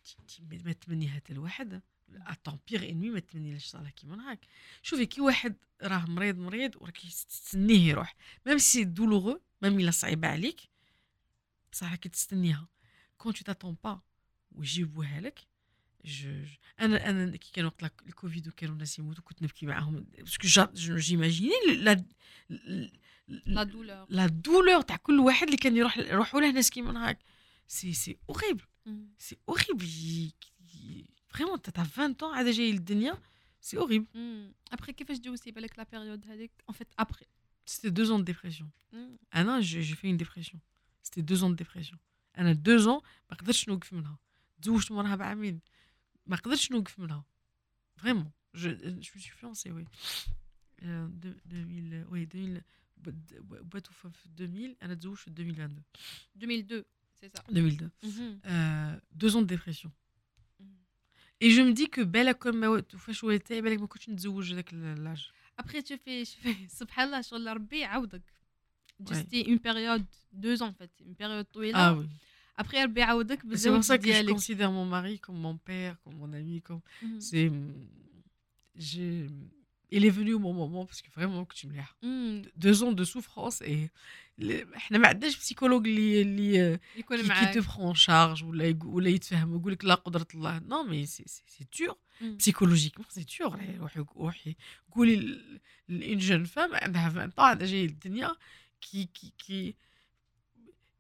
ما 0.66 0.72
تمنيها 0.72 1.16
حتى 1.16 1.34
الواحد 1.34 1.82
à 2.10 2.22
ton 2.22 2.60
pire 2.70 2.90
ennemi 2.90 3.10
ما 3.10 3.20
تمنيلهاش 3.20 3.66
صالح 3.66 3.90
كيما 3.90 4.32
هاك 4.32 4.46
شوفي 4.82 5.06
كي 5.06 5.22
واحد 5.22 5.56
راه 5.82 6.06
مريض 6.06 6.38
مريض 6.38 6.76
وراكي 6.76 7.08
تستنيه 7.08 7.90
يروح. 7.90 8.16
même 8.46 8.58
si 8.58 8.84
douloureux 8.84 9.42
même 9.62 9.80
الا 9.80 9.92
صعيبه 9.92 10.28
عليك 10.28 10.62
بصح 11.72 11.92
راكي 11.92 12.10
تستنيها. 12.10 12.68
quand 13.18 13.34
tu 13.34 13.44
t'attends 13.44 13.78
pas 13.84 14.02
ويجيبوها 14.60 15.22
لك. 15.22 15.40
je 16.06 16.46
أنا 16.80 17.10
أنا 17.10 17.38
كي 17.38 17.52
كان 17.54 17.66
وقت 17.66 17.84
الكوفيد 18.08 18.48
وكانوا 18.48 18.74
الناس 18.74 19.00
يموتوا 19.00 19.24
كنت 19.24 19.44
نبكي 19.44 19.66
معاهم. 19.66 20.06
parce 20.18 20.68
que 20.68 20.98
j'imaginais 20.98 21.54
la 21.76 22.06
la 23.30 23.64
douleur 23.64 24.06
la 24.10 24.28
douleur 24.28 24.82
تاع 24.82 24.96
كل 24.96 25.20
واحد 25.20 25.44
اللي 25.44 25.58
كان 25.58 25.78
يروح 25.78 25.98
يروحوا 25.98 26.42
له 26.42 26.52
ناس 26.52 26.70
كيما 26.70 27.10
هاك 27.10 27.20
c'est 27.68 27.94
c'est 27.94 28.18
horrible 28.30 28.64
c'est 29.18 29.38
horrible 29.50 29.90
vraiment 31.28 31.62
تاع 31.62 31.84
20 31.84 32.14
طون 32.14 32.36
عاد 32.36 32.46
جاي 32.46 32.72
للدنيا 32.72 33.18
c'est 33.62 33.78
horrible 33.78 34.06
après 34.72 34.94
كيفاش 34.94 35.18
دوزتي 35.18 35.52
بالك 35.52 35.80
la 35.80 35.84
période 35.84 36.28
هذيك 36.28 36.52
en 36.70 36.74
fait 36.74 36.88
après 37.00 37.26
c'était 37.66 37.90
deux 37.90 38.04
ans 38.04 38.24
de 38.24 38.34
dépression 38.34 38.70
أنا 39.36 39.60
j'ai 39.60 39.96
fait 39.96 40.08
une 40.08 40.18
dépression 40.18 40.62
c'était 41.04 41.22
deux 41.22 41.36
ans 41.36 41.56
de 41.56 41.64
dépression 41.64 42.00
أنا 42.38 42.54
deux 42.54 42.78
ans 42.78 43.02
ما 43.30 43.38
قدرتش 43.38 43.70
نوقف 43.70 43.94
منها 44.60 44.78
تزوجت 44.80 44.92
موراها 44.92 45.16
بعامين 45.16 45.60
ما 46.26 46.36
قدرتش 46.36 46.72
نوقف 46.72 47.00
منها 47.00 47.26
vraiment 47.98 48.32
je 48.56 48.70
je 48.72 49.02
suis 49.02 49.22
fiancée 49.22 49.72
oui 49.72 49.86
2000 50.84 52.12
oui 52.12 52.24
2000 52.24 52.62
با 52.98 53.80
توفى 53.80 54.10
في 54.10 54.26
2000 54.40 54.76
أنا 54.82 54.94
تزوجت 54.94 55.20
في 55.20 55.28
2022 55.28 55.84
2002 56.36 56.84
c'est 57.14 57.30
ça 57.30 57.44
2002 57.50 59.02
deux 59.12 59.28
ans 59.28 59.46
de 59.46 59.56
dépression 59.56 59.94
et 61.42 61.50
je 61.50 61.64
me 61.64 61.72
dis 61.72 61.86
que 61.86 62.04
بالك 62.04 62.38
كون 62.38 62.56
ما 62.56 62.80
توفاش 62.80 63.24
والدتي 63.24 63.62
بالك 63.62 63.80
ما 63.80 63.88
كنتش 63.88 64.10
نتزوج 64.10 64.54
هذاك 64.54 64.74
l'âge 64.74 65.30
ابخي 65.60 65.84
شوفي 65.86 66.26
شوفي 66.26 66.68
سبحان 66.68 67.08
الله 67.08 67.22
شغل 67.22 67.48
ربي 67.48 67.80
يعاودك 67.80 68.22
جستي 69.00 69.48
اون 69.48 69.58
بيريود 69.58 70.06
دو 70.32 70.56
زون 70.56 70.72
فات 70.72 71.02
اون 71.02 71.14
بيريود 71.14 71.46
طويله 71.46 71.90
آه 71.90 71.94
وي 71.94 72.10
Après, 72.59 72.77
elle 72.79 73.03
a 73.03 73.19
C'est 73.55 73.71
pour 73.71 73.83
ça 73.83 73.99
que 73.99 74.13
je 74.13 74.31
considère 74.31 74.71
mon 74.71 74.85
mari 74.85 75.19
comme 75.19 75.39
mon 75.39 75.57
père, 75.57 75.97
comme 76.05 76.17
mon 76.17 76.33
ami. 76.33 76.63
Comme... 76.63 76.81
Mm. 77.03 77.21
C'est. 77.21 77.51
J'ai 78.77 79.27
il 79.97 80.05
est 80.05 80.11
venu 80.11 80.35
au 80.35 80.41
bon 80.41 80.53
moment 80.53 80.87
parce 80.87 81.01
que 81.03 81.11
vraiment 81.11 81.45
que 81.45 81.55
tu 81.55 81.69
me 81.69 81.75
l'as 81.77 81.93
deux 82.57 82.83
ans 82.83 82.93
de 82.93 83.05
souffrance 83.05 83.63
et 83.63 83.91
احنا 84.77 84.99
ما 84.99 85.09
عندناش 85.09 85.37
psychologue 85.37 85.87
اللي 85.87 86.23
اللي 86.23 86.79
qui 86.99 87.53
te 87.53 87.61
prend 87.61 87.93
en 87.93 87.95
charge 87.95 88.43
ولا 88.43 88.79
ولا 88.85 89.09
يتفهم 89.09 89.53
ويقول 89.53 89.73
لك 89.73 89.85
لا 89.85 89.95
قدره 89.95 90.27
الله 90.35 90.59
non 90.59 90.85
mais 90.89 91.07
c'est 91.07 91.29
c'est 91.47 91.73
dur 91.73 91.97
psychologiquement 92.39 93.05
c'est 93.11 93.29
dur 93.29 93.57
روحي 93.81 94.05
روحي 94.17 94.57
قولي 94.93 95.41
une 95.91 96.21
jeune 96.21 96.47
femme 96.47 96.75
عندها 96.75 97.09
20 97.09 97.27
ans 97.27 97.33
عندها 97.39 97.67
جاي 97.67 97.87
للدنيا 97.87 98.37
qui 98.85 99.07
qui 99.07 99.33
qui 99.43 99.75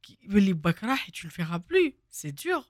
qui 0.09 0.35
اللي 0.35 0.53
باك 0.53 0.83
راح 0.83 1.09
tu 1.09 1.27
le 1.27 1.29
feras 1.29 1.59
plus 1.59 1.93
c'est 2.09 2.31
dur. 2.31 2.65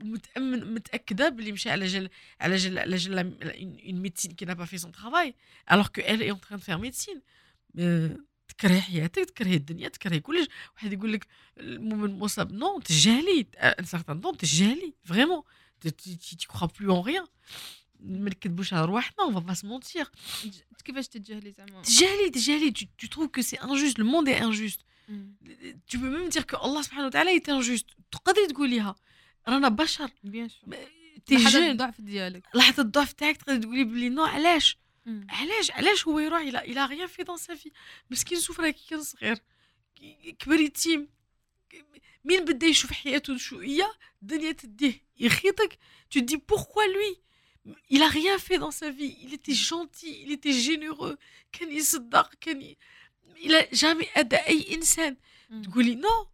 متامن 0.00 0.74
متاكده 0.74 1.28
باللي 1.28 1.52
مشى 1.52 1.70
على 1.70 1.86
جال 1.86 2.10
على 2.40 2.56
جال 2.56 2.78
على 2.78 2.96
جال 2.96 3.18
un 3.18 4.02
médecin 4.02 4.32
qui 4.32 4.44
a 4.44 4.49
pas 4.49 4.64
fait 4.64 4.78
son 4.78 4.92
travail 4.92 5.34
alors 5.72 5.86
que 5.86 6.00
elle 6.00 6.22
est 6.22 6.30
en 6.30 6.40
train 6.40 6.58
de 6.58 6.64
faire 6.64 6.78
médecine 6.78 7.22
تكرهي 8.48 8.80
حياتك 8.80 9.24
تكرهي 9.24 9.54
الدنيا 9.54 9.88
تكرهي 9.88 10.20
كلش 10.20 10.48
واحد 10.74 10.92
يقول 10.92 11.12
لك 11.12 11.26
المؤمن 11.58 12.18
مصاب 12.18 12.52
non 12.52 12.80
تجاهلي 12.80 13.46
un 13.58 13.84
certain 13.84 14.20
non 14.20 14.34
تجاهلي 14.34 14.94
vraiment 15.04 15.42
tu 15.80 16.36
crois 16.48 16.68
plus 16.80 16.96
en 16.96 17.04
rien 17.04 17.26
ما 18.02 18.30
نكذبوش 18.30 18.74
على 18.74 18.84
رواحنا 18.84 19.24
on 19.24 19.34
va 19.34 19.43
pas 19.43 19.56
mentir 19.64 20.10
كيفاش 20.84 21.08
تجاهلي 21.08 21.54
زعما 21.58 21.82
تجاهلي 21.82 22.30
تجاهلي 22.30 22.70
tu 22.70 23.06
trouves 23.10 23.30
que 23.30 23.40
c'est 23.40 23.56
injuste 23.56 23.98
le 23.98 24.06
monde 24.06 24.28
est 24.28 24.44
injuste 24.44 24.80
tu 25.88 25.98
peux 25.98 26.10
même 26.16 26.28
dire 26.28 26.46
que 26.46 26.56
Allah 26.66 26.82
subhanahu 26.86 27.06
wa 27.06 27.10
ta'ala 27.10 27.32
est 27.32 27.48
injuste. 27.48 27.90
تقدري 28.10 28.46
تقوليها 28.46 28.96
رانا 29.48 29.68
بشر 29.68 30.10
bien 30.24 30.48
sûr 30.48 30.76
t'es 31.26 31.34
لحظه 31.34 31.50
جون 31.50 31.70
الضعف 31.70 32.00
ديالك 32.00 32.42
لحظه 32.54 32.82
الضعف 32.82 33.12
تاعك 33.12 33.36
تقدري 33.36 33.58
تقولي 33.58 33.84
بلي 33.84 34.08
non 34.08 34.24
علاش 34.24 34.78
علاش 35.28 35.70
علاش 35.70 36.08
هو 36.08 36.18
يروح 36.18 36.40
il 36.40 36.58
a 36.58 36.67
il 36.67 36.84
a 36.84 36.88
rien 36.88 37.06
fait 37.06 37.22
dans 37.22 37.36
sa 37.36 37.54
vie 37.54 37.70
مسكين 38.10 38.40
souffra 38.40 38.70
كي 38.70 38.86
كان 38.90 39.02
صغير 39.02 39.38
كبر 40.38 40.60
يتيم 40.60 41.08
مين 42.24 42.44
بدا 42.44 42.66
يشوف 42.66 42.92
حياته 42.92 43.36
شوية 43.36 43.92
الدنيا 44.22 44.52
تديه 44.52 45.02
يخيطك 45.18 45.78
tu 46.10 46.22
dis 46.22 46.38
pourquoi 46.38 46.86
lui 46.86 47.12
il 47.88 48.02
a 48.02 48.08
rien 48.08 48.38
fait 48.38 48.58
dans 48.58 48.70
sa 48.70 48.90
vie. 48.90 49.16
Il 49.24 49.34
était 49.34 49.54
gentil 49.54 50.22
il 50.24 50.32
était 50.32 50.52
généreux. 50.52 51.16
كان 51.52 51.72
يصدق 51.72 52.34
كان 52.40 52.62
ي... 52.62 52.76
il 53.36 53.68
a 53.72 53.77
jamais 53.77 54.06
أذى 54.16 54.36
اي 54.36 54.74
انسان 54.74 55.16
تقولي 55.62 55.94
non 55.94 56.28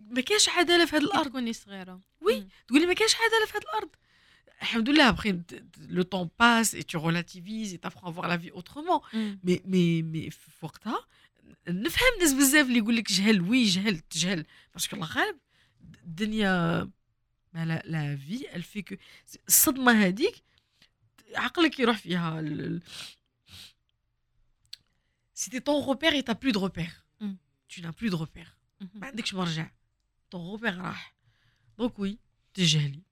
ما 0.00 0.20
كاينش 0.20 0.48
عداله 0.48 0.84
في 0.86 0.96
هذه 0.96 1.02
الأرض 1.02 1.28
تكوني 1.28 1.52
صغيره 1.52 2.00
oui 2.20 2.46
تقولي 2.68 2.86
ما 2.86 2.92
كاينش 2.92 3.14
عداله 3.14 3.46
في 3.46 3.58
هذه 3.58 3.62
الأرض 3.62 3.90
الحمد 4.62 4.88
لله 4.88 5.12
après 5.12 5.34
le 5.88 6.04
temps 6.04 6.26
passe 6.26 6.74
et 6.74 6.84
tu 6.84 6.96
relativises 6.96 7.74
et 7.74 7.78
t'apprends 7.78 8.08
à 8.08 8.10
voir 8.10 8.28
la 8.28 8.36
vie 8.36 8.50
autrement. 8.50 9.02
Mais 9.44 9.62
mais 9.66 10.02
mais 10.02 10.30
في 10.30 10.50
وقتها 10.62 11.06
نفهم 11.68 12.08
ناس 12.20 12.32
بزاف 12.32 12.66
اللي 12.66 12.78
يقول 12.78 12.96
لك 12.96 13.12
جهل 13.12 13.40
oui 13.40 13.64
جهل 13.64 13.98
تجهل 13.98 14.46
parce 14.74 14.88
que 14.88 14.96
الله 14.96 15.06
غالب 15.06 15.38
الدنيا 16.04 16.90
mais 17.52 17.64
la, 17.64 17.82
la 17.86 18.16
vie 18.16 18.56
ال 18.56 18.62
vie 18.62 18.82
que 18.82 18.94
الصدمه 19.48 19.92
هذيك 19.92 20.42
عقلك 21.34 21.80
يروح 21.80 21.98
فيها 21.98 22.42
si 25.34 25.50
c'est 25.50 25.60
ton 25.60 25.80
repère 25.80 26.14
et 26.14 26.22
t'as 26.22 26.34
plus 26.34 26.52
de 26.52 26.58
repère 26.58 26.94
Mm. 27.20 27.34
tu 27.68 27.80
n'as 27.82 27.92
plus 27.92 28.10
de 28.10 28.16
repère 28.16 28.50
Mhm. 28.80 28.88
ما 28.94 29.06
عندكش 29.06 29.34
مرجع 29.34 29.70
ton 30.34 30.38
repère 30.58 30.64
راح 30.78 31.14
donc 31.78 31.98
oui 31.98 32.18
تجهلي 32.54 33.02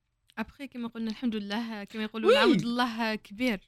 كما 0.73 0.89
قلنا 0.89 1.11
الحمد 1.11 1.35
لله 1.37 1.85
كما 1.85 2.03
يقولوا 2.03 2.31
oui. 2.31 2.37
العود 2.37 2.61
الله 2.63 3.15
كبير 3.15 3.61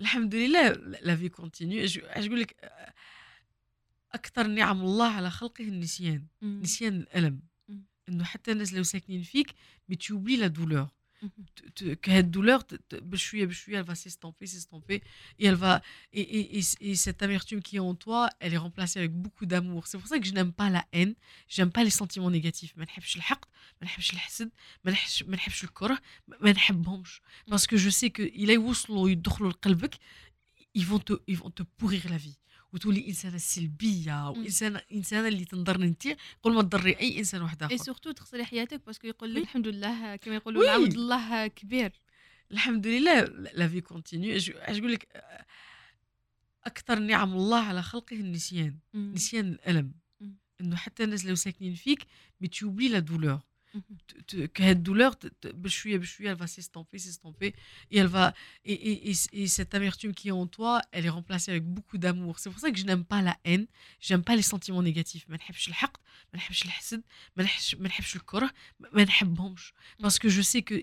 الحمد 0.00 0.34
لله 0.34 0.68
لا 1.02 1.16
في 1.16 1.28
كونتينيو 1.28 1.84
اش 1.84 1.98
أقول 1.98 2.40
لك 2.40 2.72
أكثر 4.12 4.46
نعم 4.46 4.80
الله 4.80 5.06
على 5.12 5.30
خلقه 5.30 5.64
النسيان. 5.64 6.26
نسيان 6.42 6.96
الالم 7.00 7.40
مم. 7.68 7.84
انه 8.08 8.24
حتى 8.24 8.52
الناس 8.52 8.72
لو 8.74 8.82
ساكنين 8.82 9.22
فيك 9.22 9.54
مي 9.88 9.96
توبلي 9.96 10.36
لا 10.36 10.46
دولور 10.46 10.88
Mmh. 11.22 11.94
cette 12.04 12.30
douleur, 12.30 12.64
ben, 12.90 13.00
je 13.12 13.16
suis, 13.16 13.46
ben, 13.46 13.50
je 13.52 13.58
suis, 13.58 13.74
elle 13.74 13.84
va 13.84 13.94
s'estomper, 13.94 14.46
s'estomper, 14.46 15.02
et 15.38 15.46
elle 15.46 15.54
va, 15.54 15.80
et, 16.12 16.20
et, 16.20 16.58
et, 16.58 16.62
et, 16.80 16.94
cette 16.96 17.22
amertume 17.22 17.62
qui 17.62 17.76
est 17.76 17.80
en 17.80 17.94
toi, 17.94 18.28
elle 18.40 18.54
est 18.54 18.58
remplacée 18.58 18.98
avec 18.98 19.12
beaucoup 19.12 19.46
d'amour. 19.46 19.86
C'est 19.86 19.98
pour 19.98 20.08
ça 20.08 20.18
que 20.18 20.26
je 20.26 20.32
n'aime 20.32 20.52
pas 20.52 20.68
la 20.68 20.84
haine, 20.92 21.14
j'aime 21.48 21.70
pas 21.70 21.84
les 21.84 21.90
sentiments 21.90 22.30
négatifs. 22.30 22.74
Parce 27.48 27.66
que 27.66 27.76
je 27.76 27.90
sais 27.90 28.10
que 28.10 28.22
ils 30.74 30.86
vont 30.86 30.98
te 30.98 31.62
pourrir 31.76 32.08
la 32.10 32.16
vie. 32.16 32.38
وتولي 32.72 33.08
إنسانة 33.08 33.38
سلبية 33.38 34.30
وانسانه 34.30 34.80
إنسانة 34.92 35.28
اللي 35.28 35.44
تنضرني 35.44 35.86
انت 35.86 36.08
قبل 36.42 36.54
ما 36.54 36.62
تضري 36.62 36.96
أي 37.00 37.18
إنسان 37.18 37.42
واحد 37.42 37.62
إي 37.62 37.76
آخر 37.76 37.84
surtout 37.84 38.10
تخسري 38.10 38.44
حياتك 38.44 38.86
parce 38.86 38.99
que 38.99 39.06
يقول 39.06 39.34
لك. 39.34 39.42
الحمد 39.42 39.68
لله 39.68 40.16
كما 40.16 40.34
يقولوا. 40.34 40.62
العود 40.62 40.92
الله 40.92 41.46
كبير 41.46 41.92
الحمد 42.52 42.86
لله 42.86 43.24
la 43.54 43.68
vie 43.68 43.80
continue 43.80 44.36
أش 44.36 44.50
أقول 44.50 44.92
لك 44.92 45.22
أكثر 46.64 46.98
نعم 46.98 47.32
الله 47.32 47.60
على 47.60 47.82
خلقه 47.82 48.16
النسيان. 48.16 48.78
نسيان 48.94 49.48
الألم. 49.52 49.92
إنه 50.60 50.76
حتى 50.76 51.04
الناس 51.04 51.26
لو 51.26 51.34
ساكنين 51.34 51.74
فيك 51.74 52.06
mais 52.40 52.48
t'oublies 52.48 52.88
la 52.88 52.98
douleur 52.98 53.40
Mmh. 53.74 54.46
cette 54.54 54.82
douleur, 54.82 55.16
elle 56.26 56.34
va 56.34 56.46
s'estomper, 56.46 56.98
s'estomper, 56.98 57.54
et 57.90 57.98
elle 57.98 58.06
va 58.06 58.34
et, 58.64 58.72
et, 58.72 59.14
et, 59.32 59.46
cette 59.46 59.74
amertume 59.74 60.12
qui 60.12 60.28
est 60.28 60.32
en 60.32 60.46
toi, 60.46 60.82
elle 60.92 61.06
est 61.06 61.10
remplacée 61.10 61.52
avec 61.52 61.64
beaucoup 61.64 61.96
d'amour. 61.96 62.38
C'est 62.38 62.50
pour 62.50 62.60
ça 62.60 62.70
que 62.70 62.78
je 62.78 62.84
n'aime 62.84 63.04
pas 63.04 63.22
la 63.22 63.38
haine, 63.44 63.66
j'aime 64.00 64.22
pas 64.22 64.36
les 64.36 64.42
sentiments 64.42 64.82
négatifs. 64.82 65.26
Parce 70.00 70.18
que 70.18 70.28
je 70.28 70.42
sais 70.42 70.62
que 70.62 70.82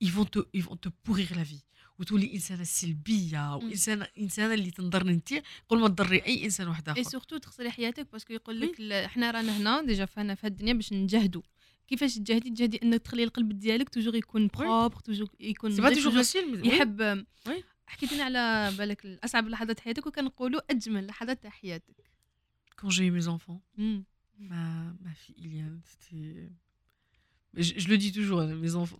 ils 0.00 0.12
vont 0.12 0.24
te 0.24 0.88
pourrir 1.02 1.34
la 1.34 1.42
vie. 1.42 1.64
وتولي 1.98 2.34
إنسانة 2.34 2.64
سلبية 2.64 3.56
وإنسانة 3.56 4.06
إنسانة 4.18 4.54
اللي 4.54 4.70
تنضرني 4.70 5.10
انت 5.12 5.28
قبل 5.68 5.80
ما 5.80 5.88
تضري 5.88 6.18
أي 6.26 6.44
إنسان 6.44 6.68
واحد 6.68 6.88
اي 6.88 7.00
آخر. 7.00 7.10
surtout 7.10 7.36
تخسري 7.36 7.70
حياتك 7.70 8.12
parce 8.12 8.24
que 8.24 8.32
يقول 8.32 8.60
لك 8.60 8.80
لا، 8.80 9.04
إحنا 9.04 9.30
رانا 9.30 9.56
هنا 9.56 9.82
déjà 9.82 10.04
فانا 10.04 10.34
في 10.34 10.46
هاد 10.46 10.52
الدنيا 10.52 10.72
باش 10.72 10.92
نجاهدوا 10.92 11.42
كيفاش 11.88 12.14
تجاهدي؟ 12.14 12.50
تجاهدي 12.50 12.80
إنك 12.82 13.02
تخلي 13.02 13.24
القلب 13.24 13.58
ديالك 13.58 13.88
toujours 13.88 14.14
يكون 14.14 14.46
propre 14.46 15.00
toujours 15.00 15.28
يكون 15.40 15.70
toujours 15.76 16.12
يحب. 16.66 17.26
حكيت 17.86 18.12
لنا 18.12 18.24
على 18.24 18.72
بالك 18.78 19.04
الأصعب 19.04 19.48
لحظات 19.48 19.80
حياتك 19.80 20.06
وكنقولوا 20.06 20.60
أجمل 20.70 21.06
لحظات 21.06 21.42
تاع 21.42 21.50
حياتك. 21.50 21.96
Quand 22.80 22.90
j'ai 22.90 23.06
eu 23.06 23.10
mes 23.10 23.28
enfants. 23.28 23.60
مم. 23.78 24.04
ma, 24.38 24.92
ma 25.04 25.12
fille 25.14 26.50
Iliane, 27.55 27.63
c'était. 27.63 27.79
je, 27.79 27.87
le 27.89 27.97
dis 27.97 28.11
toujours 28.11 28.41
mes 28.43 28.75
enfants 28.75 28.99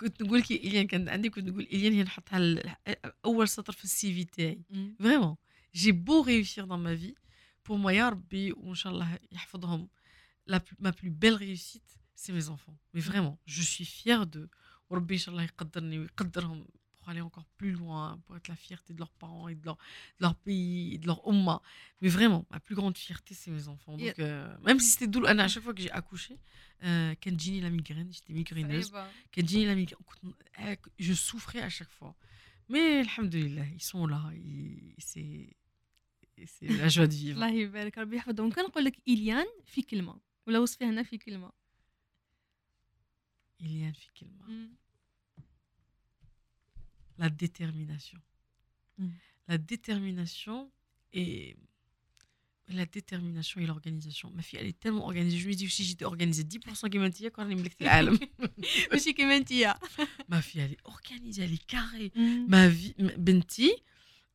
كنت 0.00 0.22
نقول 0.22 0.42
كي 0.42 0.56
إليان 0.56 0.86
كان 0.86 1.08
عندي 1.08 1.30
كنت 1.30 1.48
نقول 1.48 1.62
إليان 1.62 1.92
هي 1.92 2.02
نحطها 2.02 2.38
أول 3.24 3.48
سطر 3.48 3.72
في 3.72 3.84
السي 3.84 4.14
في 4.14 4.24
تاعي 4.24 4.62
فريمون 5.00 5.36
جي 5.74 5.92
بو 5.92 6.24
réussir 6.24 6.66
dans 6.66 6.78
ma 6.78 6.94
vie 6.94 7.14
pour 7.64 7.78
moi 7.78 7.92
يا 7.92 8.08
ربي 8.08 8.52
وإن 8.52 8.74
شاء 8.74 8.92
الله 8.92 9.18
يحفظهم 9.32 9.88
la, 10.46 10.60
ma 10.80 10.92
plus 10.92 11.10
belle 11.10 11.34
réussite 11.34 11.98
c'est 12.14 12.32
mes 12.32 12.48
enfants 12.48 12.76
mais 12.92 13.00
vraiment 13.00 13.38
je 13.46 13.62
suis 13.62 13.84
fière 13.84 14.26
de 14.26 14.48
وربي 14.90 15.14
إن 15.14 15.18
شاء 15.18 15.32
الله 15.32 15.44
يقدرني 15.44 15.98
ويقدرهم 15.98 16.66
pour 17.08 17.08
aller 17.08 17.20
encore 17.20 17.46
plus 17.58 17.72
loin, 17.72 18.18
pour 18.24 18.36
être 18.36 18.48
la 18.48 18.56
fierté 18.56 18.94
de 18.94 18.98
leurs 18.98 19.12
parents 19.12 19.48
et 19.48 19.54
de 19.54 19.64
leur, 19.64 19.76
de 19.76 20.22
leur 20.26 20.34
pays, 20.34 20.94
et 20.94 20.98
de 20.98 21.06
leur 21.06 21.20
umma. 21.28 21.60
Mais 22.00 22.08
vraiment, 22.08 22.46
ma 22.50 22.60
plus 22.60 22.74
grande 22.74 22.96
fierté, 22.96 23.34
c'est 23.34 23.50
mes 23.50 23.68
enfants. 23.68 23.92
Donc, 23.92 24.00
yeah. 24.00 24.14
euh, 24.20 24.56
même 24.62 24.80
si 24.80 24.90
c'était 24.92 25.06
douloureux, 25.06 25.38
à 25.38 25.48
chaque 25.48 25.62
fois 25.62 25.74
que 25.74 25.82
j'ai 25.82 25.90
accouché, 25.90 26.38
euh, 26.84 27.14
quand 27.22 27.38
Ginny 27.38 27.60
la 27.60 27.70
migraine, 27.70 28.10
j'étais 28.12 28.32
migraineuse. 28.32 28.90
Quand 29.34 29.46
Ginny 29.46 29.66
la 29.66 29.74
migraine, 29.74 29.98
je 30.98 31.12
souffrais 31.12 31.60
à 31.60 31.68
chaque 31.68 31.90
fois. 31.90 32.14
Mais, 32.68 33.00
alhamdoulilah, 33.00 33.66
ils 33.66 33.82
sont 33.82 34.06
là. 34.06 34.22
C'est 34.98 35.54
c'est 36.46 36.66
la 36.66 36.88
joie 36.88 37.06
de 37.06 37.14
vivre. 37.14 37.36
الله 37.36 37.52
يبارك 37.52 37.98
ربي 37.98 38.16
يحفظهم 38.16 38.50
كنقول 38.50 38.84
لك 38.84 38.96
إليان 39.08 39.46
في 39.64 39.82
كلمة 39.82 40.20
ولا 40.46 40.58
وصفي 40.58 40.84
هنا 40.84 41.02
في 41.02 41.18
كلمة 41.18 41.52
إليان 43.60 43.92
في 43.92 44.08
كلمة 44.20 44.68
la 47.18 47.30
détermination. 47.30 48.18
Mm. 48.98 49.08
La 49.48 49.58
détermination 49.58 50.70
et 51.12 51.56
la 52.68 52.86
détermination 52.86 53.60
et 53.60 53.66
l'organisation. 53.66 54.30
Ma 54.34 54.42
fille, 54.42 54.58
elle 54.58 54.66
est 54.66 54.80
tellement 54.80 55.04
organisée. 55.04 55.36
Je 55.38 55.46
lui 55.46 55.56
dis 55.56 55.68
si 55.68 55.84
j'étais 55.84 56.06
organisée 56.06 56.44
10% 56.44 56.88
qui 56.88 56.98
m'intient 56.98 57.30
quand 57.30 57.48
elle 57.48 57.56
me 57.56 58.94
Aussi 58.94 59.14
qui 59.14 59.24
Ma 60.28 60.40
fille, 60.40 60.60
elle 60.60 60.72
est 60.72 60.84
organisée, 60.84 61.42
elle 61.42 61.52
est 61.52 61.66
carrée. 61.66 62.10
Mm. 62.16 62.46
Ma 62.48 62.68
vie, 62.68 62.94
بنتي 62.98 63.82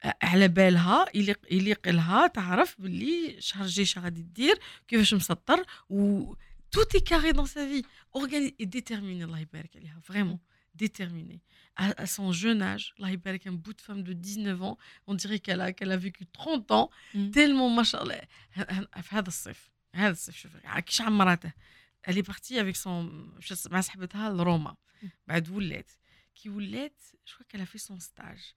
على 0.04 0.48
بالها 0.48 1.06
يليق 1.16 1.40
يليق 1.52 1.88
لها 1.90 2.28
تعرف 2.28 2.82
باللي 2.82 3.36
شهر 3.40 3.68
جاي 3.68 3.86
شهر 3.86 4.04
غادي 4.04 4.22
دير 4.22 4.60
كيفاش 4.88 5.14
مسطر 5.14 5.66
و 5.90 6.34
tout 6.76 6.96
est 6.98 7.02
carré 7.02 7.34
dans 7.34 7.46
sa 7.46 7.66
vie 7.66 7.84
organisé 8.14 8.56
et 8.60 8.66
déterminé 8.66 9.24
الله 9.24 9.40
يبارك 9.40 9.76
عليها 9.76 10.02
vraiment 10.10 10.40
déterminée 10.76 11.42
à, 11.76 12.06
son 12.06 12.34
jeune 12.34 12.62
âge, 12.62 12.94
là, 12.98 13.10
il 13.10 13.20
paraît 13.20 13.40
qu'un 13.40 13.54
bout 13.54 13.74
de 13.74 13.82
femme 13.82 14.04
de 14.04 14.12
19 14.12 14.62
ans, 14.64 14.78
on 15.08 15.14
dirait 15.14 15.40
qu'elle 15.40 15.62
a, 15.62 15.72
qu'elle 15.72 15.92
a 15.94 15.98
vécu 15.98 16.26
30 16.26 16.72
ans, 16.72 16.90
mm. 17.14 17.32
tellement, 17.32 17.70
machallah, 17.70 18.22
elle 22.04 22.18
est 22.18 22.24
partie 22.24 22.60
avec 22.60 22.76
son 22.76 23.30
مع 23.72 23.82
صاحبتها 23.82 24.30
لروما 24.30 24.76
بعد 25.28 25.50
ولات 25.50 25.92
كي 26.36 26.50
ولات 26.50 27.02
je 27.26 27.34
crois 27.34 27.46
qu'elle 27.46 27.62
a 27.62 27.66
fait 27.66 27.78
son 27.78 28.00
stage 28.00 28.56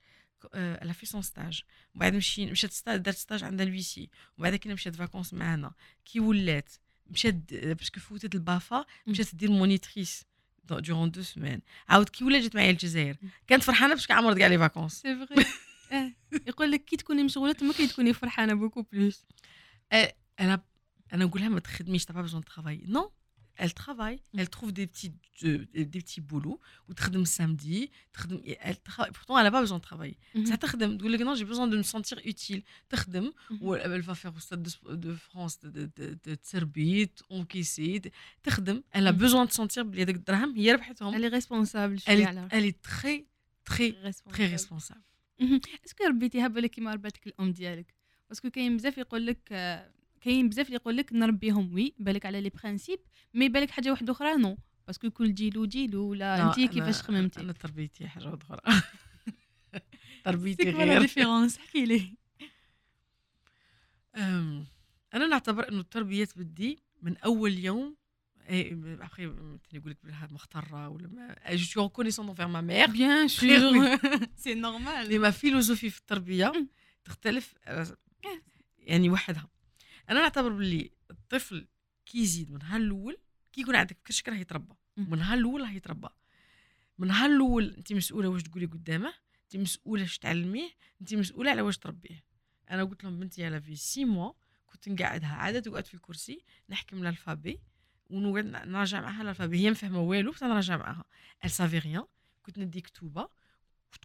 euh, 0.55 0.77
elle 0.81 0.91
a 0.91 0.95
fait 0.95 1.07
son 1.07 1.23
stage 1.23 1.65
وبعد 1.95 2.15
مشي 2.15 2.47
مشات 2.47 2.73
ستاج 2.73 3.01
دارت 3.01 3.17
ستاج 3.17 3.45
عند 3.45 3.61
الويسي 3.61 4.11
وبعد 4.39 4.55
كنا 4.55 4.75
مشات 4.75 4.97
فاكونس 4.97 5.35
معانا 5.35 5.73
كي 6.05 6.21
ولات 6.21 6.73
مشات 7.11 7.55
باسكو 7.55 8.01
فوتت 8.01 8.35
البافا 8.35 8.85
مشات 9.07 9.35
دير 9.35 9.51
مونيتريس 9.51 10.25
durant 10.76 11.08
deux 11.08 11.36
semaines. 11.36 11.62
عاود 11.90 12.10
كي 12.10 12.24
ولات 12.24 12.44
جات 12.44 12.56
معايا 12.56 12.72
الجزائر 12.72 13.18
كانت 13.48 13.64
فرحانة 13.64 13.94
باش 13.94 14.12
عمرت 14.12 14.38
كاع 14.38 14.48
les 14.48 14.58
vacances 14.58 15.02
c'est 15.02 15.16
vrai 15.16 15.46
يقول 16.48 16.72
لك 16.72 16.86
كي 16.86 16.98
تكوني 16.98 17.24
مشغولة 17.24 17.54
تما 17.54 17.74
كي 17.74 17.88
تكوني 17.88 18.14
فرحانه 18.14 18.54
beaucoup 18.54 18.82
plus 18.82 19.26
أنا 20.40 20.62
أنا 21.14 21.26
نقول 21.26 21.42
لها 21.42 21.50
ما 21.50 21.60
تخدميش 21.60 22.06
t'as 22.06 22.14
pas 22.14 22.22
besoin 22.22 22.44
travaille 22.44 22.84
non 22.88 23.12
elle 23.57 23.75
travaille, 23.75 24.17
mm. 24.33 24.39
elle 24.41 24.49
trouve 24.49 24.73
des 24.73 24.87
petits, 24.87 25.13
euh, 25.45 25.67
des 25.75 26.01
petits 26.01 26.21
boulots, 26.21 26.59
ou 26.89 26.93
le 27.13 27.25
samedi, 27.25 27.91
elle 28.61 28.79
travaille. 28.81 29.13
Pourtant, 29.13 29.39
elle 29.39 29.45
n'a 29.45 29.51
pas 29.51 29.61
besoin 29.61 29.79
de 29.79 29.83
travailler. 29.83 30.17
Mm 30.35 30.43
-hmm. 30.43 30.47
Ça 30.47 31.25
non, 31.25 31.35
j'ai 31.35 31.45
besoin 31.45 31.69
de 31.73 31.77
me 31.77 31.87
sentir 31.95 32.19
utile. 32.33 32.63
Mm 32.93 32.97
-hmm. 32.97 33.59
Ou 33.61 33.75
elle 33.75 34.05
va 34.11 34.15
faire 34.23 34.35
au 34.39 34.41
stade 34.47 34.63
de, 34.69 34.71
de 35.07 35.13
France, 35.27 35.55
de, 35.61 35.69
de, 35.99 36.07
de 36.25 36.33
Tserbit, 36.45 37.15
encaisser. 37.39 38.01
Elle 38.97 39.07
a 39.07 39.13
mm. 39.13 39.23
besoin 39.25 39.45
de 39.49 39.53
sentir 39.61 39.83
Elle 41.17 41.25
est 41.29 41.35
responsable. 41.41 41.97
Elle 42.11 42.21
est, 42.25 42.35
elle 42.57 42.67
est 42.71 42.81
très, 42.93 43.19
très, 43.71 43.91
responsable. 44.09 44.35
très 44.37 44.49
responsable. 44.57 45.05
Est-ce 45.83 45.95
que 45.95 46.05
ربيتيها 46.09 46.49
بالك 46.49 46.71
كيما 46.71 46.95
رباتك 46.95 47.27
الام 47.27 47.53
ديالك 47.53 47.95
باسكو 48.29 48.51
كاين 48.51 48.77
بزاف 48.77 48.99
يقول 48.99 49.27
لك 49.27 49.53
كاين 50.28 50.50
بزاف 50.50 50.66
اللي 50.66 50.76
يقول 50.76 50.98
لك 50.98 51.14
نربيهم 51.14 51.74
oui 51.74 51.94
بالك 52.00 52.26
على 52.26 52.42
les 52.42 52.50
principes 52.50 53.00
mais 53.34 53.50
بالك 53.50 53.72
حاجة 53.72 53.92
واحدة 53.92 54.12
أخرى 54.12 54.36
non. 54.36 54.58
parce 54.88 55.03
que 55.03 55.12
كل 55.12 55.34
جيل 55.34 55.58
وجيل 55.58 55.96
ولا 55.96 56.48
انت 56.48 56.56
كيفاش 56.56 57.02
خممتي؟ 57.02 57.40
أنا 57.40 57.54
تربيتي 57.54 58.08
حاجة 58.08 58.34
أخرى. 58.34 58.62
تربيتي 60.26 60.70
غير. 60.72 61.02
différence 61.02 61.58
احكي 61.58 61.86
لي. 61.86 62.18
أنا 65.14 65.28
نعتبر 65.30 65.70
إنه 65.70 65.80
التربيه 65.80 66.26
تبدي 66.26 66.80
من 67.02 67.18
أول 67.18 67.58
يوم 67.58 67.96
ابخي 68.50 69.26
نقول 69.74 69.92
لك 69.92 69.98
بلها 70.04 70.28
مختاره 70.32 70.90
ولا 70.90 71.08
ما 71.08 71.56
je 71.56 71.66
suis 71.66 71.84
reconnaissante 71.84 72.30
envers 72.30 72.48
ma 72.48 72.62
mère 72.62 72.88
bien 72.88 73.28
sûr 73.28 73.98
c'est 74.36 74.54
normal 74.54 75.10
mais 75.10 75.20
ma 75.20 75.32
philosophie 75.32 75.90
في 75.90 76.00
التربيه 76.00 76.68
تختلف 77.06 77.56
يعني 78.80 79.10
وحدها. 79.10 79.57
أنا 80.10 80.20
نعتبر 80.22 80.50
باللي 80.50 80.92
الطفل 81.12 81.68
كي 82.06 82.18
يزيد 82.18 82.52
من 82.52 82.58
نهار 82.58 82.82
الأول 82.82 83.18
كي 83.54 83.62
يكون 83.62 83.76
عندك 83.76 83.98
كرش 84.08 84.24
راه 84.30 84.36
يتربى 84.36 84.74
من 84.98 85.18
نهار 85.18 85.38
الأول 85.38 85.62
راه 85.62 85.72
يتربى 85.72 86.08
من 86.98 87.08
نهار 87.08 87.30
الأول 87.30 87.74
انت 87.78 87.94
مسؤولة 87.94 88.28
واش 88.28 88.44
تقولي 88.44 88.66
قدامه 88.66 89.14
انت 89.44 89.58
مسؤولة 89.58 90.02
واش 90.02 90.18
تعلميه 90.18 90.70
انت 91.02 91.14
مسؤولة 91.14 91.52
على 91.52 91.62
واش 91.62 91.78
تربيه. 91.78 92.24
أنا 92.72 92.84
قلت 92.84 93.04
لهم 93.04 93.20
بنتي 93.20 93.46
على 93.46 93.62
في 93.62 93.76
six 93.76 94.06
mois 94.06 94.32
كنت 94.66 94.90
نقعدها 94.90 95.30
عادة 95.30 95.60
تقعد 95.60 95.88
في 95.88 95.94
الكرسي 95.94 96.44
نحكم 96.70 97.02
ال 97.02 97.08
alphabet 97.08 97.60
ونقعد 98.10 98.46
نراجع 98.46 99.02
معاها 99.02 99.22
ال 99.22 99.26
alphabet. 99.26 99.60
هي 99.60 99.72
مفهمه 99.72 100.02
والو 100.02 100.32
بس 100.32 100.44
نراجع 100.44 100.78
معاها. 100.78 101.04
elle 101.46 101.52
savait 101.52 101.80
rien 101.80 102.06
كنت 102.44 102.60
ندي 102.60 102.82
كتوبة. 102.82 103.30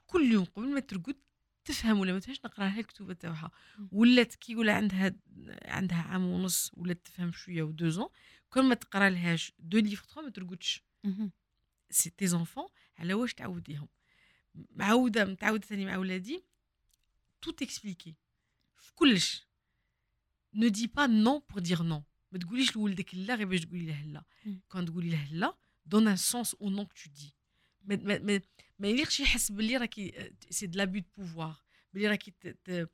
كل 0.07 0.33
يوم 0.33 0.45
قبل 0.45 0.75
ما 0.75 0.81
ترقد 0.81 1.17
تفهم 1.65 1.99
ولا 2.01 2.13
ما 2.13 2.19
تفهمش 2.19 2.41
نقرأ 2.45 2.65
لها 2.65 2.81
الكتوبه 2.81 3.15
تاعها 3.15 3.51
ولات 3.93 4.35
كي 4.35 4.53
يقول 4.53 4.71
عندها 4.71 5.15
عندها 5.65 6.03
عام 6.03 6.25
ونص 6.25 6.71
ولات 6.75 7.07
تفهم 7.07 7.33
شوية 7.33 7.63
و 7.63 7.75
زون 7.81 8.09
كل 8.51 8.63
ما 8.63 8.75
تقرأ 8.75 9.11
لهاش 9.11 9.53
deux 9.59 9.79
livres 9.79 10.05
trois 10.05 10.23
ما 10.23 10.31
ترقدش. 10.31 10.83
c'est 11.91 12.11
tes 12.11 12.27
enfants 12.27 12.67
على 12.99 13.15
واش 13.15 13.35
تعوديهم 13.35 13.89
معوده 14.55 15.25
متعوده 15.25 15.67
ثاني 15.67 15.87
مع 15.87 15.97
ولادي. 15.97 16.45
tout 17.43 17.51
expliquer 17.51 18.15
في 18.77 18.93
كلش. 18.95 19.47
ne 20.55 20.69
dis 20.69 20.87
pas 20.87 21.07
non 21.07 21.43
pour 21.51 21.59
dire 21.59 21.83
non 21.83 22.03
ما 22.33 22.39
تقوليش 22.39 22.77
لولدك 22.77 23.15
لا 23.15 23.35
غير 23.35 23.47
باش 23.47 23.61
تقولي 23.61 23.87
له 23.87 24.03
لا. 24.03 24.25
كون 24.69 24.85
تقولي 24.85 25.11
له 25.11 25.29
لا 25.33 25.57
dans 25.87 26.09
un 26.09 26.17
sens 26.17 26.55
أو 26.55 26.71
non 26.71 26.85
que 26.85 26.95
tu 27.05 27.11
dis 27.11 27.35
mais 27.85 28.19
ما 28.19 28.41
ما 28.79 28.89
يليقش 28.89 29.21
يحس 29.21 29.53
باللي 29.53 29.77
راكي 29.77 30.33
c'est 30.51 30.67
de 30.67 30.79
l'abus 30.79 31.01
de 31.01 31.07
pouvoir 31.17 31.55
باللي 31.95 32.09
راكي 32.09 32.33
كيفاش 32.41 32.89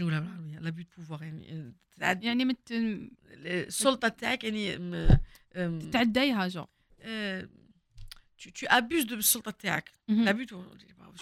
نقولها 0.00 0.20
بالعربيه 0.20 0.58
l'abus 0.58 0.82
de 0.82 0.88
pouvoir 0.98 1.22
يعني 1.22 1.74
يعني 1.98 2.44
مت... 2.44 2.68
السلطه 2.72 4.08
تاعك 4.08 4.44
يعني 4.44 4.78
تتعديها 5.80 6.48
je 6.48 6.66
tu, 8.40 8.66
abuses 8.68 9.06
de 9.06 9.12
السلطه 9.12 9.50
تاعك 9.50 9.90
l'abus 10.08 10.46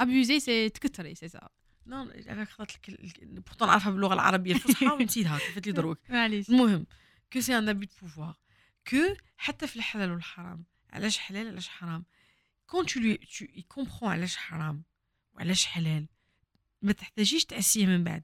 abuser 0.01 0.41
c'est 0.41 0.69
تكثري 0.69 1.15
c'est 1.15 1.29
ça 1.29 1.49
non 1.86 2.03
أنا 2.03 2.45
خطات 2.45 2.74
لك 2.74 2.91
pourtant 3.23 3.69
نعرفها 3.69 3.93
باللغة 3.93 4.15
العربيه 4.15 4.55
الفصحى 4.55 4.87
ونسيتها 4.87 5.39
كيف 5.39 5.66
لي 5.66 5.73
دروك 5.73 5.99
معليش 6.09 6.49
المهم 6.49 6.87
que 7.32 7.41
c'est 7.41 7.59
un 7.59 7.69
abus 7.69 7.86
de 7.86 7.93
pouvoir 8.03 8.36
que 8.89 8.97
حتى 9.37 9.66
في 9.66 9.77
الحلال 9.77 10.11
والحرام 10.11 10.65
علاش 10.95 11.19
حلال 11.19 11.49
علاش 11.49 11.69
حرام. 11.69 12.05
quand 12.66 12.86
tu 12.86 13.01
lui 13.01 13.16
tu 13.16 13.45
il 13.55 13.65
comprend 13.65 14.09
علاش 14.09 14.37
حرام 14.37 14.83
وعلاش 15.35 15.66
حلال 15.66 16.07
ما 16.83 16.93
تحتاجيش 16.93 17.45
تأسيه 17.45 17.87
من 17.87 18.05
بعد. 18.05 18.23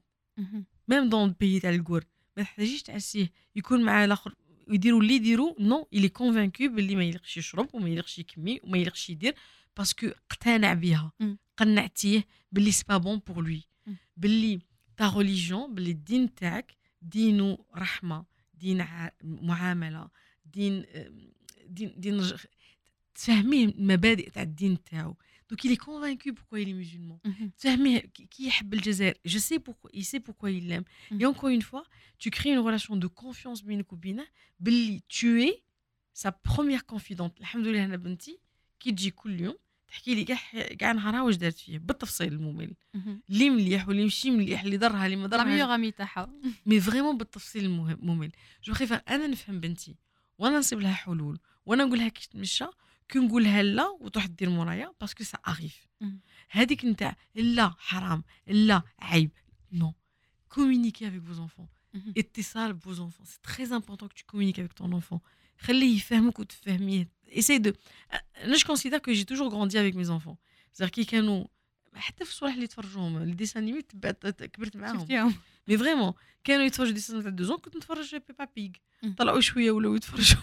même 0.87 1.09
dans 1.09 1.29
البيي 1.29 1.59
تاع 1.59 1.69
الكور 1.69 2.05
ما 2.37 2.43
تحتاجيش 2.43 2.83
تأسيه. 2.83 3.31
يكون 3.55 3.83
معاه 3.83 4.05
الآخر 4.05 4.35
يديروا 4.67 5.01
اللي 5.01 5.13
يديروا 5.15 5.55
non 5.59 5.87
il 5.93 6.09
est 6.09 6.23
convaincu 6.23 6.67
باللي 6.67 6.95
ما 6.95 7.03
يليقش 7.03 7.37
يشرب 7.37 7.69
وما 7.73 7.89
يليقش 7.89 8.19
يكمي 8.19 8.59
وما 8.63 8.77
يليقش 8.77 9.09
يدير 9.09 9.35
parce 9.77 9.96
que 9.96 10.07
اقتنع 10.07 10.73
بها 10.73 11.11
قنعتيه 11.57 12.25
باللي 12.51 12.71
c'est 12.71 12.83
pas 12.89 12.97
bon 12.97 13.21
pour 13.27 13.43
lui 13.43 13.63
باللي 14.17 14.59
ta 14.97 15.13
religion 15.17 15.75
باللي 15.75 15.91
الدين 15.91 16.35
تاعك 16.35 16.75
دينو 17.01 17.65
رحمة 17.75 18.25
دين 18.53 18.87
معاملة 19.23 20.09
دين 20.45 20.85
دين 21.67 21.93
دين 21.97 22.21
تفهميه 23.15 23.65
المبادئ 23.65 24.29
تاع 24.29 24.41
الدين 24.41 24.83
تاعو. 24.83 25.15
Il 25.63 25.71
est 25.71 25.77
convaincu 25.77 26.33
pourquoi 26.33 26.59
il 26.59 26.69
est 26.69 26.73
musulman. 26.73 27.19
تفهميه 27.59 27.99
كي 27.99 28.47
يحب 28.47 28.73
الجزائر. 28.73 29.13
Je 29.25 29.37
sais 29.37 29.59
pourquoi 29.59 29.89
il 29.93 30.05
sait 30.05 30.19
pourquoi 30.19 30.51
il 30.51 30.67
l'aime. 30.67 30.83
Et 31.19 31.25
encore 31.25 31.49
une 31.49 31.61
fois 31.61 31.83
tu 32.19 32.29
crées 32.29 32.51
une 32.51 32.59
relation 32.59 32.95
de 32.95 33.07
confiance 33.07 33.63
بينك 33.63 33.93
وبينه 33.93 34.27
باللي 34.59 35.01
tu 35.09 35.43
es 35.43 35.63
sa 36.13 36.31
première 36.31 36.85
confidente. 36.85 37.39
الحمد 37.39 37.67
لله 37.67 37.85
أنا 37.85 37.95
بنتي 37.95 38.39
كي 38.79 38.91
تجي 38.91 39.11
كل 39.11 39.41
يوم 39.41 39.55
تحكي 39.87 40.15
لي 40.15 40.23
كاع 40.23 40.37
كاع 40.79 40.91
نهارها 40.91 41.21
واش 41.21 41.35
دارت 41.35 41.57
فيه 41.57 41.77
بالتفصيل 41.77 42.33
الممل. 42.33 42.73
اللي 43.29 43.49
مليح 43.49 43.87
واللي 43.87 44.05
مشي 44.05 44.31
مليح 44.31 44.61
اللي 44.61 44.77
ضرها 44.77 45.05
اللي 45.05 45.15
ما 45.15 45.27
لا 45.27 45.43
ميور 45.43 45.65
ضرها 45.65 45.89
تاعها. 45.89 46.33
mais 46.65 46.79
vraiment 46.79 47.17
بالتفصيل 47.17 47.65
الممل 47.65 48.31
je 48.63 48.73
préfère 48.73 49.01
أنا 49.09 49.27
نفهم 49.27 49.59
بنتي 49.59 49.95
وأنا 50.37 50.57
نصيب 50.57 50.79
لها 50.79 50.93
حلول 50.93 51.39
وأنا 51.65 51.83
نقول 51.83 51.99
لها 51.99 52.07
كيفاش 52.07 52.27
تمشى 52.27 52.65
كي 53.11 53.19
نقولها 53.19 53.63
لا 53.63 53.87
وتروح 53.99 54.25
دير 54.25 54.49
مورايا 54.49 54.93
parce 55.01 55.15
que 55.15 55.23
ça 55.23 55.37
arrive 55.47 55.87
مم. 56.01 56.19
هذيك 56.49 56.85
نتاع 56.85 57.17
لا 57.35 57.73
حرام 57.77 58.23
لا 58.47 58.81
عيب 58.99 59.31
non 59.71 59.93
communiquer 60.53 61.05
avec 61.05 61.23
vos 61.29 61.39
enfants. 61.39 61.67
اتصال 62.17 62.73
vos 62.73 63.01
enfants. 63.01 63.25
C'est 63.25 63.41
très 63.51 63.71
important 63.71 64.07
que 64.07 64.13
tu 64.13 64.23
communiques 64.23 64.59
avec 64.59 64.75
ton 64.75 64.91
enfant. 64.91 65.19
خليه 65.59 65.95
يفهمك 65.95 66.39
وتفهميه. 66.39 67.09
Essaye 67.27 67.59
de 67.59 67.73
أنا 68.11 68.57
je 68.57 68.65
considère 68.65 69.01
que 69.01 69.13
j'ai 69.13 69.25
toujours 69.25 69.49
grandi 69.49 69.77
avec 69.77 69.95
mes 69.95 70.09
enfants. 70.09 70.37
C'est-à-dire 70.73 70.89
كي 70.89 71.03
كانوا 71.03 71.45
حتى 71.93 72.25
في 72.25 72.31
الصوالح 72.31 72.53
اللي 72.53 72.67
تفرجوهم 72.67 73.19
les 73.23 73.31
dessins 73.31 73.63
animés 73.63 73.81
تبعت 73.81 74.27
كبرت 74.27 74.77
معاهم. 74.77 75.35
mais 75.67 75.77
vraiment 75.77 76.13
كانوا 76.43 76.65
يتفرجوا 76.65 76.93
dessins 76.93 77.23
تاع 77.23 77.31
deux 77.31 77.46
ans 77.46 77.57
كنت 77.57 77.77
نتفرج 77.77 78.15
Peppa 78.15 78.47
Pig. 78.55 78.71
طلعوا 79.17 79.39
شوية 79.39 79.71
ولاو 79.71 79.95
يتفرجوا. 79.95 80.41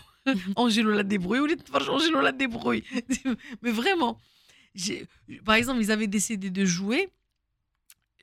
Angelo 0.58 0.86
la 0.86 1.02
débrouille 1.02 1.40
وليت 1.40 1.60
نتفرج 1.60 1.88
Angelo 1.90 2.14
la 2.16 2.30
débrouille 2.30 2.82
mais 3.62 3.72
vraiment 3.74 4.16
par 5.46 5.54
exemple 5.60 5.80
ils 5.84 5.90
avaient 5.90 6.06
décidé 6.18 6.50
de 6.50 6.64
jouer 6.64 7.02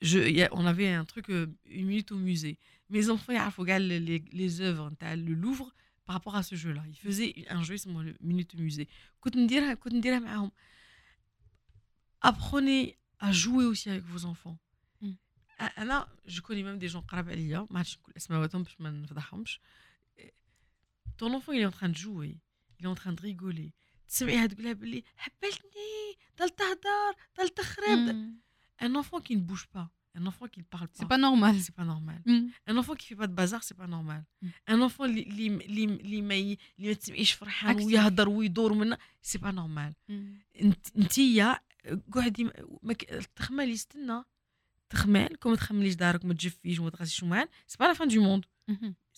je, 0.01 0.19
y 0.19 0.41
a- 0.43 0.49
on 0.59 0.65
avait 0.65 0.89
un 1.01 1.05
truc 1.05 1.29
euh, 1.29 1.47
une 1.65 1.85
minute 1.91 2.11
au 2.11 2.17
musée 2.17 2.57
mes 2.89 3.09
enfants 3.09 3.33
يعرفوا 3.33 3.65
كاع 3.65 3.77
les, 3.79 3.99
les, 3.99 4.23
les 4.33 4.61
œuvres 4.61 4.89
نتاع 4.91 5.15
le 5.15 5.33
Louvre 5.33 5.73
par 6.05 6.13
rapport 6.15 6.35
à 6.35 6.43
ce 6.43 6.55
jeu 6.55 6.71
là 6.73 6.83
ils 6.87 6.97
faisaient 7.07 7.33
un 7.49 7.63
jeu 7.63 7.73
اسمه 7.73 8.03
le 8.03 8.13
minute 8.21 8.55
au 8.55 8.57
musée 8.59 8.87
كنت 9.19 9.37
نديرها 9.37 9.73
كنت 9.73 9.93
نديرها 9.93 10.19
معاهم 10.19 10.51
apprenez 12.21 12.95
à 13.19 13.31
jouer 13.31 13.65
aussi 13.65 13.89
avec 13.89 14.03
vos 14.05 14.25
enfants 14.25 14.57
Mm. 15.01 15.07
أ- 15.59 15.79
أنا 15.79 16.07
جو 16.27 16.41
كوني 16.41 16.63
ميم 16.63 16.77
دي 16.79 16.87
ton 21.17 21.33
enfant 21.37 21.51
il 21.57 21.61
est 21.61 21.65
en 21.73 21.77
train 21.79 21.89
de 21.89 21.99
jouer 22.05 22.33
il 22.79 22.85
est 22.85 22.89
en 22.89 22.95
train 22.95 23.13
de 23.13 23.21
rigoler 23.21 23.71
تسمعيها 24.07 24.45
تقولها 24.45 24.73
باللي 24.73 25.03
حبلتني 25.17 26.15
ضل 26.39 26.49
تهدر 26.49 27.13
ضل 27.39 27.49
تخرب 27.49 28.33
un 28.83 28.95
enfant 28.95 29.19
qui 29.21 29.35
ne 29.35 29.41
bouge 29.41 29.67
pas 29.75 29.87
un 30.17 30.25
enfant 30.27 30.47
qui 30.47 30.59
ne 30.59 30.63
parle 30.63 30.87
pas 30.87 30.97
c'est 30.97 31.05
pas 31.05 31.15
normal 31.17 31.61
c'est 31.63 31.73
pas 31.75 31.85
normal 31.85 32.21
un 32.69 32.77
enfant 32.77 32.95
qui 32.95 33.05
fait 33.07 33.15
pas 33.15 33.27
de 33.27 33.33
bazar 33.33 33.63
c'est 33.63 33.77
pas 33.77 33.87
normal 33.87 34.23
Mm. 34.43 34.47
un 34.73 34.81
enfant 34.89 35.01
اللي 35.01 35.21
اللي 35.47 35.85
اللي 35.85 36.21
ما 36.21 36.35
اللي 36.35 36.57
ما 36.79 36.93
تسمعيش 36.93 37.31
فرحان. 37.31 37.75
ويهدر 37.85 38.29
ويدور 38.29 38.73
من 38.73 38.95
c'est 38.95 39.39
pas 39.39 39.51
normal 39.55 39.93
انت 40.61 40.87
انتيا 40.97 41.59
قعدي 42.13 42.43
ما 42.83 42.95
التخمال 43.11 43.69
يستنى 43.69 44.23
تخمال 44.89 45.39
كون 45.39 45.51
ما 45.51 45.57
تخمليش 45.57 45.93
دارك 45.95 46.23
وما 46.23 46.33
تجفيش 46.33 46.79
وما 46.79 46.89
تغسليش 46.89 47.23
ومان 47.23 47.47
c'est 47.67 47.77
pas 47.79 47.85
la 47.85 47.93
fin 47.93 48.07
du 48.07 48.21
monde 48.23 48.45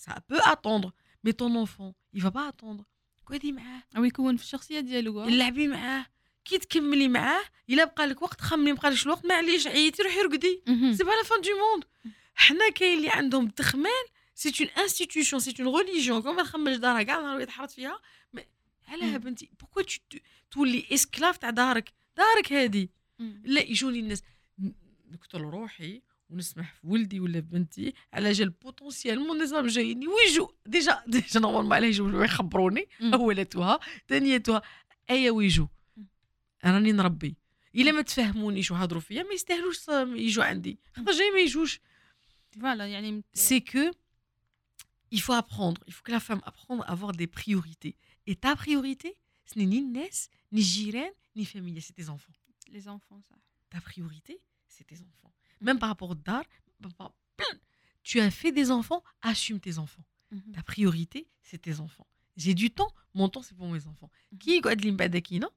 ça 0.06 0.14
peut 0.30 0.42
attendre 0.54 0.92
ton 1.40 1.56
enfant 1.64 1.94
il 2.14 2.22
va 2.22 2.32
pas 2.32 2.48
attendre. 2.54 2.84
قعدي 3.26 3.52
معاه 3.52 3.84
أو 3.98 4.04
يكون 4.04 4.38
في 4.38 4.44
الشخصيه 4.44 4.80
ديالو. 4.80 5.24
لعبي 5.26 5.68
معاه 5.68 6.06
كي 6.46 6.58
تكملي 6.58 7.08
معاه 7.08 7.44
الا 7.70 7.84
بقى 7.84 8.08
لك 8.08 8.22
وقت 8.22 8.42
خمي 8.42 8.74
بقى 8.74 8.90
لكش 8.90 9.06
الوقت 9.06 9.26
معليش 9.26 9.68
عييتي 9.68 10.04
روحي 10.04 10.22
رقدي. 10.22 10.62
c'est 10.68 11.04
pas 11.04 11.10
la 11.12 11.24
fin 11.24 11.42
du 11.42 11.50
monde 11.72 11.84
حنا 12.36 12.70
كاين 12.70 12.98
اللي 12.98 13.10
عندهم 13.10 13.46
التخمال 13.46 14.06
c'est 14.36 14.54
une 14.62 14.70
institution 14.70 15.40
c'est 15.40 15.54
une 15.60 15.76
religion 15.76 16.22
كون 16.22 16.36
ما 16.36 16.44
تخملش 16.44 16.78
دارها 16.78 17.04
كاع 17.04 17.20
نهار 17.20 17.42
يتحرط 17.42 17.72
فيها 17.72 18.00
ما- 18.34 18.44
علاه. 18.88 19.18
بنتي 19.18 19.50
pourquoi 19.60 19.82
تولي 20.52 20.86
esclave 20.94 21.38
تاع 21.38 21.50
دارك 21.50 21.94
دارك 22.18 22.54
هادي. 22.54 22.90
لا 23.44 23.62
يجوني 23.62 24.00
الناس 24.00 24.24
نقتل 25.12 25.42
روحي 25.42 26.02
ونسمح 26.30 26.74
في 26.74 26.88
ولدي 26.88 27.20
ولا 27.20 27.40
بنتي 27.40 27.94
على 28.14 28.32
جال 28.32 28.50
potentiellement 28.50 29.32
الناس 29.32 29.54
راهم 29.54 29.68
جايين 29.68 30.08
ويجوا 30.08 30.48
déjà 30.66 31.04
déjà 31.08 31.40
normalement 31.40 31.74
علاه 31.74 31.88
يجوا 31.88 32.24
يخبروني. 32.26 32.88
مم. 33.00 33.14
أولتها. 33.14 33.80
ثانيتها 34.08 34.62
أيا 35.10 35.32
ويجوا 35.32 35.68
مم. 35.98 36.08
راني 36.66 36.92
نربي. 36.92 37.36
إلا 37.76 37.92
ما 37.92 38.02
تفهمونيش 38.02 38.72
وهضروا 38.72 39.02
فيا 39.02 39.24
ما 39.24 39.34
يستاهلوش 39.34 39.78
ص- 39.78 39.90
يجوا 39.90 40.44
عندي. 40.44 40.80
خاطر 40.96 41.12
جاي 41.12 41.32
ما 41.32 41.40
يجوش. 41.40 41.80
فوالا 42.52 42.88
يعني 42.88 43.24
c'est 43.38 43.62
que 43.72 43.92
il 45.16 45.22
faut 45.22 45.34
apprendre. 45.44 45.82
Il 45.88 45.94
faut 45.94 46.04
que 46.04 46.12
la 46.12 46.20
femme 46.20 46.42
apprendre 46.44 46.84
à 46.84 46.92
avoir 46.92 47.12
des 47.14 47.28
priorités. 47.28 47.96
Et 48.30 48.36
ta 48.36 48.56
priorité 48.56 49.10
ce 49.50 49.54
n'est 49.60 49.66
ni 49.74 49.82
Ness 49.82 50.30
ni 50.52 50.62
Jiren 50.62 51.12
ni 51.36 51.46
famille. 51.46 51.82
C'est 51.82 51.94
tes 51.94 52.10
enfants. 52.10 52.34
لي 52.70 52.80
زونفون 52.82 53.22
صح 53.22 53.36
ta 53.76 53.80
priorité, 53.82 54.34
c'est 54.68 54.86
tes 54.92 55.02
enfants. 55.02 55.34
Même 55.62 55.80
par 55.80 55.90
rapport 55.90 56.10
au 56.10 56.16
dar, 56.16 56.44
par 56.82 56.92
rapport- 56.92 57.16
tu 58.04 58.20
as 58.20 58.32
fait 58.32 58.52
des 58.52 58.72
enfants, 58.72 59.04
assume 59.22 59.60
tes 59.60 59.78
enfants. 59.78 60.06
مهم. 60.32 60.54
Ta 60.54 60.62
priorité, 60.64 61.28
c'est 61.42 61.62
tes 61.62 61.80
enfants. 61.80 62.08
J'ai 62.38 62.54
du 62.54 62.70
temps, 62.70 62.92
mon 63.14 63.28
temps, 63.30 63.42
c'est 63.42 63.56
pour 63.58 63.68
mes 63.70 63.86
enfants. 63.88 64.10
كي 64.40 64.50
يقعد 64.58 64.82
لي 64.82 64.92
من 64.92 64.98
بعد 64.98 65.18
كينا 65.18 65.50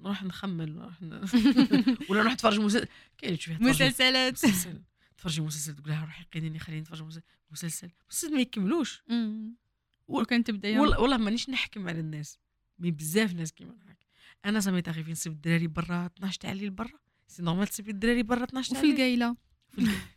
نروح 0.00 0.22
نخمل 0.24 0.72
نروح 0.76 1.02
ن- 1.02 1.96
ولا 2.10 2.20
نروح 2.20 2.32
نتفرج 2.32 2.60
مسلسل 2.60 2.88
كاين 3.18 3.28
اللي 3.32 3.36
تشوفيه 3.36 3.56
تفرج 3.58 3.68
مسلسلات 3.68 4.32
مسلسل 4.32 4.82
تفرجي 5.18 5.40
مسلسل 5.40 5.74
تقول 5.74 5.88
لها 5.88 6.04
روحي 6.04 6.24
قيديني 6.32 6.58
خليني 6.58 6.80
نتفرج 6.80 7.02
مسلسل 7.02 7.22
مسلسل 7.50 7.90
مسلسل 8.10 8.34
ما 8.34 8.40
يكملوش 8.40 9.02
مم. 9.08 9.54
وكان 10.08 10.44
تبدا 10.44 10.68
يوم 10.68 10.80
والله 10.80 11.00
والله 11.00 11.16
مانيش 11.16 11.50
نحكم 11.50 11.88
على 11.88 12.00
الناس 12.00 12.38
mais 12.78 12.90
بزاف 12.90 13.34
ناس 13.34 13.52
كيما 13.52 13.76
هكا 13.86 14.06
أنا 14.44 14.60
ça 14.60 14.71
me 14.71 14.82
terrifie 14.82 15.10
نسيب 15.12 15.32
الدراري 15.32 15.66
برا 15.66 16.06
12 16.06 16.40
تاع 16.40 16.52
الليل 16.52 16.70
برا 16.70 16.98
سي 17.27 17.41
نورمال 17.43 17.67
تسيبي 17.67 17.91
الدراري 17.91 18.23
برا 18.23 18.43
12 18.43 18.69
تاع 18.71 18.77
وفي 18.79 18.85
الليل 18.91 19.23
القايله 19.23 19.35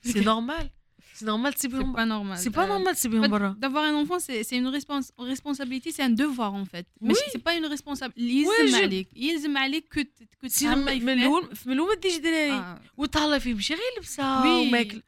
سي 0.03 0.21
نورمال 0.21 0.71
سي 1.15 1.25
نورمال 1.25 1.53
سي 1.53 1.59
تسيبيهم 1.59 1.93
با 1.93 2.05
نورمال 2.05 2.39
سي 2.39 2.51
با 2.51 2.66
نورمال 2.66 2.95
تسيبيهم 2.95 3.29
برا 3.31 3.57
D'avoir 3.61 3.85
un 3.91 3.95
enfant, 4.03 4.19
c'est 4.27 4.43
c'est 4.49 4.57
une 4.57 4.69
respons- 4.77 5.12
responsabilité, 5.33 5.89
c'est 5.97 6.03
un 6.11 6.15
devoir 6.25 6.53
en 6.62 6.65
fait. 6.73 6.87
Mais 7.01 7.15
Oui. 7.15 7.21
c'est 7.33 7.45
pas 7.49 7.55
une 7.61 7.66
responsabilité. 7.66 8.21
يلزم 8.21 8.51
Ouais, 8.51 8.71
je- 8.71 8.83
عليك 8.83 9.09
يلزم 9.16 9.59
عليك 9.59 9.95
que 9.95 10.03
ت- 10.03 10.29
que 10.45 10.47
سينو 10.49 10.75
تهلا 10.75 10.85
من 10.95 10.97
يفهم. 10.97 11.09
الاول 11.09 11.49
من 11.66 11.73
الاول 11.73 11.89
ما 11.95 12.01
ديش 12.01 12.16
دراري 12.16 12.53
آه. 12.53 12.81
وتهلاي 12.97 13.41
فيه 13.41 13.55
ماشي 13.55 13.75
غير 13.75 13.83
لبسه 13.99 14.43
Oui. 14.43 14.47
وماكل 14.47 15.03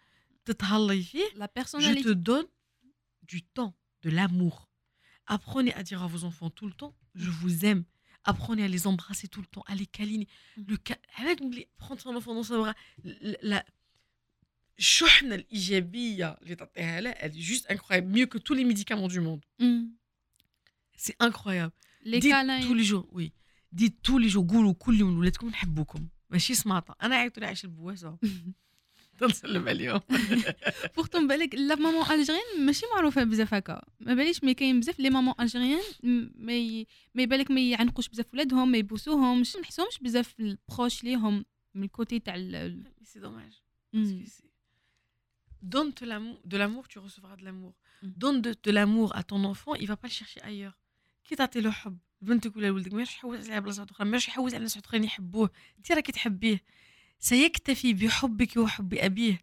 تتهلاي 0.44 1.02
فيه 1.02 1.24
La 1.24 1.44
je 1.44 1.46
te 1.46 1.52
personnalité. 1.60 2.14
donne 2.14 2.46
du 3.32 3.42
temps 3.42 3.72
de 4.04 4.10
l'amour 4.10 4.68
apprenez 5.36 5.72
à 5.74 5.82
dire 5.82 6.00
à 6.02 6.06
vos 6.14 6.22
enfants 6.28 6.50
tout 6.58 6.66
le 6.66 6.72
temps 6.82 6.94
je 7.24 7.30
vous 7.40 7.64
aime 7.70 7.84
apprenez 8.24 8.64
à 8.64 8.68
les 8.68 8.86
embrasser 8.86 9.28
tout 9.28 9.40
le 9.40 9.46
temps 9.54 9.64
à 9.66 9.74
les 9.74 9.86
câliner 9.86 10.28
Mm. 10.56 10.62
le 10.72 10.76
ca- 10.86 10.98
avec 11.22 11.38
les- 11.54 11.68
prendre 11.78 12.00
son 12.00 12.14
enfant 12.16 12.34
dans 12.34 12.42
ses 12.42 12.56
bras 12.62 12.74
la 13.52 13.64
الشحنة 14.78 15.34
الإيجابية 15.34 16.38
اللي 16.42 16.54
تعطيها 16.54 17.00
له 17.00 17.10
elle 17.12 17.32
est 17.32 17.40
juste 17.40 17.66
incroyable 17.70 18.08
mieux 18.18 18.26
que 18.26 18.38
tous 18.38 18.54
les 18.54 18.64
médicaments 18.64 19.08
du 19.08 19.20
monde 19.20 19.42
Mm. 19.60 19.84
c'est 20.96 21.16
incroyable 21.20 21.72
Les 22.02 22.20
dites 22.20 22.30
câlins. 22.30 22.60
tous 22.66 22.74
les 22.74 22.84
jours 22.84 23.06
oui 23.12 23.32
dites 23.72 23.96
tous 24.02 24.18
les 24.18 24.28
jours 24.28 24.46
قولوا 24.52 24.72
كل 24.74 25.00
يوم 25.00 25.14
لولادكم 25.14 25.48
نحبوكم 25.48 26.08
ماشي 26.30 26.54
سماطة 26.54 26.96
أنا 27.02 27.16
عيطوا 27.16 27.40
لي 27.40 27.46
عايشة 27.46 27.66
البواسة 27.66 28.18
تنسلم 29.27 29.69
عليهم 29.69 30.01
Pourtant 30.99 31.27
بالك 31.27 31.55
لا 31.55 31.75
مامون 31.75 32.05
الجيريان 32.11 32.65
ماشي 32.65 32.85
معروفة 32.95 33.23
بزاف 33.23 33.53
هكا. 33.53 33.81
ما 33.99 34.13
باليش 34.13 34.43
مي 34.43 34.53
كاين 34.53 34.79
بزاف 34.79 34.99
لي 34.99 35.09
مامون 35.09 35.33
الجيريان 35.39 35.81
ما 36.35 36.53
ي... 36.53 36.87
ما 37.15 37.21
يبالك 37.23 37.51
ما 37.51 37.59
يعنقوش 37.61 38.09
بزاف 38.09 38.33
ولادهم 38.33 38.71
ما 38.71 38.77
يبوسوهمش 38.77 39.55
ما 39.55 39.61
نحسهمش 39.61 39.99
بزاف 40.01 40.35
ال 40.39 40.47
proches 40.47 41.03
ليهم 41.03 41.45
من 41.75 41.83
ال 41.83 41.91
côté 41.91 42.19
تاع 42.19 42.35
Mais 42.35 42.79
que 43.93 44.29
c'est- 44.29 44.51
Donne 45.73 45.91
de 45.99 46.05
l'amour, 46.11 46.37
de 46.51 46.57
l'amour, 46.61 46.83
tu 46.91 46.97
recevras 47.05 47.35
de 47.39 47.43
l'amour. 47.47 47.73
Mm. 48.03 48.07
Donne 48.23 48.39
de, 48.45 48.51
de 48.65 48.71
l'amour 48.77 49.09
à 49.19 49.21
ton 49.29 49.41
enfant, 49.53 49.73
il 49.75 49.87
va 49.91 49.95
pas 50.01 50.07
le 50.07 50.13
chercher 50.19 50.41
ailleurs. 50.41 50.75
كي 51.23 51.35
تعطي 51.35 51.61
له 51.61 51.71
حب 51.71 51.97
بنتك 52.21 52.55
ولا 52.57 52.71
ولدك 52.71 52.93
ما 52.93 53.01
يحوس 53.01 53.49
على 53.49 53.61
بلاصات 53.61 53.91
أخرى 53.91 54.07
ما 54.07 54.17
يحوس 54.17 54.53
على 54.53 54.63
ناس 54.63 54.77
أخرين 54.77 55.03
يحبوه. 55.03 55.49
انت 55.77 55.91
راكي 55.91 56.11
تحبيه. 56.11 56.63
سيكتفي 57.20 57.92
بحبك 57.94 58.56
وحب 58.56 58.94
ابيه 58.94 59.40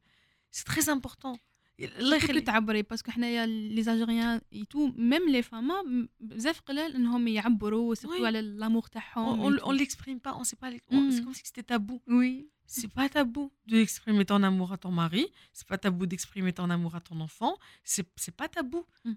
سي 0.51 0.63
تري 0.65 0.93
امبورطون 0.93 1.37
الله 1.79 2.17
كيف 2.19 2.23
يخلي 2.23 2.41
تعبري 2.41 2.81
باسكو 2.81 3.11
حنايا 3.11 3.45
لي 3.45 3.83
زالجيريان 3.83 4.41
ايتو 4.53 4.87
ميم 4.95 5.29
لي 5.29 5.41
فاما 5.41 6.07
بزاف 6.19 6.59
قلال 6.61 6.95
انهم 6.95 7.27
يعبروا 7.27 7.95
سيرتو 7.95 8.17
Oui. 8.17 8.25
على 8.25 8.41
لامور 8.41 8.83
تاعهم 8.87 9.43
on, 9.43 9.59
on, 9.59 9.63
on 9.63 9.71
l'exprime 9.71 10.19
pas 10.27 10.33
on 10.35 10.43
sait 10.43 10.55
pas 10.63 10.69
l'ex- 10.71 10.87
on- 10.91 11.11
c'est 11.11 11.21
Mm. 11.21 11.23
comme 11.25 11.33
si 11.33 11.43
c'était 11.45 11.63
tabou 11.73 11.99
وي 12.07 12.47
c'est 12.67 12.91
pas 12.97 13.09
tabou 13.09 13.51
d'exprimer 13.71 14.25
ton 14.31 14.41
amour 14.49 14.69
à 14.75 14.77
ton 14.83 14.91
mari 15.01 15.25
c'est 15.57 15.67
pas 15.71 15.77
tabou 15.85 16.05
d'exprimer 16.11 16.51
ton 16.59 16.69
amour 16.75 16.93
à 16.99 17.01
ton 17.07 17.17
enfant 17.27 17.53
c'est 17.91 18.07
c'est 18.23 18.35
pas 18.41 18.47
tabou 18.57 18.81
Mm. 19.05 19.13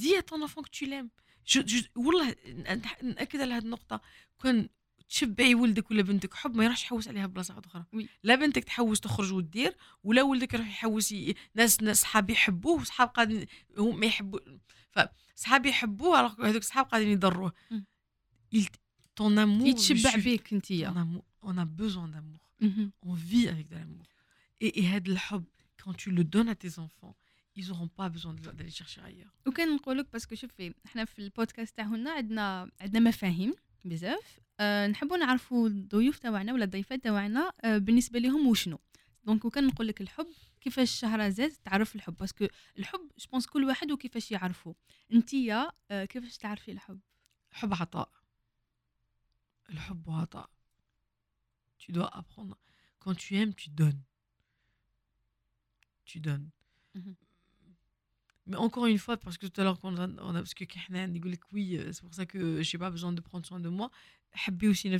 dis 0.00 0.14
à 0.20 0.22
ton 0.30 0.38
enfant 0.46 0.62
que 0.66 0.72
tu 0.78 0.84
l'aimes 0.90 1.10
je, 1.50 1.60
je 1.72 1.78
والله 1.96 2.26
نح- 2.82 3.02
ناكد 3.04 3.40
على 3.40 3.54
هذه 3.54 3.62
النقطه 3.64 4.00
كان 4.42 4.68
تشبعي 5.09 5.55
ولدك 5.55 5.91
ولا 5.91 6.01
بنتك 6.01 6.33
حب 6.33 6.55
ما 6.55 6.63
يروحش 6.63 6.83
يحوس 6.83 7.07
عليها 7.07 7.25
بلاصة 7.25 7.53
واحدة 7.53 7.67
أخرى 7.67 7.85
oui. 7.93 8.09
لا 8.23 8.35
بنتك 8.35 8.63
تحوس 8.63 8.99
تخرج 8.99 9.33
وتدير 9.33 9.75
ولا 10.03 10.21
ولدك 10.21 10.53
يروح 10.53 10.67
يحوس 10.67 11.11
ي... 11.11 11.35
ناس 11.55 11.81
ناس 11.83 12.01
صحاب 12.01 12.29
يحبوه 12.29 12.81
وصحاب 12.81 13.07
قاعدين 13.07 13.45
هم 13.77 13.99
ما 13.99 14.05
يحبوا 14.05 14.39
فصحاب 14.91 15.65
يحبوه 15.65 16.47
هذوك 16.49 16.63
صحاب 16.63 16.85
قاعدين 16.85 17.09
يضروه. 17.09 17.53
Il... 18.55 18.65
ton 19.19 19.37
amour 19.37 19.67
يتشبع. 19.67 20.15
بيك 20.15 20.47
amour 20.47 21.23
on 21.43 21.57
a 21.57 21.65
besoin 21.65 22.07
d'amour 22.07 22.39
مهم. 22.61 22.91
on 23.05 23.13
vit 23.13 23.47
avec 23.47 23.67
de 23.69 23.75
l'amour 23.75 24.05
et, 24.61 24.79
et 24.79 24.85
هذا 24.85 25.11
الحب 25.11 25.43
quand 25.81 25.93
tu 25.93 26.11
le 26.11 26.23
donnes 26.23 26.49
à 26.49 26.55
tes 26.55 26.79
enfants 26.79 27.15
ils 27.57 27.71
auront 27.71 27.87
pas 27.87 28.09
besoin 28.09 28.33
d'aller 28.33 28.71
chercher 28.71 29.01
ailleurs 29.01 29.33
وكان 29.47 29.75
نقول 29.75 29.97
لك 29.97 30.07
باسكو 30.13 30.35
شوفي 30.35 30.73
إحنا 30.85 31.05
في 31.05 31.19
البودكاست 31.19 31.77
تاعنا 31.77 32.11
عندنا 32.11 32.71
عندنا 32.81 33.09
مفاهيم 33.09 33.53
بزاف 33.85 34.39
أه 34.59 34.87
نحبوا 34.87 35.17
نعرفوا 35.17 35.67
الضيوف 35.67 36.19
تاعنا 36.19 36.53
ولا 36.53 36.63
الضيفات 36.63 37.03
تاعنا 37.03 37.53
أه 37.63 37.77
بالنسبة 37.77 38.19
لهم 38.19 38.47
وشنو. 38.47 38.79
donc 39.23 39.45
وكان 39.45 39.67
نقول 39.67 39.87
لك 39.87 40.01
الحب 40.01 40.27
كيفاش 40.61 40.99
شهرزاد 40.99 41.51
تعرف 41.51 41.95
الحب. 41.95 42.17
parce 42.17 42.36
que 42.36 42.47
الحب 42.79 43.11
je 43.17 43.26
pense 43.26 43.47
كل 43.47 43.63
واحد 43.63 43.91
وكيفاش 43.91 44.31
يعرفه 44.31 44.75
انتيا 45.13 45.71
أه 45.91 46.05
كيفاش 46.05 46.37
تعرفي 46.37 46.71
الحب؟ 46.71 46.99
الحب 47.51 47.73
عطاء. 47.73 48.09
الحب 49.69 50.09
عطاء. 50.09 50.49
Tu 51.79 51.91
dois 51.91 52.09
apprendre. 52.21 52.57
Quand 52.99 53.15
tu 53.23 53.35
aimes 53.39 53.53
tu 53.53 53.69
donnes. 53.69 54.03
Tu 56.09 56.19
donnes. 56.19 56.49
Mais 58.47 58.57
encore 58.57 58.85
une 58.85 58.99
fois, 58.99 59.17
parce 59.17 59.37
que 59.37 59.47
tout 59.47 59.59
à 59.59 59.63
l'heure, 59.63 59.79
on 59.83 59.97
a, 59.97 60.07
on 60.21 60.35
a, 60.35 60.39
parce 60.39 60.53
que 60.53 60.65
oui, 61.51 61.77
euh, 61.77 61.91
c'est 61.91 62.03
pour 62.03 62.13
ça 62.13 62.25
que 62.25 62.61
je 62.61 62.75
n'ai 62.75 62.79
pas 62.79 62.91
besoin 62.91 63.11
de 63.11 63.21
prendre 63.21 63.45
soin 63.45 63.59
de 63.59 63.69
moi. 63.69 63.89
Habbi 64.45 64.67
aussi 64.67 64.89
mm. 64.89 64.99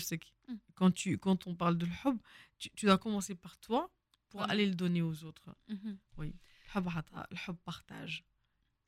Quand 0.73 0.91
tu 0.91 1.17
Quand 1.17 1.45
on 1.45 1.55
parle 1.55 1.77
de 1.77 1.85
l'hub, 1.85 2.17
tu, 2.57 2.85
dois 2.85 2.97
commencer 2.97 3.35
par 3.35 3.57
toi 3.57 3.91
pour 4.29 4.41
aller 4.43 4.65
le 4.65 4.73
donner 4.73 5.01
aux 5.01 5.23
autres. 5.23 5.55
Mm-hmm. 5.69 5.97
Oui. 6.17 6.35
Le 6.75 7.53
partage. 7.53 8.25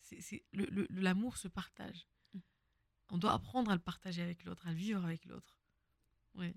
C'est, 0.02 0.44
le, 0.54 0.66
le, 0.66 0.88
l'amour 0.90 1.38
se 1.38 1.48
partage. 1.48 2.08
Mm. 2.34 2.40
On 3.12 3.18
doit 3.18 3.34
apprendre 3.34 3.70
à 3.70 3.76
le 3.76 3.82
partager 3.82 4.24
avec 4.24 4.44
l'autre, 4.44 4.66
à 4.66 4.72
le 4.72 4.78
vivre 4.78 5.04
avec 5.06 5.26
l'autre. 5.26 5.56
Oui. 6.36 6.54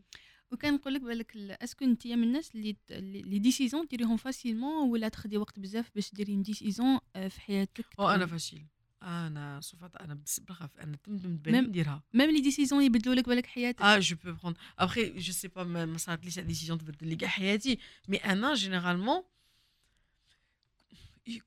وكان 0.53 0.75
نقول 0.75 0.95
لك 0.95 1.01
بالك 1.01 1.37
ال- 1.37 1.63
أسكو 1.63 1.85
انتيا 1.85 2.17
من 2.17 2.23
الناس 2.25 2.55
اللي 2.55 2.73
ت- 2.73 2.79
اللي 2.93 3.23
لي 3.23 3.39
ديسيزون 3.39 3.87
ديريهم 3.87 4.17
فاسيلمون 4.17 4.91
ولا 4.91 5.09
تخدي 5.09 5.37
وقت 5.39 5.59
بزاف 5.59 5.91
باش 5.95 6.15
ديري 6.15 6.37
ديسيزون 6.37 6.99
أه، 7.17 7.29
في 7.29 7.41
حياتك؟ 7.41 7.85
آه 7.99 8.15
أنا 8.15 8.27
فاشيل 8.27 8.67
أنا 9.03 9.61
صفات 9.63 9.97
أنا 9.97 10.15
بس 10.15 10.41
بخاف 10.41 10.77
أنا 10.79 10.97
تم 10.97 11.19
تبان 11.19 11.65
Même- 11.65 11.69
نديرها 11.69 12.03
même 12.15 12.31
les 12.31 12.41
décisions 12.41 12.83
يبدلوا 12.83 13.15
لك 13.15 13.27
بالك 13.29 13.47
حياتك؟ 13.47 13.83
آه 13.83 13.99
je 13.99 14.17
peux 14.25 14.33
prendre 14.33 14.57
après 14.79 15.19
je 15.19 15.33
sais 15.33 15.49
pas 15.49 15.65
ما 15.65 15.85
ما 15.87 15.99
صارتليش 15.99 16.39
هاد 16.39 16.47
décision 16.47 16.79
تبدل 16.79 17.09
لي 17.09 17.17
كاع 17.17 17.29
حياتي. 17.29 17.79
mais 18.09 18.17
أنا 18.17 18.55
généralement 18.55 19.23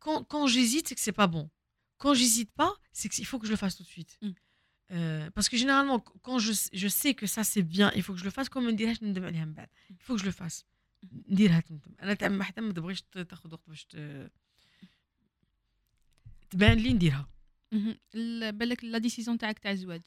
quand, 0.06 0.24
quand 0.32 0.48
j'hésite, 0.48 0.88
c'est 0.88 0.96
que 0.96 1.02
c'est 1.08 1.18
pas 1.24 1.28
bon. 1.36 1.50
Quand 2.02 2.14
j'hésite 2.20 2.52
pas, 2.62 2.72
c'est 2.98 3.10
qu'il 3.14 3.26
faut 3.30 3.40
que 3.40 3.48
je 3.48 3.52
le 3.52 3.58
fasse 3.64 3.76
tout 3.78 3.84
de 3.84 3.94
suite. 3.98 4.14
Mm. 4.22 4.32
Euh, 4.92 5.30
parce 5.36 5.48
que 5.50 5.58
généralement, 5.58 6.00
quand 6.26 6.40
je, 6.46 6.54
je 6.82 6.88
sais 7.02 7.14
que 7.20 7.26
ça 7.36 7.44
c'est 7.52 7.64
bien, 7.76 7.90
il 7.98 8.04
faut 8.04 8.14
que 8.14 8.20
je 8.20 8.26
le 8.26 8.36
fasse 8.38 8.50
comme 8.50 8.66
on 8.68 8.72
dirait, 8.82 8.96
il 9.02 10.04
faut 10.06 10.16
que 10.16 10.22
je 10.22 10.26
le 10.26 10.32
fasse. 10.32 10.66
نديرها 11.30 11.60
تندم 11.60 11.92
أنا 12.02 12.14
تعمل 12.14 12.44
حتى 12.44 12.62
ما 12.62 12.74
تبغيش 12.74 13.02
ت- 13.02 13.18
تاخذ 13.18 13.54
وقت 13.54 13.70
باش 13.70 13.86
ت- 13.86 14.32
تبان 16.50 16.78
لي 16.78 16.94
نديرها 16.94 17.28
مهم. 17.72 17.98
ال- 18.16 18.52
بالك 18.52 18.84
la 18.84 18.98
décision 18.98 19.38
تاعك 19.38 19.60
تاع 19.60 19.72
الزواج 19.72 20.02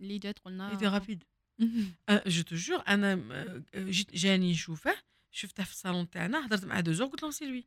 اللي 0.00 0.18
جات 0.18 0.38
قلنا 0.38 0.70
était 0.70 0.86
rapide 0.86 1.24
مهم. 1.58 1.92
je 2.26 2.42
toujours 2.42 2.82
أنا 2.88 3.12
آه، 3.12 3.62
جيت 3.74 4.14
جاني 4.14 4.52
نشوفه 4.52 4.94
شفته 5.30 5.64
في 5.64 5.70
الصالون 5.72 6.10
تاعنا 6.10 6.46
هضرت 6.46 6.64
معاه 6.64 6.80
deux 6.80 6.92
heures 6.92 7.06
قلت 7.08 7.22
له 7.22 7.30
c'est 7.30 7.46
lui 7.46 7.64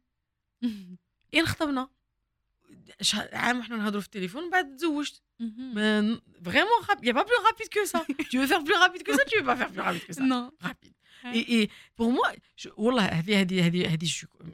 إيه 1.34 1.39
انخطبنا 1.39 1.84
شه- 1.84 1.89
عام 3.34 3.60
وحنا 3.60 3.78
نهضروا 3.78 4.02
في 4.02 4.06
التليفون 4.08 4.44
من 4.44 4.50
بعد 4.50 4.76
تزوجت 4.76 5.22
n'y 7.04 7.10
a 7.10 7.14
pas 7.14 7.26
plus 7.30 7.42
rapide 7.50 7.70
que 7.76 7.86
ça. 7.92 8.00
tu 8.32 8.38
veux 8.40 8.48
faire 8.48 8.64
plus 8.64 8.76
rapide 8.86 9.04
que 9.04 9.14
ça, 9.18 9.24
tu 9.30 9.36
veux 9.40 9.46
pas 9.52 9.56
faire 9.62 9.72
plus 9.72 9.82
rapide 9.82 10.04
que 10.08 10.14
ça. 10.14 10.22
Non. 10.34 10.52
Rapide. 10.62 10.94
Et 11.34 11.70
pour 11.96 12.12
moi, 12.12 12.28
je, 12.56 12.70
والله 12.78 13.06
هذه 13.06 13.42
هذه 13.42 13.66
هذه 13.68 13.94
هذه 13.94 14.06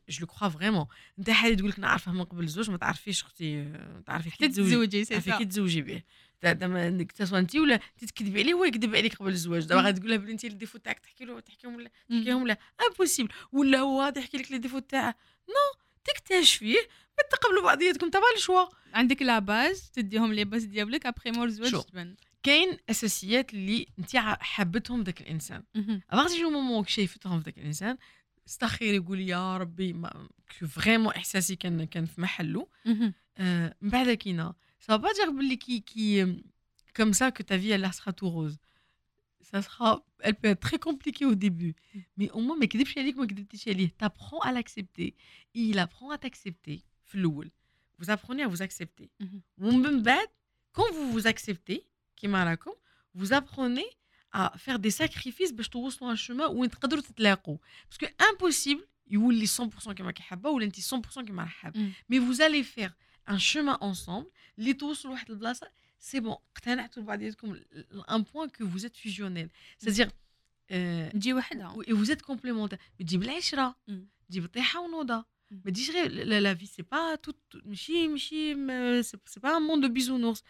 je 0.09 0.19
le 0.21 0.25
crois 0.25 0.49
vraiment. 0.49 0.87
أنت 1.19 1.29
حالي 1.29 1.55
تقول 1.55 1.69
لك 1.69 1.79
نعرفه 1.79 2.11
من 2.11 2.23
قبل 2.23 2.43
الزواج 2.43 2.69
ما 2.71 2.77
تعرفيش 2.77 3.23
أختي 3.23 3.73
تعرفي 4.05 4.29
كي 4.29 4.47
تزوجي 4.47 5.05
تعرفي 5.05 5.31
كي 5.31 5.37
سا 5.37 5.43
تزوجي 5.43 5.81
به 5.81 6.01
تا- 6.41 6.53
تا 6.53 6.67
ما- 6.67 7.03
تسوى 7.03 7.39
انت 7.39 7.55
ولا 7.55 7.79
تكذبي 8.07 8.41
عليه 8.41 8.53
هو 8.53 8.63
يكذب 8.63 8.95
عليك 8.95 9.15
قبل 9.15 9.29
الزواج 9.31 9.65
دابا 9.65 9.81
مم. 9.81 9.85
غادي 9.85 9.99
تقول 9.99 10.11
له 10.11 10.17
بلي 10.17 10.31
انت 10.31 10.45
ال 10.45 10.50
défaut 10.50 10.77
تاعك 10.77 10.99
تحكي 10.99 11.25
له 11.25 11.39
تحكيهم 11.39 11.77
مم. 11.77 11.87
تحكيهم 12.19 12.47
لا 12.47 12.57
impossible 12.89 13.29
ولا 13.51 13.79
هو 13.79 14.01
غادي 14.01 14.19
يحكي 14.19 14.37
لك 14.37 14.51
les 14.51 14.57
défauts 14.57 14.79
تاعه 14.79 15.15
non 15.49 15.81
تكتشفيه 16.05 16.79
بعد 17.17 17.29
تقبلوا 17.31 17.63
بعضياتكم. 17.63 18.09
تبع 18.09 18.23
الشوا. 18.37 18.65
عندك 18.93 19.21
la 19.21 19.39
base 19.39 19.91
تديهم 19.91 20.33
les 20.33 20.45
bases 20.45 20.63
ديالك 20.63 21.05
ابخي 21.05 21.31
مور 21.31 21.69
شو. 21.69 21.81
تبان 21.81 22.15
كاين 22.43 22.77
أساسيات 22.89 23.53
اللي 23.53 23.87
انت 23.99 24.17
حبتهم 24.39 25.03
ذاك 25.03 25.21
الإنسان. 25.21 25.63
après 26.09 26.39
du 26.39 26.49
moment 26.49 26.85
شايفتهم 26.85 27.39
في 27.39 27.45
ذاك 27.45 27.57
الإنسان 27.57 27.97
استخير 28.47 28.93
يقول 28.93 29.19
يا 29.19 29.57
ربي 29.57 29.93
mais 29.93 30.27
vraiment 30.69 31.13
إحساسي 31.13 31.55
كان 31.55 31.85
كان 31.85 32.05
في 32.05 32.21
محله. 32.21 32.67
آه، 33.37 33.75
من 33.81 33.89
بعد 33.89 34.11
كينا. 34.11 34.53
ça 34.79 34.95
veut 34.95 35.09
pas 35.13 35.20
dire 35.20 35.29
باللي 35.29 35.55
كي 35.55 35.79
كي 35.79 36.41
ça 37.13 37.31
que 37.31 37.43
ta 37.43 37.57
vie 37.57 37.71
elle 37.71 37.93
sera 37.93 38.11
tout 38.11 38.29
rose. 38.29 38.57
Ça 39.53 39.61
sera 39.61 39.89
elle 40.27 40.35
peut 40.35 40.49
être 40.53 40.59
très 40.69 40.79
compliquée 40.87 41.25
au 41.25 41.35
début 41.35 41.75
mais 42.17 42.29
au 42.31 42.39
moins 42.41 42.57
ما 42.59 42.65
كذبش 42.65 42.97
عليك 42.97 43.17
ما 43.17 43.25
كذبتيش 43.25 43.67
عليه 43.67 43.95
t'apprends 44.03 44.41
à 44.43 44.51
l'accepter 44.51 45.13
il 45.55 45.79
apprend 45.79 46.11
à 46.11 46.17
t'accepter 46.17 46.79
في 47.05 47.15
الأول 47.15 47.51
vous 48.01 48.09
apprenez 48.09 48.43
à 48.43 48.47
vous 48.47 48.61
accepter 48.61 49.09
مهم. 49.19 49.41
ومن 49.57 50.03
بعد 50.03 50.27
quand 50.77 50.91
vous 50.93 51.11
vous 51.19 51.27
acceptez 51.27 51.79
كيما 52.17 52.43
راكم 52.43 52.71
vous 53.17 53.27
apprenez 53.33 53.85
à 54.35 54.57
faire 54.57 54.79
des 54.79 54.91
sacrifices 54.91 55.53
باش 55.53 55.69
توصلوا 55.69 56.13
un 56.13 56.17
chemin 56.17 56.49
وين 56.49 56.69
تقدروا 56.69 57.01
تتلاقوا 57.01 57.57
parce 57.89 57.99
que 57.99 58.05
impossible 58.05 58.85
يولي 59.07 59.47
100% 59.47 59.91
كيما 59.91 60.11
كيحبها 60.11 60.51
ولا 60.51 60.65
انت 60.65 60.79
100% 60.79 61.21
كيما 61.25 61.43
راه 61.43 61.47
حاب 61.49 61.77
مم. 61.77 61.91
mais 62.13 62.17
vous 62.19 62.41
allez 62.41 62.63
faire 62.63 62.91
un 63.33 63.37
chemin 63.39 63.77
ensemble 63.81 64.27
اللي 64.59 64.73
توصلوا 64.73 65.13
لواحد 65.13 65.31
البلاصه 65.31 65.67
c'est 65.67 65.71
bon 65.71 65.80
اقتنعتوا 66.55 67.03
بعضياتكم 67.03 67.55
un 68.09 68.21
point 68.23 68.47
que 68.49 68.63
vous 68.63 68.85
êtes 68.85 68.97
fusionnel. 68.97 69.49
C'est-à-dire 69.79 70.09
euh, 70.71 71.09
تجي 71.13 71.33
وحدها 71.33 71.69
و- 71.77 71.83
vous 71.83 72.11
êtes 72.11 72.21
complémentaires. 72.21 72.79
تجيب 72.99 73.23
العشره 73.23 73.75
مم. 73.87 74.07
تجيب 74.29 74.43
الطيحه 74.45 74.79
ونوضه 74.81 75.25
مم. 75.51 75.61
ما 75.65 75.71
تجيش 75.71 75.89
غير 75.91 76.11
la 76.11 76.39
la 76.41 76.55
vie 76.55 76.65
c'est 76.65 76.81
pas 76.81 77.15
tout 77.15 77.37
ماشي 77.65 78.07
ماشي 78.07 78.55
م- 78.55 79.01
c'est 79.01 79.17
c'est 79.25 79.39
pas 79.39 79.57
un 79.57 79.61
monde 79.61 79.81
de 79.85 79.93
Bisounours 79.93 80.43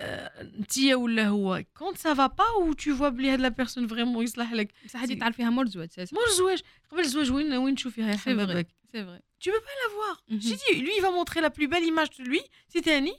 انت 0.00 0.78
ولا 0.78 1.28
هو 1.28 1.64
quand 1.76 1.98
ça 1.98 2.14
va 2.14 2.26
pas 2.26 2.44
et 2.50 2.72
tu 2.72 2.96
vois 2.96 3.08
بلي 3.08 3.30
هاد 3.30 3.40
la 3.40 3.48
personne 3.48 3.86
vraiment 3.86 4.24
يصلح 4.24 4.52
لك 4.52 4.72
بصح 4.84 5.00
هادي 5.00 5.14
تعرفيها 5.16 5.50
مور 5.50 5.64
الزواج 5.64 5.88
c'est 5.90 6.14
مور 6.14 6.24
الزواج 6.30 6.62
قبل 6.90 7.00
الزواج 7.00 7.30
وين 7.32 7.52
وين 7.52 7.74
تشوفيها 7.74 8.10
يا 8.10 8.16
c'est 8.16 8.22
vrai 8.22 8.34
حبابك 8.34 8.66
c'est 8.92 9.04
vrai 9.04 9.20
tu 9.44 9.48
peux 9.50 9.64
pas 9.68 9.76
la 9.84 9.88
voir 9.96 10.16
Mhm. 10.30 10.40
j'ai 10.46 10.56
dit 10.62 10.74
lui 10.84 10.92
il 10.98 11.02
va 11.06 11.10
montrer 11.18 11.40
la 11.46 11.50
plus 11.56 11.68
belle 11.72 11.84
image 11.92 12.10
de 12.18 12.24
lui 12.24 12.40
c'est 12.72 12.82
تاني 12.84 13.16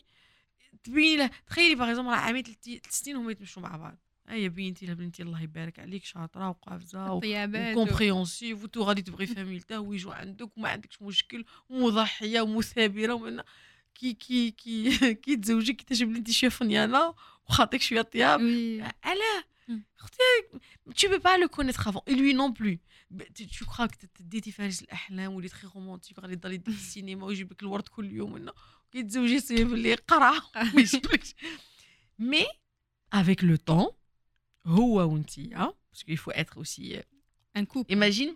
تبين 0.87 1.19
له 1.19 1.29
تخيلي 1.47 1.75
par 1.75 1.89
exemple 1.89 2.13
عامين 2.13 2.43
ثلاث 2.43 2.57
سنين 2.89 3.15
هما 3.15 3.31
يتمشوا 3.31 3.61
مع 3.61 3.75
بعض. 3.77 3.97
هيا 4.29 4.47
بنتي 4.47 4.85
لا 4.85 4.93
بنتي 4.93 5.23
الله 5.23 5.41
يبارك 5.41 5.79
عليك 5.79 6.03
شاطرة 6.05 6.49
وقافزة 6.49 7.13
و 7.71 7.78
compréhensive 7.78 8.63
و 8.63 8.67
tout 8.67 8.83
غادي 8.83 9.01
تبغي 9.01 9.27
فاميلته 9.27 9.79
ويجوا 9.79 10.13
عندك 10.13 10.57
وما 10.57 10.69
عندكش 10.69 11.01
مشكل 11.01 11.45
ومضحية 11.69 12.41
ومثابرة 12.41 13.13
ومن 13.13 13.41
كي 13.95 14.13
كي 14.13 14.51
كي 14.51 14.97
كي 15.23 15.35
تزوجي 15.35 15.73
كي 15.73 15.85
تجيب 15.85 16.15
انت 16.15 16.31
شوية 16.31 16.49
فنيانة 16.49 17.13
وخاطيك 17.49 17.81
شوية 17.81 18.01
طياب. 18.01 18.39
مم. 19.67 19.83
أختي 19.99 20.21
tu 20.95 21.09
peux 21.09 21.19
pas 21.19 21.37
le 21.37 21.47
connaître 21.47 21.87
avant. 21.87 22.03
Et 22.07 22.13
lui 22.15 22.33
non 22.33 22.51
plus. 22.53 22.77
ب- 23.11 23.23
tu 23.35 23.47
tu 23.47 23.65
crois 23.65 23.87
que 23.87 24.07
تديتي 24.15 24.51
فارس 24.51 24.81
الأحلام 24.81 25.33
ولي 25.33 25.47
très 25.47 25.67
romantique 25.75 26.19
غادي 26.19 26.35
تضلي 26.35 26.57
دير 26.57 26.73
السينما 26.73 27.25
ويجيب 27.25 27.51
لك 27.51 27.61
الورد 27.63 27.87
كل 27.87 28.11
يوم 28.11 28.49
كي 28.92 29.02
تزوجي 29.02 29.40
سي 29.40 29.64
باللي 29.64 29.94
قرع 29.94 30.32
ما 30.74 30.80
يجيبلكش 30.80 31.34
مي 32.18 32.46
avec 33.14 33.42
le 33.42 33.56
temps 33.70 33.92
هو 34.66 35.12
وانتيا 35.12 35.74
parce 35.92 36.04
qu'il 36.04 36.18
faut 36.18 36.32
être 36.32 36.58
aussi 36.58 36.96
euh, 36.96 37.02
ان 37.56 37.64
كوب 37.64 37.86
Imagine, 37.92 38.34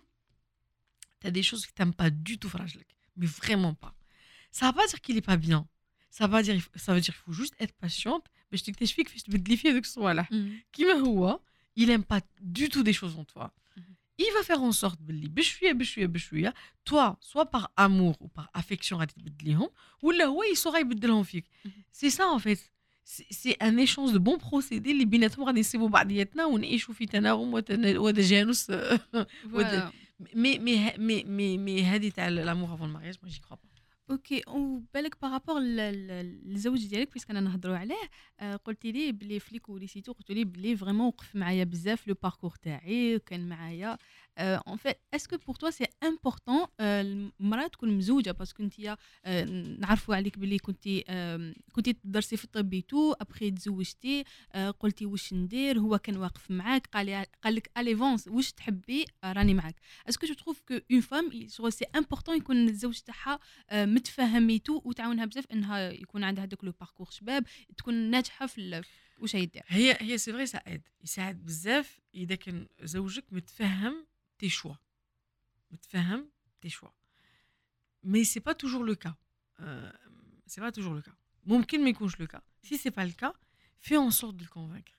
tu 1.19 1.27
as 1.27 1.31
des 1.31 1.43
choses 1.43 1.65
que 1.65 1.73
tu 1.73 1.81
n'aimes 1.81 1.93
pas 1.93 2.09
du 2.09 2.37
tout, 2.37 2.49
Frajlek. 2.49 2.87
Mais 3.15 3.25
vraiment 3.25 3.73
pas. 3.73 3.93
Ça 4.51 4.67
va 4.67 4.73
pas 4.73 4.87
dire 4.87 5.01
qu'il 5.01 5.17
est 5.17 5.27
pas 5.33 5.37
bien. 5.37 5.67
Ça 6.09 6.27
va 6.27 6.43
dire, 6.43 6.55
ça 6.75 6.93
veut 6.93 7.01
dire 7.01 7.13
qu'il 7.13 7.23
faut 7.23 7.37
juste 7.43 7.55
être 7.59 7.73
patiente. 7.73 8.25
Mais 8.51 8.57
je 8.57 8.63
t'explique 8.63 9.11
que 9.11 9.19
je 9.19 9.23
te 9.23 9.37
défier 9.37 9.69
avec 9.71 9.85
ce 9.85 9.99
là 10.19 10.27
Qui 10.71 10.85
m'a 10.85 10.95
il 11.79 11.91
aime 11.91 12.03
pas 12.03 12.21
du 12.41 12.69
tout 12.69 12.83
des 12.83 12.93
choses 12.93 13.15
en 13.17 13.25
toi. 13.33 13.53
Mhm. 14.18 14.24
Il 14.24 14.32
va 14.36 14.42
faire 14.42 14.62
en 14.62 14.72
sorte, 14.72 15.00
Billy, 15.00 15.28
bishouya, 15.28 15.74
bishouya, 15.74 16.06
bishouya, 16.06 16.52
toi, 16.84 17.16
soit 17.20 17.46
par 17.46 17.64
amour 17.76 18.16
ou 18.20 18.28
par 18.28 18.50
affection, 18.54 19.00
à 19.00 19.06
ou 20.02 20.10
là, 20.10 20.30
ouais, 20.30 20.48
il 20.52 20.56
saura 20.56 20.80
y 20.80 20.84
بدلهم 20.84 21.22
فيك. 21.22 21.44
Mhm. 21.64 21.70
C'est 21.92 22.10
ça, 22.10 22.26
en 22.28 22.38
fait. 22.38 22.72
سي 23.30 23.50
ان 23.52 23.78
ايشونج 23.78 24.12
دو 24.12 24.18
بون 24.18 24.38
بروسيدي 24.38 24.92
اللي 24.92 25.04
بيناتهم 25.04 25.44
غادي 25.44 25.60
نسيبوا 25.60 25.88
بعضياتنا 25.88 26.44
ونعيشوا 26.44 26.94
في 26.94 27.06
تناغم 27.06 27.54
وتجانس 27.84 28.70
mais 30.34 30.58
mais 30.58 30.92
mais 30.98 31.24
mais 31.24 31.58
mais 31.58 31.84
هذه 31.84 32.08
تاع 32.08 32.28
l'amour 32.28 32.74
avant 32.74 32.88
ال 32.88 32.91
mariage 32.91 33.16
moi 33.22 33.28
j'y 33.28 33.40
crois 33.40 33.56
pas 33.56 33.71
أوكي 34.10 34.42
وبالك 34.48 35.20
par 35.22 35.33
rapport 35.33 35.60
للزوج 35.60 36.86
ديالك 36.86 37.12
puisque 37.12 37.30
أنا 37.30 37.40
نهضروا 37.40 37.76
عليه 37.76 38.56
قلتي 38.64 38.92
لي 38.92 39.12
بلي 39.12 39.40
فليك 39.40 39.68
وليسيتو 39.68 40.12
قلتي 40.12 40.34
لي 40.34 40.44
بلي 40.44 40.76
vraiment 40.76 41.06
وقف 41.06 41.36
معايا 41.36 41.64
بزاف 41.64 42.08
le 42.08 42.14
parcours 42.22 42.54
تاعي 42.62 43.16
وكان 43.16 43.48
معايا 43.48 43.98
fait, 44.76 44.96
est-ce 45.12 45.28
que 45.28 45.36
pour 45.36 45.58
toi 45.58 45.70
c'est 45.72 45.92
important 46.04 46.68
المراه 46.80 47.66
تكون 47.66 47.98
مزوجه 47.98 48.30
parce 48.30 48.50
que 48.50 48.62
انت 48.62 48.96
نعرفوا 49.80 50.14
عليك 50.14 50.38
بلي 50.38 50.58
كنتي 50.58 51.04
كنتي 51.72 51.92
تدرسي 51.92 52.36
في 52.36 52.44
الطب 52.44 52.80
tout 52.88 53.12
après 53.12 53.50
تزوجتي. 53.50 54.24
قلتي 54.80 55.06
واش 55.06 55.32
ندير؟ 55.32 55.78
هو 55.78 55.98
كان 55.98 56.16
واقف 56.16 56.50
معاك. 56.50 56.86
قال 56.86 57.26
قال 57.44 57.54
لك 57.54 57.70
allez 57.78 58.03
fonce 58.03 58.28
واش 58.28 58.52
تحبي؟ 58.52 59.06
راني 59.24 59.54
معاك. 59.54 59.76
est-ce 60.08 60.20
que 60.20 60.26
je 60.26 60.34
trouve 60.34 60.62
que 60.68 60.80
une 60.92 61.00
femme 61.00 61.48
شغل 61.48 61.72
c'est 61.72 61.84
important 61.96 62.36
يكون 62.36 62.68
الزوج 62.68 62.98
تاعها 62.98 63.38
متفهميتو 63.72 64.82
وتعاونها 64.84 65.24
بزاف 65.24 65.46
إنها 65.52 65.90
يكون 65.90 66.24
عندها 66.24 66.44
هذاك 66.44 66.64
le 66.64 66.72
parcours 66.80 67.10
شباب 67.10 67.44
تكون 67.76 67.94
ناجحة 67.94 68.46
في 68.46 68.82
واش 69.18 69.36
هي 69.36 69.48
هي 70.00 70.18
c'est 70.18 70.32
vrai 70.32 70.46
ساعد 70.46 70.82
يساعد 71.04 71.44
بزاف. 71.44 72.00
إذا 72.14 72.34
كان 72.34 72.66
زوجك 72.82 73.24
متفهم 73.32 74.06
tes 74.41 74.49
choix. 74.49 74.77
متفهم 75.71 76.29
tes 76.61 76.69
choix. 76.69 76.93
Mais 78.03 78.23
c'est 78.23 78.39
pas 78.39 78.55
toujours 78.55 78.83
le 78.83 78.95
cas. 78.95 79.15
Euh, 79.59 79.91
c'est 80.45 80.61
pas 80.61 80.71
toujours 80.71 80.93
le 80.93 81.01
cas. 81.01 81.15
ممكن 81.45 81.83
ما 81.83 81.89
يكونش 81.89 82.15
le 82.15 82.27
cas. 82.27 82.41
Si 82.63 82.77
c'est 82.77 82.91
pas 82.91 83.05
le 83.05 83.13
cas, 83.13 83.33
fais 83.79 83.97
en 83.97 84.11
sorte 84.11 84.37
de 84.37 84.43
le 84.43 84.49
convaincre. 84.49 84.97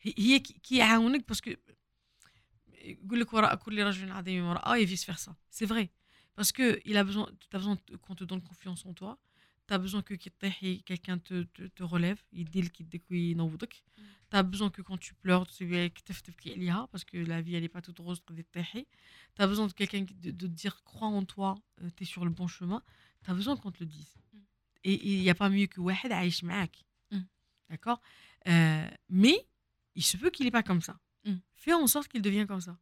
هي 0.00 0.38
كي 0.40 0.76
يعاونك 0.76 1.28
باسكو 1.28 1.50
يقول 2.68 3.20
لك 3.20 3.32
وراء 3.32 3.54
كل 3.54 3.84
رجل 3.86 4.12
عظيم 4.12 4.44
امرأة 4.44 4.76
et 4.76 4.84
vice 4.84 5.06
versa. 5.06 5.36
C'est 5.50 5.66
vrai. 5.66 5.90
Parce 6.36 6.52
que 6.52 6.80
il 6.84 6.96
a 6.96 7.04
besoin, 7.04 7.26
tu 7.40 7.56
as 7.56 7.58
besoin 7.58 7.76
qu'on 8.02 8.14
te 8.14 8.24
donne 8.24 8.42
confiance 8.42 8.86
en 8.86 8.94
toi. 8.94 9.18
t'as 9.67 9.77
besoin 9.77 10.01
que 10.01 10.13
quelqu'un 10.13 11.17
te, 11.17 11.43
te, 11.43 11.63
te, 11.63 11.83
relève, 11.83 12.21
il 12.31 12.49
dit 12.49 12.69
qu'il 12.69 12.87
te 12.87 12.97
mm. 12.97 14.03
T'as 14.29 14.43
besoin 14.43 14.69
que 14.69 14.81
quand 14.81 14.97
tu 14.97 15.13
pleures, 15.15 15.47
tu 15.47 15.69
parce 15.69 17.03
que 17.03 17.17
la 17.17 17.41
vie, 17.41 17.55
elle 17.55 17.63
n'est 17.63 17.69
pas 17.69 17.81
toute 17.81 17.99
rose. 17.99 18.21
T'as 19.35 19.47
besoin 19.47 19.67
de 19.67 19.73
quelqu'un 19.73 20.05
de, 20.21 20.31
de, 20.31 20.47
dire 20.47 20.83
crois 20.83 21.07
en 21.07 21.23
toi, 21.23 21.55
euh, 21.81 21.89
tu 21.95 22.03
es 22.03 22.05
sur 22.05 22.25
le 22.25 22.31
bon 22.31 22.47
chemin. 22.47 22.81
T'as 23.23 23.33
besoin 23.33 23.57
qu'on 23.57 23.71
te 23.71 23.79
le 23.79 23.87
dise. 23.87 24.15
Mm. 24.33 24.37
Et 24.83 25.13
il 25.13 25.21
n'y 25.21 25.29
a 25.29 25.35
pas 25.35 25.49
mieux 25.49 25.67
que 25.67 25.81
Wahed 25.81 26.11
Aïch 26.11 26.43
mm. 26.43 27.19
D'accord? 27.69 28.01
Euh, 28.47 28.87
mais 29.09 29.47
il 29.95 30.03
se 30.03 30.17
peut 30.17 30.29
qu'il 30.29 30.45
n'est 30.45 30.51
pas 30.51 30.63
comme 30.63 30.81
ça. 30.81 30.99
Fais 31.55 31.73
en 31.73 31.87
sorte 31.87 32.07
qu'il 32.09 32.21
devienne 32.21 32.45
comme 32.45 32.61
ça. 32.61 32.77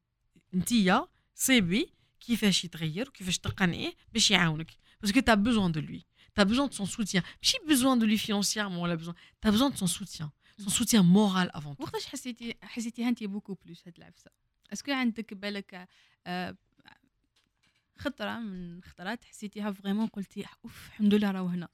Ntiya, 0.51 1.07
c'est 1.34 1.61
lui 1.61 1.85
qui 2.19 2.35
fait 2.35 2.51
chitrier, 2.51 3.05
qui 3.14 3.23
fait 3.23 3.31
Parce 3.41 5.14
que 5.14 5.19
tu 5.19 5.31
as 5.31 5.35
besoin 5.38 5.69
de 5.69 5.80
lui. 5.80 6.05
Tu 6.35 6.41
as 6.41 6.45
besoin 6.45 6.68
de 6.68 6.73
son 6.73 6.85
soutien. 6.85 7.22
J'ai 7.41 7.60
besoin 7.68 7.95
de 7.97 8.05
lui 8.05 8.18
financièrement, 8.18 8.84
besoin. 8.95 9.15
Tu 9.41 9.47
as 9.47 9.51
besoin. 9.51 9.69
De 9.69 9.77
son 9.77 9.88
soutien. 9.88 10.31
سون 10.57 10.69
سوتيان 10.69 11.05
مورال 11.05 11.55
افون 11.55 11.76
وقتاش 11.80 12.05
حسيتي 12.05 12.55
حسيتيها 12.61 13.10
انت 13.10 13.23
بوكو 13.23 13.53
بلوس 13.53 13.88
هاد 13.88 13.97
العفسه 13.97 14.31
est-ce 14.73 14.85
que 14.85 14.91
عندك 14.91 15.34
بالك 15.34 15.88
آه 16.27 16.57
خطره 17.97 18.39
من 18.39 18.84
خطرات 18.84 19.26
حسيتيها 19.26 19.72
vraiment 19.72 20.07
قلتي 20.07 20.45
اوف 20.65 20.88
الحمد 20.88 21.14
لله 21.14 21.31
راهو 21.31 21.47
هنا 21.47 21.68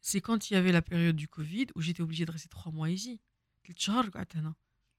c'est 0.00 0.20
quand 0.20 0.52
il 0.52 0.57
y 0.57 0.60
avait 0.60 0.72
la 0.72 0.78
période 0.78 1.16
de 1.16 1.26
Covid 1.26 1.72
و 1.76 1.80
j'étais 1.80 2.02
obligée 2.02 2.24
de 2.24 2.30
rester 2.30 2.48
3 2.48 2.70
mois 2.70 2.86
ici 2.86 3.18
ثلاث 3.66 3.78
شهور 3.78 4.08
قعدت 4.08 4.36
هنا 4.36 4.54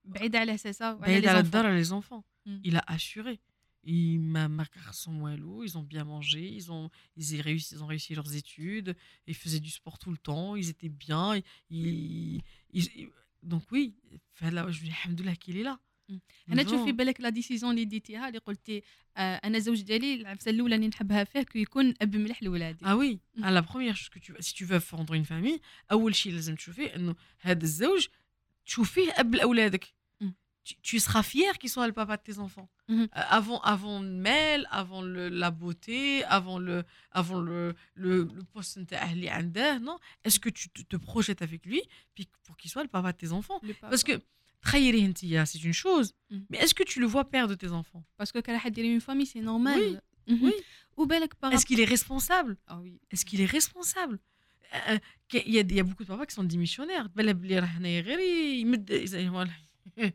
بعيد 0.06 0.36
على 0.36 0.58
ساسا 0.58 0.94
بعيد 0.94 1.26
على 1.26 1.40
الدار 1.40 1.66
على 1.66 1.76
les 1.76 1.84
enfants 1.84 2.24
il 2.48 2.76
a 2.78 2.84
assuré. 2.96 3.40
Ils, 3.84 4.20
ma, 4.20 4.48
ma 4.48 4.66
garçon 4.76 5.12
Moellou, 5.12 5.64
ils 5.64 5.78
ont 5.78 5.84
bien 5.84 6.04
mangé, 6.04 6.48
ils 6.48 6.72
ont, 6.72 6.90
ils, 7.16 7.42
réussi, 7.42 7.76
ils 7.76 7.84
ont 7.84 7.88
réussi 7.88 8.14
leurs 8.14 8.36
études, 8.36 8.96
ils 9.28 9.36
faisaient 9.36 9.60
du 9.60 9.72
sport 9.72 9.98
tout 9.98 10.12
le 10.12 10.18
temps, 10.18 10.56
ils 10.56 10.70
étaient 10.70 10.90
bien. 10.90 11.42
Ils, 11.70 12.42
ils, 12.72 13.10
donc 13.44 13.64
oui, 13.72 13.96
je 14.36 14.46
lui 14.46 14.90
dis, 14.90 14.96
الحمد 15.04 15.22
لله 15.22 15.36
qu'il 15.36 15.58
est 15.58 15.64
là. 15.64 15.80
أنا 16.50 16.64
تشوفي 16.64 16.92
بالك 16.92 17.22
la 17.22 17.30
décision 17.30 17.72
اللي 17.72 17.86
ديتيها 17.86 18.28
اللي 18.28 18.40
قلتي 18.40 18.84
آه 19.18 19.36
أنا 19.36 19.58
الزوج 19.58 19.82
ديالي 19.82 20.16
العفسه 20.16 20.52
الاولى 20.52 20.76
اللي 20.76 20.88
نحبها 20.88 21.24
فيه 21.24 21.42
كي 21.42 21.62
يكون 21.62 21.94
اب 22.02 22.16
مليح 22.16 22.44
لولادي 22.44 22.86
آه 22.86 22.96
oui 22.96 23.20
la 23.36 23.60
première 23.60 23.94
chose 23.94 24.10
que 24.10 24.20
tu 24.20 24.42
si 24.42 24.56
tu 24.56 24.66
veux 24.66 24.80
fonder 24.80 25.14
une 25.14 25.24
famille 25.24 25.60
اول 25.92 26.16
شيء 26.16 26.34
لازم 26.34 26.56
تشوفيه 26.56 26.96
انه 26.96 27.16
هذا 27.40 27.64
الزوج 27.64 28.08
تشوفيه 28.66 29.12
اب 29.12 29.36
لاولادك 29.36 29.94
tu, 30.64 30.76
tu, 30.82 31.00
seras 31.00 31.24
fier 31.24 31.58
qu'il 31.60 31.70
soit 31.70 31.88
le 31.88 31.94
papa 31.94 32.18
de 32.18 32.22
tes 32.22 32.38
enfants. 32.40 32.70
-hmm. 32.88 33.04
euh, 33.04 33.08
avant, 33.40 33.60
avant 33.62 34.00
le 34.02 34.10
mail, 34.30 34.68
avant 34.70 35.02
le, 35.02 35.30
la 35.30 35.52
beauté, 35.52 36.24
avant 36.26 36.60
le, 36.60 36.84
avant 37.12 37.40
le, 37.40 37.74
le, 37.96 38.14
le 38.38 38.44
poste 38.54 38.78
non? 39.88 39.98
Est-ce 40.24 40.40
que 40.40 40.50
tu 40.50 40.70
te, 40.70 40.82
te, 40.92 40.98
projettes 40.98 41.42
avec 41.42 41.62
lui 41.66 41.82
puis 42.14 42.28
pour 42.46 42.56
qu'il 42.58 42.70
soit 42.74 42.84
le 42.84 42.90
papa 42.90 43.12
de 43.14 43.18
tes 43.18 43.32
enfants? 43.32 43.60
Parce 43.82 44.04
que 44.04 44.16
c'est 45.50 45.64
une 45.70 45.78
chose, 45.86 46.08
-hmm. 46.14 46.44
mais 46.50 46.58
est-ce 46.62 46.76
que 46.80 46.86
tu 46.92 46.98
le 47.04 47.08
vois 47.14 47.26
père 47.34 47.48
de 47.48 47.56
tes 47.56 47.72
enfants? 47.82 48.04
Parce 48.18 48.32
que 48.34 48.40
quand 48.46 48.54
une 48.96 49.06
famille, 49.10 49.30
c'est 49.34 49.46
normal. 49.54 49.80
Oui. 49.80 49.98
-hmm. 50.28 50.46
oui. 50.46 50.54
Est-ce 51.54 51.66
qu'il 51.66 51.80
est 51.80 51.92
responsable? 51.98 52.54
Ah, 52.68 52.78
oui. 52.84 52.94
Est-ce 53.12 53.26
qu'il 53.28 53.42
est 53.46 53.52
responsable? 53.60 54.18
Euh, 54.90 55.00
il, 55.34 55.54
y 55.54 55.60
a, 55.60 55.62
il 55.62 55.76
y 55.80 55.80
a 55.80 55.84
beaucoup 55.84 56.04
de 56.04 56.08
papas 56.08 56.26
qui 56.26 56.36
sont 56.36 56.44
démissionnaires. 56.44 57.08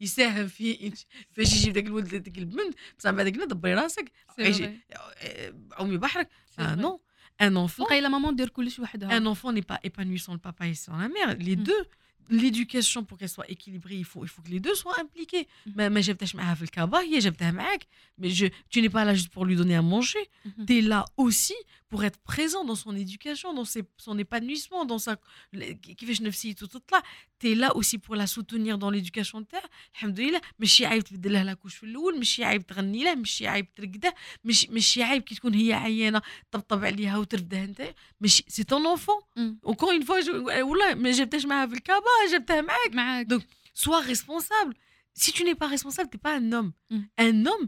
يساهم 0.00 0.46
في 0.48 0.92
فاش 1.32 1.52
يجي 1.52 1.70
داك 1.70 1.86
الولد 1.86 2.14
داك 2.14 2.38
البنت 2.38 2.74
بصح 2.98 3.10
بعد 3.10 3.28
كده 3.28 3.44
دبري 3.44 3.74
راسك 3.74 4.12
يجي 4.38 4.70
عومي 5.72 5.96
بحرك 5.96 6.28
اه 6.58 6.74
نو 6.74 7.00
ان 7.40 7.68
enfant 7.68 7.76
تلقاي 7.76 8.00
لا 8.00 8.08
مامون 8.08 8.36
دير 8.36 8.48
كلش 8.48 8.78
وحدها 8.78 9.16
ان 9.16 9.34
enfant 9.34 9.52
n'est 9.52 9.66
pas 9.72 9.78
épanoui 9.84 10.18
sans 10.18 10.32
le 10.32 10.38
papa 10.38 10.66
et 10.66 10.74
sans 10.74 10.96
la 10.96 11.08
mère 11.08 11.36
les 11.38 11.56
deux 11.56 11.84
l'éducation 12.30 13.04
pour 13.04 13.16
qu'elle 13.18 13.34
soit 13.38 13.48
équilibrée 13.54 13.98
il 14.04 14.08
faut 14.10 14.22
il 14.24 14.30
faut 14.34 14.42
que 14.46 14.50
les 14.56 14.60
deux 14.60 14.74
soient 14.74 14.98
impliqués 15.00 15.46
ما 15.66 15.88
ما 15.88 16.00
جبتهاش 16.00 16.34
معاها 16.34 16.54
في 16.54 16.62
الكابا 16.62 17.00
هي 17.00 17.18
جبتها 17.18 17.50
معاك 17.50 17.86
mais 18.20 18.28
je 18.28 18.46
tu 18.70 18.80
n'es 18.82 18.88
pas 18.88 19.04
là 19.04 19.14
juste 19.14 19.28
pour 19.28 19.44
lui 19.44 19.56
donner 19.56 19.76
à 19.76 19.82
manger 19.82 20.24
tu 20.66 20.78
es 20.78 20.82
là 20.82 21.04
aussi 21.16 21.54
pour 21.91 22.05
être 22.05 22.19
présent 22.31 22.63
dans 22.63 22.79
son 22.83 22.95
éducation 22.95 23.53
dans 23.53 23.65
ses, 23.73 23.83
son 23.97 24.17
épanouissement 24.17 24.85
dans 24.85 24.97
sa 24.97 25.17
كيفاش 25.97 26.21
نفسيته 26.21 26.67
تطلع 26.67 27.03
tu 27.39 27.51
es 27.51 27.55
là. 27.55 27.75
Aussi 27.75 27.97
pour 27.97 28.15
la 28.15 28.27
soutenir 28.27 28.77
dans 28.77 28.89
l'éducation 28.89 29.43
تاعها 29.43 29.69
الحمد 29.93 30.19
لله 30.19 30.41
ماشي 30.59 30.85
عيب 30.85 31.03
تبدل 31.03 31.33
لها 31.33 31.43
لاكوش 31.43 31.75
في 31.75 31.83
الأول 31.83 32.17
ماشي 32.17 32.43
عيب 32.43 32.67
تغني 32.67 33.03
له 33.03 33.15
ماشي 33.15 33.47
عيب 33.47 33.71
ترقده 33.73 34.15
ماشي 34.43 34.67
ماشي 34.71 35.03
عيب 35.03 35.21
كي 35.21 35.35
تكون 35.35 35.53
هي 35.53 35.73
عيانه 35.73 36.21
طبطب 36.51 36.85
عليها 36.85 37.17
وترفدها 37.17 37.63
انت 37.63 37.93
ماشي 38.21 38.43
c'est 38.47 38.63
ton 38.63 38.85
enfant 38.85 39.21
encore 39.37 39.93
une 39.93 40.01
fois 40.01 40.61
والله 40.61 40.93
ما 40.93 41.11
جبتهاش 41.11 41.45
معاها 41.45 41.67
في 41.67 41.73
الكابا 41.73 42.05
جبتها 42.31 42.61
معاك 42.61 42.93
معاك 42.93 43.25
donc 43.25 43.47
sois 43.73 43.99
responsable 43.99 44.75
si 45.13 45.31
tu 45.31 45.43
n'es 45.43 45.55
pas 45.55 45.67
responsable, 45.67 46.09
tu 46.09 46.17
n'es 46.17 46.21
pas 46.21 46.35
un 46.35 46.51
homme. 46.51 46.71
Mm. 46.89 46.99
Un 47.17 47.45
homme, 47.45 47.67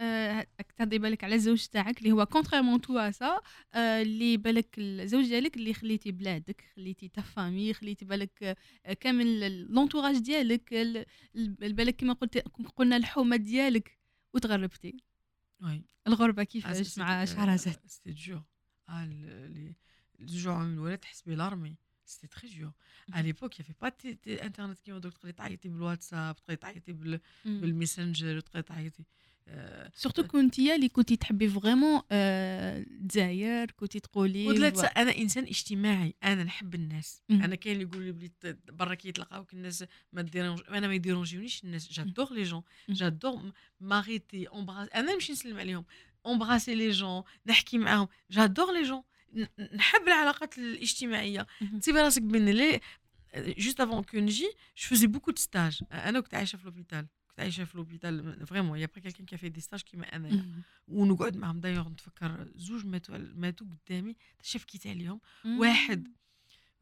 علاه 0.00 0.46
pourquoi 0.58 0.74
تهضري 0.76 0.98
بالك 0.98 1.24
على 1.24 1.34
الزوج 1.34 1.66
تاعك 1.66 1.98
اللي 1.98 2.12
هو 2.12 2.26
contrairement 2.26 2.80
tout 2.80 3.10
ça 3.10 3.40
اللي 3.76 4.36
بالك 4.36 4.78
الزوج 4.78 5.24
ديالك 5.24 5.56
اللي 5.56 5.74
خليتي 5.74 6.12
بلادك 6.12 6.64
خليتي 6.76 7.08
ta 7.08 7.20
famille 7.20 7.74
خليتي 7.74 8.04
بالك 8.04 8.58
كامل 9.00 9.62
l'entourage 9.74 10.18
ديالك 10.18 10.74
بالك 11.60 11.96
كما 11.96 12.12
قلت 12.12 12.38
قلنا 12.76 12.96
الحومة 12.96 13.36
ديالك. 13.36 13.98
وتغربتي. 14.34 14.96
oui. 15.62 15.84
الغربة 16.06 16.44
كيفاش 16.44 16.98
مع 16.98 17.24
شهرزاد 17.24 17.76
c'était 17.86 18.10
dur 18.10 18.42
الجوع 20.20 20.64
من 20.64 20.74
الولاد 20.74 20.98
تحس 20.98 21.22
بلارمي 21.22 21.76
c'était 22.04 22.26
très 22.26 22.48
dur 22.48 22.72
il 23.10 23.14
y 23.14 23.18
avait 23.18 23.78
pas 23.80 23.90
internet 24.46 24.80
كيما 24.84 24.98
دوك 24.98 25.12
تقدري 25.12 25.32
تعيطي 25.32 25.68
بالواتساب 25.68 26.36
تقدري 26.36 26.56
تعيطي 26.56 26.92
بالميسنجر 27.44 28.40
تقدري 28.40 28.62
تعيطي. 28.62 29.04
surtout 29.94 30.22
كنتي 30.22 30.74
اللي 30.74 30.88
كنتي 30.88 31.16
تحبي 31.16 31.48
vraiment 31.48 32.02
الجزائر 32.12 33.70
كنتي 33.70 34.00
تقولي 34.00 34.68
أنا 34.96 35.16
إنسان 35.18 35.44
اجتماعي. 35.44 36.14
أنا 36.24 36.44
نحب 36.44 36.74
الناس. 36.74 37.22
أنا 37.30 37.54
كاين 37.54 37.74
اللي 37.74 37.88
يقول 37.88 38.02
لي 38.02 38.12
بلي 38.12 38.56
برا 38.72 38.94
كيتلقاوك 38.94 39.52
الناس 39.52 39.84
me 40.12 40.22
dérangent 40.22 40.60
أنا 40.68 40.88
ما 40.88 40.94
يديرونجيونيش 40.94 41.64
الناس. 41.64 41.92
j'adore 41.92 42.32
les 42.32 42.42
gens 42.42 42.62
j'adore 42.88 43.52
m'arrêter 43.80 44.48
embrasse 44.48 44.88
أنا 44.88 45.12
نمشي 45.12 45.32
نسلم 45.32 45.58
عليهم. 45.58 45.84
embrasser 46.26 46.74
les 46.74 46.90
gens 46.90 47.22
نحكي 47.46 47.78
معاهم. 47.78 48.08
j'adore 48.30 48.72
les 48.72 48.82
gens 48.82 49.02
نحب 49.74 50.02
العلاقات 50.06 50.58
الاجتماعية. 50.58 51.46
تصيبي 51.80 52.00
راسك 52.00 52.22
بين 52.22 52.48
لي 52.48 52.80
juste 53.36 53.80
avant 53.80 54.02
que 54.02 54.18
نجي 54.18 54.52
je 54.76 54.88
faisais 54.88 55.06
beaucoup 55.06 55.30
de 55.30 55.36
stages 55.36 55.80
أنا 55.92 56.20
كنت 56.20 56.34
عايشة 56.34 56.56
في 56.56 56.64
l'hôpital 56.64 57.06
عايشه 57.38 57.64
في 57.64 57.76
l'hôpital 57.76 58.46
vraiment 58.46 58.78
il 58.78 58.86
y 58.86 58.89
a 58.89 58.92
pas 58.92 59.00
quelqu'un 59.00 59.26
qui 59.26 59.36
fait 59.36 59.60
des 59.60 59.67
stages 59.67 59.82
كيما 59.82 60.16
انايا 60.16 60.62
ونقعد 60.88 61.36
معهم 61.36 61.60
دايوغ 61.60 61.88
نتفكر 61.88 62.48
زوج 62.56 62.86
ماتوا 62.86 63.18
ماتوا 63.18 63.66
قدامي. 63.66 64.16
شاف 64.42 64.64
كيت 64.64 64.86
عليهم 64.86 65.20
واحد 65.44 66.08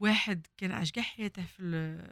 واحد 0.00 0.46
كان 0.56 0.72
عاش 0.72 0.92
كاع 0.92 1.02
حياته 1.02 1.42
في 1.42 1.60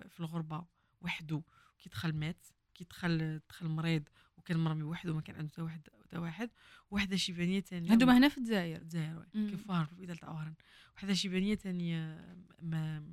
في 0.09 0.21
الغربة. 0.21 0.67
وحده. 1.01 1.43
كي 1.79 1.89
دخل 1.89 2.13
مات. 2.13 2.47
كي 2.75 2.85
دخل 2.85 3.41
دخل 3.49 3.69
مريض. 3.69 4.09
وكان 4.39 4.59
مرمي 4.59 4.83
وحده 4.83 5.13
وما 5.13 5.21
كان 5.21 5.37
عنده 5.37 5.51
حتى 5.51 5.63
واحد 5.63 5.89
حتى 6.03 6.19
واحد. 6.19 6.51
وحدة 6.91 7.17
شيبانية 7.17 7.61
ثانية 7.61 7.93
هادو 7.93 8.11
هنا 8.11 8.29
في 8.29 8.39
الجزائر. 8.39 8.83
الجزائر. 8.83 9.27
كيف 9.33 9.67
فار 9.67 9.87
في 9.87 10.07
تاع 10.07 10.29
اوهران 10.29 10.55
وحدة 10.97 11.15
شيبانية 11.15 11.55
ثانية 11.55 12.27
ما 12.63 13.05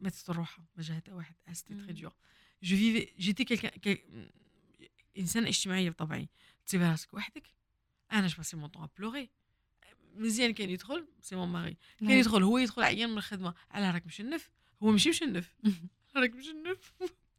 ماتت 0.00 0.30
روحها 0.30 0.66
ما 0.76 0.82
جا 0.82 0.94
حتى 0.94 1.12
واحد. 1.12 1.34
c'était 1.52 1.74
très. 1.74 1.92
dur 1.92 2.14
je 2.62 2.76
vivais 2.76 3.12
j'étais 3.18 3.44
quelqu'un 3.44 4.30
انسان 5.18 5.46
اجتماعيه 5.46 5.90
بطبعي 5.90 6.28
تسيبي 6.66 6.84
راسك 6.84 7.14
وحدك 7.14 7.42
أنا 8.12 8.26
je 8.26 8.36
passais 8.36 8.56
mon 8.56 8.68
temps 8.68 8.88
à 8.98 9.02
pleurer 9.02 9.30
مزيان 10.14 10.52
كان 10.54 10.70
يدخل 10.70 11.06
si 11.20 11.36
mon 11.36 11.48
mari 11.48 11.76
كان 12.00 12.10
يدخل 12.10 12.42
هو 12.42 12.58
يدخل 12.58 12.82
عيان 12.82 13.10
من 13.10 13.18
الخدمه 13.18 13.54
على 13.70 13.90
راك 13.90 14.06
مشنف 14.06 14.50
هو 14.82 14.90
ماشي 14.90 15.08
مشنف 15.08 15.54
راك 16.16 16.34
مشنف 16.34 16.92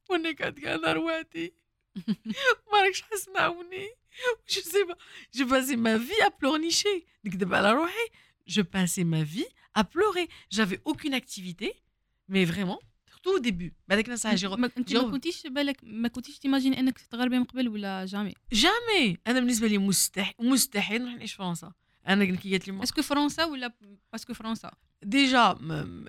وأنا 0.10 0.32
قاعد 0.36 0.60
كاع 0.60 0.76
نهار 0.76 0.98
وحدي 0.98 1.54
ما 2.74 2.82
راكش 2.86 3.02
حاس 3.02 3.30
معاوني 3.30 3.88
je 4.50 4.62
sais 4.62 4.84
pas 4.84 4.96
je 5.34 5.46
passais 5.46 5.76
ma 5.76 5.98
vie 6.00 6.14
à 6.26 6.28
pleurnicher 6.42 7.06
نكذب 7.26 7.54
على 7.54 7.72
روحي 7.72 8.08
je 8.48 8.64
passais 8.64 9.04
ma 9.04 9.26
vie 9.26 9.46
à 9.76 9.82
pleurer 9.82 10.28
j'avais 10.52 10.80
aucune 10.88 11.14
activité 11.14 11.74
mais 12.30 12.46
vraiment 12.46 12.78
au 13.28 13.40
début. 13.40 13.72
بعدك 13.88 14.10
ناس 14.10 14.28
جي 14.28 14.48
ما 14.48 14.70
انت. 14.78 14.94
ما 14.94 15.12
كنتيش 15.12 15.48
بالك 15.48 15.78
ما 15.84 16.08
كنتيش 16.08 16.40
تيماجيني 16.40 16.80
انك 16.80 17.00
تغربي 17.00 17.40
من 17.40 17.44
قبل 17.44 17.68
ولا 17.68 18.06
jamais 18.06 18.34
jamais 18.52 19.18
أنا 19.28 19.40
بالنسبة 19.40 19.68
لي 19.68 19.78
مستحيل 19.78 20.36
مستحيل 20.40 21.02
نروح 21.02 21.16
نعيش 21.16 21.32
في 21.32 21.38
فرنسا 21.38 21.72
أنا 22.08 22.26
كي 22.26 22.52
قالت 22.52 22.68
لي 22.68 22.84
est-ce 22.84 22.96
que 22.96 23.02
فرنسا 23.02 23.46
ولا 23.46 23.74
parce 24.12 24.26
que 24.26 24.34
فرنسا 24.34 24.72
déjà 25.04 25.58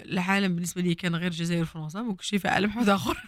العالم 0.04 0.54
بالنسبة 0.54 0.82
لي 0.82 0.94
كان 0.94 1.14
غير 1.14 1.26
الجزائر 1.26 1.62
وفرنسا 1.62 2.02
ما 2.02 2.10
كنتش 2.12 2.28
شايفه 2.28 2.50
عالم 2.50 2.76
واحد 2.76 2.88
اخر 2.88 3.24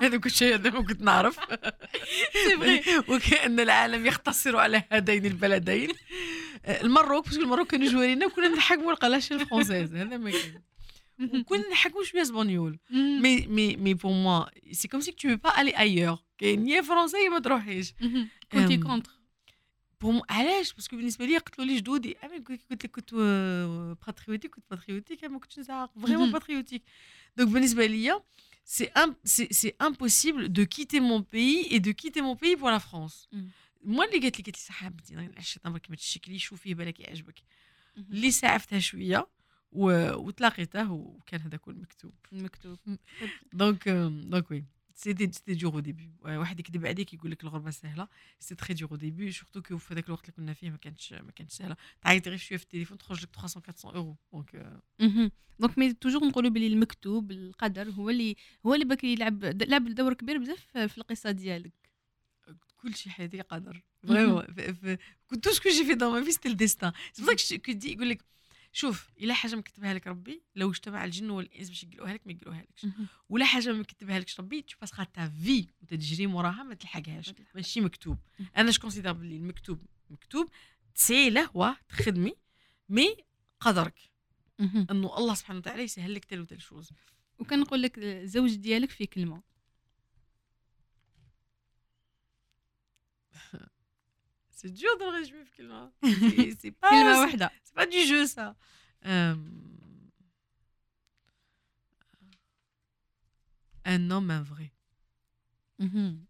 هذا 0.00 0.16
كل 0.16 0.30
شيء 0.30 0.54
أنا 0.54 0.70
ما 0.70 0.82
كنت 0.82 1.00
نعرف 1.00 1.38
وكان 3.08 3.60
العالم 3.60 4.06
يختصر 4.06 4.56
على 4.56 4.82
هذين 4.92 5.26
البلدين 5.26 5.90
المروك 6.68 7.26
parce 7.26 7.36
que 7.36 7.42
المروك 7.42 7.70
كانوا 7.70 7.88
جوارينا 7.88 8.26
وكنا 8.26 8.48
نحكموا 8.48 8.92
القلاشه 8.92 9.34
ال 9.34 9.40
française 9.40 9.94
هذا 9.94 10.16
ما 10.16 10.30
كان 10.30 10.62
وكنا 11.20 11.68
نحكموا 11.70 12.04
شوية 12.04 12.22
espagnol 12.22 12.78
mais 12.90 13.46
mais 13.46 13.76
mais 13.76 13.94
pour 13.94 14.12
moi 14.12 14.44
c'est 14.72 14.88
comme 14.88 15.00
si 15.00 15.12
tu 15.12 15.36
peux 15.36 15.60
pas 15.60 15.78
aller 15.78 15.93
ailleurs 15.93 16.18
كاين 16.38 16.68
يا 16.68 16.82
فرنسا 16.82 17.18
يا 17.18 17.28
ما 17.28 17.38
تروحيش 17.38 17.92
كنتي 18.52 18.74
أم. 18.74 18.82
contre 18.82 19.12
بوم 20.00 20.22
علاش 20.30 20.72
parce 20.72 20.87
que 20.87 20.96
بالنسبة 20.96 21.24
لي 21.26 21.38
قتلوا 21.38 21.66
لي 21.66 21.76
جدودي 21.76 22.16
أنا 22.22 22.34
قلت 22.34 22.60
قلت 22.70 22.84
لك 22.84 22.90
كنت 22.90 23.10
آه، 23.14 23.96
patriotique 24.06 24.54
كنت 24.54 24.64
patriotique 24.70 25.24
ما 25.24 25.38
كنتش 25.38 25.58
نزعق 25.58 25.98
vraiment 25.98 26.22
مهم. 26.24 26.32
patriotique 26.32 26.82
donc 27.36 27.48
بالنسبة 27.50 27.86
ليا 27.86 28.22
c'est 28.64 28.84
un 28.84 29.14
c'est 29.24 29.48
c'est 29.50 29.72
impossible 29.82 30.48
de 30.48 30.64
quitter 30.64 31.00
mon 31.00 31.22
pays 31.22 31.66
et 31.74 31.80
de 31.80 31.92
quitter 31.92 32.22
mon 32.22 32.36
pays 32.36 32.56
pour 32.56 32.70
la 32.70 32.80
France. 32.80 33.28
مم. 33.32 33.50
moi 33.84 34.04
اللي 34.04 34.18
قالت 34.20 34.38
لي 34.38 34.44
قالت 34.44 34.48
لي 34.48 34.52
صاحبتي 34.66 35.14
راني 35.14 35.28
نعيش 35.28 35.58
تمرك 35.64 35.90
ما 35.90 35.96
تشكليش 35.96 36.44
شوفي 36.44 36.74
بالك 36.74 37.00
يعجبك 37.00 37.42
مهم. 37.96 38.06
اللي 38.10 38.30
ساعفتها 38.30 38.78
شوية 38.78 39.26
و... 39.72 40.12
وتلاقيته 40.14 40.92
وكان 40.92 41.40
هذا 41.40 41.56
كل 41.56 41.74
مكتوب 41.74 42.14
مكتوب 42.32 42.78
donc 43.52 43.88
donc 43.88 44.50
oui 44.50 44.64
c'était 44.94 45.32
c'était 45.32 45.54
dur 45.54 45.74
au 45.74 45.80
début 45.80 46.10
واحد 46.22 46.60
يكذب 46.60 46.86
عليك 46.86 47.14
يقول 47.14 47.30
لك 47.30 47.44
الغربة 47.44 47.70
سهلة. 47.70 48.08
c'est 48.38 48.54
très 48.54 48.74
dur 48.74 48.90
au 48.90 48.96
début 48.96 49.32
surtout 49.32 49.62
que 49.62 49.78
في 49.78 49.94
هذاك 49.94 50.06
الوقت 50.06 50.24
اللي 50.24 50.32
كنا 50.36 50.52
فيه 50.52 50.70
ما 50.70 50.76
كانتش 50.76 51.12
ما 51.12 51.32
كانتش 51.32 51.54
سهلة. 51.54 51.76
تعيط 52.02 52.28
غير 52.28 52.36
شوية 52.36 52.58
في 52.58 52.64
التليفون 52.64 52.98
تخرج 52.98 53.22
لك 53.22 53.28
300 53.36 53.64
400 53.84 53.94
اورو 53.94 54.16
donc. 54.32 55.32
donc 55.58 55.78
mais 55.78 55.92
toujours 55.92 56.24
نقولوا 56.24 56.50
بلي 56.50 56.66
المكتوب 56.66 57.30
القدر 57.30 57.90
هو 57.90 58.10
اللي 58.10 58.36
هو 58.66 58.74
اللي 58.74 58.84
باك 58.84 59.04
يلعب 59.04 59.44
لعب 59.44 59.84
دور 59.84 60.14
كبير 60.14 60.38
بزاف 60.38 60.78
في 60.78 60.98
القصة 60.98 61.30
ديالك. 61.30 61.72
كل 62.82 62.94
شيء 62.94 63.12
حياتي 63.12 63.40
قدر. 63.40 63.82
vraiment 64.08 64.44
tout 65.26 65.48
ce 65.48 65.56
que 65.56 65.68
j'ai 65.68 65.84
fait 65.84 65.94
dans 65.94 66.18
ma 66.18 66.24
vie 66.24 66.32
c'était 66.32 66.48
le 66.48 66.59
destin 66.59 66.92
c'est 67.12 67.58
que 67.58 67.72
دي 67.72 67.92
يقول 67.92 68.10
لك 68.10 68.24
شوف 68.72 69.10
إلا 69.20 69.34
حاجة 69.34 69.56
مكتبها 69.56 69.94
لك 69.94 70.06
ربي 70.06 70.42
لو 70.56 70.70
اجتمع 70.70 71.04
الجن 71.04 71.30
والإنس 71.30 71.68
باش 71.68 71.84
يقلوها 71.84 72.14
لك 72.14 72.26
ما 72.26 72.32
يقلوها 72.32 72.62
لكش. 72.62 72.86
ولا 73.28 73.44
حاجة 73.44 73.72
ما 73.72 73.82
كتبها 73.82 74.18
لكش 74.18 74.40
ربي 74.40 74.62
tu 74.62 74.76
passeras 74.80 75.04
ta 75.04 75.28
vie 75.28 75.68
وتجري 75.82 76.26
موراها 76.26 76.62
ما 76.62 76.74
تلحقهاش. 76.74 77.28
ما 77.28 77.34
تلحقهاش. 77.34 77.54
ماشي 77.54 77.80
مكتوب. 77.80 78.18
أنا 78.56 78.70
je 78.70 78.80
considère 78.80 79.12
بلي 79.12 79.36
المكتوب. 79.36 79.82
مكتوب. 80.10 80.48
تسعي 80.94 81.30
له 81.30 81.44
هو 81.44 81.76
تخدمي 81.88 82.32
مي 82.88 83.16
قدرك. 83.60 83.98
إنه 84.60 85.18
الله 85.18 85.34
سبحانه 85.34 85.58
وتعالى 85.58 85.82
يسهل 85.82 86.14
لك 86.14 86.24
تل 86.24 86.40
وتل 86.40 86.60
شوز. 86.60 86.90
وكان 87.38 87.60
نقول 87.60 87.82
لك 87.82 87.98
الزوج 87.98 88.54
ديالك 88.54 88.90
في 88.90 89.06
كلمة. 89.06 89.42
سي 94.59 94.67
دور 94.69 94.97
دو 94.99 95.09
ريزومي 95.09 95.45
في 95.45 95.51
كلمه 95.57 95.91
سي- 96.03 96.51
سي 96.51 96.69
با 96.69 96.89
كلمه 96.89 97.19
واحده 97.19 97.51
C'est 97.65 97.75
pas 97.81 97.85
du 97.85 98.01
jeu, 98.11 98.25
ça. 98.35 98.55
Euh, 99.05 99.35
Un 103.85 104.09
homme, 104.11 104.31
un 104.31 104.41
vrai. 104.41 104.71
مهم. 105.79 106.25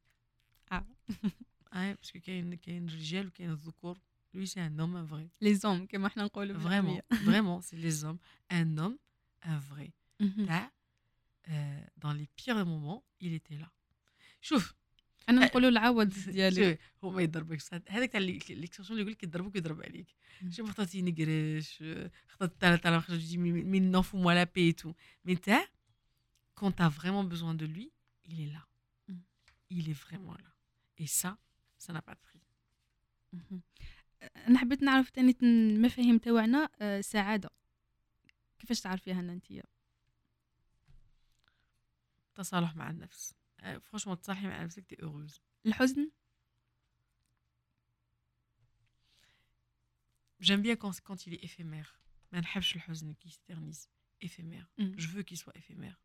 Ouais, 1.73 1.95
parce 1.95 2.11
que 2.11 2.17
كاين 2.19 2.55
كاين 2.55 2.89
رجال 2.89 3.27
وكاين 3.27 3.49
الذكور. 3.51 3.97
Lui, 4.33 4.47
c'est 4.47 4.59
un 4.59 4.79
homme, 4.79 4.95
un 4.95 5.03
vrai. 5.05 5.29
لي 5.41 5.55
زوم 5.55 5.85
كما 5.85 6.07
احنا 6.07 6.23
نقولوا 6.23 6.55
Vraiment, 6.59 6.63
بالعامية. 6.63 7.01
vraiment, 7.13 7.61
c'est 7.61 7.77
les 7.77 8.03
hommes. 8.03 8.19
Un 8.51 8.77
homme, 8.77 8.97
un 9.43 9.59
vrai. 9.59 9.91
مهم. 10.19 10.45
Là, 10.47 10.71
euh, 11.47 11.81
dans 11.97 12.13
les 12.13 12.27
pires 12.37 12.65
moments, 12.65 13.03
il 13.21 13.33
était 13.33 13.57
là. 13.57 13.71
شوف 14.41 14.73
أنا 15.30 15.46
نقولوا 15.46 15.68
العوض 15.68 16.08
ديالك. 16.08 16.80
شوف 16.80 17.04
هو 17.04 17.10
ما 17.10 17.22
يضربكش. 17.22 17.74
هذاك 17.88 18.12
تاع 18.12 18.20
اللي 18.20 18.40
يقول 18.90 19.10
لك 19.12 19.22
يضربك 19.22 19.54
ويضرب 19.54 19.82
عليك. 19.82 20.06
مم. 20.42 20.50
شوف 20.50 20.68
اختارتي 20.68 21.02
نقرش 21.02 21.84
اخترت 22.30 22.60
تاع 22.60 22.76
تاع 22.76 23.00
خرجتي 23.00 23.36
من 23.36 23.96
non 23.96 24.02
fous 24.02 24.16
moi 24.16 24.34
la 24.34 24.46
paix 24.46 24.68
et 24.68 24.74
tout. 24.74 24.94
Mais 25.24 25.36
t'as 25.36 25.64
quand 26.54 26.72
t'as 26.72 26.88
vraiment 26.88 27.24
besoin 27.24 27.54
de 27.54 27.66
lui 27.66 27.92
il 28.24 28.40
est 28.40 28.52
là. 28.56 28.62
Mm. 29.08 29.14
il 29.70 29.84
est 29.90 30.00
vraiment 30.06 30.36
là. 30.44 30.52
Et 31.02 31.06
ça 31.06 31.30
ça 31.84 31.92
n'a 31.92 32.02
pas 32.02 32.14
de 32.14 32.20
prix. 32.28 32.40
مهم. 33.32 33.60
أنا 34.48 34.58
حبيت 34.58 34.82
نعرف 34.82 35.10
تاني 35.10 35.36
المفاهيم 35.42 36.18
تاعنا 36.18 36.68
آه، 36.80 37.00
سعادة. 37.00 37.50
كيفاش 38.58 38.80
تعرفيها 38.80 39.20
انت 39.20 39.44
التصالح 42.28 42.76
مع 42.76 42.90
النفس. 42.90 43.34
فرانشمون 43.81 44.21
تصالحي 44.21 44.47
مع 44.47 44.63
نفسك 44.63 44.85
تي 44.85 45.03
اوروز 45.03 45.41
الحزن 45.65 46.11
j'aime 50.41 50.61
bien 50.61 50.75
quand 50.75 50.91
quand 51.07 51.27
il 51.27 51.33
est 51.33 51.43
éphémère 51.47 51.89
ما 52.31 52.39
نحبش 52.39 52.75
الحزن 52.75 53.13
qui 53.13 53.29
s'éternise 53.29 53.87
éphémère 54.25 54.65
مم. 54.77 54.95
je 54.97 55.07
veux 55.07 55.23
qu'il 55.23 55.37
soit 55.37 55.57
éphémère 55.57 55.95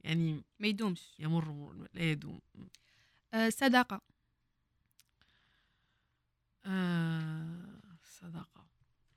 يعني 0.00 0.44
ما 0.58 0.66
يدومش 0.66 1.14
يمر 1.18 1.72
لا 1.94 2.10
يدوم 2.10 2.40
آه، 3.34 3.48
صداقه 3.48 4.00
Euh, 6.66 7.98
صداقة 8.04 8.66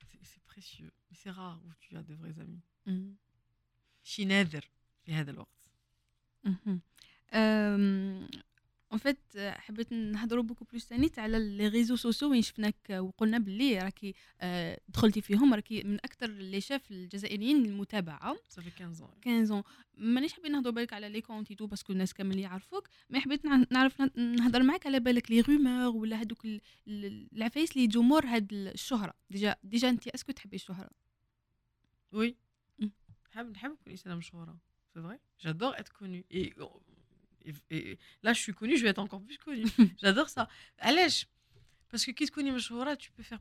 c'est 0.03 0.23
c'est 0.31 0.43
précieux 0.43 0.91
mais 1.09 1.15
c'est 1.21 1.31
rare 1.31 1.59
où 1.65 1.71
tu 1.79 1.97
as 1.97 2.03
de 2.03 2.13
vrais 2.13 2.39
amis 2.39 2.61
مم. 2.85 3.15
شي 4.03 4.25
نادر 4.25 4.69
في 5.05 5.13
هذا 5.13 5.31
الوقت 5.31 5.69
مهم. 6.45 6.81
اون 7.32 8.98
فيت 8.98 9.18
حبيت 9.36 9.92
نهضروا 9.92 10.42
بوكو 10.42 10.64
بلوس 10.64 10.86
تاني 10.86 11.10
على 11.18 11.38
لي 11.56 11.68
ريزو 11.68 11.96
سوسيو 11.96 12.30
وين 12.30 12.42
شفناك 12.42 12.76
وقلنا 12.90 13.38
باللي 13.38 13.78
راكي 13.78 14.14
آه، 14.40 14.80
دخلتي 14.88 15.20
فيهم 15.20 15.54
راكي 15.54 15.82
من 15.82 15.94
أكثر 15.94 16.26
اللي 16.26 16.60
شاف 16.60 16.90
الجزائريين 16.90 17.64
المتابعه 17.66 18.34
fait 18.34 18.60
15 18.60 19.04
ans. 19.04 19.24
15 19.24 19.62
مانيش 19.98 20.32
حابين 20.32 20.52
نهضروا 20.52 20.74
بالك 20.74 20.92
على 20.92 21.08
le 21.08 21.20
contenu 21.20 21.52
parce 21.52 21.66
que 21.66 21.92
الناس 21.92 22.14
كامل 22.14 22.38
يعرفوك 22.38 22.88
mais 23.10 23.20
حبيت 23.20 23.44
نع- 23.46 23.66
نعرف 23.70 24.00
نهضر 24.18 24.62
معاك 24.62 24.86
على 24.86 25.00
بالك 25.00 25.30
les 25.30 25.40
rumeurs 25.40 25.96
ولا 25.96 26.16
هذوك 26.16 26.44
ال- 26.44 26.60
ال- 26.88 27.28
العفايس 27.32 27.76
اللي 27.76 27.88
مور 28.02 28.26
هاد 28.26 28.52
الشهرة. 28.52 29.14
déjà 29.30 29.56
déjà 29.62 29.88
انت 29.90 30.08
est-ce 30.08 30.24
que 30.24 30.32
تحبي 30.32 30.56
الشهرة؟ 30.56 30.90
Oui. 32.14 32.32
Mm. 32.82 32.86
نحب 33.32 33.50
نحب 33.50 33.70
نكون 33.70 33.90
إنسانة 33.92 34.14
مشهورة. 34.14 34.56
C'est 34.96 35.00
vrai. 35.00 35.18
J'adore 35.44 35.74
être 35.80 35.92
connue. 35.92 36.24
et, 37.45 37.53
et, 37.75 37.91
et 37.91 37.97
là 38.23 38.31
je 38.33 38.41
suis 38.45 38.53
connue 38.59 38.77
je 38.77 38.83
vais 38.83 38.89
être 38.95 39.03
encore 39.07 39.21
plus 39.27 39.37
connue 39.47 39.67
j'adore 40.01 40.29
ça 40.29 40.47
علاش 40.79 41.27
parce 41.93 42.05
que 42.05 42.11
كي 42.11 42.25
تكوني 42.25 42.51
مشهورة 42.51 42.93
tu 42.95 43.09
peux 43.11 43.23
faire 43.23 43.39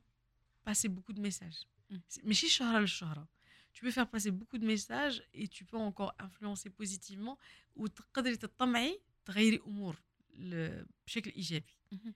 passer 0.69 0.89
beaucoup 0.89 1.13
de 1.13 1.21
messages. 1.21 1.67
Mm. 1.91 1.97
C'est- 2.09 2.25
ماشي 2.25 2.47
الشهرة 2.47 2.79
للشهرة. 2.79 3.29
Tu 3.75 3.81
peux 3.85 3.91
faire 3.91 4.09
passer 4.11 4.31
beaucoup 4.31 4.59
de 4.59 4.67
messages 4.67 5.23
et 5.35 5.47
tu 5.49 5.65
peux 5.65 5.77
encore 5.79 6.13
influencer 6.19 6.71
positivement 6.71 7.37
وتقدري 7.77 8.37
تطمعي 8.37 9.01
تغيري 9.25 9.61
امور 9.67 9.97
ل- 10.35 10.85
بشكل 11.07 11.31
ايجابي. 11.31 11.77
مهم. 11.93 12.15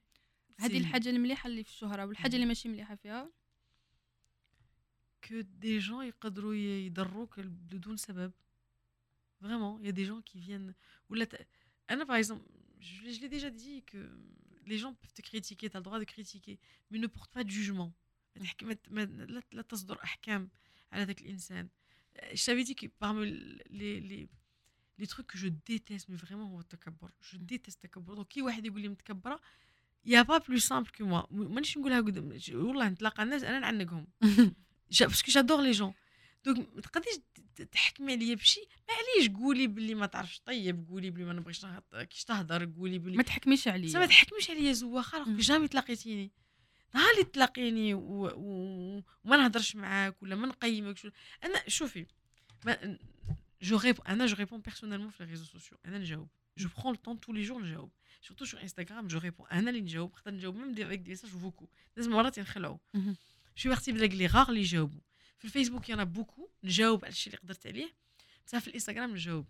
هذه 0.61 0.73
C'est- 0.73 0.77
الحاجه 0.77 1.09
المليحه 1.11 1.47
اللي 1.47 1.65
في 1.65 1.71
الشهره 1.71 2.07
والحاجه 2.07 2.35
اللي 2.35 2.47
ماشي 2.47 2.69
مليحه 2.69 2.95
فيها 2.95 3.31
que 5.27 5.43
des 5.61 5.81
gens 5.81 6.03
يقدروا 6.03 6.55
ي- 6.55 6.87
يضروك 6.87 7.41
بدون 7.41 7.97
سبب. 7.97 8.33
Vraiment, 9.43 9.79
il 9.81 9.87
y 9.87 9.89
a 9.89 9.93
des 9.93 10.05
gens 10.05 10.23
qui 10.23 10.39
viennent. 10.39 10.75
ولا 11.09 11.25
ت... 11.25 11.47
ah 11.88 11.94
anna, 11.94 12.06
par 12.06 12.18
exemple, 12.18 12.44
je, 12.80 13.20
l'ai 13.22 13.30
déjà 13.30 13.50
dit 13.50 13.84
que 13.84 13.98
les 14.66 14.78
gens 14.78 14.94
peuvent 14.94 15.14
te 15.14 15.22
critiquer, 15.22 15.70
tu 15.70 15.78
as 15.78 15.80
le 15.80 15.84
droit 15.84 16.00
de 16.00 16.04
critiquer, 16.04 16.60
mais 16.92 17.00
ne 17.00 17.08
porte 17.08 17.32
pas 17.32 17.44
de 17.44 17.50
jugement. 17.50 17.94
Euh, 18.38 18.44
je 22.34 22.46
t'avais 22.46 22.64
dit 22.64 22.76
que 22.76 22.88
parmi 22.88 23.32
les, 23.70 24.00
les, 24.00 24.30
les, 24.98 25.08
trucs 25.08 25.28
que 25.28 25.38
je 25.38 25.48
déteste, 25.48 26.10
mais 26.10 26.16
vraiment, 26.16 26.60
je 27.22 27.38
mm. 27.38 27.46
déteste. 27.46 27.84
Donc, 27.94 28.28
qui 28.28 28.42
il 30.04 30.12
n'y 30.12 30.16
a 30.16 30.24
pas 30.24 30.40
plus 30.40 30.62
simple 30.62 30.90
que 30.92 31.04
moi. 31.04 31.28
Parce 35.00 35.22
que 35.22 35.32
j'adore 35.32 35.62
les 35.62 35.74
gens. 35.74 35.94
لي 36.48 36.54
donc 36.54 36.76
ما 36.76 36.82
تقدريش 36.82 37.16
تحكمي 37.72 38.14
عليا 38.14 38.36
بشي؟ 38.36 38.60
معليش 38.90 39.38
قولي 39.38 39.68
باللي 39.68 39.96
ما 39.96 40.06
تعرفش. 40.06 40.40
طيب 40.46 40.88
قولي 40.90 41.10
باللي 41.10 41.26
ما 41.26 41.34
نبغيش 41.34 41.66
كيش 42.10 42.24
تهضر 42.24 42.66
قولي 42.66 43.00
باللي 43.00 43.18
ما 43.18 43.24
تحكميش 43.24 43.60
بصح 43.60 43.68
ما 43.68 43.74
عليا 43.74 44.06
تحكميش 44.06 44.50
عليا 44.50 44.74
زوا 44.74 45.02
خالق 45.02 45.28
مم. 45.28 45.38
jamais 45.38 45.68
تلاقيتيني. 45.68 46.32
نهار 46.96 47.12
اللي 47.12 47.24
تلاقيني 47.24 47.94
و... 47.94 48.28
و... 48.36 49.04
وما 49.24 49.38
نهضرش 49.38 49.76
معاك 49.76 50.24
ولا 50.24 50.36
ما 50.36 50.48
نقيمكش 50.48 51.06
ولا- 51.06 51.14
أنا 51.44 51.64
شوفي 51.68 52.06
ما... 52.66 52.98
je 53.62 53.78
réponds 53.78 54.08
أنا 54.08 54.26
je 54.26 54.36
réponds 54.36 54.62
personnellement 54.62 55.10
في 55.10 55.24
réseaux 55.24 55.46
sociaux 55.46 55.78
أنا 55.86 55.98
نجاوب. 55.98 56.28
je 56.58 56.70
prends 56.78 56.94
le 56.94 57.02
temps 57.02 57.20
tous 57.20 57.34
les 57.34 57.44
jours 57.44 57.62
نجاوب. 57.62 57.92
سورتو 58.22 58.46
sur 58.46 58.62
انستغرام 58.62 59.08
je 59.08 59.20
réponds 59.20 59.48
أنا 59.48 59.70
اللي 59.70 59.82
نجاوب. 59.82 60.14
خاطر 60.14 60.32
نجاوب 60.32 60.56
même 60.56 60.74
des 60.74 60.86
avec 60.86 61.00
des 61.00 61.10
messages 61.10 61.32
vocaux 61.32 61.68
لازم 61.98 62.12
مرات 62.12 62.38
ينخلعوا. 62.38 62.78
شو 63.56 63.70
بارتي 63.70 63.92
بلاك 63.92 64.12
les 64.12 64.28
gars 64.28 64.50
اللي 64.50 64.60
يجاوبوا. 64.60 65.00
في 65.38 65.46
الفيسبوك 65.46 65.90
يانا 65.90 66.04
beaucoup 66.04 66.50
نجاوب 66.64 67.06
على 67.06 67.12
الشيء 67.12 67.34
اللي 67.34 67.44
قدرت 67.44 67.68
عليه. 67.68 67.94
بصح 68.48 68.58
في 68.58 68.68
الإنستغرام 68.68 69.12
نجاوب. 69.12 69.46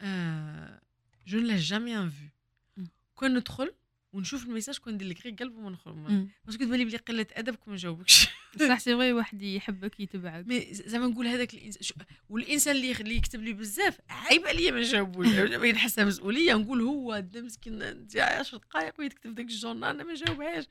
آه 0.00 0.80
je 1.26 1.38
ne 1.38 1.43
laisse 1.43 1.56
jamais 1.56 1.98
en 1.98 2.10
vu 2.10 2.28
مم. 2.76 2.88
كون 3.14 3.34
ندخل 3.34 3.74
ونشوف 4.12 4.44
ال 4.44 4.48
message 4.48 4.78
كون 4.78 4.92
ندير 4.94 5.08
لك 5.08 5.24
غير 5.24 5.34
قلب 5.34 5.56
وما 5.56 5.78
مم. 5.86 6.28
parce 6.44 6.57
que 6.57 6.64
تبان 6.64 6.78
لي 6.78 6.84
بلي 6.84 6.96
قلة 6.96 7.26
ادبك 7.32 7.68
ما 7.68 7.74
نجاوبكش. 7.74 8.28
صح 8.68 8.78
c'est 8.78 8.96
vrai 8.96 9.12
واحد 9.12 9.42
يحبك 9.42 10.00
يتبعك. 10.00 10.46
mais 10.46 10.66
زعما 10.74 11.06
نقول 11.06 11.26
هذاك 11.26 11.54
الانسان 11.54 11.82
شو- 11.82 11.94
والإنسان 12.28 12.76
اللي 12.76 12.92
اللي 12.92 13.16
يكتب 13.16 13.42
لي 13.42 13.52
بزاف 13.52 13.98
عيب 14.10 14.46
عليا 14.46 14.70
ما 14.70 14.80
نجاوبوش. 14.80 15.26
نحسها 15.74 16.04
مسؤولية 16.04 16.54
نقول 16.54 16.80
هو 16.80 17.18
دا 17.18 17.40
مسكين 17.40 17.82
أنت 17.82 18.16
10 18.16 18.58
دقائق 18.58 18.94
ويكتب 18.98 19.34
داك 19.34 19.46
ال 19.46 19.51
journal 19.51 19.84
أنا 19.84 20.04
ما 20.04 20.12
نجاوبهاش. 20.12 20.64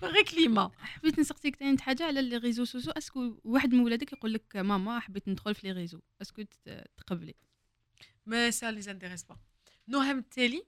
كون 0.00 0.08
غير 0.08 0.24
كليمة. 0.24 0.70
حبيت 0.78 1.18
نسقسيك 1.18 1.56
تاني 1.56 1.78
حاجة 1.78 2.04
على 2.04 2.22
les 2.22 2.36
réseaux 2.36 2.64
sociaux 2.64 2.92
est-ce 2.92 3.24
que 3.24 3.40
واحد 3.44 3.74
من 3.74 3.80
ولادك 3.80 4.12
يقول 4.12 4.32
لك 4.32 4.56
ماما 4.56 5.00
حبيت 5.00 5.28
ندخل 5.28 5.54
في 5.54 5.66
les 5.66 5.72
réseaux. 5.72 6.00
est-ce 6.22 6.35
que 6.35 6.42
تقبلي. 6.96 7.34
mais 8.26 8.50
ça 8.50 8.70
les 8.70 8.80
intéresse 8.80 9.22
pas 9.24 9.36
نهم 9.88 10.18
التالي 10.18 10.62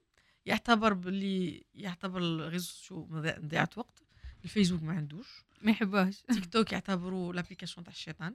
يعتبر 0.48 0.92
باللي 0.92 1.64
يعتبر 1.74 2.18
الريزو 2.22 2.66
سوسيو 2.66 3.06
مضيع- 3.10 3.38
مضيعه 3.38 3.70
وقت 3.76 4.02
الفيسبوك 4.44 4.82
ما 4.82 4.92
عندوش 4.92 5.44
ما 5.62 5.70
يحبوهاش 5.70 6.22
تيك 6.22 6.46
توك 6.46 6.72
يعتبروا 6.72 7.32
l'application 7.42 7.82
تاع 7.82 7.88
الشيطان 7.92 8.34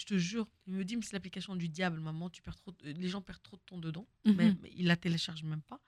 je 0.00 0.04
te 0.04 0.14
jure 0.30 0.46
il 0.68 0.74
me 0.74 0.84
dit 0.84 0.96
mais 0.96 1.02
c'est 1.06 1.12
l'application 1.16 1.54
du 1.62 1.68
diable 1.68 2.00
maman 2.08 2.26
tu 2.30 2.40
perds 2.42 2.56
trop 2.62 2.72
les 3.02 3.08
gens 3.08 3.22
perdent 3.28 3.42
trop 3.48 3.56
de 3.56 3.62
temps 3.70 3.78
dedans 3.86 4.06
mais, 4.26 4.32
مهم. 4.32 4.58
mais 4.62 4.70
il 4.80 4.86
la 4.86 4.96
télécharge 4.96 5.42
même 5.42 5.62
pas 5.72 5.80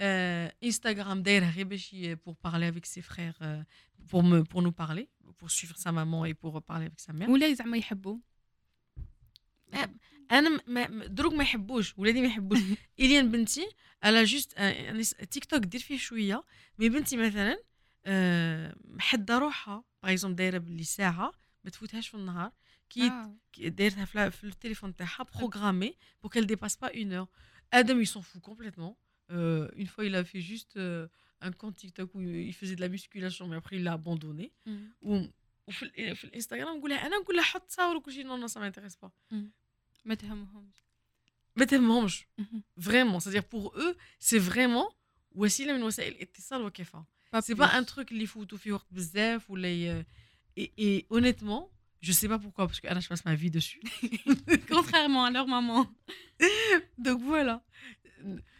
euh, 0.00 0.48
Instagram 0.64 1.22
دايرها 1.22 1.50
غير 1.50 1.66
باش 1.66 1.92
ي- 1.92 2.16
pour 2.16 2.36
parler 2.36 2.66
avec 2.66 2.86
ses 2.86 3.02
frères 3.02 3.38
euh, 3.42 3.62
pour 4.10 4.22
me 4.22 4.42
pour 4.44 4.62
nous 4.62 4.72
parler 4.72 5.08
pour 5.38 5.50
suivre 5.50 5.76
sa 5.78 5.92
maman 5.92 6.24
et 6.24 6.34
pour 6.34 6.62
parler 6.62 6.86
avec 6.86 7.00
sa 7.00 7.12
mère 7.12 7.28
ولا 7.30 7.54
زعما 7.54 7.76
يحبوا 7.76 8.18
أنا 10.31 10.61
ما 10.67 10.87
ما- 10.87 11.05
دروك 11.05 11.33
ما 11.33 11.43
يحبوش 11.43 11.97
ولادي 11.97 12.21
ما 12.21 12.27
يحبوش 12.27 12.59
الين 12.99 13.31
بنتي 13.31 13.67
الا 14.05 14.23
juste 14.23 14.59
تيك 15.31 15.45
توك 15.45 15.63
دير 15.65 15.79
فيه 15.81 15.97
شوية 15.97 16.43
mais 16.79 16.89
بنتي 16.89 17.17
مثلا 17.17 17.57
آه، 18.05 18.75
محدة 18.85 19.37
روحها 19.37 19.83
par 20.03 20.11
exemple 20.11 20.35
دايره 20.35 20.57
باللي 20.57 20.83
ساعه 20.83 21.31
ما 21.63 21.69
تفوتهاش 21.69 22.07
في 22.07 22.15
النهار 22.17 22.51
كي 22.89 23.07
آه. 23.07 23.35
دايرتها 23.57 24.05
في, 24.05 24.31
في 24.31 24.43
التليفون 24.43 24.95
تاعها 24.95 25.25
programmé 25.35 25.95
dépasse 26.27 26.75
pas 26.85 26.91
une 26.93 27.11
heure 27.13 27.27
Adam 27.71 27.99
il 27.99 28.07
s'en 28.07 28.21
fout 28.21 28.41
complètement 28.41 28.95
Euh, 29.31 29.67
une 29.83 29.89
fois 29.93 30.03
il 30.09 30.13
a 30.21 30.23
fait 30.31 30.43
juste 30.51 30.73
euh, 30.77 31.07
un 31.47 31.51
compte 31.61 31.75
TikTok 31.83 32.09
où 32.15 32.19
il 32.21 32.53
faisait 32.59 32.75
de 32.79 32.81
la 32.85 32.89
musculation 32.95 33.43
mais 33.49 33.57
après 33.61 33.75
il 33.79 33.83
l'a 33.87 33.93
abandonné 33.99 34.51
مم. 34.65 34.93
و 35.01 35.25
وفي 35.67 35.83
ال- 35.85 36.15
في 36.15 36.23
الانستغرام 36.23 36.77
نقولها 36.77 37.05
أنا 37.07 37.17
نقول 37.17 37.35
لها 37.35 37.43
حط 37.43 37.61
تصاور 37.67 37.95
وكل 37.95 38.11
شيء 38.13 38.25
نو 38.25 38.37
نو 38.37 38.47
سا 38.47 38.59
مانتيريس 38.59 38.95
با 38.95 39.11
ما 40.04 40.14
تهمهمش 40.14 40.76
ما 41.56 41.64
تهمهمش 41.64 42.26
مهم. 42.38 42.62
فريمون 42.80 43.20
c'est-à-dire 43.20 43.44
pour 43.54 43.76
eux 43.78 43.96
c'est 44.20 44.38
vraiment 44.52 44.94
وسيله 45.32 45.72
من 45.76 45.82
وسائل 45.82 46.12
الاتصال 46.12 46.62
وكيفاه 46.62 47.06
Pas 47.36 47.38
سي 47.40 47.54
plus. 47.54 47.58
با 47.58 47.78
ان 47.78 47.86
تروك 47.86 48.12
اللي 48.12 48.24
يفوتوا 48.24 48.58
فيه 48.58 48.72
وقت 48.72 48.86
بزاف 48.90 49.50
ولا 49.50 49.68
ي... 49.68 50.04
et, 50.60 50.70
et 50.80 51.06
honnêtement 51.10 51.70
je 52.02 52.12
sais 52.12 52.28
pas 52.28 52.38
pourquoi 52.38 52.66
parce 52.68 52.80
que 52.80 52.86
انا 52.90 53.00
je 53.00 53.08
passe 53.08 53.24
ma 53.24 53.34
vie 53.34 53.50
dessus 53.50 53.80
contrairement 54.68 55.24
à 55.24 55.30
leur 55.30 55.46
maman 55.46 55.86
donc 56.98 57.20
voilà 57.22 57.60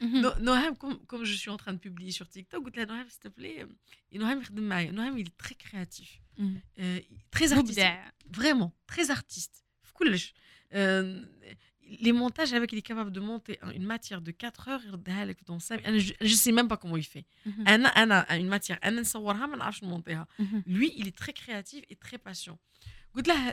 مهم. 0.01 0.23
No- 0.23 0.39
Noham, 0.39 0.77
comme, 0.77 0.99
comme 1.11 1.25
je 1.25 1.35
suis 1.43 1.51
en 1.51 1.57
train 1.57 1.73
de 1.73 1.79
publier 1.79 2.13
sur 2.13 2.29
TikTok, 2.29 2.65
قلت 2.65 2.77
لها 2.77 2.85
Noham, 2.87 3.09
s'il 3.11 3.21
te 3.21 3.29
plaît, 3.29 3.65
euh, 3.65 4.19
Noham 4.19 4.41
يخدم 4.43 4.69
معايا. 4.69 4.93
Noham, 4.93 5.19
il 5.19 5.27
est 5.29 5.37
très 5.47 5.55
créatif, 5.55 6.21
مم. 6.39 6.61
euh, 6.79 7.01
très 7.37 7.53
artistique, 7.53 7.59
مبدع 7.59 8.11
vraiment, 8.37 8.71
très 8.93 9.11
artiste. 9.11 9.63
في 9.83 9.93
كلش. 9.93 10.35
Euh, 10.76 11.22
les 12.02 12.12
montages 12.12 12.54
avec 12.54 12.72
il 12.72 12.80
est 12.80 12.84
capable 12.84 13.12
de 13.12 13.20
monter 13.20 13.60
une 13.76 13.84
matière 13.86 14.22
de 14.22 14.32
4 14.32 14.70
heures 14.70 14.82
je 14.82 16.14
ne 16.22 16.28
sais 16.30 16.52
même 16.52 16.68
pas 16.68 16.78
comment 16.78 16.98
il 16.98 17.04
fait. 17.04 17.26
Mhm. 17.46 17.66
Une 17.68 18.48
matière. 18.48 18.80
Hein. 18.82 20.28
Mhm. 20.40 20.64
Lui 20.66 20.94
il 20.98 21.08
est 21.08 21.16
très 21.16 21.34
créatif 21.34 21.84
et 21.90 21.96
très 21.96 22.18
patient. 22.18 22.58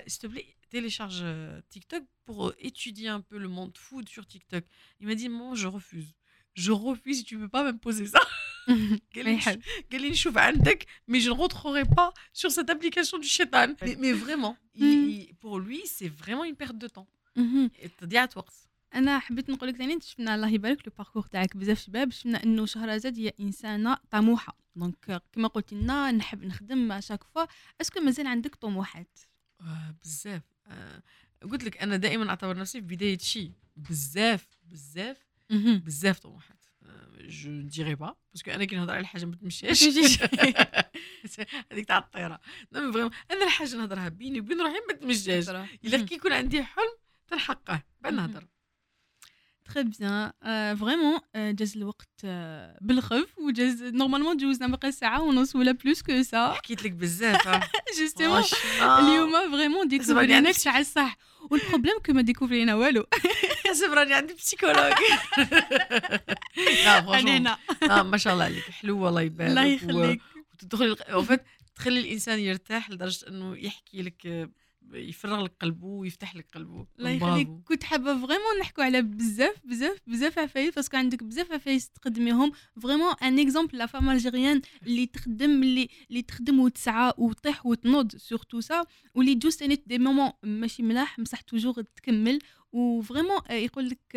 S'il 0.07 0.21
te 0.21 0.27
plaît 0.27 0.47
télécharge 0.71 1.21
euh, 1.23 1.61
TikTok 1.69 2.05
pour 2.25 2.49
euh, 2.49 2.57
étudier 2.61 3.09
un 3.09 3.21
peu 3.21 3.37
le 3.37 3.49
monde 3.49 3.77
food 3.77 4.09
sur 4.09 4.27
TikTok. 4.27 4.65
Il 5.01 5.09
m'a 5.09 5.15
dit 5.15 5.29
non 5.29 5.55
je 5.55 5.67
refuse. 5.67 6.15
Je 6.55 6.73
refuse 6.73 7.25
tu 7.25 7.39
peux 7.39 7.49
pas 7.49 7.65
même 7.65 7.79
poser 7.79 8.07
ça 8.07 8.21
قال 9.17 9.25
لي 9.25 9.35
يحب 9.35 9.63
قال 9.93 10.03
لي 10.03 10.11
نشوف 10.11 10.39
عندك 10.39 10.87
mais 11.11 11.19
je 11.21 11.29
ne 11.31 11.35
rentrerai 11.35 11.85
pas 11.85 12.11
sur 12.33 12.51
cette 12.51 12.71
application 12.71 13.19
du 13.19 13.29
shaitan. 13.29 13.69
Mais, 13.83 13.97
mais 14.03 14.13
vraiment, 14.25 14.57
il- 14.75 14.85
Mhm. 14.85 15.11
il- 15.11 15.35
pour 15.43 15.59
lui, 15.67 15.81
c'est 15.97 16.13
vraiment 16.23 16.45
une 16.45 16.57
perte 16.57 16.79
de 16.79 16.89
temps. 16.89 17.07
مهم. 17.37 17.71
تضيعة 17.99 18.31
وقت. 18.37 18.55
أنا 18.95 19.19
حبيت 19.19 19.51
نقول 19.51 19.69
لك 19.69 19.77
ثاني 19.77 19.99
شفنا 20.01 20.35
الله 20.35 20.49
يبارك 20.49 20.87
لو 20.89 20.93
باركور 20.99 21.23
تاعك 21.23 21.57
بزاف 21.57 21.81
شباب 21.81 22.11
شفنا 22.11 22.43
إنه 22.45 22.67
شهرزاد 22.67 23.19
هي 23.19 23.33
إنسانة 23.41 23.97
طموحة 24.11 24.57
دونك 24.77 25.23
كما 25.33 25.49
قلت 25.49 25.73
لنا 25.73 26.11
نحب 26.13 26.45
نخدم 26.45 27.01
شاك 27.01 27.25
فوا 27.25 27.45
est-ce 27.81 27.94
que 27.94 28.01
مازال 28.01 28.27
عندك 28.27 28.55
طموحات 28.55 29.19
آه، 29.61 29.95
بزاف 30.05 30.43
آه، 30.67 31.03
قلت 31.51 31.65
لك 31.65 31.77
أنا 31.83 31.97
دائما 31.97 32.31
أعتبر 32.31 32.57
نفسي 32.57 32.81
في 32.81 32.87
بداية 32.87 33.19
شيء 33.19 33.53
بزاف 33.77 34.47
بزاف 34.71 35.17
بزاف 35.87 36.19
طموحات 36.19 36.60
je 37.29 37.61
dirai 37.61 37.95
pas 37.95 38.15
parce 38.33 38.44
que 38.44 38.51
أنا 38.51 38.65
كي 38.65 38.77
نهضر 38.77 38.95
على 38.95 39.07
حاجة 39.07 39.25
ما 39.25 39.37
تمشيش. 39.37 39.83
هذيك 41.73 41.87
تاع 41.89 41.99
الطيرة. 41.99 42.41
أنا 43.31 43.45
الحاجة 43.45 43.77
نهضرها 43.77 44.09
بيني 44.09 44.41
وبين 44.41 44.61
روحي 44.61 44.75
ما 44.89 44.95
تمشاش 44.95 45.49
إلا 45.85 46.05
كي 46.05 46.15
يكون 46.15 46.33
عندي 46.33 46.63
حلم 46.63 46.93
تنحقه. 47.29 47.83
بعد. 48.01 48.13
نهضر. 48.15 48.47
très 49.75 49.83
bien 49.85 50.33
vraiment 50.77 51.21
جاز 51.37 51.77
الوقت 51.77 52.09
آه، 52.25 52.79
بالخف 52.81 53.39
وجاز 53.39 53.83
normalement 53.83 54.37
جوزنا 54.37 54.67
باقي 54.69 54.93
ساعة 54.93 55.23
ونص 55.23 55.57
ولا 55.57 55.73
plus 55.73 56.03
que 56.03 56.23
ça 56.23 56.53
حكيت 56.53 56.83
لك 56.85 56.93
بزاف 56.93 57.49
آه. 57.49 57.61
justement 57.99 58.43
franchement. 58.43 59.09
اليوم 59.09 59.53
vraiment 59.53 59.89
ديكوفريناك 59.89 60.31
عندك- 60.47 60.57
تاع 60.63 60.79
الصح. 60.79 61.17
وال 61.51 61.60
problème 61.60 61.99
que 62.07 62.13
ما 62.13 62.23
ديكوفرينا 62.23 62.75
والو 62.75 63.07
حسب 63.67 63.93
راني 63.93 64.15
عندي 64.15 64.35
psychologue 64.35 64.93
علينا 67.09 67.59
آه، 67.91 68.03
ما 68.03 68.17
شاء 68.17 68.33
الله 68.33 68.45
عليك 68.45 68.71
حلوة 68.71 69.09
الله 69.09 69.23
يبارك 69.23 69.51
الله 69.51 69.65
يخليك 69.65 70.21
وتدخلي 70.55 70.97
fait 70.97 71.41
تخلي 71.75 72.01
الانسان 72.01 72.39
يرتاح 72.39 72.91
لدرجة 72.91 73.29
إنه 73.29 73.57
يحكي 73.59 74.03
لك 74.03 74.51
يفرغ 74.93 75.45
لك 75.45 75.53
قلبه 75.61 75.87
ويفتح 75.87 76.37
لك 76.37 76.47
قلبه 76.55 76.87
الله 76.99 77.11
يخليك. 77.11 77.49
كنت 77.65 77.85
حابة 77.85 78.15
vraiment 78.27 78.59
نحكوا 78.61 78.85
على 78.85 79.03
بزاف 79.03 79.67
بزاف 79.67 79.99
بزاف 80.07 80.39
عفايس 80.39 80.75
parce 80.75 80.88
que 80.88 80.97
عندك 80.97 81.23
بزاف 81.23 81.53
عفايس 81.53 81.91
تقدميهم. 81.91 82.53
vraiment 82.83 83.15
un 83.23 83.39
exemple 83.39 83.79
la 83.79 83.87
femme 83.87 84.11
algérienne 84.11 84.63
اللي 84.83 85.07
تخدم 85.07 85.63
اللي 85.63 85.89
اللي 86.11 86.23
تخدم 86.23 86.61
وتسعى 86.61 87.13
وتطيح 87.19 87.67
وتنوض 87.67 88.17
surtout 88.17 88.61
ça 88.61 88.85
واللي 89.15 89.35
juste 89.35 89.61
ثاني 89.61 89.83
des 89.87 89.99
moments 89.99 90.31
ماشي 90.43 90.83
ملاح 90.83 91.19
بصح 91.19 91.41
toujours 91.41 91.83
تكمل. 91.83 92.39
و 92.73 92.80
vraiment 92.80 93.41
يقول 93.51 93.89
لك 93.89 94.17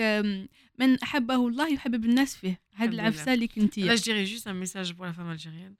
من 0.80 1.00
أحبه 1.00 1.48
الله 1.48 1.74
يحبب 1.74 2.06
الناس 2.06 2.36
فيه. 2.36 2.62
هاد 2.76 2.94
العفسة 2.94 3.34
اللي 3.34 3.48
كنتي. 3.48 3.82
لا 3.82 3.95
je 3.95 4.02
dirais 4.02 4.23
juste 4.23 4.48
un 4.48 4.56
message 4.56 4.91
pour 4.91 5.07
la 5.07 5.14
femme 5.14 5.31
algérienne 5.31 5.76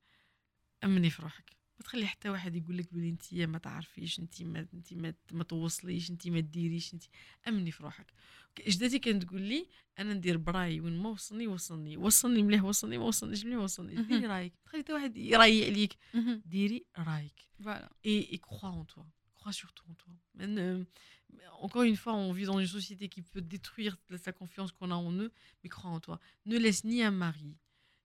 أمني 0.84 1.10
في 1.10 1.22
روحك. 1.22 1.54
ما 1.80 1.84
تخلي 1.84 2.08
حتى 2.08 2.30
واحد 2.30 2.56
يقول 2.56 2.78
لك 2.78 2.94
بلي 2.94 3.10
انت 3.10 3.34
ما 3.34 3.58
تعرفيش 3.58 4.20
انت 4.20 4.42
ما 4.44 4.68
انت 4.74 4.94
ما, 4.94 5.14
ما 5.32 5.44
توصليش 5.44 6.10
انت 6.12 6.28
ما 6.28 6.40
ديريش 6.40 6.94
انت 6.94 7.04
أمني 7.48 7.72
في 7.72 7.84
روحك. 7.84 8.14
اجدادي 8.60 9.00
كانت 9.00 9.24
تقول 9.24 9.42
لي؟ 9.42 9.68
أنا 10.00 10.14
ندير 10.14 10.38
براي 10.38 10.80
وين 10.80 10.98
ما 10.98 11.10
وصلني 11.10 11.48
وصلني. 11.48 11.98
وصلني 11.98 12.44
مليح 12.44 12.64
وصلني 12.64 12.98
ما 12.98 13.06
وصلنيش 13.06 13.46
مليح 13.46 13.60
وصلني 13.60 14.04
ديري 14.04 14.26
رايك. 14.28 14.54
تخلي 14.66 14.82
حتى 14.82 14.94
واحد 14.94 15.18
يراي 15.18 15.66
عليك 15.66 15.98
ديري 16.46 16.86
رايك. 16.98 17.50
فوالا. 17.64 17.90
Et, 18.04 18.36
et 18.36 18.40
crois 18.40 18.70
en 18.70 18.86
toi. 18.86 19.06
Crois 19.36 19.54
surtout 19.54 19.86
en 19.92 19.96
toi. 19.96 20.14
Men, 20.36 20.58
euh, 20.58 20.84
encore 21.66 21.84
une 21.84 21.98
fois 21.98 22.14
on 22.14 22.32
vit 22.32 22.46
dans 22.46 22.60
une 22.60 22.74
société 22.80 23.10
qui 23.14 23.22
peut 23.22 23.42
détruire 23.42 23.98
sa 24.26 24.32
confiance 24.32 24.72
qu'on 24.72 24.92
a 24.92 24.96
en 24.96 25.14
eux 25.24 25.32
mais 25.62 25.70
crois 25.76 25.92
en 25.98 26.00
toi. 26.00 26.18
Ne 26.46 26.58
laisse 26.58 26.84
ni 26.84 26.98
un 27.10 27.16
mari 27.24 27.52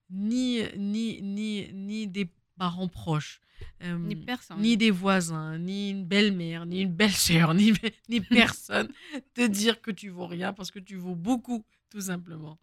ni 0.09 0.63
ni 0.93 1.05
ni 1.35 1.51
ni 1.87 1.99
des 2.07 2.27
parents 2.61 2.91
proches. 3.01 3.35
euh, 3.82 3.98
ni 3.98 4.16
personne. 4.16 4.60
Ni 4.60 4.76
des 4.76 4.90
voisins, 4.90 5.58
ni 5.58 5.90
une 5.90 6.04
belle-mère, 6.04 6.66
ni 6.66 6.82
une 6.82 6.92
belle-sœur, 6.92 7.54
ni, 7.54 7.72
ni 8.08 8.20
personne 8.20 8.88
te 9.34 9.46
dire 9.46 9.80
que 9.80 9.90
tu 9.90 10.08
vaux 10.08 10.26
rien 10.26 10.52
parce 10.52 10.70
que 10.70 10.78
tu 10.78 10.96
vaux 10.96 11.14
beaucoup, 11.14 11.64
tout 11.90 12.00
simplement. 12.00 12.58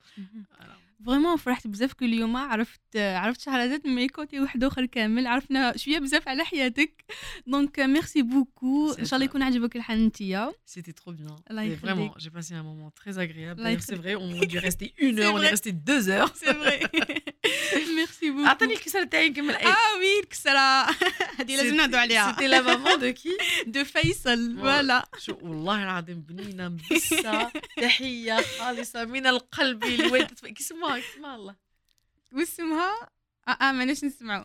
فريمون 1.05 1.37
فرحت 1.37 1.67
بزاف 1.67 1.93
كل 1.93 2.13
يوم 2.13 2.37
عرفت 2.37 2.97
عرفت 2.97 3.41
شهرزاد 3.41 3.87
من 3.87 4.07
كوتي 4.07 4.39
واحد 4.39 4.63
اخر 4.63 4.85
كامل 4.85 5.27
عرفنا 5.27 5.77
شويه 5.77 5.99
بزاف 5.99 6.27
على 6.27 6.43
حياتك 6.43 7.05
دونك 7.47 7.79
ميرسي 7.79 8.21
بوكو 8.21 8.91
ان 8.99 9.05
شاء 9.05 9.15
الله 9.15 9.25
يكون 9.25 9.43
عجبك 9.43 9.75
الحال 9.75 9.99
انتيا 9.99 10.51
C'était 10.65 10.93
trop 10.93 11.13
bien. 11.13 11.35
Et 11.63 11.75
vraiment, 11.75 12.13
j'ai 12.17 12.29
passé 12.29 12.53
un 12.53 12.63
moment 12.63 12.91
très 12.91 13.17
agréable. 13.17 13.61
C'est 13.79 13.95
vrai, 13.95 14.13
on 14.15 14.41
a 14.41 14.45
dû 14.45 14.57
rester 14.59 14.93
une 14.99 15.19
heure, 15.19 15.33
on 15.33 15.41
est 15.41 15.53
resté 15.57 15.71
deux 15.71 16.03
heures. 16.09 16.31
C'est 16.35 16.53
vrai. 16.53 16.79
merci 17.74 18.30
beaucoup 18.30 18.46
عطيني 18.48 18.74
الكسره 18.74 19.04
تاعي 19.04 19.28
نكمل 19.28 19.54
آه 19.54 19.98
oui 19.98 20.20
الكسره 20.22 20.82
هذه 21.38 21.56
لازم 21.56 21.76
نهضروا 21.76 22.00
عليها 22.00 22.32
c'était 22.32 22.46
la 22.46 22.60
maman 22.60 22.98
de 22.98 23.12
qui 23.12 23.38
de 23.66 23.84
فيصل 23.84 24.56
voilà 24.58 25.08
شو 25.18 25.38
والله 25.42 25.82
العظيم 25.82 26.20
بنينه 26.20 26.68
مبسه 26.68 27.50
تحيه 27.82 28.44
خالصه 28.58 29.04
من 29.04 29.26
القلب 29.26 29.84
لوالدة 29.84 30.48
كي 30.48 30.60
اسمها 30.60 30.98
كي 30.98 31.04
اسمها 31.14 31.34
الله 31.34 31.54
واسمها 32.32 33.10
آه 33.48 33.50
آه 33.50 33.72
ماناش 33.72 34.04
نسمعوا 34.04 34.44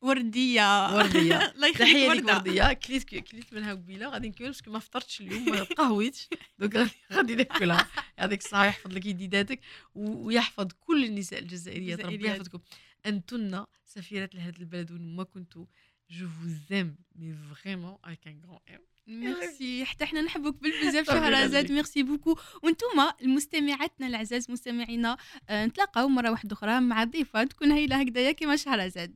وردية. 0.00 0.96
وردية. 0.96 1.54
تحية 1.78 2.08
وردة. 2.08 2.34
وردية. 2.34 2.72
كليت 2.72 3.04
كليت 3.04 3.52
منها 3.52 3.70
قبيلة. 3.74 4.08
غادي 4.08 4.28
نكمل 4.28 4.46
parce 4.46 4.61
que 4.61 4.70
ما 4.70 4.78
فطرتش 4.78 5.20
اليوم 5.20 5.44
ما 5.50 5.62
قهويتش 5.62 6.28
donc 6.58 6.76
غادي 6.76 6.90
غادي 7.12 7.34
ناكلها. 7.34 7.88
يعطيك 8.18 8.40
الصحة 8.40 8.64
يحفظ 8.64 8.92
لك 8.92 9.06
وليداتك 9.06 9.60
ويحفظ 9.94 10.68
كل 10.80 11.04
النساء 11.04 11.38
الجزائريات. 11.38 12.00
ربي. 12.00 12.26
يحفظكم. 12.26 12.58
انتن 13.06 13.64
سفيرات 13.84 14.34
لهذا 14.34 14.58
البلد 14.58 14.92
وين 14.92 15.16
ما 15.16 15.22
كنتوا 15.24 15.66
j'aime. 16.10 16.94
Mais 17.18 17.32
vraiment 17.52 18.00
avec 18.04 18.26
un 18.26 18.36
grand 18.46 18.62
M. 18.68 18.80
merci 19.06 19.84
حتى 19.88 20.04
إحنا 20.04 20.20
نحبك 20.20 20.54
بالبزاف 20.62 21.06
شهرزاد. 21.06 21.72
merci 21.72 22.02
beaucoup 22.02 22.38
وأنتم 22.62 22.86
المستمعاتنا 23.22 24.06
العزاز 24.06 24.50
مستمعينا 24.50 25.16
آه، 25.48 25.66
نتلاقاو 25.66 26.08
مرة 26.08 26.30
واحدة 26.30 26.52
أخرى 26.52 26.80
مع 26.80 27.04
ضيفة 27.04 27.44
تكون 27.44 27.72
هايلة 27.72 28.00
هكذايا 28.00 28.32
كيما 28.32 28.56
شهرزاد 28.56 29.14